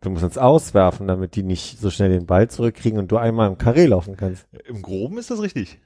Du 0.01 0.09
musst 0.09 0.23
uns 0.23 0.37
auswerfen, 0.37 1.07
damit 1.07 1.35
die 1.35 1.43
nicht 1.43 1.79
so 1.79 1.89
schnell 1.89 2.09
den 2.09 2.25
Ball 2.25 2.49
zurückkriegen 2.49 2.99
und 2.99 3.11
du 3.11 3.17
einmal 3.17 3.47
im 3.49 3.57
Karree 3.57 3.87
laufen 3.87 4.15
kannst. 4.15 4.47
Im 4.65 4.81
Groben 4.81 5.17
ist 5.17 5.31
das 5.31 5.41
richtig. 5.41 5.79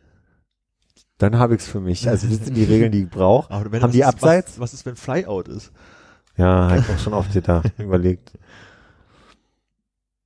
Dann 1.17 1.37
habe 1.37 1.55
ich's 1.55 1.67
für 1.67 1.79
mich. 1.79 2.09
Also 2.09 2.27
das 2.27 2.45
sind 2.45 2.55
die 2.55 2.63
Regeln, 2.65 2.91
die 2.91 3.03
ich 3.03 3.09
brauche. 3.09 3.53
Haben 3.53 3.71
was 3.71 3.91
die 3.91 3.99
ist, 3.99 4.05
Abseits? 4.05 4.53
Was, 4.53 4.59
was 4.59 4.73
ist, 4.73 4.85
wenn 4.85 4.95
Flyout 4.95 5.47
ist? 5.47 5.71
Ja, 6.35 6.69
hab 6.71 6.79
ich 6.79 6.89
auch 6.89 6.99
schon 6.99 7.13
oft 7.13 7.29
da 7.47 7.61
überlegt. 7.77 8.33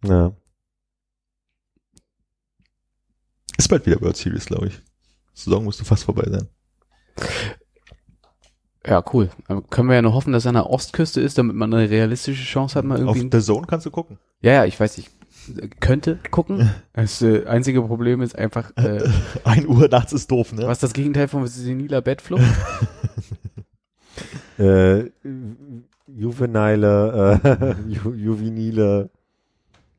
Ja. 0.04 0.34
Ist 3.58 3.68
bald 3.70 3.86
wieder 3.86 4.02
World 4.02 4.18
Series, 4.18 4.46
glaube 4.46 4.68
ich. 4.68 4.80
Saison 5.34 5.66
müsste 5.66 5.86
fast 5.86 6.04
vorbei 6.06 6.28
sein. 6.30 6.48
Ja, 8.86 9.04
cool. 9.14 9.30
Dann 9.48 9.68
können 9.70 9.90
wir 9.90 9.96
ja 9.96 10.02
nur 10.02 10.14
hoffen, 10.14 10.32
dass 10.34 10.46
er 10.46 10.50
an 10.50 10.56
der 10.56 10.70
Ostküste 10.70 11.20
ist, 11.22 11.38
damit 11.38 11.56
man 11.56 11.74
eine 11.74 11.90
realistische 11.90 12.44
Chance 12.44 12.76
hat, 12.78 12.86
mal 12.86 12.96
Auf 13.08 13.16
irgendwie. 13.16 13.30
der 13.32 13.42
Zone 13.42 13.66
kannst 13.68 13.86
du 13.86 13.92
gucken. 13.92 14.20
ja, 14.42 14.52
ja, 14.54 14.66
ich 14.66 14.80
weiß 14.80 14.98
nicht. 14.98 15.10
Könnte 15.80 16.20
gucken. 16.32 16.72
Das 16.94 17.22
äh, 17.22 17.46
einzige 17.46 17.82
Problem 17.84 18.22
ist 18.22 18.36
einfach, 18.38 18.72
äh, 18.78 19.04
Ein 19.44 19.68
Uhr 19.68 19.88
nachts 19.88 20.12
ist 20.14 20.30
doof, 20.32 20.54
ne? 20.54 20.64
was 20.68 20.78
ist 20.78 20.84
das 20.84 20.94
Gegenteil 20.94 21.28
von 21.28 21.46
seniler 21.48 22.02
Bettflucht? 22.02 22.44
Äh, 24.58 25.12
juvenile, 26.08 27.42
äh, 27.44 27.76
ju 27.90 28.14
juvenile. 28.14 29.10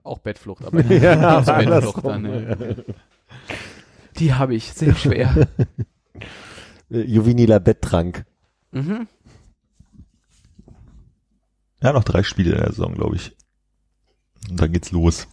Auch 0.03 0.19
Bettflucht, 0.21 0.65
aber 0.65 0.81
Ja. 0.87 1.41
Bettflucht 1.41 2.03
dann. 2.07 2.25
Ja. 2.25 2.57
Die 4.19 4.35
habe 4.35 4.55
ich 4.55 4.73
sehr 4.73 4.95
schwer. 4.95 5.49
Äh, 6.91 7.01
juveniler 7.03 7.61
Betttrank. 7.61 8.25
mhm. 8.73 9.07
Ja, 11.83 11.93
noch 11.93 12.05
drei 12.05 12.23
Spiele 12.23 12.53
in 12.53 12.59
der 12.59 12.71
Saison, 12.71 12.95
glaube 12.95 13.17
ich. 13.17 13.37
Und 14.51 14.61
dann 14.61 14.73
geht's 14.73 14.93
los. 14.93 15.29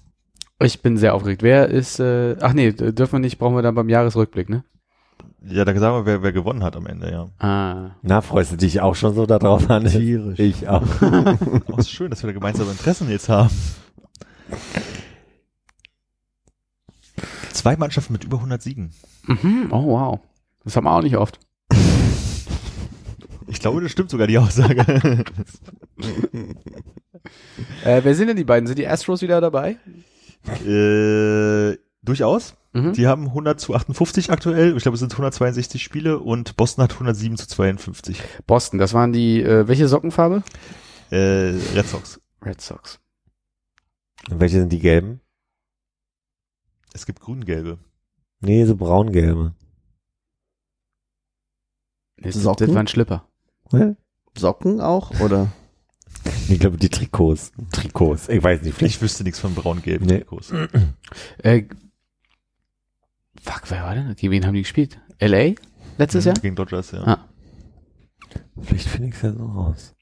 Ich 0.61 0.81
bin 0.81 0.97
sehr 0.97 1.13
aufgeregt. 1.15 1.41
Wer 1.41 1.69
ist, 1.69 1.99
äh, 1.99 2.35
ach 2.41 2.53
nee, 2.53 2.71
dürfen 2.73 3.13
wir 3.13 3.19
nicht, 3.19 3.37
brauchen 3.39 3.55
wir 3.55 3.61
dann 3.61 3.75
beim 3.75 3.89
Jahresrückblick, 3.89 4.49
ne? 4.49 4.63
Ja, 5.45 5.65
dann 5.65 5.77
sagen 5.77 5.95
wir, 5.95 6.05
wer, 6.05 6.23
wer 6.23 6.31
gewonnen 6.31 6.63
hat 6.63 6.75
am 6.75 6.85
Ende, 6.85 7.11
ja. 7.11 7.29
Ah. 7.45 7.95
Na, 8.01 8.21
freust 8.21 8.51
du 8.51 8.55
dich 8.57 8.81
auch 8.81 8.95
schon 8.95 9.13
so 9.13 9.25
darauf 9.25 9.69
an? 9.69 9.85
Tierisch. 9.85 10.39
Ich 10.39 10.67
auch. 10.67 10.83
Ist 11.77 11.89
schön, 11.91 12.09
dass 12.09 12.23
wir 12.23 12.27
da 12.27 12.33
gemeinsame 12.33 12.71
Interessen 12.71 13.09
jetzt 13.09 13.29
haben. 13.29 13.49
Zwei 17.63 17.77
Mannschaften 17.77 18.11
mit 18.11 18.25
über 18.25 18.35
100 18.39 18.61
Siegen. 18.61 18.91
Mhm. 19.25 19.67
Oh, 19.71 19.85
wow. 19.85 20.19
Das 20.65 20.75
haben 20.75 20.83
wir 20.83 20.91
auch 20.91 21.01
nicht 21.01 21.15
oft. 21.15 21.39
Ich 23.47 23.61
glaube, 23.61 23.79
das 23.79 23.89
stimmt 23.89 24.09
sogar, 24.09 24.27
die 24.27 24.37
Aussage. 24.37 24.83
Äh, 27.85 28.01
wer 28.03 28.15
sind 28.15 28.27
denn 28.27 28.35
die 28.35 28.43
beiden? 28.43 28.67
Sind 28.67 28.79
die 28.79 28.87
Astros 28.87 29.21
wieder 29.21 29.39
dabei? 29.39 29.77
äh, 30.65 31.77
durchaus. 32.01 32.55
Mhm. 32.73 32.91
Die 32.91 33.07
haben 33.07 33.27
100 33.27 33.61
zu 33.61 33.73
58 33.73 34.29
aktuell. 34.29 34.75
Ich 34.75 34.83
glaube, 34.83 34.95
es 34.95 34.99
sind 34.99 35.13
162 35.13 35.81
Spiele 35.81 36.19
und 36.19 36.57
Boston 36.57 36.83
hat 36.83 36.91
107 36.91 37.37
zu 37.37 37.47
52. 37.47 38.21
Boston, 38.45 38.77
das 38.77 38.93
waren 38.93 39.13
die, 39.13 39.41
äh, 39.41 39.69
welche 39.69 39.87
Sockenfarbe? 39.87 40.43
Äh, 41.11 41.53
Red 41.75 41.87
Sox. 41.87 42.19
Red 42.43 42.59
Sox. 42.59 42.99
Und 44.29 44.41
welche 44.41 44.59
sind 44.59 44.73
die 44.73 44.79
gelben? 44.79 45.21
Es 46.93 47.05
gibt 47.05 47.19
grün-gelbe. 47.19 47.79
Nee, 48.39 48.65
so 48.65 48.75
braun-gelbe. 48.75 49.53
Das, 52.17 52.35
das 52.35 52.43
Socken? 52.43 52.73
waren 52.75 52.87
Schlipper. 52.87 53.27
Socken 54.37 54.81
auch, 54.81 55.19
oder? 55.19 55.51
Ich 56.49 56.59
glaube, 56.59 56.77
die 56.77 56.89
Trikots. 56.89 57.51
Trikots. 57.71 58.29
Ich 58.29 58.43
weiß 58.43 58.61
nicht, 58.61 58.75
vielleicht. 58.75 58.95
Ich 58.97 59.01
wüsste 59.01 59.23
nichts 59.23 59.39
von 59.39 59.55
braun-gelben 59.55 60.05
Nee. 60.05 60.19
Trikots. 60.19 60.53
Äh, 61.39 61.63
fuck, 63.41 63.63
wer 63.69 63.83
war 63.83 63.95
denn? 63.95 64.13
Gegen 64.15 64.31
wen 64.31 64.45
haben 64.45 64.53
die 64.53 64.61
gespielt? 64.61 64.99
LA? 65.19 65.53
Letztes 65.97 66.25
Mhm, 66.25 66.27
Jahr? 66.29 66.39
Gegen 66.41 66.55
Dodgers, 66.55 66.91
ja. 66.91 67.03
Ah. 67.03 67.29
Vielleicht 68.61 68.87
finde 68.87 69.09
ich 69.09 69.15
es 69.15 69.21
ja 69.23 69.33
so 69.33 69.45
raus. 69.45 69.95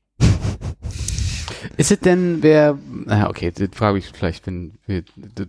Ist 1.78 1.92
es 1.92 2.00
denn, 2.00 2.44
wer, 2.44 2.78
na 3.06 3.30
okay, 3.30 3.52
das 3.52 3.70
frage 3.74 3.98
ich 4.00 4.08
vielleicht, 4.08 4.46
wenn 4.48 4.78
wir, 4.86 5.04
das, 5.16 5.48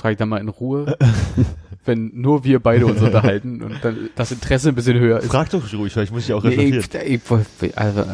frage 0.00 0.12
ich 0.14 0.18
dann 0.18 0.28
mal 0.28 0.38
in 0.38 0.48
Ruhe, 0.48 0.96
wenn 1.84 2.10
nur 2.14 2.44
wir 2.44 2.60
beide 2.60 2.86
uns 2.86 3.00
unterhalten 3.00 3.62
und 3.62 3.76
dann 3.82 4.10
das 4.16 4.32
Interesse 4.32 4.68
ein 4.70 4.74
bisschen 4.74 4.98
höher 4.98 5.18
ist. 5.20 5.28
Frag 5.30 5.50
doch 5.50 5.62
ruhig, 5.72 5.92
vielleicht 5.92 6.12
muss 6.12 6.24
ich 6.24 6.32
auch 6.32 6.42
Nee, 6.42 6.50
recherchieren. 6.50 6.84
ich, 7.06 7.62
ich, 7.62 7.78
also, 7.78 8.04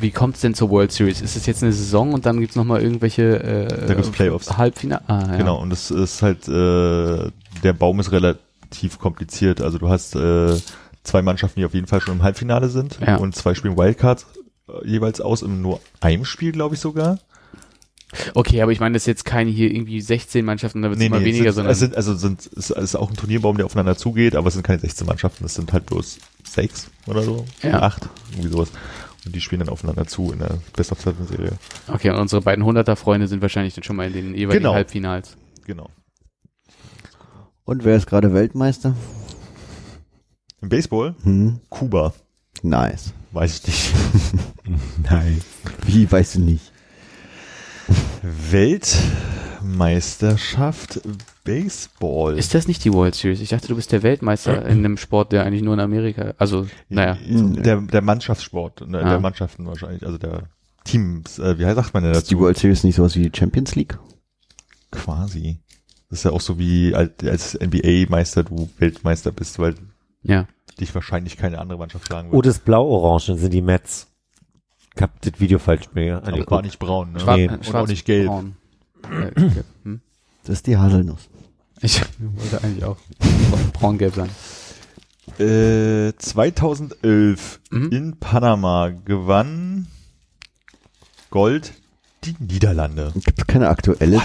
wie 0.00 0.10
kommt 0.10 0.36
es 0.36 0.40
denn 0.42 0.54
zur 0.54 0.70
World 0.70 0.92
Series? 0.92 1.20
Ist 1.20 1.36
es 1.36 1.46
jetzt 1.46 1.62
eine 1.62 1.72
Saison 1.72 2.12
und 2.12 2.26
dann 2.26 2.40
gibt's 2.40 2.56
noch 2.56 2.64
mal 2.64 2.80
irgendwelche 2.82 3.42
äh, 3.42 3.86
Da 3.86 3.94
gibt's 3.94 4.10
Playoffs. 4.10 4.56
Halbfinale? 4.56 5.02
Ah, 5.08 5.24
ja. 5.32 5.36
Genau, 5.36 5.60
und 5.60 5.70
das 5.70 5.90
ist 5.90 6.22
halt, 6.22 6.46
äh, 6.48 7.30
der 7.62 7.72
Baum 7.72 7.98
ist 8.00 8.12
relativ 8.12 8.98
kompliziert. 8.98 9.60
Also 9.60 9.78
du 9.78 9.88
hast 9.88 10.14
äh, 10.16 10.54
zwei 11.02 11.22
Mannschaften, 11.22 11.60
die 11.60 11.66
auf 11.66 11.74
jeden 11.74 11.86
Fall 11.86 12.00
schon 12.00 12.14
im 12.16 12.22
Halbfinale 12.22 12.68
sind 12.68 12.98
Ja. 13.04 13.16
und 13.16 13.34
zwei 13.34 13.54
spielen 13.54 13.76
Wildcard 13.76 14.26
äh, 14.68 14.86
jeweils 14.88 15.20
aus, 15.20 15.42
in 15.42 15.60
nur 15.62 15.80
einem 16.00 16.24
Spiel, 16.24 16.52
glaube 16.52 16.74
ich 16.74 16.80
sogar. 16.80 17.18
Okay, 18.34 18.62
aber 18.62 18.72
ich 18.72 18.80
meine, 18.80 18.94
das 18.94 19.02
ist 19.02 19.06
jetzt 19.06 19.24
keine 19.26 19.50
hier 19.50 19.70
irgendwie 19.70 20.00
16 20.00 20.44
Mannschaften, 20.44 20.80
da 20.82 20.88
wird 20.88 20.98
es 20.98 21.06
immer 21.06 21.20
weniger, 21.22 21.50
es 21.50 21.54
sind, 21.56 21.64
sondern 21.66 21.72
es 21.72 21.78
sind, 21.78 21.94
also 21.96 22.14
sind, 22.14 22.48
es 22.56 22.70
ist 22.70 22.94
auch 22.96 23.10
ein 23.10 23.16
Turnierbaum, 23.16 23.56
der 23.58 23.66
aufeinander 23.66 23.96
zugeht, 23.96 24.34
aber 24.34 24.48
es 24.48 24.54
sind 24.54 24.62
keine 24.62 24.78
16 24.78 25.06
Mannschaften, 25.06 25.44
es 25.44 25.54
sind 25.54 25.72
halt 25.74 25.84
bloß 25.86 26.18
sechs 26.42 26.88
oder 27.06 27.22
so, 27.22 27.44
Ja. 27.62 27.80
acht, 27.82 28.08
irgendwie 28.32 28.48
sowas. 28.48 28.70
Und 29.26 29.34
die 29.34 29.40
spielen 29.42 29.58
dann 29.60 29.68
aufeinander 29.68 30.06
zu 30.06 30.32
in 30.32 30.38
der 30.38 30.58
Best 30.74 30.90
of 30.92 31.00
Seven 31.02 31.26
Serie. 31.26 31.52
Okay, 31.86 32.08
und 32.10 32.16
unsere 32.16 32.40
beiden 32.40 32.64
Hunderter-Freunde 32.64 33.28
sind 33.28 33.42
wahrscheinlich 33.42 33.74
dann 33.74 33.84
schon 33.84 33.96
mal 33.96 34.06
in 34.06 34.12
den 34.14 34.34
jeweiligen 34.34 34.62
Genau. 34.62 34.74
Halbfinals. 34.74 35.36
Genau. 35.66 35.90
Und 37.64 37.84
wer 37.84 37.96
ist 37.96 38.06
gerade 38.06 38.32
Weltmeister? 38.32 38.94
Im 40.62 40.70
Baseball, 40.70 41.14
Hm, 41.24 41.60
Kuba. 41.68 42.14
nice. 42.62 43.12
Weiß 43.32 43.58
ich 43.60 43.66
nicht. 43.66 43.92
Nein. 45.10 45.42
Wie, 45.84 46.10
weißt 46.10 46.36
du 46.36 46.40
nicht? 46.40 46.72
Weltmeisterschaft 48.22 51.00
Baseball. 51.44 52.38
Ist 52.38 52.54
das 52.54 52.68
nicht 52.68 52.84
die 52.84 52.92
World 52.92 53.14
Series? 53.14 53.40
Ich 53.40 53.48
dachte, 53.50 53.68
du 53.68 53.76
bist 53.76 53.92
der 53.92 54.02
Weltmeister 54.02 54.64
in 54.66 54.78
einem 54.78 54.96
Sport, 54.96 55.32
der 55.32 55.44
eigentlich 55.44 55.62
nur 55.62 55.74
in 55.74 55.80
Amerika, 55.80 56.34
also, 56.38 56.66
naja. 56.88 57.16
Der, 57.28 57.80
der 57.80 58.02
Mannschaftssport, 58.02 58.86
ne, 58.88 58.98
Ah. 58.98 59.08
der 59.10 59.20
Mannschaften 59.20 59.66
wahrscheinlich, 59.66 60.04
also 60.04 60.18
der 60.18 60.44
Teams, 60.84 61.38
äh, 61.38 61.58
wie 61.58 61.64
sagt 61.64 61.94
man 61.94 62.02
denn 62.02 62.12
Ist 62.12 62.30
die? 62.30 62.38
World 62.38 62.58
Series 62.58 62.84
nicht 62.84 62.96
sowas 62.96 63.14
wie 63.16 63.28
die 63.28 63.36
Champions 63.38 63.74
League? 63.74 63.98
Quasi. 64.90 65.58
Das 66.10 66.20
ist 66.20 66.24
ja 66.24 66.30
auch 66.30 66.40
so 66.40 66.58
wie 66.58 66.94
als, 66.94 67.58
NBA-Meister 67.60 68.44
du 68.44 68.70
Weltmeister 68.78 69.30
bist, 69.32 69.58
weil 69.58 69.74
Ja. 70.22 70.46
dich 70.80 70.94
wahrscheinlich 70.94 71.36
keine 71.36 71.58
andere 71.58 71.78
Mannschaft 71.78 72.06
schlagen 72.06 72.28
Oh, 72.30 72.36
wird. 72.36 72.46
das 72.46 72.58
Blau-Orange 72.60 73.34
sind 73.36 73.52
die 73.52 73.60
Mets. 73.62 74.06
Ich 74.98 75.02
hab 75.02 75.20
das 75.22 75.38
Video 75.38 75.58
falsch 75.60 75.84
mir 75.94 76.16
Aber 76.16 76.26
war 76.26 76.32
angeguckt. 76.34 76.64
nicht 76.64 76.78
braun, 76.80 77.12
ne? 77.12 77.20
Schwarz, 77.20 77.36
Nee. 77.38 77.48
Und 77.48 77.64
schwarz 77.64 77.84
auch 77.84 77.88
nicht 77.88 78.04
gelb. 78.04 78.26
braun. 78.26 78.56
Hm? 79.84 80.00
Das 80.44 80.54
ist 80.56 80.66
die 80.66 80.76
Haselnuss. 80.76 81.28
Ich 81.80 82.02
wollte 82.18 82.64
eigentlich 82.64 82.84
auch 82.84 82.96
braun-gelb 83.74 84.14
sein. 84.16 84.28
Äh, 85.38 86.12
2011 86.18 87.60
Mhm. 87.70 87.90
in 87.92 88.16
Panama 88.18 88.88
gewann 89.04 89.86
Gold 91.30 91.74
die 92.24 92.34
Niederlande. 92.40 93.12
Gibt 93.14 93.38
es 93.38 93.46
keine 93.46 93.68
aktuelle 93.68 94.20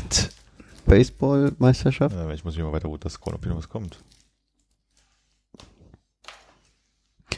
Baseball-Meisterschaft? 0.88 2.16
Äh, 2.16 2.34
ich 2.34 2.44
muss 2.44 2.56
mich 2.56 2.64
mal 2.64 2.72
weiter 2.74 2.88
runter 2.88 3.10
scrollen, 3.10 3.36
ob 3.38 3.44
hier 3.44 3.52
noch 3.52 3.60
was 3.60 3.70
kommt. 3.70 4.00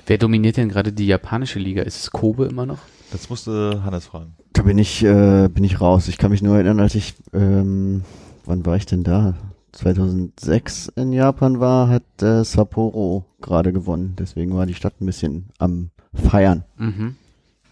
Wer 0.05 0.17
dominiert 0.17 0.57
denn 0.57 0.69
gerade 0.69 0.93
die 0.93 1.07
japanische 1.07 1.59
Liga? 1.59 1.81
Ist 1.81 1.99
es 1.99 2.11
Kobe 2.11 2.45
immer 2.45 2.65
noch? 2.65 2.79
Das 3.11 3.29
musste 3.29 3.81
Hannes 3.83 4.05
fragen. 4.05 4.35
Da 4.53 4.61
bin 4.63 4.77
ich, 4.77 5.03
äh, 5.03 5.47
bin 5.47 5.63
ich 5.63 5.81
raus. 5.81 6.07
Ich 6.07 6.17
kann 6.17 6.31
mich 6.31 6.41
nur 6.41 6.55
erinnern, 6.55 6.79
als 6.79 6.95
ich, 6.95 7.15
ähm, 7.33 8.03
wann 8.45 8.65
war 8.65 8.75
ich 8.75 8.85
denn 8.85 9.03
da? 9.03 9.35
2006 9.71 10.89
in 10.95 11.11
Japan 11.11 11.59
war, 11.59 11.89
hat 11.89 12.03
äh, 12.21 12.43
Sapporo 12.43 13.25
gerade 13.41 13.73
gewonnen. 13.73 14.15
Deswegen 14.17 14.55
war 14.55 14.65
die 14.65 14.73
Stadt 14.73 15.01
ein 15.01 15.05
bisschen 15.05 15.47
am 15.57 15.89
Feiern. 16.13 16.63
Mhm. 16.77 17.15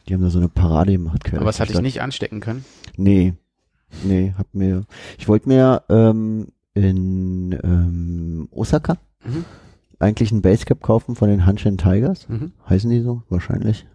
Die 0.07 0.13
haben 0.13 0.21
da 0.21 0.29
so 0.29 0.39
eine 0.39 0.49
Parade 0.49 0.91
gemacht. 0.91 1.21
Aber 1.27 1.39
durch 1.39 1.49
es 1.55 1.59
hat 1.59 1.67
die 1.67 1.71
dich 1.71 1.75
Stadt. 1.75 1.83
nicht 1.83 2.01
anstecken 2.01 2.39
können. 2.41 2.65
Nee. 2.97 3.33
Nee, 4.03 4.33
hab 4.37 4.53
mir, 4.53 4.83
ich 5.17 5.27
wollte 5.27 5.47
mir 5.47 5.83
ähm, 5.89 6.47
in 6.73 7.57
ähm, 7.63 8.47
Osaka 8.51 8.97
Mhm. 9.25 9.45
Eigentlich 9.99 10.31
ein 10.31 10.41
Basecap 10.41 10.81
kaufen 10.81 11.15
von 11.15 11.29
den 11.29 11.45
Hanshin 11.45 11.77
Tigers. 11.77 12.27
Mhm. 12.29 12.51
Heißen 12.69 12.89
die 12.89 13.01
so? 13.01 13.23
Wahrscheinlich. 13.29 13.85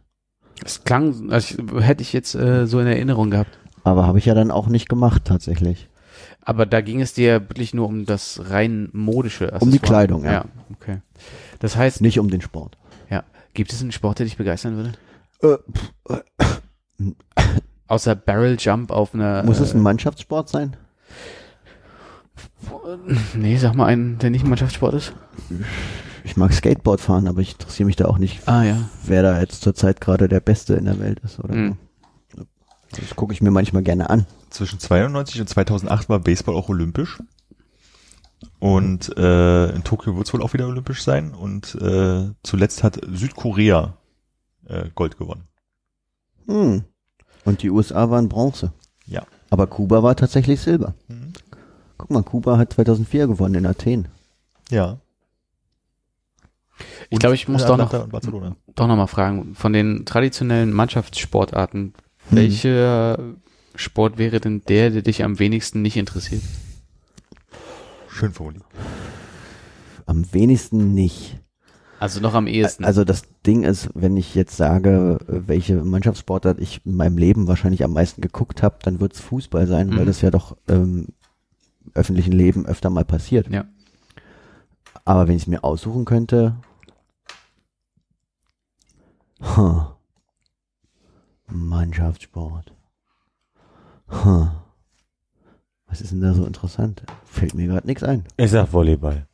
Es 0.64 0.84
klang, 0.84 1.30
also 1.30 1.56
ich, 1.58 1.82
hätte 1.84 2.02
ich 2.02 2.12
jetzt 2.12 2.34
äh, 2.34 2.66
so 2.66 2.80
in 2.80 2.86
Erinnerung 2.86 3.30
gehabt. 3.30 3.58
Aber 3.84 4.06
habe 4.06 4.18
ich 4.18 4.26
ja 4.26 4.34
dann 4.34 4.50
auch 4.50 4.66
nicht 4.68 4.88
gemacht 4.88 5.22
tatsächlich. 5.24 5.88
Aber 6.42 6.66
da 6.66 6.80
ging 6.80 7.00
es 7.00 7.12
dir 7.14 7.42
wirklich 7.48 7.74
nur 7.74 7.86
um 7.86 8.06
das 8.06 8.40
rein 8.50 8.88
modische. 8.92 9.50
Um 9.60 9.70
die 9.70 9.78
Accessoire. 9.78 9.80
Kleidung, 10.06 10.24
ja. 10.24 10.32
Ja, 10.32 10.44
okay. 10.74 11.02
Das 11.58 11.76
heißt, 11.76 12.00
Nicht 12.00 12.18
um 12.18 12.30
den 12.30 12.40
Sport. 12.40 12.76
ja, 13.10 13.22
gibt 13.54 13.72
es 13.72 13.80
einen 13.82 13.92
Sport, 13.92 14.18
der 14.18 14.24
dich 14.26 14.36
begeistern 14.36 14.76
würde? 14.76 14.92
Äh, 15.42 15.58
pff, 15.72 16.62
Außer 17.86 18.14
Barrel 18.14 18.56
Jump 18.58 18.90
auf 18.90 19.14
einer. 19.14 19.42
muss 19.44 19.60
es 19.60 19.72
ein 19.74 19.78
äh, 19.78 19.82
Mannschaftssport 19.82 20.48
sein? 20.48 20.76
Nee, 23.34 23.56
sag 23.56 23.74
mal 23.74 23.86
einen, 23.86 24.18
der 24.18 24.30
nicht 24.30 24.44
Mannschaftssport 24.46 24.94
ist. 24.94 25.12
Ich 26.24 26.36
mag 26.36 26.52
Skateboard 26.52 27.00
fahren, 27.00 27.26
aber 27.28 27.40
ich 27.40 27.52
interessiere 27.52 27.86
mich 27.86 27.96
da 27.96 28.06
auch 28.06 28.18
nicht, 28.18 28.46
Ah 28.48 28.62
ja. 28.64 28.88
wer 29.04 29.22
da 29.22 29.40
jetzt 29.40 29.62
zurzeit 29.62 30.00
gerade 30.00 30.28
der 30.28 30.40
Beste 30.40 30.74
in 30.74 30.84
der 30.86 30.98
Welt 30.98 31.20
ist 31.20 31.38
oder 31.38 31.54
Mhm. 31.54 31.76
so. 32.34 32.42
Das 33.00 33.16
gucke 33.16 33.32
ich 33.32 33.40
mir 33.42 33.50
manchmal 33.50 33.82
gerne 33.82 34.10
an. 34.10 34.26
Zwischen 34.50 34.78
92 34.78 35.40
und 35.42 35.48
2008 35.48 36.08
war 36.08 36.18
Baseball 36.20 36.54
auch 36.54 36.68
olympisch. 36.68 37.18
Und 38.60 39.16
äh, 39.16 39.70
in 39.74 39.84
Tokio 39.84 40.16
wird 40.16 40.26
es 40.26 40.32
wohl 40.34 40.42
auch 40.42 40.52
wieder 40.52 40.66
olympisch 40.66 41.02
sein. 41.02 41.34
Und 41.34 41.74
äh, 41.76 42.30
zuletzt 42.42 42.82
hat 42.82 42.98
Südkorea 43.10 43.94
äh, 44.66 44.88
Gold 44.94 45.18
gewonnen. 45.18 45.44
Hm. 46.46 46.84
Und 47.44 47.62
die 47.62 47.70
USA 47.70 48.10
waren 48.10 48.28
Bronze. 48.28 48.72
Ja. 49.06 49.24
Aber 49.50 49.66
Kuba 49.66 50.02
war 50.02 50.16
tatsächlich 50.16 50.60
Silber. 50.60 50.94
Mhm. 51.08 51.17
Guck 51.98 52.10
mal, 52.10 52.22
Kuba 52.22 52.56
hat 52.58 52.72
2004 52.72 53.26
gewonnen 53.26 53.56
in 53.56 53.66
Athen. 53.66 54.08
Ja. 54.70 54.98
Ich 57.10 57.18
glaube, 57.18 57.34
ich 57.34 57.48
muss 57.48 57.64
doch 57.66 57.76
noch, 57.76 57.90
doch 57.90 58.86
noch 58.86 58.96
mal 58.96 59.06
fragen, 59.08 59.54
von 59.56 59.72
den 59.72 60.04
traditionellen 60.06 60.72
Mannschaftssportarten, 60.72 61.94
welcher 62.30 63.18
Sport 63.74 64.16
wäre 64.18 64.40
denn 64.40 64.62
der, 64.68 64.90
der 64.90 65.02
dich 65.02 65.24
am 65.24 65.38
wenigsten 65.38 65.82
nicht 65.82 65.96
interessiert? 65.96 66.42
Schön 68.08 68.32
formuliert. 68.32 68.64
Am 70.06 70.32
wenigsten 70.32 70.94
nicht. 70.94 71.38
Also 72.00 72.20
noch 72.20 72.34
am 72.34 72.46
ehesten. 72.46 72.84
Also 72.84 73.04
das 73.04 73.22
Ding 73.44 73.64
ist, 73.64 73.90
wenn 73.94 74.16
ich 74.16 74.36
jetzt 74.36 74.56
sage, 74.56 75.18
welche 75.26 75.82
Mannschaftssportart 75.82 76.60
ich 76.60 76.80
in 76.86 76.94
meinem 76.96 77.18
Leben 77.18 77.48
wahrscheinlich 77.48 77.82
am 77.82 77.92
meisten 77.92 78.20
geguckt 78.20 78.62
habe, 78.62 78.76
dann 78.82 79.00
wird 79.00 79.14
es 79.14 79.20
Fußball 79.20 79.66
sein, 79.66 79.90
weil 79.90 80.02
Mhm. 80.02 80.06
das 80.06 80.20
ja 80.20 80.30
doch 80.30 80.56
im 80.68 81.08
öffentlichen 81.94 82.32
Leben 82.32 82.66
öfter 82.66 82.90
mal 82.90 83.04
passiert. 83.04 83.48
Ja. 83.48 83.64
Aber 85.04 85.28
wenn 85.28 85.36
ich 85.36 85.42
es 85.42 85.48
mir 85.48 85.64
aussuchen 85.64 86.04
könnte, 86.04 86.56
huh, 89.40 89.82
Mannschaftssport. 91.46 92.74
Huh. 94.10 94.48
Was 95.86 96.00
ist 96.00 96.12
denn 96.12 96.20
da 96.20 96.34
so 96.34 96.44
interessant? 96.44 97.02
Fällt 97.24 97.54
mir 97.54 97.66
gerade 97.66 97.86
nichts 97.86 98.02
ein. 98.02 98.24
Ich 98.36 98.50
sag 98.50 98.72
Volleyball. 98.72 99.26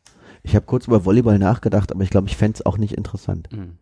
Ich 0.42 0.54
habe 0.54 0.66
kurz 0.66 0.86
über 0.86 1.04
Volleyball 1.04 1.38
nachgedacht, 1.38 1.90
aber 1.90 2.02
ich 2.02 2.10
glaube, 2.10 2.28
ich 2.28 2.36
fänd's 2.36 2.64
auch 2.64 2.78
nicht 2.78 2.92
interessant. 2.92 3.48
Mhm. 3.50 3.78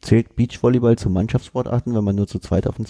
Zählt 0.00 0.34
Beachvolleyball 0.34 0.96
zu 0.96 1.10
Mannschaftssportarten, 1.10 1.94
wenn 1.94 2.04
man 2.04 2.16
nur 2.16 2.26
zu 2.26 2.38
zweit 2.38 2.66
auf 2.66 2.76
dem 2.76 2.86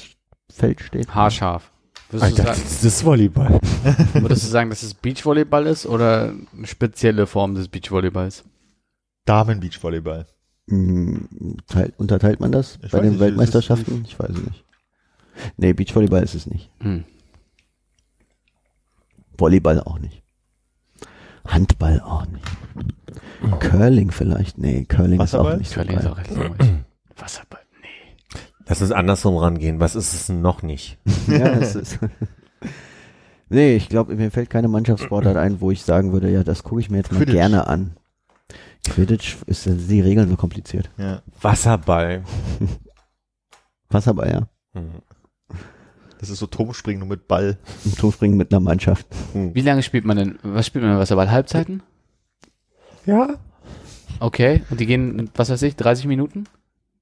Feld 0.50 0.80
steht? 0.80 1.14
Haarscharf. 1.14 1.72
Würdest 2.10 2.38
du, 2.38 2.42
Alter, 2.42 2.54
sagen, 2.54 2.68
das 2.68 2.84
ist 2.84 3.04
Volleyball. 3.04 3.60
würdest 4.14 4.44
du 4.44 4.48
sagen, 4.48 4.70
dass 4.70 4.82
es 4.82 4.94
Beachvolleyball 4.94 5.66
ist 5.66 5.86
oder 5.86 6.32
eine 6.56 6.66
spezielle 6.66 7.26
Form 7.26 7.54
des 7.54 7.68
Beachvolleyballs? 7.68 8.44
Damen-Beachvolleyball. 9.24 10.26
Hm, 10.68 11.56
teilt, 11.66 11.94
unterteilt 11.98 12.40
man 12.40 12.52
das 12.52 12.78
Ich 12.82 12.90
bei 12.92 13.00
den 13.00 13.10
nicht, 13.10 13.20
Weltmeisterschaften? 13.20 14.04
Ich 14.06 14.18
weiß 14.18 14.30
es 14.30 14.42
nicht. 14.42 14.64
Nee, 15.56 15.72
Beachvolleyball 15.72 16.22
ist 16.22 16.34
es 16.34 16.46
nicht. 16.46 16.70
Hm. 16.80 17.04
Volleyball 19.36 19.80
auch 19.80 19.98
nicht. 19.98 20.22
Handball 21.46 22.00
auch 22.00 22.26
nicht. 22.26 22.44
Curling 23.60 24.10
vielleicht? 24.10 24.58
Nee, 24.58 24.84
Curling 24.84 25.20
ist 25.20 25.34
auch 25.34 25.40
Wasserball? 25.44 25.58
nicht 25.58 25.70
so 25.70 25.74
Curling 25.80 25.96
ist 25.96 26.02
geil. 26.04 26.12
auch 26.12 26.18
recht 26.18 26.30
langweilig. 26.30 26.72
Wasserball. 27.16 27.60
Lass 28.68 28.82
uns 28.82 28.92
andersrum 28.92 29.36
rangehen. 29.36 29.80
Was 29.80 29.94
ist 29.94 30.12
es 30.12 30.26
denn 30.26 30.42
noch 30.42 30.62
nicht? 30.62 30.98
ja, 31.28 31.46
es 31.48 31.74
ist 31.74 31.98
nee, 33.48 33.76
ich 33.76 33.88
glaube, 33.88 34.14
mir 34.16 34.30
fällt 34.30 34.50
keine 34.50 34.68
Mannschaftssportart 34.68 35.36
ein, 35.36 35.60
wo 35.60 35.70
ich 35.70 35.82
sagen 35.82 36.12
würde, 36.12 36.30
ja, 36.30 36.42
das 36.42 36.64
gucke 36.64 36.80
ich 36.80 36.90
mir 36.90 36.98
jetzt 36.98 37.12
mal 37.12 37.18
Quidditch. 37.18 37.34
gerne 37.34 37.66
an. 37.68 37.96
Quidditch 38.88 39.36
ist 39.46 39.66
die 39.66 40.00
Regeln 40.00 40.28
so 40.28 40.36
kompliziert. 40.36 40.90
Ja. 40.98 41.22
Wasserball. 41.40 42.24
Wasserball, 43.88 44.30
ja. 44.30 44.48
Hm. 44.80 44.90
Das 46.18 46.30
ist 46.30 46.38
so 46.38 46.46
Turmspringen 46.46 47.00
nur 47.00 47.08
mit 47.08 47.28
Ball. 47.28 47.58
Und 47.84 47.98
Turmspringen 47.98 48.36
mit 48.36 48.52
einer 48.52 48.60
Mannschaft. 48.60 49.06
Wie 49.34 49.60
lange 49.60 49.82
spielt 49.82 50.04
man 50.04 50.16
denn, 50.16 50.38
was 50.42 50.66
spielt 50.66 50.82
man 50.82 50.94
im 50.94 50.98
Wasserball? 50.98 51.30
Halbzeiten? 51.30 51.82
Ja. 53.04 53.36
Okay. 54.18 54.62
Und 54.70 54.80
die 54.80 54.86
gehen, 54.86 55.30
was 55.34 55.50
weiß 55.50 55.62
ich, 55.62 55.76
30 55.76 56.06
Minuten? 56.06 56.46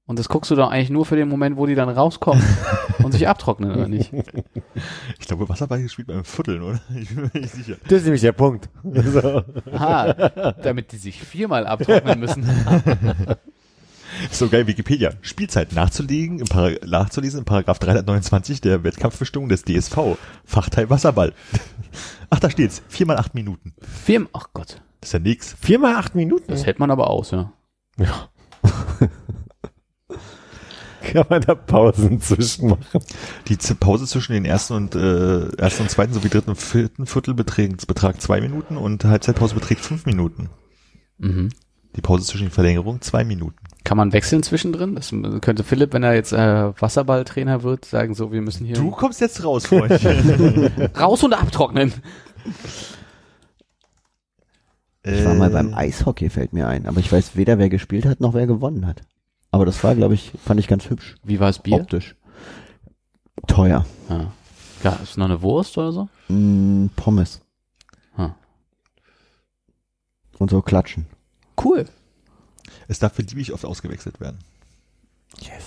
Und 0.07 0.19
das 0.19 0.29
guckst 0.29 0.51
du 0.51 0.55
doch 0.55 0.69
eigentlich 0.69 0.91
nur 0.91 1.05
für 1.05 1.15
den 1.15 1.27
Moment, 1.27 1.57
wo 1.57 1.65
die 1.65 1.73
dann 1.73 1.89
rauskommen 1.89 2.43
und 3.03 3.11
sich 3.11 3.27
abtrocknen, 3.27 3.71
oder 3.71 3.87
nicht? 3.87 4.11
Ich 5.19 5.27
glaube, 5.27 5.49
Wasserball 5.49 5.81
gespielt 5.81 6.07
beim 6.09 6.23
Vierteln, 6.23 6.61
oder? 6.61 6.79
Ich 6.95 7.09
bin 7.09 7.31
mir 7.33 7.41
nicht 7.41 7.53
sicher. 7.53 7.77
Das 7.87 7.99
ist 7.99 8.03
nämlich 8.03 8.21
der 8.21 8.33
Punkt. 8.33 8.69
So. 8.83 9.43
Aha, 9.71 10.13
damit 10.61 10.91
die 10.91 10.97
sich 10.97 11.23
viermal 11.23 11.65
abtrocknen 11.65 12.19
müssen. 12.19 12.45
So 14.31 14.49
geil, 14.49 14.67
Wikipedia. 14.67 15.11
Spielzeit 15.21 15.73
nachzulegen, 15.73 16.39
im 16.39 16.47
nachzulesen 16.85 17.39
in 17.39 17.45
Paragraph 17.45 17.79
329 17.79 18.61
der 18.61 18.83
Wettkampfbestimmung 18.83 19.49
des 19.49 19.63
DSV. 19.63 20.17
Fachteil 20.45 20.89
Wasserball. 20.89 21.33
Ach, 22.29 22.39
da 22.39 22.49
steht's. 22.49 22.83
Viermal 22.87 23.17
acht 23.17 23.33
Minuten. 23.33 23.73
Vier, 23.81 24.27
ach 24.33 24.49
Gott. 24.53 24.81
Das 25.01 25.09
ist 25.09 25.13
ja 25.13 25.19
nix. 25.19 25.55
Viermal 25.59 25.95
acht 25.95 26.15
Minuten. 26.15 26.45
Das 26.47 26.65
hält 26.65 26.79
man 26.79 26.91
aber 26.91 27.09
aus, 27.09 27.31
ja. 27.31 27.51
Ja. 27.97 28.29
kann 31.13 31.25
man 31.29 31.41
da 31.41 31.55
Pausen 31.55 32.19
zwischen 32.21 32.69
machen? 32.69 33.01
Die 33.47 33.57
Pause 33.79 34.05
zwischen 34.05 34.33
den 34.33 34.45
ersten 34.45 34.73
und 34.73 34.95
äh, 34.95 35.47
ersten 35.57 35.83
und 35.83 35.89
zweiten 35.89 36.13
sowie 36.13 36.29
dritten 36.29 36.51
und 36.51 36.57
vierten 36.57 37.05
Viertel 37.05 37.33
beträgt, 37.33 37.87
betragt 37.87 38.21
zwei 38.21 38.41
Minuten 38.41 38.77
und 38.77 39.03
Halbzeitpause 39.03 39.55
beträgt 39.55 39.81
fünf 39.81 40.05
Minuten. 40.05 40.49
Mhm. 41.17 41.49
Die 41.95 42.01
Pause 42.01 42.25
zwischen 42.25 42.47
den 42.47 42.51
Verlängerungen 42.51 43.01
zwei 43.01 43.23
Minuten. 43.23 43.55
Kann 43.85 43.97
man 43.97 44.11
wechseln 44.11 44.43
zwischendrin? 44.43 44.95
Das 44.95 45.13
könnte 45.41 45.63
Philipp, 45.63 45.93
wenn 45.93 46.03
er 46.03 46.13
jetzt 46.13 46.33
äh, 46.33 46.73
Wasserballtrainer 46.81 47.63
wird, 47.63 47.85
sagen, 47.85 48.15
so, 48.15 48.31
wir 48.33 48.41
müssen 48.41 48.65
hier 48.65 48.75
Du 48.75 48.91
kommst 48.91 49.21
jetzt 49.21 49.43
raus, 49.43 49.67
Freund. 49.67 49.91
raus 50.99 51.23
und 51.23 51.33
abtrocknen. 51.33 51.93
Ich 55.03 55.23
war 55.23 55.35
mal 55.35 55.49
Äh, 55.49 55.53
beim 55.53 55.73
Eishockey, 55.73 56.29
fällt 56.29 56.51
mir 56.51 56.67
ein. 56.67 56.87
Aber 56.87 56.99
ich 56.99 57.11
weiß 57.11 57.35
weder, 57.35 57.59
wer 57.59 57.69
gespielt 57.69 58.05
hat, 58.05 58.19
noch 58.19 58.33
wer 58.33 58.47
gewonnen 58.47 58.87
hat. 58.87 59.03
Aber 59.55 59.65
das 59.65 59.81
war, 59.85 59.95
glaube 59.95 60.15
ich, 60.15 60.33
fand 60.43 60.59
ich 60.59 60.67
ganz 60.67 60.89
hübsch. 60.89 61.15
Wie 61.23 61.39
war 61.39 61.47
das 61.47 61.59
Bier? 61.59 61.75
Optisch. 61.77 62.17
Teuer. 63.47 63.85
Ja. 64.09 64.33
Ja, 64.83 64.91
ist 65.01 65.17
noch 65.17 65.27
eine 65.27 65.41
Wurst 65.41 65.77
oder 65.77 65.93
so? 65.93 66.09
Mm, 66.27 66.87
Pommes. 66.97 67.39
Hm. 68.15 68.33
Und 70.39 70.51
so 70.51 70.61
klatschen. 70.61 71.05
Cool. 71.63 71.85
Es 72.89 72.99
darf 72.99 73.13
beliebig 73.13 73.53
oft 73.53 73.63
ausgewechselt 73.63 74.19
werden. 74.19 74.39
Yes. 75.39 75.63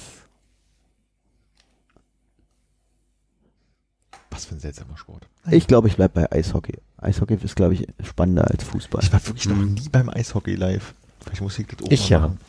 Was 4.28 4.44
für 4.44 4.54
ein 4.56 4.60
seltsamer 4.60 4.98
Sport. 4.98 5.26
Ich 5.50 5.66
glaube, 5.66 5.88
ich 5.88 5.96
bleib 5.96 6.12
bei 6.12 6.30
Eishockey. 6.30 6.76
Eishockey 6.98 7.38
ist, 7.42 7.56
glaube 7.56 7.72
ich, 7.72 7.86
spannender 8.04 8.50
als 8.50 8.64
Fußball. 8.64 9.02
Ich 9.02 9.10
war 9.14 9.26
wirklich 9.26 9.46
noch 9.46 9.56
nie 9.56 9.88
beim 9.88 10.10
Eishockey 10.10 10.56
live. 10.56 10.92
Vielleicht 11.20 11.40
muss 11.40 11.58
ich 11.58 11.66
das 11.68 11.86
auch 11.86 11.90
Ich 11.90 12.02
mal 12.02 12.10
ja. 12.10 12.20
machen. 12.20 12.40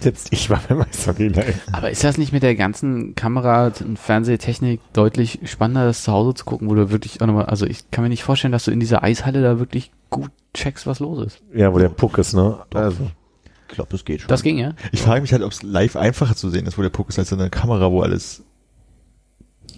Selbst 0.00 0.28
ich 0.30 0.50
war 0.50 0.60
beim 0.68 0.82
Eishockey 0.82 1.28
live. 1.28 1.60
Aber 1.72 1.90
ist 1.90 2.04
das 2.04 2.18
nicht 2.18 2.32
mit 2.32 2.42
der 2.42 2.54
ganzen 2.54 3.14
Kamera 3.14 3.72
und 3.84 3.98
Fernsehtechnik 3.98 4.80
deutlich 4.92 5.40
spannender, 5.44 5.84
das 5.84 6.02
zu 6.02 6.12
Hause 6.12 6.34
zu 6.34 6.44
gucken, 6.44 6.68
wo 6.68 6.74
du 6.74 6.90
wirklich 6.90 7.20
auch 7.20 7.26
nochmal, 7.26 7.46
also 7.46 7.66
ich 7.66 7.90
kann 7.90 8.02
mir 8.02 8.08
nicht 8.08 8.22
vorstellen, 8.22 8.52
dass 8.52 8.64
du 8.64 8.70
in 8.70 8.80
dieser 8.80 9.02
Eishalle 9.02 9.42
da 9.42 9.58
wirklich 9.58 9.90
gut 10.10 10.30
checkst, 10.54 10.86
was 10.86 11.00
los 11.00 11.26
ist. 11.26 11.42
Ja, 11.54 11.72
wo 11.72 11.78
der 11.78 11.88
Puck 11.88 12.18
ist, 12.18 12.34
ne? 12.34 12.58
Also. 12.74 13.10
Ich 13.68 13.74
glaube, 13.74 13.90
das 13.90 14.04
geht 14.04 14.20
schon. 14.20 14.28
Das 14.28 14.42
ging 14.42 14.58
ja. 14.58 14.74
Ich 14.92 15.02
frage 15.02 15.22
mich 15.22 15.32
halt, 15.32 15.42
ob 15.42 15.50
es 15.50 15.62
live 15.62 15.96
einfacher 15.96 16.36
zu 16.36 16.50
sehen 16.50 16.66
ist, 16.66 16.78
wo 16.78 16.82
der 16.82 16.90
Puck 16.90 17.08
ist, 17.08 17.18
als 17.18 17.32
in 17.32 17.40
einer 17.40 17.50
Kamera, 17.50 17.90
wo 17.90 18.00
alles 18.00 18.44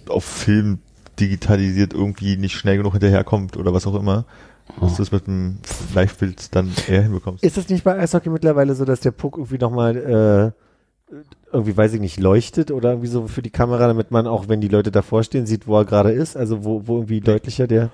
auf 0.08 0.24
Film 0.24 0.78
digitalisiert 1.18 1.94
irgendwie 1.94 2.36
nicht 2.36 2.54
schnell 2.54 2.76
genug 2.76 2.92
hinterherkommt 2.92 3.56
oder 3.56 3.72
was 3.72 3.86
auch 3.86 3.94
immer. 3.94 4.24
Dass 4.80 4.96
du 4.96 5.02
es 5.02 5.10
mit 5.12 5.26
dem 5.26 5.58
Live-Bild 5.94 6.54
dann 6.54 6.70
eher 6.88 7.02
hinbekommst. 7.02 7.42
Ist 7.42 7.58
es 7.58 7.68
nicht 7.68 7.84
bei 7.84 7.98
Eishockey 7.98 8.30
mittlerweile 8.30 8.74
so, 8.74 8.84
dass 8.84 9.00
der 9.00 9.10
Puck 9.10 9.36
irgendwie 9.36 9.58
nochmal, 9.58 10.54
äh, 11.10 11.14
irgendwie, 11.52 11.76
weiß 11.76 11.94
ich 11.94 12.00
nicht, 12.00 12.20
leuchtet 12.20 12.70
oder 12.70 12.90
irgendwie 12.90 13.08
so 13.08 13.26
für 13.26 13.42
die 13.42 13.50
Kamera, 13.50 13.86
damit 13.86 14.10
man 14.10 14.26
auch, 14.26 14.48
wenn 14.48 14.60
die 14.60 14.68
Leute 14.68 14.92
davor 14.92 15.22
stehen, 15.24 15.46
sieht, 15.46 15.66
wo 15.66 15.76
er 15.78 15.84
gerade 15.84 16.12
ist? 16.12 16.36
Also 16.36 16.64
wo, 16.64 16.86
wo 16.86 16.96
irgendwie 16.96 17.20
deutlicher 17.20 17.66
der. 17.66 17.90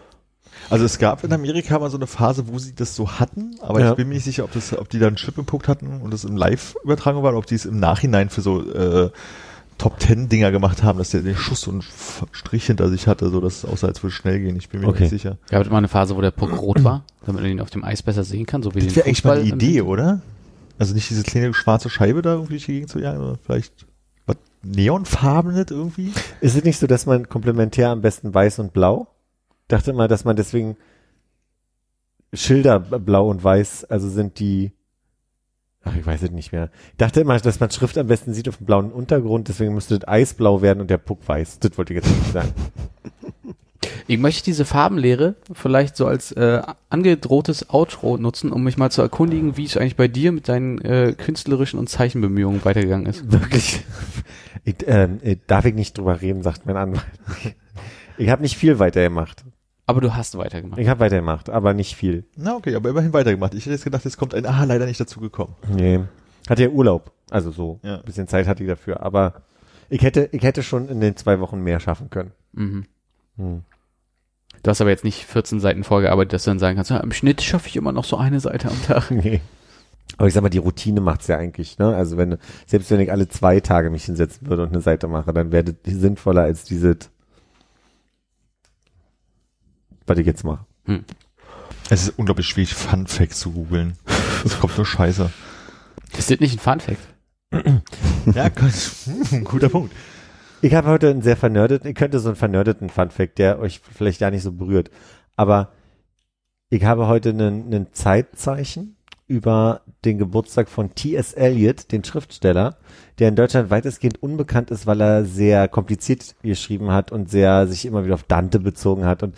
Also 0.70 0.84
es 0.84 0.98
gab 0.98 1.24
in 1.24 1.32
Amerika 1.32 1.78
mal 1.78 1.90
so 1.90 1.96
eine 1.96 2.06
Phase, 2.06 2.48
wo 2.48 2.58
sie 2.58 2.74
das 2.74 2.94
so 2.94 3.12
hatten, 3.12 3.56
aber 3.60 3.80
Ja. 3.80 3.90
ich 3.90 3.96
bin 3.96 4.08
mir 4.08 4.14
nicht 4.14 4.24
sicher, 4.24 4.44
ob 4.44 4.52
das, 4.52 4.76
ob 4.76 4.88
die 4.88 4.98
da 4.98 5.06
einen 5.08 5.16
Chip 5.16 5.36
im 5.38 5.46
Puck 5.46 5.68
hatten 5.68 6.00
und 6.00 6.12
das 6.12 6.24
im 6.24 6.36
Live-Übertragung 6.36 7.22
war, 7.22 7.30
oder 7.30 7.38
ob 7.38 7.46
die 7.46 7.54
es 7.56 7.64
im 7.66 7.78
Nachhinein 7.80 8.30
für 8.30 8.40
so 8.40 8.60
äh, 8.72 9.10
Top 9.78 9.98
Ten 9.98 10.28
Dinger 10.28 10.50
gemacht 10.50 10.82
haben, 10.82 10.98
dass 10.98 11.10
der 11.10 11.22
den 11.22 11.36
Schuss 11.36 11.66
und 11.66 11.84
Strich 12.32 12.66
hinter 12.66 12.88
sich 12.88 13.06
hatte, 13.06 13.28
so 13.30 13.40
dass 13.40 13.58
es 13.58 13.64
aussah, 13.64 13.88
als 13.88 14.02
würde 14.02 14.14
schnell 14.14 14.40
gehen. 14.40 14.56
Ich 14.56 14.68
bin 14.68 14.80
mir 14.80 14.88
Okay. 14.88 15.02
nicht 15.02 15.10
sicher. 15.10 15.38
Gab 15.50 15.62
es 15.62 15.70
mal 15.70 15.78
eine 15.78 15.88
Phase, 15.88 16.16
wo 16.16 16.20
der 16.20 16.30
Puck 16.30 16.56
rot 16.60 16.84
war, 16.84 17.04
damit 17.26 17.42
man 17.42 17.50
ihn 17.50 17.60
auf 17.60 17.70
dem 17.70 17.84
Eis 17.84 18.02
besser 18.02 18.24
sehen 18.24 18.46
kann, 18.46 18.62
so 18.62 18.74
wie 18.74 18.80
Das 18.80 18.88
den 18.88 18.96
wäre 18.96 19.06
eigentlich 19.06 19.24
mal 19.24 19.38
eine 19.38 19.46
Idee, 19.48 19.82
oder? 19.82 20.20
Also 20.78 20.94
nicht 20.94 21.08
diese 21.10 21.22
kleine 21.22 21.52
schwarze 21.54 21.90
Scheibe 21.90 22.22
da 22.22 22.34
irgendwie 22.34 22.58
Gegend 22.58 22.90
zu 22.90 22.98
jagen, 22.98 23.18
sondern 23.18 23.38
vielleicht 23.44 23.86
was 24.26 24.36
neonfarbenes 24.62 25.66
irgendwie? 25.70 26.12
Ist 26.40 26.56
es 26.56 26.64
nicht 26.64 26.78
so, 26.78 26.86
dass 26.86 27.06
man 27.06 27.28
komplementär 27.28 27.90
am 27.90 28.00
besten 28.00 28.32
weiß 28.34 28.58
und 28.60 28.72
blau? 28.72 29.08
Dachte 29.68 29.92
mal, 29.92 30.08
dass 30.08 30.24
man 30.24 30.36
deswegen 30.36 30.76
Schilder 32.32 32.80
blau 32.80 33.28
und 33.28 33.42
weiß, 33.44 33.84
also 33.84 34.08
sind 34.08 34.38
die, 34.40 34.72
ach, 35.84 35.96
ich 35.96 36.06
weiß 36.06 36.22
es 36.22 36.30
nicht 36.30 36.52
mehr. 36.52 36.70
Ich 36.92 36.96
dachte 36.98 37.20
immer, 37.20 37.38
dass 37.38 37.60
man 37.60 37.70
Schrift 37.70 37.96
am 37.98 38.06
besten 38.06 38.34
sieht 38.34 38.48
auf 38.48 38.58
dem 38.58 38.66
blauen 38.66 38.92
Untergrund, 38.92 39.48
deswegen 39.48 39.74
müsste 39.74 39.98
das 39.98 40.08
eisblau 40.08 40.62
werden 40.62 40.80
und 40.80 40.90
der 40.90 40.98
Puck 40.98 41.20
weiß. 41.26 41.60
Das 41.60 41.76
wollte 41.78 41.94
ich 41.94 42.04
jetzt 42.04 42.14
nicht 42.14 42.32
sagen. 42.32 42.52
Ich 44.06 44.18
möchte 44.18 44.44
diese 44.44 44.64
Farbenlehre 44.64 45.34
vielleicht 45.52 45.96
so 45.96 46.06
als 46.06 46.32
äh, 46.32 46.60
angedrohtes 46.90 47.70
Outro 47.70 48.18
nutzen, 48.18 48.52
um 48.52 48.62
mich 48.62 48.76
mal 48.76 48.90
zu 48.90 49.00
erkundigen, 49.00 49.56
wie 49.56 49.64
es 49.64 49.76
eigentlich 49.76 49.96
bei 49.96 50.08
dir 50.08 50.32
mit 50.32 50.48
deinen 50.48 50.78
äh, 50.80 51.14
künstlerischen 51.16 51.78
und 51.78 51.88
Zeichenbemühungen 51.88 52.64
weitergegangen 52.64 53.06
ist. 53.06 53.30
Wirklich. 53.32 53.82
Ich, 54.64 54.76
ähm, 54.86 55.20
äh, 55.22 55.36
darf 55.46 55.64
ich 55.64 55.74
nicht 55.74 55.96
drüber 55.96 56.20
reden, 56.20 56.42
sagt 56.42 56.66
mein 56.66 56.76
Anwalt. 56.76 57.04
Ich 58.16 58.28
habe 58.28 58.42
nicht 58.42 58.56
viel 58.56 58.78
weitergemacht. 58.78 59.44
Aber 59.86 60.00
du 60.00 60.14
hast 60.14 60.36
weitergemacht. 60.38 60.80
Ich 60.80 60.88
habe 60.88 61.00
weitergemacht, 61.00 61.50
aber 61.50 61.74
nicht 61.74 61.94
viel. 61.94 62.24
Na 62.36 62.56
okay, 62.56 62.74
aber 62.74 62.90
immerhin 62.90 63.12
weitergemacht. 63.12 63.54
Ich 63.54 63.66
hätte 63.66 63.74
jetzt 63.74 63.84
gedacht, 63.84 64.06
es 64.06 64.16
kommt 64.16 64.34
ein, 64.34 64.46
ah, 64.46 64.64
leider 64.64 64.86
nicht 64.86 64.98
dazu 64.98 65.20
gekommen. 65.20 65.54
Nee. 65.68 66.00
Hatte 66.48 66.62
ja 66.62 66.68
Urlaub. 66.70 67.12
Also 67.30 67.50
so. 67.50 67.80
Ja. 67.82 67.96
Ein 67.96 68.04
bisschen 68.04 68.28
Zeit 68.28 68.46
hatte 68.46 68.62
ich 68.62 68.68
dafür. 68.68 69.02
Aber 69.02 69.42
ich 69.90 70.02
hätte, 70.02 70.28
ich 70.32 70.42
hätte 70.42 70.62
schon 70.62 70.88
in 70.88 71.00
den 71.00 71.16
zwei 71.16 71.40
Wochen 71.40 71.60
mehr 71.60 71.80
schaffen 71.80 72.08
können. 72.10 72.32
Mhm. 72.52 72.84
Hm. 73.36 73.62
Du 74.62 74.70
hast 74.70 74.80
aber 74.80 74.90
jetzt 74.90 75.04
nicht 75.04 75.26
14 75.26 75.60
Seiten 75.60 75.84
vorgearbeitet, 75.84 76.32
dass 76.32 76.44
du 76.44 76.50
dann 76.50 76.58
sagen 76.58 76.76
kannst, 76.76 76.90
ja, 76.90 76.98
im 76.98 77.12
Schnitt 77.12 77.42
schaffe 77.42 77.68
ich 77.68 77.76
immer 77.76 77.92
noch 77.92 78.04
so 78.04 78.16
eine 78.16 78.40
Seite 78.40 78.68
am 78.68 78.82
Tag. 78.82 79.10
Nee. 79.10 79.40
Aber 80.16 80.28
ich 80.28 80.34
sag 80.34 80.42
mal, 80.42 80.48
die 80.48 80.58
Routine 80.58 81.00
macht's 81.00 81.26
ja 81.26 81.38
eigentlich, 81.38 81.78
ne? 81.78 81.94
Also 81.96 82.16
wenn, 82.16 82.36
selbst 82.66 82.90
wenn 82.90 83.00
ich 83.00 83.10
alle 83.10 83.26
zwei 83.28 83.60
Tage 83.60 83.90
mich 83.90 84.04
hinsetzen 84.04 84.46
würde 84.46 84.62
und 84.62 84.68
eine 84.68 84.80
Seite 84.80 85.08
mache, 85.08 85.32
dann 85.32 85.50
wäre 85.50 85.64
das 85.64 85.74
sinnvoller 85.84 86.42
als 86.42 86.64
diese, 86.64 86.96
was 90.06 90.18
ich 90.18 90.26
jetzt 90.26 90.44
mache. 90.44 90.66
Es 91.90 92.02
ist 92.02 92.18
unglaublich 92.18 92.48
schwierig, 92.48 92.74
Fun 92.74 93.06
Facts 93.06 93.40
zu 93.40 93.52
googeln. 93.52 93.96
Es 94.44 94.60
kommt 94.60 94.76
nur 94.76 94.84
Scheiße. 94.84 95.30
Ist 96.18 96.30
das 96.30 96.40
nicht 96.40 96.56
ein 96.56 96.58
Funfact? 96.58 97.00
Ja, 98.34 98.50
hm, 99.30 99.44
guter 99.44 99.70
Punkt. 99.70 99.94
Ich 100.60 100.74
habe 100.74 100.88
heute 100.88 101.10
einen 101.10 101.22
sehr 101.22 101.36
vernördeten, 101.36 101.88
ich 101.88 101.94
könnte 101.94 102.18
so 102.18 102.28
einen 102.28 102.36
vernördeten 102.36 102.90
Funfact, 102.90 103.38
der 103.38 103.58
euch 103.58 103.80
vielleicht 103.80 104.20
gar 104.20 104.30
nicht 104.30 104.42
so 104.42 104.52
berührt. 104.52 104.90
Aber 105.36 105.72
ich 106.68 106.84
habe 106.84 107.06
heute 107.06 107.30
einen, 107.30 107.66
einen 107.66 107.92
Zeitzeichen 107.92 108.96
über 109.26 109.82
den 110.04 110.18
Geburtstag 110.18 110.68
von 110.68 110.94
T.S. 110.94 111.32
Eliot, 111.32 111.90
den 111.92 112.04
Schriftsteller, 112.04 112.76
der 113.18 113.28
in 113.28 113.36
Deutschland 113.36 113.70
weitestgehend 113.70 114.22
unbekannt 114.22 114.70
ist, 114.70 114.86
weil 114.86 115.00
er 115.00 115.24
sehr 115.24 115.68
kompliziert 115.68 116.34
geschrieben 116.42 116.90
hat 116.90 117.10
und 117.10 117.30
sehr 117.30 117.66
sich 117.66 117.86
immer 117.86 118.04
wieder 118.04 118.14
auf 118.14 118.24
Dante 118.24 118.60
bezogen 118.60 119.04
hat. 119.04 119.22
Und 119.22 119.34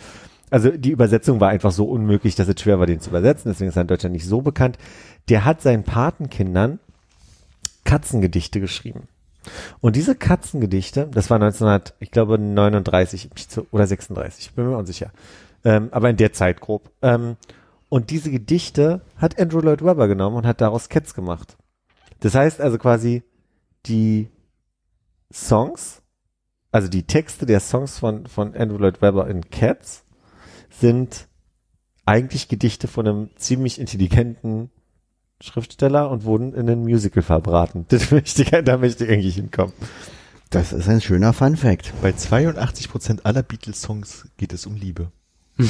also 0.49 0.71
die 0.71 0.91
Übersetzung 0.91 1.39
war 1.39 1.49
einfach 1.49 1.71
so 1.71 1.85
unmöglich, 1.85 2.35
dass 2.35 2.47
es 2.47 2.61
schwer 2.61 2.79
war, 2.79 2.85
den 2.85 3.01
zu 3.01 3.09
übersetzen. 3.09 3.51
Deswegen 3.51 3.69
ist 3.69 3.75
er 3.75 3.81
in 3.81 3.87
Deutschland 3.87 4.13
nicht 4.13 4.25
so 4.25 4.41
bekannt. 4.41 4.77
Der 5.29 5.45
hat 5.45 5.61
seinen 5.61 5.83
Patenkindern 5.83 6.79
Katzengedichte 7.83 8.59
geschrieben. 8.59 9.07
Und 9.79 9.95
diese 9.95 10.15
Katzengedichte, 10.15 11.07
das 11.11 11.29
war 11.29 11.35
1900, 11.35 11.95
ich 11.99 12.11
glaube 12.11 12.37
39 12.37 13.29
oder 13.71 13.87
36, 13.87 14.47
ich 14.47 14.53
bin 14.53 14.67
mir 14.67 14.77
unsicher, 14.77 15.11
ähm, 15.63 15.87
aber 15.91 16.09
in 16.09 16.17
der 16.17 16.33
Zeit 16.33 16.59
grob. 16.59 16.91
Ähm, 17.01 17.37
und 17.89 18.09
diese 18.09 18.29
Gedichte 18.29 19.01
hat 19.15 19.39
Andrew 19.39 19.61
Lloyd 19.61 19.83
Webber 19.83 20.09
genommen 20.09 20.35
und 20.35 20.45
hat 20.45 20.59
daraus 20.59 20.89
Cats 20.89 21.13
gemacht. 21.13 21.55
Das 22.19 22.35
heißt 22.35 22.59
also 22.59 22.77
quasi 22.77 23.23
die 23.85 24.27
Songs, 25.31 26.01
also 26.71 26.89
die 26.89 27.03
Texte 27.03 27.45
der 27.45 27.61
Songs 27.61 27.97
von, 27.99 28.25
von 28.27 28.53
Andrew 28.53 28.77
Lloyd 28.77 29.01
Webber 29.01 29.29
in 29.29 29.49
Cats 29.49 30.03
sind 30.79 31.27
eigentlich 32.05 32.47
Gedichte 32.47 32.87
von 32.87 33.07
einem 33.07 33.29
ziemlich 33.35 33.79
intelligenten 33.79 34.69
Schriftsteller 35.41 36.09
und 36.09 36.23
wurden 36.23 36.53
in 36.53 36.69
ein 36.69 36.81
Musical 36.81 37.21
verbraten. 37.21 37.85
Das 37.89 38.11
möchte 38.11 38.43
ich, 38.43 38.49
da 38.49 38.77
möchte 38.77 39.05
ich 39.05 39.11
eigentlich 39.11 39.35
hinkommen. 39.35 39.73
Das 40.49 40.71
ist 40.71 40.87
ein 40.87 41.01
schöner 41.01 41.33
Fun 41.33 41.57
Fact. 41.57 41.93
Bei 42.01 42.13
82 42.13 42.89
Prozent 42.89 43.25
aller 43.25 43.43
Beatles-Songs 43.43 44.27
geht 44.37 44.53
es 44.53 44.65
um 44.65 44.75
Liebe. 44.75 45.11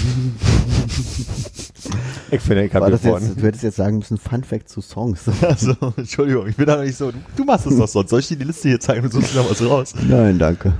Ich 2.29 2.41
finde, 2.41 2.65
ich 2.65 2.73
habe 2.73 2.91
das 2.91 3.03
jetzt, 3.03 3.37
du 3.37 3.41
hättest 3.43 3.63
jetzt 3.63 3.77
sagen 3.77 3.99
müssen, 3.99 4.17
Fun 4.17 4.43
Fact 4.43 4.67
zu 4.67 4.81
Songs. 4.81 5.21
Also, 5.41 5.75
Entschuldigung, 5.95 6.47
ich 6.47 6.57
bin 6.57 6.65
da 6.65 6.75
noch 6.75 6.83
nicht 6.83 6.97
so. 6.97 7.11
Du, 7.11 7.17
du 7.37 7.45
machst 7.45 7.65
es 7.67 7.77
doch 7.77 7.87
sonst. 7.87 8.09
Soll 8.09 8.19
ich 8.19 8.27
dir 8.27 8.35
die 8.35 8.43
Liste 8.43 8.67
hier 8.67 8.79
zeigen 8.81 9.05
und 9.05 9.13
suchst 9.13 9.33
du 9.33 9.37
noch 9.37 9.49
was 9.49 9.63
raus? 9.63 9.93
Nein, 10.07 10.37
danke. 10.37 10.73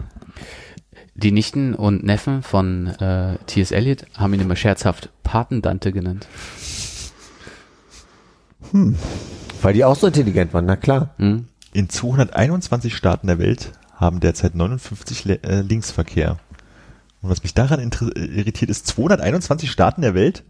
Die 1.17 1.31
Nichten 1.31 1.73
und 1.73 2.03
Neffen 2.03 2.43
von 2.43 2.87
äh, 2.87 3.37
T.S. 3.47 3.71
Eliot 3.71 4.05
haben 4.15 4.35
ihn 4.35 4.41
immer 4.41 4.55
scherzhaft 4.55 5.09
Patendante 5.23 5.91
genannt. 5.91 6.27
Weil 9.61 9.73
die 9.73 9.83
auch 9.83 9.95
so 9.95 10.05
intelligent 10.05 10.53
waren, 10.53 10.65
na 10.65 10.75
klar. 10.75 11.15
Hm? 11.17 11.47
In 11.73 11.89
221 11.89 12.95
Staaten 12.95 13.25
der 13.25 13.39
Welt 13.39 13.71
haben 13.95 14.19
derzeit 14.19 14.53
59 14.53 15.25
Le 15.25 15.43
äh, 15.43 15.61
Linksverkehr. 15.61 16.37
Und 17.23 17.31
was 17.31 17.41
mich 17.41 17.55
daran 17.55 17.79
äh, 17.79 18.19
irritiert, 18.19 18.69
ist 18.69 18.85
221 18.85 19.71
Staaten 19.71 20.03
der 20.03 20.13
Welt? 20.13 20.43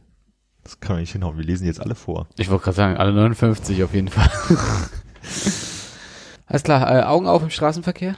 Das 0.65 0.81
kann 0.81 0.95
man 0.95 1.02
nicht 1.02 1.14
hinhauen. 1.14 1.38
Wir 1.38 1.45
lesen 1.45 1.65
jetzt 1.65 1.80
alle 1.80 1.95
vor. 1.95 2.27
Ich 2.35 2.49
wollte 2.49 2.65
gerade 2.65 2.76
sagen, 2.76 2.98
alle 2.98 3.14
59 3.14 3.84
auf 3.84 3.94
jeden 3.94 4.10
Fall. 4.10 4.30
Alles 6.48 6.64
klar, 6.64 6.90
äh, 6.90 7.03
Augen 7.03 7.28
auf 7.28 7.44
im 7.44 7.49
Straßenverkehr. 7.49 8.15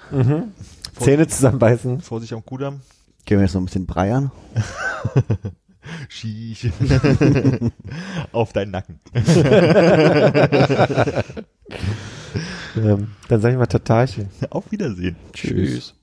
Zähne 1.00 1.28
zusammenbeißen. 1.28 2.02
Vorsicht 2.02 2.34
am 2.34 2.46
Kudamm. 2.46 2.82
Gehen 3.26 3.40
wir 3.40 3.46
jetzt 3.46 3.54
noch 3.54 3.62
ein 3.62 3.66
bisschen 3.66 3.86
breiern. 3.86 4.32
Schieß. 6.10 6.68
Auf 8.32 8.54
deinen 8.54 8.72
Nacken. 8.72 9.00
Ähm, 12.78 13.10
dann 13.28 13.42
sag 13.42 13.52
ich 13.52 13.58
mal 13.58 13.66
Tatarchen. 13.66 14.30
Auf 14.52 14.72
Wiedersehen. 14.72 15.16
Tschüss. 15.34 15.96